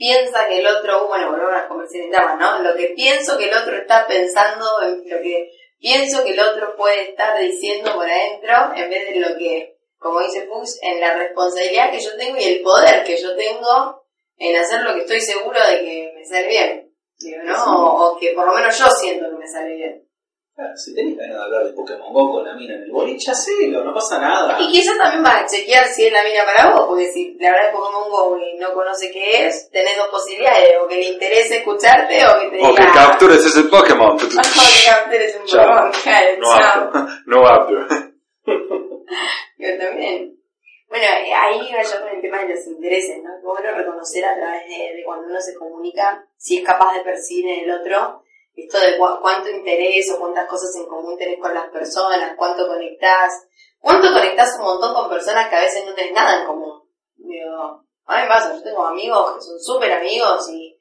piensa 0.00 0.48
que 0.48 0.60
el 0.60 0.66
otro, 0.66 1.08
bueno, 1.08 1.30
volvemos 1.30 1.52
a 1.52 1.58
las 1.58 1.66
conversaciones 1.66 2.18
¿no? 2.38 2.62
Lo 2.62 2.74
que 2.74 2.94
pienso 2.96 3.36
que 3.36 3.50
el 3.50 3.54
otro 3.54 3.76
está 3.76 4.06
pensando, 4.06 4.64
en 4.82 5.02
lo 5.10 5.20
que 5.20 5.50
pienso 5.78 6.24
que 6.24 6.30
el 6.30 6.40
otro 6.40 6.74
puede 6.74 7.10
estar 7.10 7.38
diciendo 7.38 7.92
por 7.92 8.08
adentro, 8.08 8.72
en 8.74 8.88
vez 8.88 9.12
de 9.12 9.20
lo 9.20 9.36
que, 9.36 9.76
como 9.98 10.20
dice 10.20 10.46
Fuchs, 10.46 10.78
en 10.80 11.02
la 11.02 11.18
responsabilidad 11.18 11.90
que 11.90 12.00
yo 12.00 12.16
tengo 12.16 12.38
y 12.38 12.44
el 12.44 12.62
poder 12.62 13.04
que 13.04 13.20
yo 13.20 13.36
tengo 13.36 14.02
en 14.38 14.56
hacer 14.56 14.80
lo 14.80 14.94
que 14.94 15.00
estoy 15.00 15.20
seguro 15.20 15.60
de 15.68 15.84
que 15.84 16.12
me 16.16 16.24
sale 16.24 16.48
bien, 16.48 16.94
¿no? 17.44 18.06
o 18.06 18.18
que 18.18 18.30
por 18.30 18.46
lo 18.46 18.54
menos 18.54 18.78
yo 18.78 18.86
siento 18.86 19.28
que 19.28 19.36
me 19.36 19.46
sale 19.46 19.74
bien 19.74 20.09
si 20.76 20.94
tenés 20.94 21.16
ganas 21.16 21.36
de 21.36 21.44
hablar 21.44 21.64
de 21.64 21.72
Pokémon 21.72 22.12
Go 22.12 22.32
con 22.32 22.44
la 22.44 22.54
mina 22.54 22.74
en 22.74 22.82
el 22.82 22.90
boliche, 22.90 23.30
hacelo, 23.30 23.84
no 23.84 23.94
pasa 23.94 24.18
nada. 24.18 24.56
Y 24.60 24.70
quizás 24.70 24.96
también 24.98 25.22
vas 25.22 25.42
a 25.42 25.46
chequear 25.46 25.86
si 25.86 26.06
es 26.06 26.12
la 26.12 26.22
mina 26.22 26.44
para 26.44 26.74
vos, 26.74 26.86
porque 26.88 27.08
si 27.08 27.36
la 27.38 27.50
verdad 27.50 27.68
es 27.68 27.74
Pokémon 27.74 28.10
Go 28.10 28.38
y 28.38 28.58
no 28.58 28.72
conoce 28.74 29.10
qué 29.10 29.46
es, 29.46 29.70
tenés 29.70 29.96
dos 29.96 30.08
posibilidades, 30.08 30.72
o 30.82 30.88
que 30.88 30.96
le 30.96 31.08
interese 31.08 31.58
escucharte 31.58 32.26
o 32.26 32.40
que 32.40 32.48
te 32.50 32.56
diga... 32.56 32.68
O 32.68 32.74
que 32.74 32.86
captures 32.92 33.44
ese 33.44 33.62
Pokémon. 33.64 34.12
o 34.14 34.18
que 34.18 34.26
captures 34.26 35.36
un 35.36 35.42
Pokémon, 35.42 35.92
claro, 36.02 36.36
no 36.38 36.52
apto. 36.52 37.06
No 37.26 37.46
apto. 37.46 37.74
Yo 39.58 39.78
también. 39.78 40.36
Bueno, 40.88 41.06
ahí 41.06 41.68
iba 41.70 41.82
yo 41.84 42.00
con 42.00 42.08
el 42.08 42.20
tema 42.20 42.40
de 42.40 42.48
los 42.48 42.66
intereses, 42.66 43.22
¿no? 43.22 43.36
Es 43.36 43.42
bueno 43.44 43.70
reconocer 43.76 44.24
a 44.24 44.34
través 44.34 44.66
de, 44.66 44.96
de 44.96 45.04
cuando 45.04 45.28
uno 45.28 45.40
se 45.40 45.54
comunica 45.54 46.26
si 46.36 46.58
es 46.58 46.64
capaz 46.66 46.94
de 46.94 47.04
percibir 47.04 47.46
en 47.46 47.60
el 47.64 47.80
otro 47.80 48.24
esto 48.64 48.78
de 48.78 48.96
cuánto 48.98 49.50
interés 49.50 50.10
o 50.12 50.18
cuántas 50.18 50.48
cosas 50.48 50.74
en 50.76 50.86
común 50.86 51.16
tenés 51.16 51.38
con 51.40 51.54
las 51.54 51.68
personas, 51.70 52.34
cuánto 52.36 52.66
conectás, 52.66 53.32
cuánto 53.78 54.12
conectás 54.12 54.56
un 54.58 54.64
montón 54.64 54.94
con 54.94 55.08
personas 55.08 55.48
que 55.48 55.56
a 55.56 55.60
veces 55.60 55.84
no 55.84 55.94
tenés 55.94 56.12
nada 56.12 56.40
en 56.40 56.46
común. 56.46 56.82
Digo, 57.16 57.84
a 58.06 58.22
mí 58.22 58.28
pasa, 58.28 58.54
yo 58.54 58.62
tengo 58.62 58.86
amigos 58.86 59.34
que 59.34 59.42
son 59.42 59.60
súper 59.60 59.92
amigos 59.92 60.48
y 60.50 60.76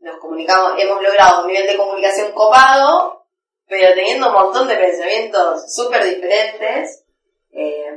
nos 0.00 0.18
comunicamos, 0.18 0.72
hemos 0.78 1.02
logrado 1.02 1.42
un 1.42 1.48
nivel 1.48 1.66
de 1.66 1.76
comunicación 1.76 2.32
copado, 2.32 3.26
pero 3.66 3.94
teniendo 3.94 4.28
un 4.28 4.34
montón 4.34 4.68
de 4.68 4.76
pensamientos 4.76 5.74
súper 5.74 6.04
diferentes, 6.04 7.04
eh, 7.52 7.90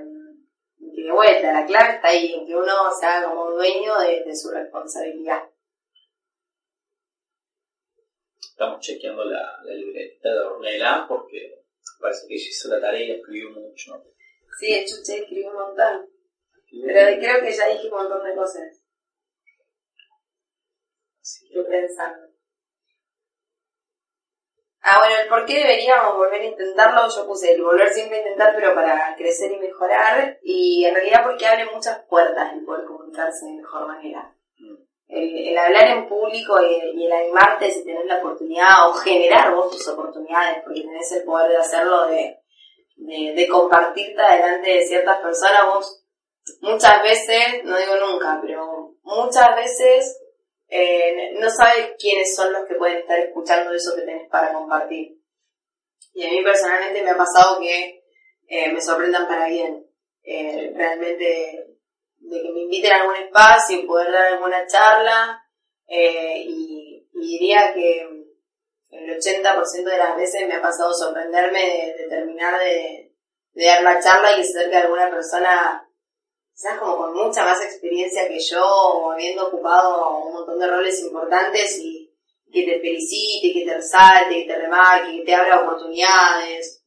de 0.80 1.12
vuelta, 1.12 1.54
la 1.54 1.66
clave 1.66 1.96
está 1.96 2.10
ahí, 2.10 2.34
en 2.34 2.46
que 2.46 2.56
uno 2.56 2.74
sea 3.00 3.24
como 3.24 3.52
dueño 3.52 3.98
de 4.00 4.36
su 4.36 4.50
responsabilidad. 4.52 5.44
Estamos 8.58 8.80
chequeando 8.80 9.24
la, 9.24 9.60
la 9.64 9.72
libreta 9.72 10.34
de 10.34 10.40
Ornella 10.40 11.06
porque 11.08 11.62
parece 12.02 12.28
que 12.28 12.34
ella 12.34 12.50
hizo 12.50 12.70
la 12.70 12.82
tarea 12.82 13.06
y 13.06 13.12
escribió 13.12 13.52
mucho. 13.52 14.04
Sí, 14.60 14.74
hecho 14.74 14.96
usted 14.96 15.22
escribió 15.22 15.52
un 15.52 15.58
montón. 15.58 16.10
Pero 16.84 17.20
creo 17.20 17.42
que 17.44 17.52
ya 17.52 17.68
dije 17.68 17.88
un 17.88 17.98
montón 17.98 18.24
de 18.24 18.34
cosas. 18.34 18.84
Estoy 21.22 21.66
pensando. 21.66 22.30
Ah, 24.82 25.02
bueno, 25.02 25.22
el 25.22 25.30
por 25.30 25.46
qué 25.46 25.60
deberíamos 25.60 26.16
volver 26.16 26.42
a 26.42 26.46
intentarlo, 26.46 27.08
yo 27.16 27.28
puse 27.28 27.54
el 27.54 27.62
volver 27.62 27.94
siempre 27.94 28.18
a 28.18 28.22
intentar, 28.22 28.56
pero 28.56 28.74
para 28.74 29.16
crecer 29.16 29.52
y 29.52 29.60
mejorar, 29.60 30.40
y 30.42 30.84
en 30.84 30.96
realidad 30.96 31.24
porque 31.24 31.46
abre 31.46 31.66
muchas 31.72 32.04
puertas 32.06 32.54
el 32.54 32.66
poder 32.66 32.86
comunicarse 32.86 33.46
de 33.46 33.58
mejor 33.58 33.88
manera. 33.88 34.34
El, 35.08 35.58
hablar 35.58 35.88
en 35.88 36.08
público 36.08 36.62
y, 36.62 37.06
el 37.06 37.12
animarte 37.12 37.72
si 37.72 37.86
tenés 37.86 38.06
la 38.06 38.20
oportunidad, 38.20 38.90
o 38.90 38.94
generar 38.94 39.54
vos 39.56 39.72
tus 39.72 39.88
oportunidades, 39.88 40.64
porque 40.64 40.82
tenés 40.82 41.12
el 41.14 41.24
poder 41.24 41.52
de 41.52 41.58
hacerlo, 41.58 42.08
de, 42.08 42.40
de, 42.96 43.34
de 43.34 43.48
compartirte 43.48 44.22
delante 44.22 44.70
de 44.70 44.86
ciertas 44.86 45.20
personas, 45.20 45.66
vos 45.74 46.04
muchas 46.62 47.02
veces, 47.04 47.64
no 47.64 47.78
digo 47.78 47.96
nunca, 47.96 48.40
pero 48.42 48.96
muchas 49.04 49.56
veces 49.56 50.20
eh, 50.70 51.34
no 51.40 51.50
sabes 51.50 51.96
quiénes 51.98 52.36
son 52.36 52.52
los 52.52 52.66
que 52.66 52.76
pueden 52.76 53.00
estar 53.00 53.20
escuchando 53.20 53.74
eso 53.74 53.96
que 53.96 54.02
tenés 54.02 54.30
para 54.30 54.54
compartir. 54.54 55.18
Y 56.14 56.26
a 56.26 56.30
mí 56.30 56.44
personalmente 56.44 57.04
me 57.04 57.12
ha 57.12 57.18
pasado 57.18 57.60
que 57.60 58.04
eh, 58.48 58.72
me 58.72 58.82
sorprendan 58.82 59.28
para 59.28 59.48
bien. 59.48 59.86
Eh, 60.24 60.74
realmente 60.76 61.77
de 62.30 62.42
que 62.42 62.52
me 62.52 62.62
inviten 62.62 62.92
a 62.92 63.02
algún 63.02 63.16
espacio 63.16 63.80
y 63.80 63.88
poder 63.88 64.12
dar 64.12 64.34
alguna 64.34 64.66
charla 64.68 65.44
y, 65.88 67.08
diría 67.14 67.74
que 67.74 68.02
el 68.90 69.20
80% 69.20 69.84
de 69.84 69.98
las 69.98 70.16
veces 70.16 70.48
me 70.48 70.56
ha 70.56 70.62
pasado 70.62 70.94
sorprenderme 70.94 71.94
de, 71.98 72.08
terminar 72.08 72.60
de, 72.60 73.12
de, 73.54 73.66
dar 73.66 73.82
la 73.82 74.00
charla 74.00 74.40
y 74.40 74.70
que 74.70 74.76
alguna 74.76 75.10
persona 75.10 75.88
quizás 76.58 76.80
como 76.80 76.98
con 76.98 77.14
mucha 77.14 77.44
más 77.44 77.64
experiencia 77.64 78.28
que 78.28 78.40
yo, 78.40 79.12
habiendo 79.12 79.48
ocupado 79.48 80.20
un 80.26 80.34
montón 80.34 80.60
de 80.60 80.68
roles 80.68 81.02
importantes 81.04 81.80
y 81.80 82.12
que 82.52 82.64
te 82.64 82.80
felicite, 82.80 83.54
que 83.54 83.66
te 83.66 83.76
resalte, 83.76 84.42
que 84.42 84.48
te 84.48 84.58
remarque, 84.58 85.18
que 85.18 85.24
te 85.24 85.36
abra 85.36 85.62
oportunidades, 85.62 86.84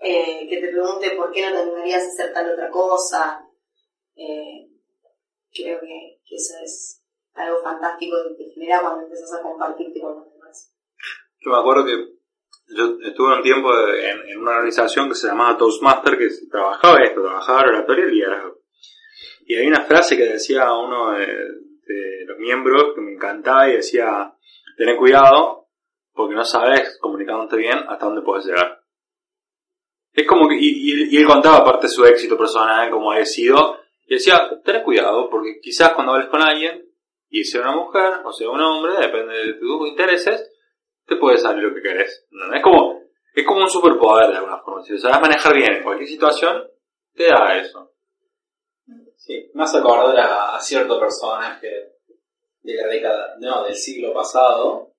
eh, 0.00 0.46
que 0.48 0.58
te 0.58 0.68
pregunte 0.68 1.10
por 1.12 1.32
qué 1.32 1.42
no 1.42 1.52
te 1.52 1.62
animarías 1.62 2.04
a 2.04 2.08
hacer 2.08 2.32
tal 2.32 2.52
otra 2.52 2.70
cosa. 2.70 3.44
Eh, 4.20 4.68
creo 5.50 5.80
que, 5.80 6.20
eso 6.30 6.54
es 6.62 7.02
algo 7.34 7.62
fantástico 7.62 8.16
que 8.28 8.44
te 8.44 8.50
genera 8.50 8.82
cuando 8.82 9.02
empiezas 9.02 9.32
a 9.32 9.42
compartirte 9.42 9.98
con 9.98 10.16
los 10.16 10.32
demás. 10.32 10.76
Yo 11.40 11.50
me 11.50 11.58
acuerdo 11.58 11.86
que 11.86 12.20
yo 12.76 12.98
estuve 13.02 13.36
un 13.36 13.42
tiempo 13.42 13.70
en, 13.96 14.38
una 14.38 14.52
organización 14.52 15.08
que 15.08 15.14
se 15.14 15.26
llamaba 15.26 15.56
Toastmaster 15.56 16.18
que 16.18 16.28
trabajaba 16.50 17.02
esto, 17.02 17.22
trabajaba 17.22 17.62
oratoria 17.62 18.04
y 18.04 18.10
liderazgo. 18.10 18.58
Y 19.46 19.54
hay 19.56 19.66
una 19.66 19.84
frase 19.84 20.18
que 20.18 20.24
decía 20.24 20.70
uno 20.72 21.12
de, 21.12 22.26
los 22.26 22.38
miembros 22.38 22.94
que 22.94 23.00
me 23.00 23.12
encantaba 23.14 23.68
y 23.68 23.76
decía, 23.76 24.32
ten 24.76 24.96
cuidado 24.96 25.68
porque 26.12 26.34
no 26.34 26.44
sabes 26.44 26.98
comunicándote 27.00 27.56
bien 27.56 27.78
hasta 27.88 28.04
dónde 28.04 28.22
puedes 28.22 28.44
llegar. 28.44 28.80
Es 30.12 30.26
como 30.26 30.46
que, 30.46 30.56
y, 30.60 31.16
él 31.16 31.26
contaba 31.26 31.58
aparte 31.58 31.88
su 31.88 32.04
éxito 32.04 32.36
personal, 32.36 32.90
como 32.90 33.10
ha 33.10 33.24
sido, 33.24 33.80
y 34.10 34.14
decía, 34.14 34.50
ten 34.64 34.82
cuidado 34.82 35.30
porque 35.30 35.60
quizás 35.60 35.92
cuando 35.94 36.14
hables 36.14 36.28
con 36.30 36.42
alguien, 36.42 36.84
y 37.28 37.44
sea 37.44 37.60
una 37.60 37.76
mujer 37.76 38.22
o 38.24 38.32
sea 38.32 38.50
un 38.50 38.60
hombre, 38.60 38.94
depende 39.00 39.34
de 39.34 39.52
tus 39.54 39.88
intereses, 39.88 40.50
te 41.06 41.14
puede 41.14 41.38
salir 41.38 41.62
lo 41.62 41.72
que 41.72 41.80
querés. 41.80 42.26
Es 42.52 42.60
como, 42.60 43.04
es 43.32 43.46
como 43.46 43.60
un 43.60 43.70
superpoder 43.70 44.30
de 44.30 44.38
alguna 44.38 44.58
forma. 44.62 44.82
Si 44.82 44.92
lo 44.92 44.98
sabes 44.98 45.20
manejar 45.20 45.54
bien 45.54 45.74
en 45.74 45.84
cualquier 45.84 46.08
situación, 46.08 46.68
te 47.14 47.28
da 47.28 47.56
eso. 47.56 47.92
Sí, 49.14 49.48
más 49.54 49.72
acordar 49.76 50.18
a, 50.18 50.56
a 50.56 50.60
cierto 50.60 50.98
personaje 50.98 51.68
de 52.62 52.74
la 52.74 52.88
década, 52.88 53.36
no, 53.38 53.62
del 53.62 53.76
siglo 53.76 54.12
pasado, 54.12 54.92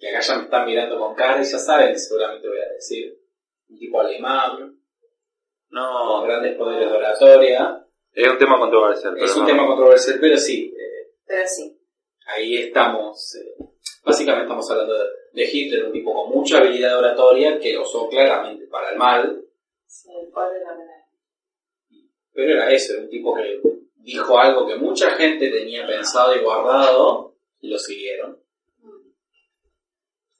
que 0.00 0.08
acá 0.08 0.20
ya 0.20 0.36
me 0.38 0.44
están 0.44 0.64
mirando 0.64 0.98
con 0.98 1.14
cara 1.14 1.42
y 1.42 1.44
ya 1.44 1.58
saben 1.58 1.92
que 1.92 1.98
seguramente 1.98 2.48
voy 2.48 2.60
a 2.60 2.72
decir. 2.72 3.14
Un 3.68 3.78
tipo 3.78 4.00
alemán, 4.00 4.78
no, 5.74 6.22
grandes 6.22 6.56
poderes 6.56 6.88
de 6.88 6.96
oratoria. 6.96 7.84
Es 8.12 8.28
un 8.28 8.38
tema 8.38 8.58
controversial. 8.58 9.18
Es 9.18 9.36
un 9.36 9.46
tema 9.46 9.66
controversial, 9.66 10.18
pero 10.20 10.36
sí. 10.38 10.72
Eh, 10.72 11.12
pero 11.26 11.46
sí. 11.46 11.76
Ahí 12.26 12.56
estamos. 12.58 13.34
Eh, 13.34 13.64
básicamente 14.04 14.44
estamos 14.44 14.70
hablando 14.70 14.94
de, 15.32 15.44
Hitler, 15.52 15.86
un 15.86 15.92
tipo 15.92 16.14
con 16.14 16.30
mucha 16.30 16.58
habilidad 16.58 16.90
de 16.90 16.94
oratoria 16.94 17.58
que 17.58 17.72
lo 17.72 17.82
usó 17.82 18.08
claramente 18.08 18.66
para 18.68 18.90
el 18.90 18.98
mal. 18.98 19.44
Sí, 19.86 20.08
de 20.08 20.60
la 20.60 20.94
pero 22.32 22.52
era 22.52 22.70
eso, 22.72 22.94
era 22.94 23.02
un 23.02 23.10
tipo 23.10 23.34
que 23.36 23.60
dijo 23.96 24.38
algo 24.38 24.66
que 24.66 24.76
mucha 24.76 25.12
gente 25.12 25.50
tenía 25.50 25.86
pensado 25.86 26.34
y 26.34 26.42
guardado 26.42 27.36
y 27.60 27.68
lo 27.68 27.78
siguieron. 27.78 28.40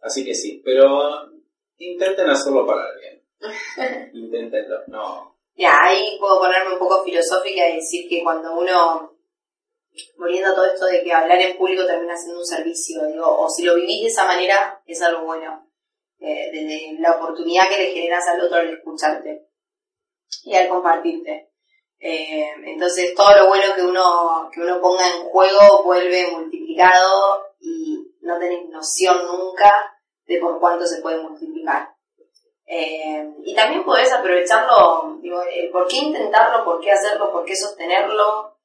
Así 0.01 0.25
que 0.25 0.35
sí, 0.35 0.61
pero 0.65 1.31
intenten 1.79 2.29
hacerlo 2.29 2.67
para 2.67 2.91
el 2.91 2.99
bien. 2.99 3.14
Inténtenlo, 4.13 4.85
no. 4.89 5.37
Ya, 5.57 5.79
ahí 5.83 6.17
puedo 6.19 6.41
ponerme 6.41 6.73
un 6.73 6.79
poco 6.79 7.05
filosófica 7.05 7.69
y 7.69 7.77
decir 7.77 8.09
que 8.09 8.23
cuando 8.23 8.59
uno, 8.59 9.17
volviendo 10.19 10.51
a 10.51 10.55
todo 10.55 10.67
esto 10.67 10.87
de 10.87 11.03
que 11.05 11.13
hablar 11.13 11.41
en 11.41 11.57
público 11.57 11.87
termina 11.87 12.17
siendo 12.17 12.41
un 12.41 12.47
servicio, 12.47 13.07
digo, 13.07 13.27
o 13.27 13.49
si 13.49 13.63
lo 13.63 13.77
vivís 13.77 14.03
de 14.03 14.09
esa 14.09 14.25
manera, 14.25 14.83
es 14.87 15.01
algo 15.03 15.25
bueno. 15.27 15.65
Eh, 16.19 16.51
desde 16.53 17.01
la 17.01 17.13
oportunidad 17.13 17.69
que 17.69 17.77
le 17.77 17.93
generas 17.93 18.27
al 18.29 18.41
otro 18.41 18.57
al 18.57 18.71
escucharte 18.71 19.47
y 20.45 20.55
al 20.55 20.69
compartirte. 20.69 21.51
Eh, 21.99 22.51
entonces 22.65 23.15
todo 23.15 23.35
lo 23.37 23.49
bueno 23.49 23.75
que 23.75 23.83
uno, 23.83 24.51
que 24.53 24.61
uno 24.61 24.81
ponga 24.81 25.07
en 25.07 25.25
juego 25.25 25.85
vuelve 25.85 26.31
multiplicado 26.33 27.47
y 27.61 28.11
no 28.23 28.39
tenés 28.39 28.69
noción 28.71 29.27
nunca 29.27 29.95
de 30.27 30.39
por 30.39 30.59
cuánto 30.61 30.87
se 30.87 31.01
puede 31.03 31.23
multiplicar. 31.23 31.94
Eh, 32.67 33.29
y 33.45 33.55
también 33.55 33.85
podés 33.85 34.13
aprovecharlo, 34.13 35.19
digo, 35.21 35.43
por 35.73 35.87
qué 35.87 35.97
intentarlo, 35.97 36.65
por 36.65 36.81
qué 36.81 36.93
hacerlo, 36.93 37.31
por 37.33 37.45
qué 37.45 37.55
sostenerlo. 37.55 38.57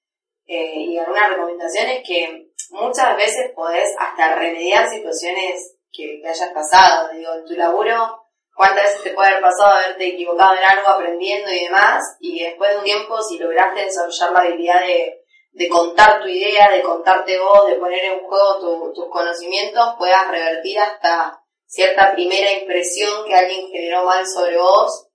Eh, 0.45 0.73
y 0.75 0.97
algunas 0.97 1.29
recomendaciones 1.29 2.01
que 2.07 2.49
muchas 2.71 3.15
veces 3.15 3.51
podés 3.55 3.93
hasta 3.99 4.35
remediar 4.35 4.89
situaciones 4.89 5.77
que, 5.91 6.19
que 6.21 6.27
hayas 6.27 6.51
pasado. 6.51 7.09
Digo, 7.13 7.33
en 7.35 7.45
tu 7.45 7.53
laburo 7.53 8.25
cuántas 8.59 8.83
veces 8.83 9.03
te 9.03 9.11
puede 9.11 9.29
haber 9.29 9.41
pasado 9.41 9.73
haberte 9.73 10.07
equivocado 10.07 10.53
en 10.53 10.65
algo 10.65 10.89
aprendiendo 10.89 11.49
y 11.49 11.63
demás, 11.63 12.17
y 12.19 12.43
después 12.43 12.71
de 12.71 12.77
un 12.79 12.83
tiempo, 12.83 13.21
si 13.21 13.39
lograste 13.39 13.85
desarrollar 13.85 14.31
la 14.33 14.39
habilidad 14.39 14.81
de, 14.81 15.23
de 15.51 15.69
contar 15.69 16.21
tu 16.21 16.27
idea, 16.27 16.69
de 16.69 16.81
contarte 16.81 17.39
vos, 17.39 17.67
de 17.67 17.75
poner 17.75 18.03
en 18.03 18.19
juego 18.19 18.91
tus 18.93 19.09
conocimientos, 19.09 19.95
puedas 19.97 20.29
revertir 20.29 20.77
hasta 20.77 21.38
cierta 21.69 22.13
primera 22.13 22.51
impresión 22.51 23.25
que 23.25 23.35
alguien 23.35 23.69
generó 23.69 24.03
mal 24.03 24.25
sobre 24.27 24.57
vos, 24.57 25.07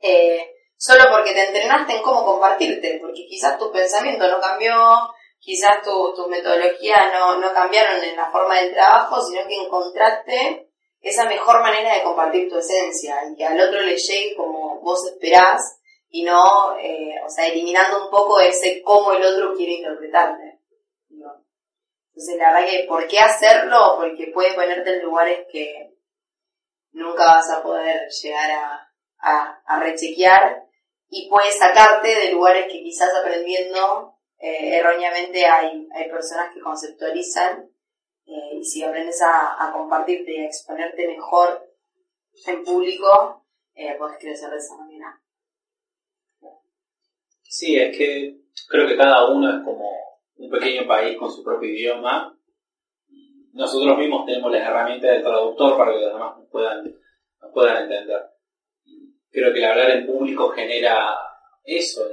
eh, 0.00 0.54
solo 0.76 1.04
porque 1.10 1.34
te 1.34 1.44
entrenaste 1.44 1.96
en 1.96 2.02
cómo 2.02 2.24
compartirte, 2.24 2.98
porque 3.00 3.26
quizás 3.26 3.58
tu 3.58 3.72
pensamiento 3.72 4.28
no 4.28 4.40
cambió, 4.40 4.74
quizás 5.40 5.82
tu, 5.82 6.14
tu 6.14 6.28
metodología 6.28 7.10
no, 7.12 7.40
no 7.40 7.52
cambiaron 7.52 8.02
en 8.02 8.16
la 8.16 8.30
forma 8.30 8.60
del 8.60 8.74
trabajo, 8.74 9.20
sino 9.22 9.46
que 9.48 9.56
encontraste 9.56 10.68
esa 11.00 11.24
mejor 11.24 11.60
manera 11.60 11.96
de 11.96 12.04
compartir 12.04 12.48
tu 12.48 12.58
esencia 12.58 13.16
y 13.30 13.36
que 13.36 13.44
al 13.44 13.60
otro 13.60 13.80
le 13.80 13.96
llegue 13.96 14.36
como 14.36 14.80
vos 14.80 15.04
esperás 15.06 15.80
y 16.10 16.22
no, 16.22 16.78
eh, 16.78 17.16
o 17.24 17.28
sea, 17.28 17.48
eliminando 17.48 18.04
un 18.04 18.10
poco 18.10 18.38
ese 18.38 18.82
cómo 18.82 19.12
el 19.12 19.24
otro 19.24 19.54
quiere 19.56 19.74
interpretarte. 19.74 20.45
Entonces, 22.16 22.38
la 22.38 22.54
verdad 22.54 22.66
que, 22.70 22.84
¿por 22.88 23.06
qué 23.06 23.18
hacerlo? 23.18 23.96
Porque 23.98 24.30
puede 24.32 24.54
ponerte 24.54 24.96
en 24.96 25.02
lugares 25.02 25.46
que 25.52 25.94
nunca 26.92 27.26
vas 27.26 27.50
a 27.50 27.62
poder 27.62 28.08
llegar 28.08 28.50
a, 28.52 28.90
a, 29.18 29.62
a 29.66 29.80
rechequear 29.80 30.64
y 31.10 31.28
puede 31.28 31.52
sacarte 31.52 32.08
de 32.08 32.32
lugares 32.32 32.72
que 32.72 32.82
quizás 32.82 33.10
aprendiendo 33.14 34.14
eh, 34.38 34.78
erróneamente 34.78 35.44
hay, 35.44 35.86
hay 35.94 36.10
personas 36.10 36.54
que 36.54 36.60
conceptualizan 36.60 37.70
eh, 38.24 38.56
y 38.60 38.64
si 38.64 38.82
aprendes 38.82 39.20
a, 39.22 39.70
compartirte 39.74 40.32
y 40.32 40.38
a 40.38 40.46
exponerte 40.46 41.06
mejor 41.06 41.70
en 42.46 42.64
público, 42.64 43.44
eh, 43.74 43.94
puedes 43.98 44.18
crecer 44.18 44.48
de 44.48 44.56
esa 44.56 44.74
manera. 44.78 45.20
Sí, 47.42 47.76
es 47.78 47.94
que 47.94 48.38
creo 48.68 48.88
que 48.88 48.96
cada 48.96 49.30
uno 49.30 49.58
es 49.58 49.64
como 49.64 50.05
un 50.36 50.50
pequeño 50.50 50.86
país 50.86 51.16
con 51.18 51.30
su 51.30 51.42
propio 51.42 51.68
idioma. 51.68 52.36
Nosotros 53.52 53.98
mismos 53.98 54.26
tenemos 54.26 54.52
las 54.52 54.66
herramientas 54.66 55.10
del 55.10 55.22
traductor 55.22 55.76
para 55.76 55.92
que 55.92 56.00
los 56.00 56.12
demás 56.12 56.36
nos 56.38 56.48
puedan, 56.48 56.84
nos 56.84 57.52
puedan 57.52 57.84
entender. 57.84 58.22
Creo 59.30 59.52
que 59.52 59.58
el 59.58 59.64
hablar 59.64 59.90
en 59.90 60.06
público 60.06 60.48
genera 60.50 61.16
eso, 61.64 62.08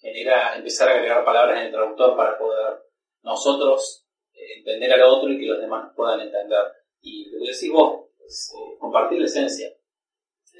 genera 0.00 0.56
empezar 0.56 0.88
a 0.88 0.94
agregar 0.94 1.24
palabras 1.24 1.58
en 1.60 1.66
el 1.66 1.72
traductor 1.72 2.16
para 2.16 2.38
poder 2.38 2.82
nosotros 3.22 4.06
entender 4.32 4.92
al 4.92 5.02
otro 5.02 5.30
y 5.30 5.40
que 5.40 5.46
los 5.46 5.60
demás 5.60 5.92
puedan 5.94 6.20
entender. 6.20 6.64
Y 7.00 7.30
lo 7.30 7.44
que 7.44 7.52
decís 7.52 7.70
vos, 7.72 8.06
es 8.26 8.52
eh, 8.56 8.76
compartir 8.78 9.20
la 9.20 9.26
esencia, 9.26 9.72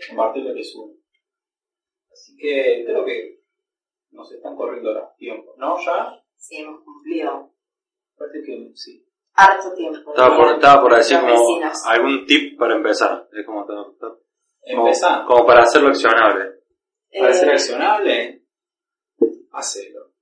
compartir 0.08 0.44
lo 0.44 0.54
que 0.54 0.60
es 0.60 0.74
uno. 0.74 0.94
Así 2.10 2.36
que 2.36 2.84
creo 2.86 3.04
que 3.04 3.40
nos 4.10 4.30
están 4.32 4.56
corriendo 4.56 4.92
los 4.92 5.16
tiempos, 5.16 5.56
¿no? 5.58 5.76
¿Ya? 5.84 6.22
Sí, 6.36 6.56
hemos 6.58 6.82
cumplido 6.84 7.50
Parece 8.16 8.42
que 8.44 8.70
sí. 8.74 9.04
harto 9.34 9.74
tiempo. 9.74 10.10
Estaba 10.10 10.36
por, 10.36 10.54
estaba 10.54 10.82
por 10.82 10.96
decir 10.96 11.18
como 11.20 11.60
algún 11.86 12.24
tip 12.26 12.58
para 12.58 12.76
empezar. 12.76 13.28
Es 13.32 13.44
como, 13.44 13.66
como, 13.66 13.96
Empezá. 14.62 15.24
como 15.26 15.44
para 15.46 15.62
hacerlo 15.64 15.88
accionable. 15.88 16.60
Para 17.18 17.32
ser 17.34 17.48
Eh, 17.48 17.52
accionable, 17.52 18.42
hacelo. 19.52 20.12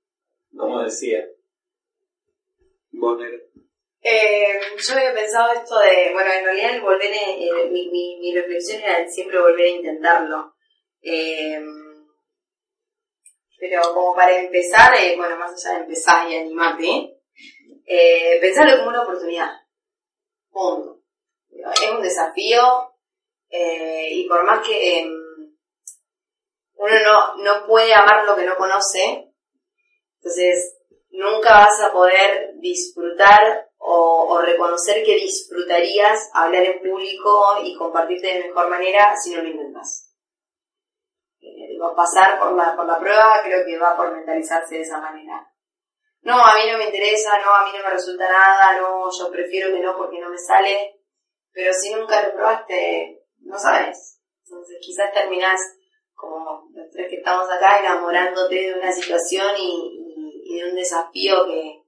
Como 0.57 0.81
decía. 0.83 1.25
Vos, 2.91 3.19
negro. 3.19 3.43
Eh, 4.01 4.59
yo 4.77 4.93
había 4.95 5.13
pensado 5.13 5.51
esto 5.53 5.79
de, 5.79 6.13
bueno, 6.13 6.31
en 6.31 6.43
realidad 6.45 6.75
el 6.75 6.81
volver, 6.81 7.09
eh, 7.11 7.69
mi, 7.71 7.89
mi, 7.89 8.19
mi 8.19 8.35
reflexión 8.35 8.81
era 8.81 8.99
el 8.99 9.09
siempre 9.09 9.39
volver 9.39 9.65
a 9.65 9.69
intentarlo. 9.69 10.55
Eh, 11.01 11.59
pero 13.69 13.93
como 13.93 14.15
para 14.15 14.37
empezar, 14.37 14.93
eh, 14.95 15.15
bueno, 15.17 15.37
más 15.37 15.51
allá 15.65 15.77
de 15.77 15.83
empezar 15.83 16.29
y 16.29 16.35
animarte, 16.35 17.15
eh, 17.85 18.37
pensarlo 18.41 18.77
como 18.77 18.89
una 18.89 19.03
oportunidad. 19.03 19.49
Punto. 20.51 21.01
Es 21.49 21.89
un 21.89 22.01
desafío 22.01 22.93
eh, 23.49 24.07
y 24.11 24.27
por 24.27 24.43
más 24.43 24.65
que 24.65 24.99
eh, 24.99 25.07
uno 26.77 26.93
no, 27.03 27.37
no 27.37 27.67
puede 27.67 27.93
amar 27.93 28.25
lo 28.25 28.35
que 28.35 28.45
no 28.45 28.55
conoce, 28.55 29.31
entonces 30.17 30.77
nunca 31.09 31.49
vas 31.49 31.79
a 31.81 31.93
poder 31.93 32.55
disfrutar 32.55 33.69
o, 33.77 34.27
o 34.29 34.41
reconocer 34.41 35.03
que 35.03 35.15
disfrutarías 35.15 36.29
hablar 36.33 36.63
en 36.63 36.81
público 36.81 37.59
y 37.63 37.75
compartirte 37.75 38.27
de 38.27 38.47
mejor 38.47 38.69
manera 38.69 39.15
si 39.15 39.33
no 39.33 39.41
lo 39.41 39.49
intentas. 39.49 40.04
Pasar 41.93 42.39
por 42.39 42.55
la, 42.55 42.75
por 42.75 42.85
la 42.85 42.97
prueba 42.97 43.41
creo 43.43 43.65
que 43.65 43.77
va 43.77 43.97
por 43.97 44.13
mentalizarse 44.13 44.75
de 44.75 44.81
esa 44.81 44.99
manera. 44.99 45.45
No, 46.21 46.33
a 46.43 46.55
mí 46.55 46.71
no 46.71 46.77
me 46.79 46.85
interesa, 46.85 47.39
no, 47.39 47.53
a 47.53 47.65
mí 47.65 47.71
no 47.77 47.83
me 47.83 47.91
resulta 47.91 48.27
nada, 48.27 48.79
no, 48.79 49.07
yo 49.11 49.31
prefiero 49.31 49.71
que 49.71 49.79
no 49.79 49.95
porque 49.95 50.19
no 50.19 50.29
me 50.29 50.37
sale, 50.39 51.01
pero 51.51 51.71
si 51.71 51.93
nunca 51.93 52.25
lo 52.25 52.33
probaste, 52.33 53.23
no 53.41 53.59
sabes. 53.59 54.19
Entonces 54.43 54.77
quizás 54.81 55.13
terminás 55.13 55.59
como 56.15 56.67
los 56.73 56.89
tres 56.91 57.09
que 57.09 57.17
estamos 57.17 57.47
acá 57.49 57.79
enamorándote 57.79 58.55
de 58.55 58.73
una 58.73 58.91
situación 58.91 59.53
y, 59.57 60.01
de 60.57 60.69
un 60.69 60.75
desafío 60.75 61.45
que, 61.45 61.83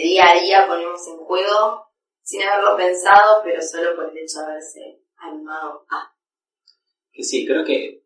día 0.00 0.30
a 0.30 0.40
día 0.40 0.66
ponemos 0.66 1.06
en 1.08 1.18
juego 1.18 1.86
sin 2.22 2.42
haberlo 2.42 2.76
pensado, 2.76 3.42
pero 3.44 3.60
solo 3.60 3.94
por 3.94 4.10
el 4.10 4.16
hecho 4.16 4.38
de 4.38 4.44
haberse 4.44 5.02
animado 5.16 5.84
a. 5.90 6.14
Que 7.10 7.22
sí, 7.22 7.46
creo 7.46 7.64
que 7.64 8.01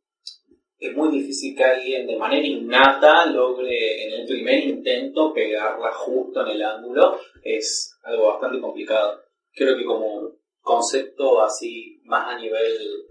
es 0.79 0.95
muy 0.95 1.11
difícil 1.11 1.57
que 1.57 1.65
alguien 1.65 2.07
de 2.07 2.17
manera 2.17 2.47
innata 2.47 3.27
logre 3.27 4.05
en 4.05 4.21
el 4.21 4.27
primer 4.27 4.65
intento 4.65 5.33
pegarla 5.33 5.93
justo 5.93 6.43
en 6.43 6.49
el 6.49 6.63
ángulo. 6.63 7.19
Es 7.43 7.99
algo 8.03 8.27
bastante 8.27 8.61
complicado. 8.61 9.23
Creo 9.53 9.77
que 9.77 9.85
como 9.85 10.37
concepto 10.61 11.41
así 11.41 12.01
más 12.05 12.35
a 12.35 12.39
nivel 12.39 13.07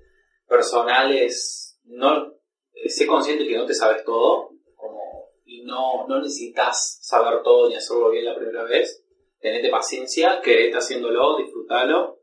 personal 0.48 1.12
es 1.12 1.80
no 1.86 2.34
eh, 2.74 2.90
sé 2.90 3.08
consciente 3.08 3.48
que 3.48 3.58
no 3.58 3.66
te 3.66 3.74
sabes 3.74 4.04
todo 4.04 4.50
como, 4.76 5.32
y 5.46 5.64
no, 5.64 6.08
no 6.08 6.20
necesitas 6.20 7.00
saber 7.02 7.42
todo 7.44 7.70
ni 7.70 7.76
hacerlo 7.76 8.12
bien 8.12 8.26
la 8.26 8.36
primera 8.36 8.64
vez. 8.64 9.04
Tenete 9.40 9.70
paciencia, 9.70 10.40
querete 10.44 10.78
haciéndolo, 10.78 11.38
disfrútalo. 11.38 12.20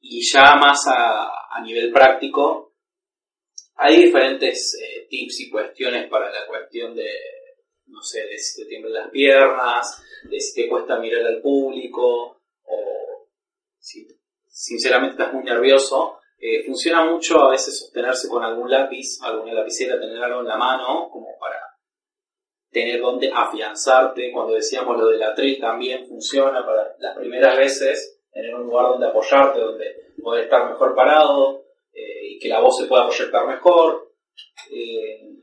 Y 0.00 0.20
ya 0.22 0.54
más 0.56 0.86
a, 0.86 1.30
a 1.50 1.60
nivel 1.62 1.90
práctico, 1.92 2.65
hay 3.76 4.04
diferentes 4.04 4.74
eh, 4.80 5.06
tips 5.08 5.40
y 5.40 5.50
cuestiones 5.50 6.08
para 6.08 6.30
la 6.30 6.46
cuestión 6.46 6.94
de, 6.94 7.10
no 7.86 8.00
sé, 8.00 8.26
de 8.26 8.38
si 8.38 8.62
te 8.62 8.68
tiemblan 8.68 8.94
las 8.94 9.10
piernas, 9.10 10.02
de 10.24 10.40
si 10.40 10.62
te 10.62 10.68
cuesta 10.68 10.98
mirar 10.98 11.26
al 11.26 11.42
público, 11.42 12.40
o 12.64 13.28
si 13.78 14.06
sinceramente 14.46 15.12
estás 15.12 15.34
muy 15.34 15.44
nervioso. 15.44 16.20
Eh, 16.38 16.64
funciona 16.64 17.04
mucho 17.04 17.40
a 17.42 17.50
veces 17.50 17.78
sostenerse 17.78 18.28
con 18.28 18.42
algún 18.42 18.70
lápiz, 18.70 19.18
alguna 19.22 19.52
lapicera, 19.52 20.00
tener 20.00 20.22
algo 20.22 20.40
en 20.40 20.48
la 20.48 20.56
mano, 20.56 21.08
como 21.10 21.38
para 21.38 21.60
tener 22.70 23.00
donde 23.00 23.30
afianzarte. 23.32 24.32
Cuando 24.32 24.54
decíamos 24.54 24.96
lo 24.98 25.08
del 25.08 25.22
atril 25.22 25.60
también 25.60 26.06
funciona 26.06 26.64
para 26.64 26.96
las 26.98 27.16
primeras 27.16 27.56
veces, 27.58 28.20
tener 28.32 28.54
un 28.54 28.66
lugar 28.66 28.86
donde 28.88 29.06
apoyarte, 29.06 29.60
donde 29.60 30.12
poder 30.22 30.44
estar 30.44 30.70
mejor 30.70 30.94
parado 30.94 31.65
que 32.38 32.48
la 32.48 32.60
voz 32.60 32.76
se 32.78 32.86
pueda 32.86 33.06
proyectar 33.06 33.46
mejor. 33.46 34.12
Eh, 34.70 35.36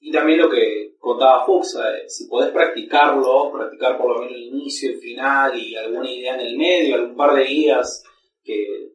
y 0.00 0.10
también 0.10 0.40
lo 0.40 0.50
que 0.50 0.96
contaba 0.98 1.46
Fuchs, 1.46 1.76
eh, 1.76 2.08
si 2.08 2.26
podés 2.26 2.50
practicarlo, 2.50 3.52
practicar 3.52 3.96
por 3.98 4.10
lo 4.10 4.18
menos 4.20 4.34
el 4.34 4.42
inicio, 4.42 4.90
el 4.90 4.98
final 4.98 5.58
y 5.58 5.76
alguna 5.76 6.10
idea 6.10 6.34
en 6.34 6.40
el 6.40 6.56
medio, 6.56 6.96
algún 6.96 7.16
par 7.16 7.34
de 7.34 7.44
guías 7.44 8.02
que 8.42 8.92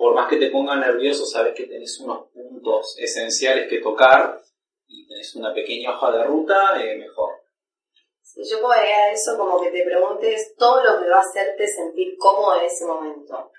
por 0.00 0.14
más 0.14 0.30
que 0.30 0.36
te 0.36 0.50
ponga 0.50 0.76
nervioso, 0.76 1.26
sabes 1.26 1.54
que 1.54 1.66
tenés 1.66 2.00
unos 2.00 2.28
puntos 2.32 2.96
esenciales 2.98 3.68
que 3.68 3.80
tocar 3.80 4.40
y 4.86 5.06
tenés 5.06 5.34
una 5.34 5.52
pequeña 5.52 5.94
hoja 5.94 6.12
de 6.12 6.24
ruta, 6.24 6.82
eh, 6.82 6.96
mejor. 6.96 7.34
Si 8.22 8.42
yo 8.48 8.60
puedo 8.60 8.72
agregar 8.72 9.10
a 9.10 9.12
eso 9.12 9.36
como 9.36 9.60
que 9.60 9.70
te 9.70 9.84
preguntes 9.84 10.54
todo 10.56 10.82
lo 10.82 11.02
que 11.02 11.10
va 11.10 11.18
a 11.18 11.20
hacerte 11.20 11.66
sentir 11.66 12.16
cómodo 12.16 12.60
en 12.60 12.64
ese 12.64 12.86
momento. 12.86 13.50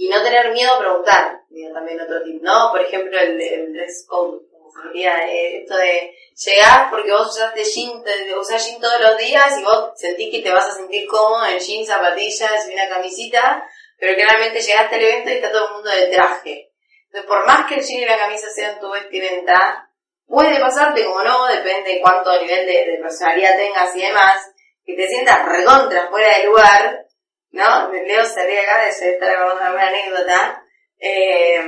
Y 0.00 0.08
no 0.08 0.22
tener 0.22 0.52
miedo 0.52 0.74
a 0.74 0.78
preguntar, 0.78 1.40
digo 1.48 1.74
también 1.74 2.00
otro 2.00 2.22
tip, 2.22 2.40
¿no? 2.40 2.70
Por 2.70 2.82
ejemplo, 2.82 3.18
el, 3.18 3.40
el 3.40 3.72
dress 3.72 4.06
code, 4.06 4.46
como 4.52 4.70
se 4.70 4.88
diría, 4.88 5.12
esto 5.26 5.76
de 5.76 6.14
llegar 6.36 6.88
porque 6.88 7.10
vos 7.10 7.26
usaste 7.26 7.64
jean, 7.64 8.04
usás 8.38 8.64
jean 8.64 8.80
todos 8.80 9.00
los 9.00 9.18
días 9.18 9.58
y 9.58 9.64
vos 9.64 9.90
sentís 9.96 10.30
que 10.30 10.40
te 10.40 10.52
vas 10.52 10.68
a 10.68 10.76
sentir 10.76 11.04
cómodo 11.08 11.44
en 11.46 11.58
jean, 11.58 11.84
zapatillas 11.84 12.68
y 12.68 12.74
una 12.74 12.88
camisita, 12.88 13.68
pero 13.98 14.14
que 14.14 14.24
realmente 14.24 14.60
llegaste 14.60 14.94
al 14.94 15.02
evento 15.02 15.30
y 15.30 15.32
está 15.32 15.50
todo 15.50 15.66
el 15.66 15.74
mundo 15.74 15.90
de 15.90 16.06
traje. 16.06 16.70
Entonces, 17.06 17.28
por 17.28 17.44
más 17.44 17.66
que 17.66 17.74
el 17.74 17.84
jean 17.84 18.02
y 18.02 18.06
la 18.06 18.18
camisa 18.18 18.48
sean 18.50 18.78
tu 18.78 18.88
vestimenta, 18.90 19.88
Puede 20.28 20.60
pasarte 20.60 21.06
como 21.06 21.22
no, 21.22 21.46
depende 21.46 21.94
de 21.94 22.00
cuánto 22.02 22.38
nivel 22.38 22.66
de, 22.66 22.84
de 22.84 22.98
personalidad 23.00 23.56
tengas 23.56 23.96
y 23.96 24.02
demás, 24.02 24.52
que 24.84 24.94
te 24.94 25.08
sientas 25.08 25.42
recontra 25.46 26.08
fuera 26.08 26.36
de 26.36 26.44
lugar, 26.44 27.06
¿no? 27.50 27.90
Leo 27.92 28.22
acá 28.22 28.84
de 28.84 28.88
estar 28.88 29.30
acordando 29.30 29.60
de 29.60 29.66
alguna 29.66 29.88
anécdota. 29.88 30.64
Eh, 30.98 31.60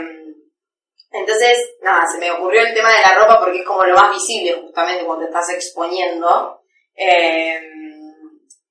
entonces, 1.13 1.77
nada, 1.83 2.07
se 2.07 2.19
me 2.19 2.31
ocurrió 2.31 2.63
el 2.63 2.75
tema 2.75 2.91
de 2.91 3.03
la 3.03 3.19
ropa 3.19 3.41
porque 3.41 3.59
es 3.61 3.67
como 3.67 3.85
lo 3.85 3.95
más 3.95 4.13
visible 4.13 4.61
justamente 4.61 5.05
cuando 5.05 5.27
estás 5.27 5.49
exponiendo. 5.51 6.63
Eh, 6.95 7.61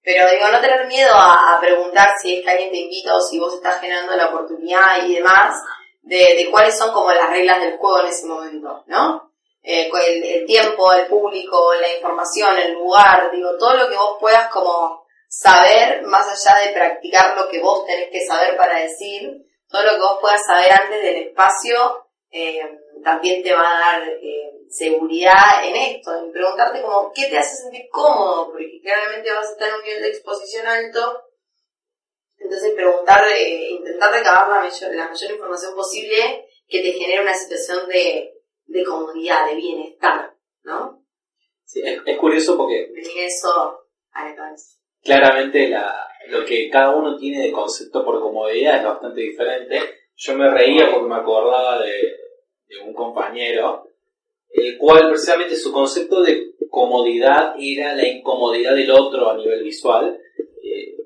pero 0.01 0.29
digo, 0.31 0.47
no 0.47 0.61
tener 0.61 0.87
miedo 0.87 1.13
a, 1.13 1.55
a 1.55 1.59
preguntar 1.59 2.09
si 2.21 2.37
es 2.37 2.43
que 2.43 2.49
alguien 2.49 2.71
te 2.71 2.77
invita 2.77 3.15
o 3.15 3.21
si 3.21 3.39
vos 3.39 3.53
estás 3.53 3.79
generando 3.81 4.15
la 4.15 4.27
oportunidad 4.27 5.05
y 5.05 5.15
demás, 5.15 5.61
de, 6.01 6.35
de 6.37 6.47
cuáles 6.49 6.77
son 6.77 6.91
como 6.93 7.11
las 7.11 7.29
reglas 7.29 7.59
del 7.59 7.77
juego 7.77 7.99
en 8.01 8.07
ese 8.07 8.25
momento, 8.25 8.83
¿no? 8.87 9.29
eh, 9.63 9.89
el, 10.07 10.23
el 10.23 10.45
tiempo, 10.45 10.91
el 10.93 11.07
público, 11.07 11.73
la 11.79 11.93
información, 11.93 12.57
el 12.57 12.73
lugar, 12.73 13.29
digo, 13.31 13.57
todo 13.57 13.75
lo 13.75 13.89
que 13.89 13.95
vos 13.95 14.17
puedas 14.19 14.49
como 14.49 15.05
saber, 15.29 16.01
más 16.07 16.27
allá 16.27 16.65
de 16.65 16.73
practicar 16.73 17.37
lo 17.37 17.47
que 17.49 17.61
vos 17.61 17.85
tenés 17.85 18.09
que 18.09 18.25
saber 18.25 18.57
para 18.57 18.81
decir, 18.81 19.45
todo 19.67 19.83
lo 19.83 19.91
que 19.91 19.99
vos 19.99 20.17
puedas 20.19 20.43
saber 20.43 20.71
antes 20.71 21.01
del 21.01 21.27
espacio, 21.27 22.07
eh, 22.31 22.59
también 23.03 23.43
te 23.43 23.53
va 23.53 23.61
a 23.61 23.79
dar 23.79 24.09
eh, 24.09 24.51
seguridad 24.69 25.63
en 25.63 25.75
esto, 25.75 26.17
en 26.17 26.31
preguntarte 26.31 26.81
como, 26.81 27.11
¿qué 27.13 27.27
te 27.27 27.37
hace 27.37 27.57
sentir 27.57 27.87
cómodo? 27.91 28.51
Porque 28.51 28.81
claramente 28.81 29.31
vas 29.31 29.47
a 29.47 29.51
estar 29.51 29.69
en 29.69 29.75
un 29.75 29.83
nivel 29.83 30.01
de 30.01 30.09
exposición 30.09 30.65
alto, 30.65 31.23
entonces 32.37 32.73
preguntar, 32.73 33.23
eh, 33.27 33.69
intentar 33.69 34.11
recabar 34.11 34.49
la 34.49 34.61
mayor, 34.61 34.95
la 34.95 35.09
mayor 35.09 35.31
información 35.31 35.75
posible 35.75 36.47
que 36.67 36.81
te 36.81 36.93
genere 36.93 37.21
una 37.21 37.35
situación 37.35 37.87
de, 37.87 38.33
de 38.65 38.83
comodidad, 38.83 39.47
de 39.47 39.55
bienestar, 39.55 40.35
¿no? 40.63 41.05
Sí, 41.65 41.81
es, 41.83 42.01
es 42.03 42.17
curioso 42.17 42.57
porque 42.57 42.89
Venir 42.91 43.25
eso 43.25 43.85
a 44.11 44.27
la 44.27 44.35
cabeza. 44.35 44.78
Claramente 45.03 45.69
la, 45.69 46.09
lo 46.29 46.45
que 46.45 46.69
cada 46.69 46.95
uno 46.95 47.17
tiene 47.17 47.43
de 47.43 47.51
concepto 47.51 48.03
por 48.05 48.19
comodidad 48.21 48.77
es 48.77 48.85
bastante 48.85 49.21
diferente. 49.21 49.79
Yo 50.15 50.35
me 50.35 50.49
reía 50.49 50.91
porque 50.91 51.09
me 51.09 51.15
acordaba 51.15 51.81
de, 51.81 52.15
un 52.85 52.93
compañero, 52.93 53.87
el 54.51 54.77
cual 54.77 55.09
precisamente 55.09 55.55
su 55.55 55.71
concepto 55.71 56.21
de 56.21 56.53
comodidad 56.69 57.55
era 57.57 57.95
la 57.95 58.07
incomodidad 58.07 58.75
del 58.75 58.91
otro 58.91 59.29
a 59.29 59.37
nivel 59.37 59.63
visual. 59.63 60.19
Eh, 60.63 60.97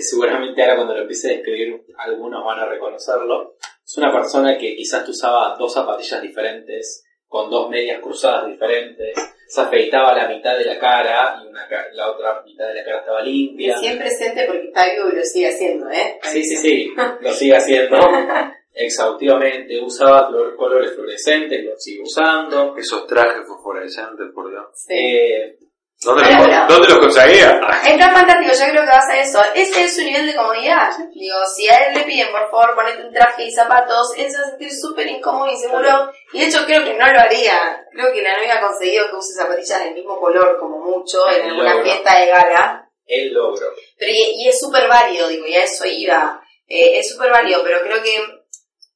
seguramente 0.00 0.62
ahora 0.62 0.76
cuando 0.76 0.94
lo 0.94 1.02
empiece 1.02 1.28
a 1.28 1.32
describir 1.34 1.84
algunos 1.98 2.44
van 2.44 2.60
a 2.60 2.66
reconocerlo. 2.66 3.56
Es 3.84 3.98
una 3.98 4.12
persona 4.12 4.56
que 4.56 4.74
quizás 4.76 5.06
usaba 5.08 5.56
dos 5.58 5.74
zapatillas 5.74 6.22
diferentes, 6.22 7.04
con 7.26 7.50
dos 7.50 7.68
medias 7.68 8.00
cruzadas 8.00 8.46
diferentes, 8.46 9.14
se 9.46 9.60
afeitaba 9.60 10.14
la 10.14 10.28
mitad 10.28 10.56
de 10.56 10.64
la 10.64 10.78
cara 10.78 11.40
y 11.42 11.46
una 11.48 11.68
la 11.92 12.10
otra 12.10 12.42
mitad 12.44 12.68
de 12.68 12.74
la 12.74 12.84
cara 12.84 12.98
estaba 12.98 13.22
limpia. 13.22 13.76
Siempre 13.78 14.06
presente 14.06 14.44
porque 14.46 14.66
está 14.66 14.92
vivo 14.92 15.08
y 15.10 15.16
lo 15.16 15.22
sigue 15.22 15.48
haciendo, 15.48 15.90
¿eh? 15.90 16.18
Sí, 16.22 16.44
sí, 16.44 16.56
sí, 16.56 16.92
lo 17.20 17.32
sigue 17.32 17.56
haciendo 17.56 17.96
exhaustivamente, 18.74 19.80
usaba 19.80 20.28
colores 20.56 20.92
fluorescentes, 20.94 21.64
lo 21.64 21.76
sigue 21.78 22.02
usando. 22.02 22.76
Esos 22.76 23.06
trajes 23.06 23.46
fosforescentes. 23.46 24.26
por 24.34 24.50
Dios. 24.50 24.66
Sí. 24.74 24.94
Eh, 24.94 25.58
¿Dónde, 26.04 26.22
Pero 26.24 26.46
los. 26.46 26.68
¿Dónde 26.68 26.88
los 26.88 26.98
conseguía? 26.98 27.60
Está 27.84 28.10
fantástico, 28.12 28.52
yo 28.52 28.70
creo 28.72 28.82
que 28.82 28.88
va 28.90 28.98
a 28.98 29.10
ser 29.10 29.18
eso. 29.20 29.40
Ese 29.54 29.84
es 29.84 29.96
su 29.96 30.02
nivel 30.02 30.26
de 30.26 30.34
comodidad. 30.36 30.90
Digo, 31.14 31.36
si 31.56 31.68
a 31.68 31.76
él 31.86 31.94
le 31.94 32.04
piden, 32.04 32.30
por 32.30 32.50
favor, 32.50 32.74
ponete 32.74 33.04
un 33.06 33.12
traje 33.12 33.44
y 33.46 33.52
zapatos, 33.52 34.12
él 34.16 34.30
se 34.30 34.38
va 34.38 34.46
a 34.46 34.50
sentir 34.50 34.70
súper 34.72 35.06
incómodo 35.06 35.48
y 35.48 35.52
inseguro. 35.52 36.10
Y 36.32 36.40
de 36.40 36.46
hecho 36.46 36.64
creo 36.66 36.84
que 36.84 36.94
no 36.94 37.06
lo 37.12 37.18
haría. 37.20 37.84
Creo 37.92 38.12
que 38.12 38.22
la 38.22 38.36
novia 38.36 38.58
ha 38.58 38.60
conseguido 38.66 39.08
que 39.08 39.16
use 39.16 39.34
zapatillas 39.34 39.84
del 39.84 39.94
mismo 39.94 40.20
color, 40.20 40.58
como 40.58 40.78
mucho, 40.78 41.28
en 41.30 41.50
alguna 41.50 41.82
fiesta 41.82 42.18
de 42.20 42.26
gala. 42.26 42.90
el 43.06 43.32
logro. 43.32 43.66
Pero 43.98 44.12
y, 44.12 44.44
y 44.44 44.48
es 44.48 44.58
súper 44.60 44.88
válido, 44.88 45.28
digo, 45.28 45.46
y 45.46 45.54
a 45.54 45.64
eso 45.64 45.84
iba. 45.86 46.40
Eh, 46.66 46.98
es 46.98 47.10
súper 47.12 47.30
válido, 47.30 47.62
pero 47.62 47.80
creo 47.82 48.02
que, 48.02 48.16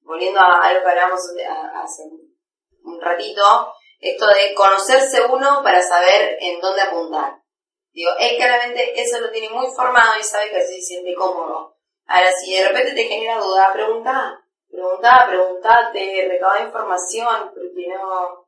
volviendo 0.03 0.41
a 0.41 0.61
algo 0.67 0.83
que 0.83 0.89
hablamos 0.91 1.21
a- 1.47 1.83
hace 1.83 2.03
un 2.85 3.01
ratito, 3.01 3.75
esto 4.01 4.27
de 4.27 4.55
conocerse 4.55 5.23
uno 5.27 5.61
para 5.63 5.83
saber 5.83 6.37
en 6.41 6.61
dónde 6.61 6.83
apuntar. 6.83 7.43
Digo, 7.93 8.11
él 8.21 8.37
claramente 8.37 9.01
eso 9.01 9.21
lo 9.21 9.31
tiene 9.31 9.51
muy 9.51 9.67
formado 9.75 10.19
y 10.21 10.23
sabe 10.23 10.51
que 10.51 10.59
así 10.59 10.75
se 10.81 10.87
siente 10.95 11.15
cómodo. 11.15 11.77
Ahora, 12.07 12.31
si 12.33 12.55
de 12.55 12.69
repente 12.69 12.93
te 12.93 13.05
genera 13.05 13.39
duda, 13.39 13.73
pregunta, 13.73 14.41
pregunta, 14.71 15.27
preguntate, 15.29 16.27
recaba 16.29 16.61
información, 16.63 17.51
porque 17.55 17.89
no... 17.89 18.47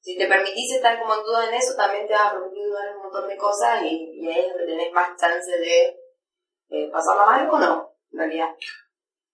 Si 0.00 0.16
te 0.16 0.26
permitís 0.28 0.72
estar 0.76 1.00
como 1.00 1.14
en 1.14 1.24
duda 1.24 1.48
en 1.48 1.54
eso, 1.54 1.74
también 1.76 2.06
te 2.06 2.12
va 2.14 2.28
a 2.28 2.32
permitir 2.32 2.64
dudar 2.64 2.88
en 2.88 2.96
un 2.96 3.02
montón 3.02 3.28
de 3.28 3.36
cosas 3.36 3.82
y, 3.82 4.20
y 4.20 4.28
ahí 4.28 4.38
es 4.38 4.48
donde 4.52 4.66
tenés 4.66 4.92
más 4.92 5.20
chance 5.20 5.50
de 5.58 5.96
eh, 6.68 6.88
pasarla 6.92 7.26
mal 7.26 7.48
o 7.50 7.58
no, 7.58 7.96
en 8.12 8.18
realidad. 8.18 8.54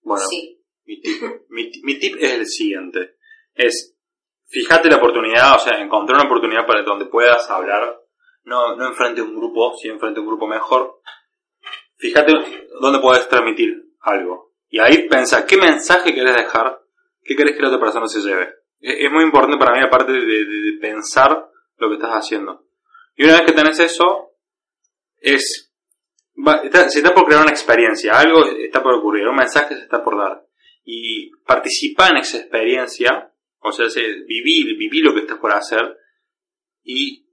Bueno, 0.01 0.24
Sí. 0.27 0.64
mi, 0.85 1.01
tip, 1.02 1.23
mi, 1.48 1.70
mi 1.82 1.98
tip 1.98 2.16
es 2.19 2.32
el 2.32 2.47
siguiente. 2.47 3.16
Es, 3.55 3.91
fíjate 4.53 4.89
la 4.91 4.97
oportunidad, 4.97 5.57
o 5.57 5.59
sea, 5.59 5.81
encontrar 5.81 6.19
una 6.20 6.29
oportunidad 6.29 6.66
para 6.66 6.83
donde 6.83 7.07
puedas 7.07 7.49
hablar, 7.51 7.99
no, 8.45 8.77
no 8.77 8.87
enfrente 8.89 9.20
a 9.20 9.24
un 9.24 9.35
grupo, 9.37 9.74
si 9.77 9.89
enfrente 9.89 10.19
a 10.20 10.23
un 10.23 10.29
grupo 10.29 10.47
mejor. 10.47 11.01
Fíjate 11.97 12.33
dónde 12.81 12.99
puedes 13.01 13.29
transmitir 13.29 13.83
algo. 14.01 14.53
Y 14.69 14.79
ahí 14.81 15.09
pensa, 15.09 15.47
¿qué 15.47 15.57
mensaje 15.57 16.15
querés 16.15 16.37
dejar? 16.37 16.81
¿Qué 17.23 17.37
querés 17.37 17.57
que 17.57 17.62
la 17.62 17.69
otra 17.69 17.81
persona 17.81 18.07
se 18.09 18.20
lleve? 18.20 18.55
Es 18.81 19.11
muy 19.12 19.23
importante 19.23 19.57
para 19.59 19.79
mí, 19.79 19.85
aparte 19.85 20.12
de, 20.12 20.20
de- 20.27 20.45
de 20.45 20.79
pensar 20.81 21.49
lo 21.77 21.89
que 21.89 21.95
estás 21.95 22.11
haciendo. 22.12 22.65
Y 23.15 23.24
una 23.24 23.35
vez 23.35 23.43
que 23.43 23.53
tenés 23.53 23.79
eso, 23.79 24.31
es 25.20 25.73
va- 26.37 26.62
está- 26.65 26.89
se 26.89 26.99
está 26.99 27.15
por 27.15 27.27
crear 27.27 27.43
una 27.43 27.51
experiencia, 27.53 28.19
algo 28.19 28.45
está 28.47 28.83
por 28.83 28.95
ocurrir, 28.95 29.29
un 29.29 29.37
mensaje 29.37 29.77
se 29.77 29.83
está 29.83 30.03
por 30.03 30.19
dar. 30.19 30.45
Y 30.85 31.31
participa 31.47 32.09
en 32.09 32.16
esa 32.16 32.39
experiencia, 32.39 33.32
o 33.63 33.73
sea, 33.73 33.89
se- 33.89 34.23
viví, 34.27 34.75
viví 34.77 35.01
lo 35.01 35.15
que 35.15 35.21
estás 35.21 35.39
por 35.39 35.53
hacer 35.53 35.97
y 36.85 37.25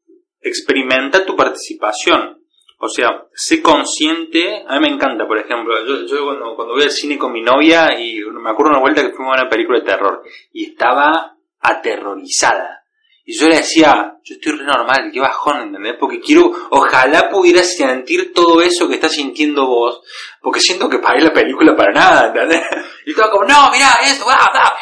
experimenta 0.41 1.25
tu 1.25 1.35
participación. 1.35 2.37
O 2.81 2.87
sea, 2.87 3.25
sé 3.33 3.61
consciente, 3.61 4.63
a 4.65 4.79
mí 4.79 4.87
me 4.87 4.95
encanta, 4.95 5.27
por 5.27 5.37
ejemplo, 5.37 5.75
yo, 6.07 6.23
cuando, 6.55 6.73
voy 6.73 6.83
al 6.83 6.91
cine 6.91 7.17
con 7.17 7.33
mi 7.33 7.41
novia 7.41 7.99
y 7.99 8.21
me 8.21 8.49
acuerdo 8.49 8.71
una 8.71 8.79
vuelta 8.79 9.01
que 9.01 9.13
fuimos 9.13 9.37
a 9.37 9.41
una 9.41 9.49
película 9.49 9.79
de 9.79 9.85
terror 9.85 10.23
y 10.53 10.71
estaba 10.71 11.35
aterrorizada. 11.59 12.83
Y 13.25 13.37
yo 13.37 13.47
le 13.47 13.57
decía, 13.57 14.15
yo 14.23 14.35
estoy 14.35 14.53
re 14.53 14.63
normal, 14.65 15.11
qué 15.13 15.19
bajón, 15.19 15.61
¿entendés? 15.61 15.95
Porque 15.99 16.19
quiero, 16.19 16.51
ojalá 16.71 17.29
pudiera 17.29 17.61
sentir 17.63 18.33
todo 18.33 18.61
eso 18.61 18.87
que 18.87 18.95
estás 18.95 19.11
sintiendo 19.13 19.67
vos, 19.67 20.01
porque 20.41 20.61
siento 20.61 20.89
que 20.89 20.97
paré 20.99 21.21
la 21.21 21.33
película 21.33 21.75
para 21.75 21.91
nada, 21.93 22.27
¿entendés? 22.27 22.63
Y 23.05 23.11
estaba 23.11 23.31
como, 23.31 23.43
no, 23.43 23.71
mirá, 23.71 23.89
eso, 24.05 24.25
ah, 24.29 24.49
ah. 24.53 24.73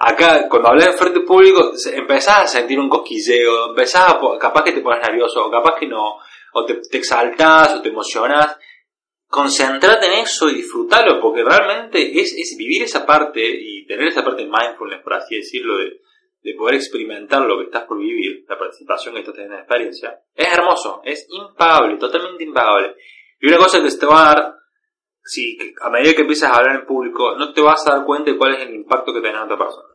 Acá, 0.00 0.48
cuando 0.48 0.68
hablas 0.68 0.88
en 0.88 0.98
frente 0.98 1.20
público, 1.20 1.72
empezás 1.92 2.42
a 2.42 2.46
sentir 2.46 2.78
un 2.78 2.88
cosquilleo, 2.88 3.70
empezás 3.70 4.12
a, 4.12 4.38
capaz 4.38 4.62
que 4.62 4.72
te 4.72 4.80
pones 4.80 5.04
nervioso, 5.04 5.44
o 5.44 5.50
capaz 5.50 5.74
que 5.78 5.88
no, 5.88 6.18
o 6.52 6.64
te, 6.64 6.74
te 6.74 6.98
exaltás, 6.98 7.74
o 7.74 7.82
te 7.82 7.88
emocionás. 7.88 8.56
Concentrate 9.26 10.06
en 10.06 10.12
eso 10.24 10.48
y 10.48 10.54
disfrútalo, 10.54 11.20
porque 11.20 11.42
realmente 11.42 12.18
es, 12.20 12.32
es 12.32 12.56
vivir 12.56 12.84
esa 12.84 13.04
parte 13.04 13.40
y 13.44 13.84
tener 13.86 14.06
esa 14.06 14.24
parte 14.24 14.44
mindfulness, 14.44 15.02
por 15.02 15.14
así 15.14 15.36
decirlo, 15.36 15.78
de, 15.78 16.00
de 16.42 16.54
poder 16.54 16.76
experimentar 16.76 17.42
lo 17.42 17.58
que 17.58 17.64
estás 17.64 17.82
por 17.84 17.98
vivir, 17.98 18.44
la 18.48 18.56
participación 18.56 19.14
que 19.14 19.20
estás 19.20 19.34
teniendo 19.34 19.56
en 19.56 19.58
la 19.58 19.64
experiencia, 19.64 20.20
es 20.34 20.48
hermoso, 20.52 21.02
es 21.04 21.26
impagable, 21.28 21.96
totalmente 21.98 22.44
impagable. 22.44 22.94
Y 23.40 23.48
una 23.48 23.58
cosa 23.58 23.82
que 23.82 23.90
te 23.90 24.06
va 24.06 24.30
a 24.30 24.34
dar, 24.34 24.54
si 25.28 25.58
a 25.80 25.90
medida 25.90 26.14
que 26.14 26.22
empiezas 26.22 26.50
a 26.50 26.56
hablar 26.56 26.76
en 26.80 26.86
público, 26.86 27.36
no 27.36 27.52
te 27.52 27.60
vas 27.60 27.86
a 27.86 27.96
dar 27.96 28.04
cuenta 28.06 28.30
de 28.30 28.38
cuál 28.38 28.54
es 28.54 28.62
el 28.66 28.74
impacto 28.74 29.12
que 29.12 29.20
tiene 29.20 29.36
en 29.36 29.42
otra 29.44 29.58
persona. 29.58 29.88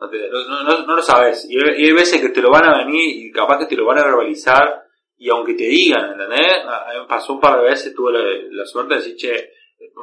No, 0.00 0.08
te- 0.08 0.28
no- 0.30 0.62
no- 0.64 0.86
no 0.86 0.96
lo 0.96 1.02
sabes. 1.02 1.46
Y 1.50 1.58
hay, 1.58 1.82
y 1.82 1.84
hay 1.86 1.92
veces 1.92 2.20
que 2.20 2.28
te 2.30 2.40
lo 2.40 2.50
van 2.50 2.64
a 2.64 2.78
venir 2.84 3.26
y 3.26 3.30
capaz 3.32 3.58
que 3.58 3.66
te 3.66 3.76
lo 3.76 3.84
van 3.84 3.98
a 3.98 4.04
verbalizar 4.04 4.82
y 5.16 5.28
aunque 5.30 5.54
te 5.54 5.64
digan, 5.64 6.12
¿entendés? 6.12 6.64
A- 6.66 7.06
pasó 7.08 7.34
un 7.34 7.40
par 7.40 7.58
de 7.60 7.68
veces, 7.68 7.94
tuve 7.94 8.12
la, 8.12 8.20
la 8.50 8.64
suerte 8.64 8.94
de 8.94 9.00
decir, 9.00 9.16
che, 9.16 9.50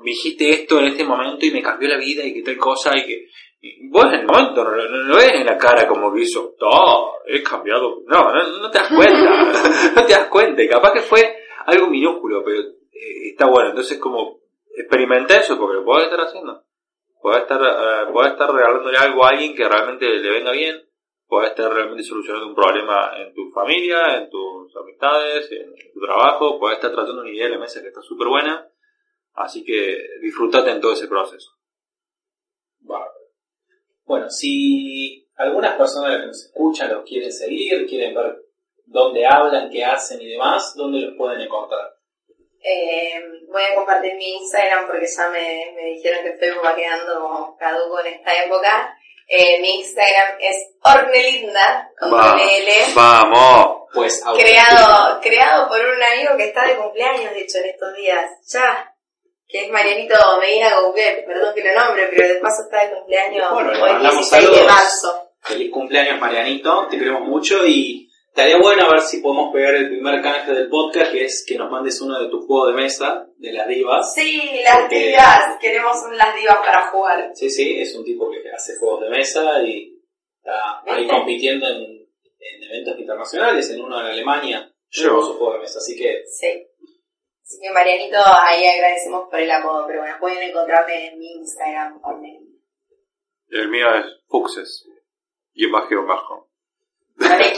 me 0.03 0.11
dijiste 0.11 0.49
esto 0.49 0.79
en 0.79 0.85
este 0.87 1.03
momento 1.03 1.45
y 1.45 1.51
me 1.51 1.61
cambió 1.61 1.87
la 1.89 1.97
vida 1.97 2.23
y 2.25 2.33
que 2.33 2.41
tal 2.43 2.57
cosa 2.57 2.91
y 2.97 3.05
que... 3.05 3.27
y 3.61 3.89
vos 3.89 4.05
en 4.05 4.19
el 4.21 4.25
momento 4.25 4.63
no, 4.63 4.71
no, 4.75 5.03
no 5.05 5.15
ves 5.15 5.31
en 5.33 5.45
la 5.45 5.57
cara 5.57 5.87
como 5.87 6.13
que 6.13 6.21
hizo, 6.21 6.53
todo, 6.59 7.13
he 7.25 7.41
cambiado. 7.41 8.01
No, 8.05 8.31
no, 8.33 8.69
te 8.69 8.77
das 8.79 8.89
cuenta. 8.89 9.53
no 9.95 10.05
te 10.05 10.13
das 10.13 10.27
cuenta. 10.27 10.61
Y 10.61 10.67
capaz 10.69 10.91
que 10.93 11.01
fue 11.01 11.37
algo 11.65 11.87
minúsculo, 11.87 12.43
pero 12.43 12.61
está 13.29 13.45
bueno. 13.47 13.69
Entonces 13.69 13.97
como 13.97 14.39
experimenta 14.75 15.37
eso 15.37 15.57
porque 15.57 15.77
lo 15.77 15.85
podés 15.85 16.05
estar 16.05 16.21
haciendo. 16.21 16.63
Podés 17.21 17.41
estar, 17.41 17.61
eh, 17.61 18.27
estar 18.27 18.53
regalándole 18.53 18.97
algo 18.97 19.25
a 19.25 19.29
alguien 19.29 19.55
que 19.55 19.67
realmente 19.67 20.07
le 20.07 20.29
venga 20.29 20.51
bien. 20.51 20.81
Podés 21.27 21.51
estar 21.51 21.73
realmente 21.73 22.03
solucionando 22.03 22.47
un 22.47 22.55
problema 22.55 23.13
en 23.17 23.33
tu 23.33 23.49
familia, 23.51 24.17
en 24.17 24.29
tus 24.29 24.75
amistades, 24.75 25.51
en 25.51 25.73
tu 25.93 25.99
trabajo. 25.99 26.59
Podés 26.59 26.75
estar 26.75 26.91
tratando 26.91 27.21
una 27.21 27.31
idea 27.31 27.45
de 27.45 27.53
la 27.53 27.59
mesa 27.59 27.81
que 27.81 27.87
está 27.87 28.01
súper 28.01 28.27
buena. 28.27 28.69
Así 29.33 29.63
que 29.63 30.19
disfrutate 30.21 30.71
en 30.71 30.79
todo 30.79 30.93
ese 30.93 31.07
proceso. 31.07 31.51
Bueno, 34.05 34.29
si 34.29 35.27
algunas 35.35 35.75
personas 35.75 36.19
que 36.19 36.27
nos 36.27 36.45
escuchan 36.45 36.93
los 36.93 37.03
quieren 37.03 37.31
seguir, 37.31 37.87
quieren 37.87 38.13
ver 38.13 38.37
dónde 38.85 39.25
hablan, 39.25 39.71
qué 39.71 39.83
hacen 39.83 40.21
y 40.21 40.27
demás, 40.27 40.75
¿dónde 40.75 41.01
los 41.01 41.15
pueden 41.17 41.41
encontrar? 41.41 41.94
Eh, 42.67 43.21
voy 43.51 43.61
a 43.63 43.75
compartir 43.75 44.15
mi 44.15 44.33
Instagram 44.37 44.87
porque 44.87 45.05
ya 45.05 45.29
me, 45.29 45.71
me 45.75 45.83
dijeron 45.93 46.23
que 46.23 46.37
Facebook 46.39 46.65
va 46.65 46.75
quedando 46.75 47.55
caduco 47.59 47.99
en 47.99 48.13
esta 48.13 48.43
época. 48.43 48.97
Eh, 49.27 49.59
mi 49.61 49.75
Instagram 49.81 50.37
es 50.39 50.55
Ornelinda, 50.83 51.91
con 51.99 52.11
Va- 52.13 52.29
doble 52.31 52.57
L. 52.57 52.71
¡Vamos! 52.95 53.83
Pues 53.93 54.23
creado, 54.37 55.19
creado 55.21 55.67
por 55.69 55.79
un 55.79 56.03
amigo 56.03 56.35
que 56.37 56.45
está 56.49 56.65
de 56.67 56.75
cumpleaños, 56.75 57.33
de 57.33 57.41
hecho, 57.41 57.59
en 57.59 57.65
estos 57.69 57.95
días. 57.95 58.29
Ya. 58.51 58.91
Que 59.47 59.65
es 59.65 59.71
Marianito 59.71 60.15
Medina 60.41 60.73
Gouguet, 60.79 61.23
perdón 61.25 61.53
que 61.55 61.63
lo 61.63 61.79
nombre, 61.79 62.07
pero 62.09 62.27
de 62.27 62.35
paso 62.41 62.63
está 62.63 62.83
de 62.83 62.95
cumpleaños 62.95 63.53
Bueno, 63.53 63.71
hoy 63.71 63.79
mandamos 63.79 64.29
16 64.31 64.59
de 64.59 64.65
marzo. 64.67 65.29
Feliz 65.41 65.71
cumpleaños 65.71 66.19
Marianito, 66.19 66.87
te 66.89 66.97
queremos 66.97 67.21
mucho 67.21 67.63
y 67.65 68.09
estaría 68.35 68.57
bueno 68.57 68.83
a 68.83 68.89
ver 68.91 69.01
si 69.01 69.21
podemos 69.21 69.53
pegar 69.53 69.75
el 69.75 69.87
primer 69.87 70.21
canje 70.21 70.51
del 70.51 70.67
podcast, 70.69 71.11
que 71.13 71.23
es 71.23 71.45
que 71.47 71.57
nos 71.57 71.71
mandes 71.71 72.01
uno 72.01 72.19
de 72.21 72.29
tus 72.29 72.45
juegos 72.45 72.67
de 72.75 72.81
mesa, 72.81 73.27
de 73.37 73.53
las 73.53 73.65
divas. 73.67 74.13
Sí, 74.13 74.41
las 74.61 74.81
Porque- 74.81 75.07
divas, 75.07 75.57
queremos 75.61 75.95
un 76.05 76.17
las 76.17 76.35
divas 76.35 76.57
para 76.57 76.87
jugar. 76.87 77.31
Sí, 77.33 77.49
sí, 77.49 77.79
es 77.79 77.95
un 77.95 78.03
tipo 78.03 78.29
que 78.29 78.41
hace 78.51 78.73
juegos 78.77 79.01
de 79.03 79.09
mesa 79.09 79.63
y 79.63 79.97
está 80.37 80.81
ahí 80.85 81.03
¿Viste? 81.03 81.15
compitiendo 81.15 81.65
en, 81.67 81.81
en 81.81 82.63
eventos 82.63 82.99
internacionales, 82.99 83.69
en 83.71 83.81
uno 83.81 84.01
en 84.01 84.07
Alemania, 84.07 84.69
llevó 84.89 85.21
su 85.25 85.33
juego 85.37 85.53
de 85.53 85.59
mesa, 85.59 85.79
así 85.79 85.95
que 85.97 86.23
Sí. 86.27 86.67
Así 87.41 87.59
que 87.61 87.69
Marianito, 87.71 88.17
ahí 88.17 88.65
agradecemos 88.65 89.29
por 89.29 89.39
el 89.39 89.51
apodo, 89.51 89.85
pero 89.87 90.01
bueno, 90.01 90.15
pueden 90.19 90.41
encontrarme 90.49 91.07
en 91.09 91.19
mi 91.19 91.31
Instagram. 91.35 92.01
El 93.49 93.69
mío 93.69 93.85
es 93.95 94.05
Fuxes. 94.27 94.83
Y 95.53 95.69
bajo 95.69 96.05
bajo. 96.07 96.49
Con 97.17 97.31
X. 97.41 97.57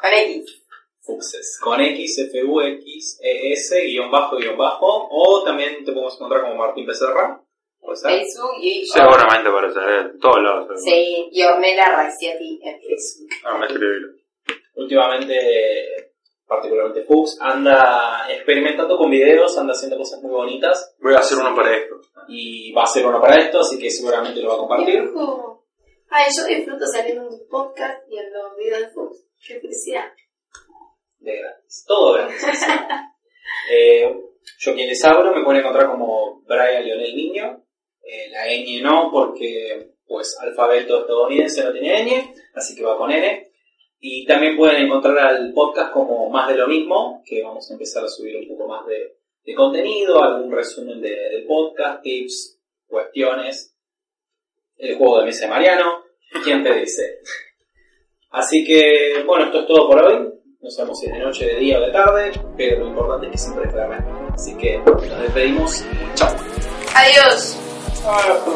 Con 0.00 0.12
X. 0.12 0.60
Fuxes, 1.00 1.58
con 1.62 1.80
X, 1.80 2.18
F, 2.18 2.44
U, 2.44 2.60
X, 2.62 3.20
E, 3.22 3.52
S, 3.52 3.78
guion 3.84 4.10
bajo, 4.10 4.36
guion 4.36 4.56
bajo, 4.56 5.08
o 5.10 5.42
también 5.44 5.84
te 5.84 5.92
podemos 5.92 6.14
encontrar 6.14 6.42
como 6.42 6.54
Martín 6.54 6.86
Becerra, 6.86 7.42
¿puede 7.78 7.96
ser? 7.96 8.10
Facebook 8.10 8.54
y... 8.62 8.86
Seguramente 8.86 9.50
para 9.50 9.70
saber 9.70 10.12
en 10.12 10.18
todos 10.18 10.42
lados. 10.42 10.82
Sí, 10.82 11.28
y 11.30 11.42
Ornella 11.42 11.94
Raiciati 11.94 12.58
en 12.62 12.80
Facebook. 12.80 13.28
Ah, 13.44 13.58
me 13.58 13.66
escribilo. 13.66 14.08
Últimamente, 14.76 15.34
particularmente 16.46 17.04
Fux, 17.04 17.36
anda 17.40 18.26
experimentando 18.30 18.96
con 18.96 19.10
videos, 19.10 19.58
anda 19.58 19.72
haciendo 19.74 19.98
cosas 19.98 20.22
muy 20.22 20.30
bonitas 20.32 20.96
Voy 21.02 21.12
a 21.14 21.18
hacer 21.18 21.36
uno 21.38 21.54
para 21.54 21.76
esto. 21.76 21.96
y 22.28 22.72
va 22.72 22.80
a 22.80 22.84
hacer 22.84 23.04
uno 23.06 23.20
para 23.20 23.36
esto, 23.36 23.60
así 23.60 23.78
que 23.78 23.90
seguramente 23.90 24.40
lo 24.40 24.48
va 24.48 24.54
a 24.54 24.58
compartir. 24.58 25.04
Yujú. 25.04 25.63
Ay, 26.16 26.30
yo 26.36 26.46
disfruto 26.46 26.86
saliendo 26.86 27.22
en 27.22 27.28
un 27.34 27.48
podcast 27.48 28.00
y 28.08 28.18
en 28.18 28.32
los 28.32 28.56
videos 28.56 28.80
de. 28.82 29.18
Qué 29.46 29.60
felicidad. 29.60 30.04
de 31.18 31.36
gratis. 31.38 31.84
Todo 31.86 32.12
gratis. 32.14 32.42
Eh, 33.70 34.14
yo 34.58 34.74
quien 34.74 34.88
les 34.88 35.04
hablo 35.04 35.34
me 35.34 35.42
pueden 35.44 35.60
encontrar 35.60 35.88
como 35.90 36.42
Brian 36.42 36.84
Leonel 36.84 37.14
Niño. 37.16 37.64
Eh, 38.02 38.28
la 38.30 38.46
ñ 38.46 38.82
no, 38.82 39.10
porque 39.12 39.90
pues 40.06 40.36
alfabeto 40.40 41.00
estadounidense 41.00 41.64
no 41.64 41.72
tiene 41.72 42.04
ñ, 42.04 42.34
así 42.54 42.74
que 42.76 42.84
va 42.84 42.96
con 42.98 43.10
N. 43.10 43.50
Y 44.00 44.26
también 44.26 44.56
pueden 44.56 44.84
encontrar 44.86 45.18
al 45.18 45.52
podcast 45.54 45.92
como 45.92 46.28
más 46.30 46.48
de 46.48 46.56
lo 46.56 46.66
mismo, 46.68 47.22
que 47.24 47.42
vamos 47.42 47.70
a 47.70 47.72
empezar 47.74 48.04
a 48.04 48.08
subir 48.08 48.36
un 48.36 48.48
poco 48.48 48.68
más 48.68 48.86
de, 48.86 49.16
de 49.44 49.54
contenido, 49.54 50.22
algún 50.22 50.52
resumen 50.52 51.00
de- 51.00 51.08
del 51.30 51.46
podcast, 51.46 52.02
tips, 52.02 52.60
cuestiones, 52.86 53.74
el 54.76 54.96
juego 54.96 55.20
de 55.20 55.26
mesa 55.26 55.46
de 55.46 55.50
Mariano, 55.50 56.03
¿quién 56.42 56.62
te 56.62 56.74
dice? 56.74 57.20
Así 58.30 58.64
que, 58.64 59.22
bueno, 59.26 59.46
esto 59.46 59.60
es 59.60 59.66
todo 59.66 59.88
por 59.88 60.02
hoy. 60.02 60.30
No 60.60 60.70
sabemos 60.70 60.98
si 60.98 61.06
es 61.06 61.12
de 61.12 61.18
noche, 61.18 61.46
de 61.46 61.56
día 61.56 61.78
o 61.78 61.82
de 61.82 61.92
tarde, 61.92 62.32
pero 62.56 62.80
lo 62.80 62.88
importante 62.88 63.26
es 63.26 63.32
que 63.32 63.38
siempre 63.38 63.68
es 63.68 63.74
verme. 63.74 63.96
Así 64.32 64.56
que 64.56 64.78
nos 64.78 65.20
despedimos 65.22 65.82
y 65.82 66.14
chao. 66.14 66.34
Adiós. 66.94 67.58
Hasta 68.02 68.52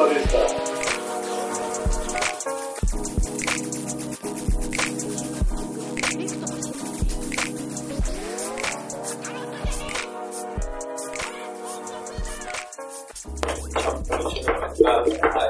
la 14.93 15.03
vista. 15.03 15.48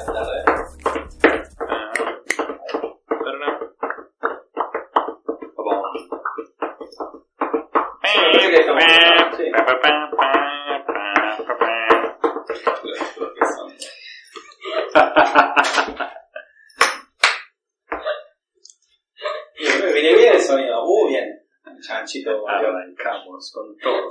Con 23.52 23.78
todo. 23.78 24.10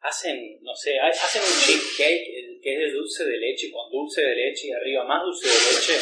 Hacen, 0.00 0.58
no 0.62 0.74
sé, 0.74 0.98
hacen 1.00 1.40
un 1.40 1.48
cheesecake 1.48 2.60
que 2.60 2.74
es 2.74 2.78
de 2.78 2.92
dulce 2.92 3.24
de 3.24 3.38
leche, 3.38 3.72
con 3.72 3.90
dulce 3.90 4.20
de 4.20 4.34
leche 4.34 4.68
y 4.68 4.72
arriba 4.72 5.04
más 5.04 5.22
dulce 5.22 5.48
de 5.48 5.54
leche. 5.54 5.94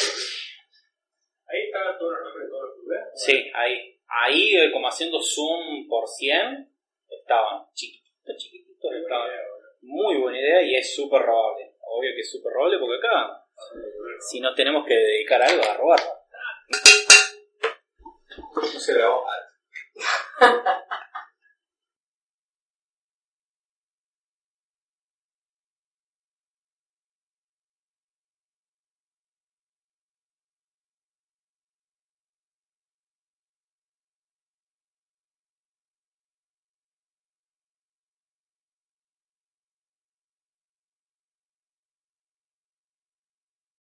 Ahí 1.47 1.67
está 1.67 1.97
todo 1.99 2.11
el 2.17 2.25
nombre 2.25 2.45
de 2.45 2.51
todos 2.51 2.69
los 2.69 2.79
lugares. 2.79 3.09
Sí, 3.15 3.51
ahí. 3.55 3.97
Ahí, 4.09 4.57
eh, 4.57 4.73
como 4.73 4.89
haciendo 4.89 5.21
zoom 5.23 5.87
por 5.89 6.09
100, 6.09 6.69
estaban 7.09 7.67
chiquititos, 7.75 8.37
chiquititos, 8.37 8.93
estaban. 8.93 9.31
Muy 9.83 10.17
buena 10.17 10.39
idea 10.39 10.63
y 10.63 10.75
es 10.75 10.95
súper 10.95 11.23
robable. 11.23 11.77
Obvio 11.81 12.11
que 12.15 12.21
es 12.21 12.31
súper 12.31 12.53
robable 12.53 12.79
porque 12.79 12.97
acá, 12.97 13.47
si 14.19 14.41
nos 14.41 14.55
tenemos 14.55 14.85
que 14.87 14.95
dedicar 14.95 15.41
a 15.41 15.47
algo, 15.47 15.63
a 15.63 15.75
robar. 15.75 16.01
No 18.57 18.81
se 18.81 18.95
grabó. 18.95 19.25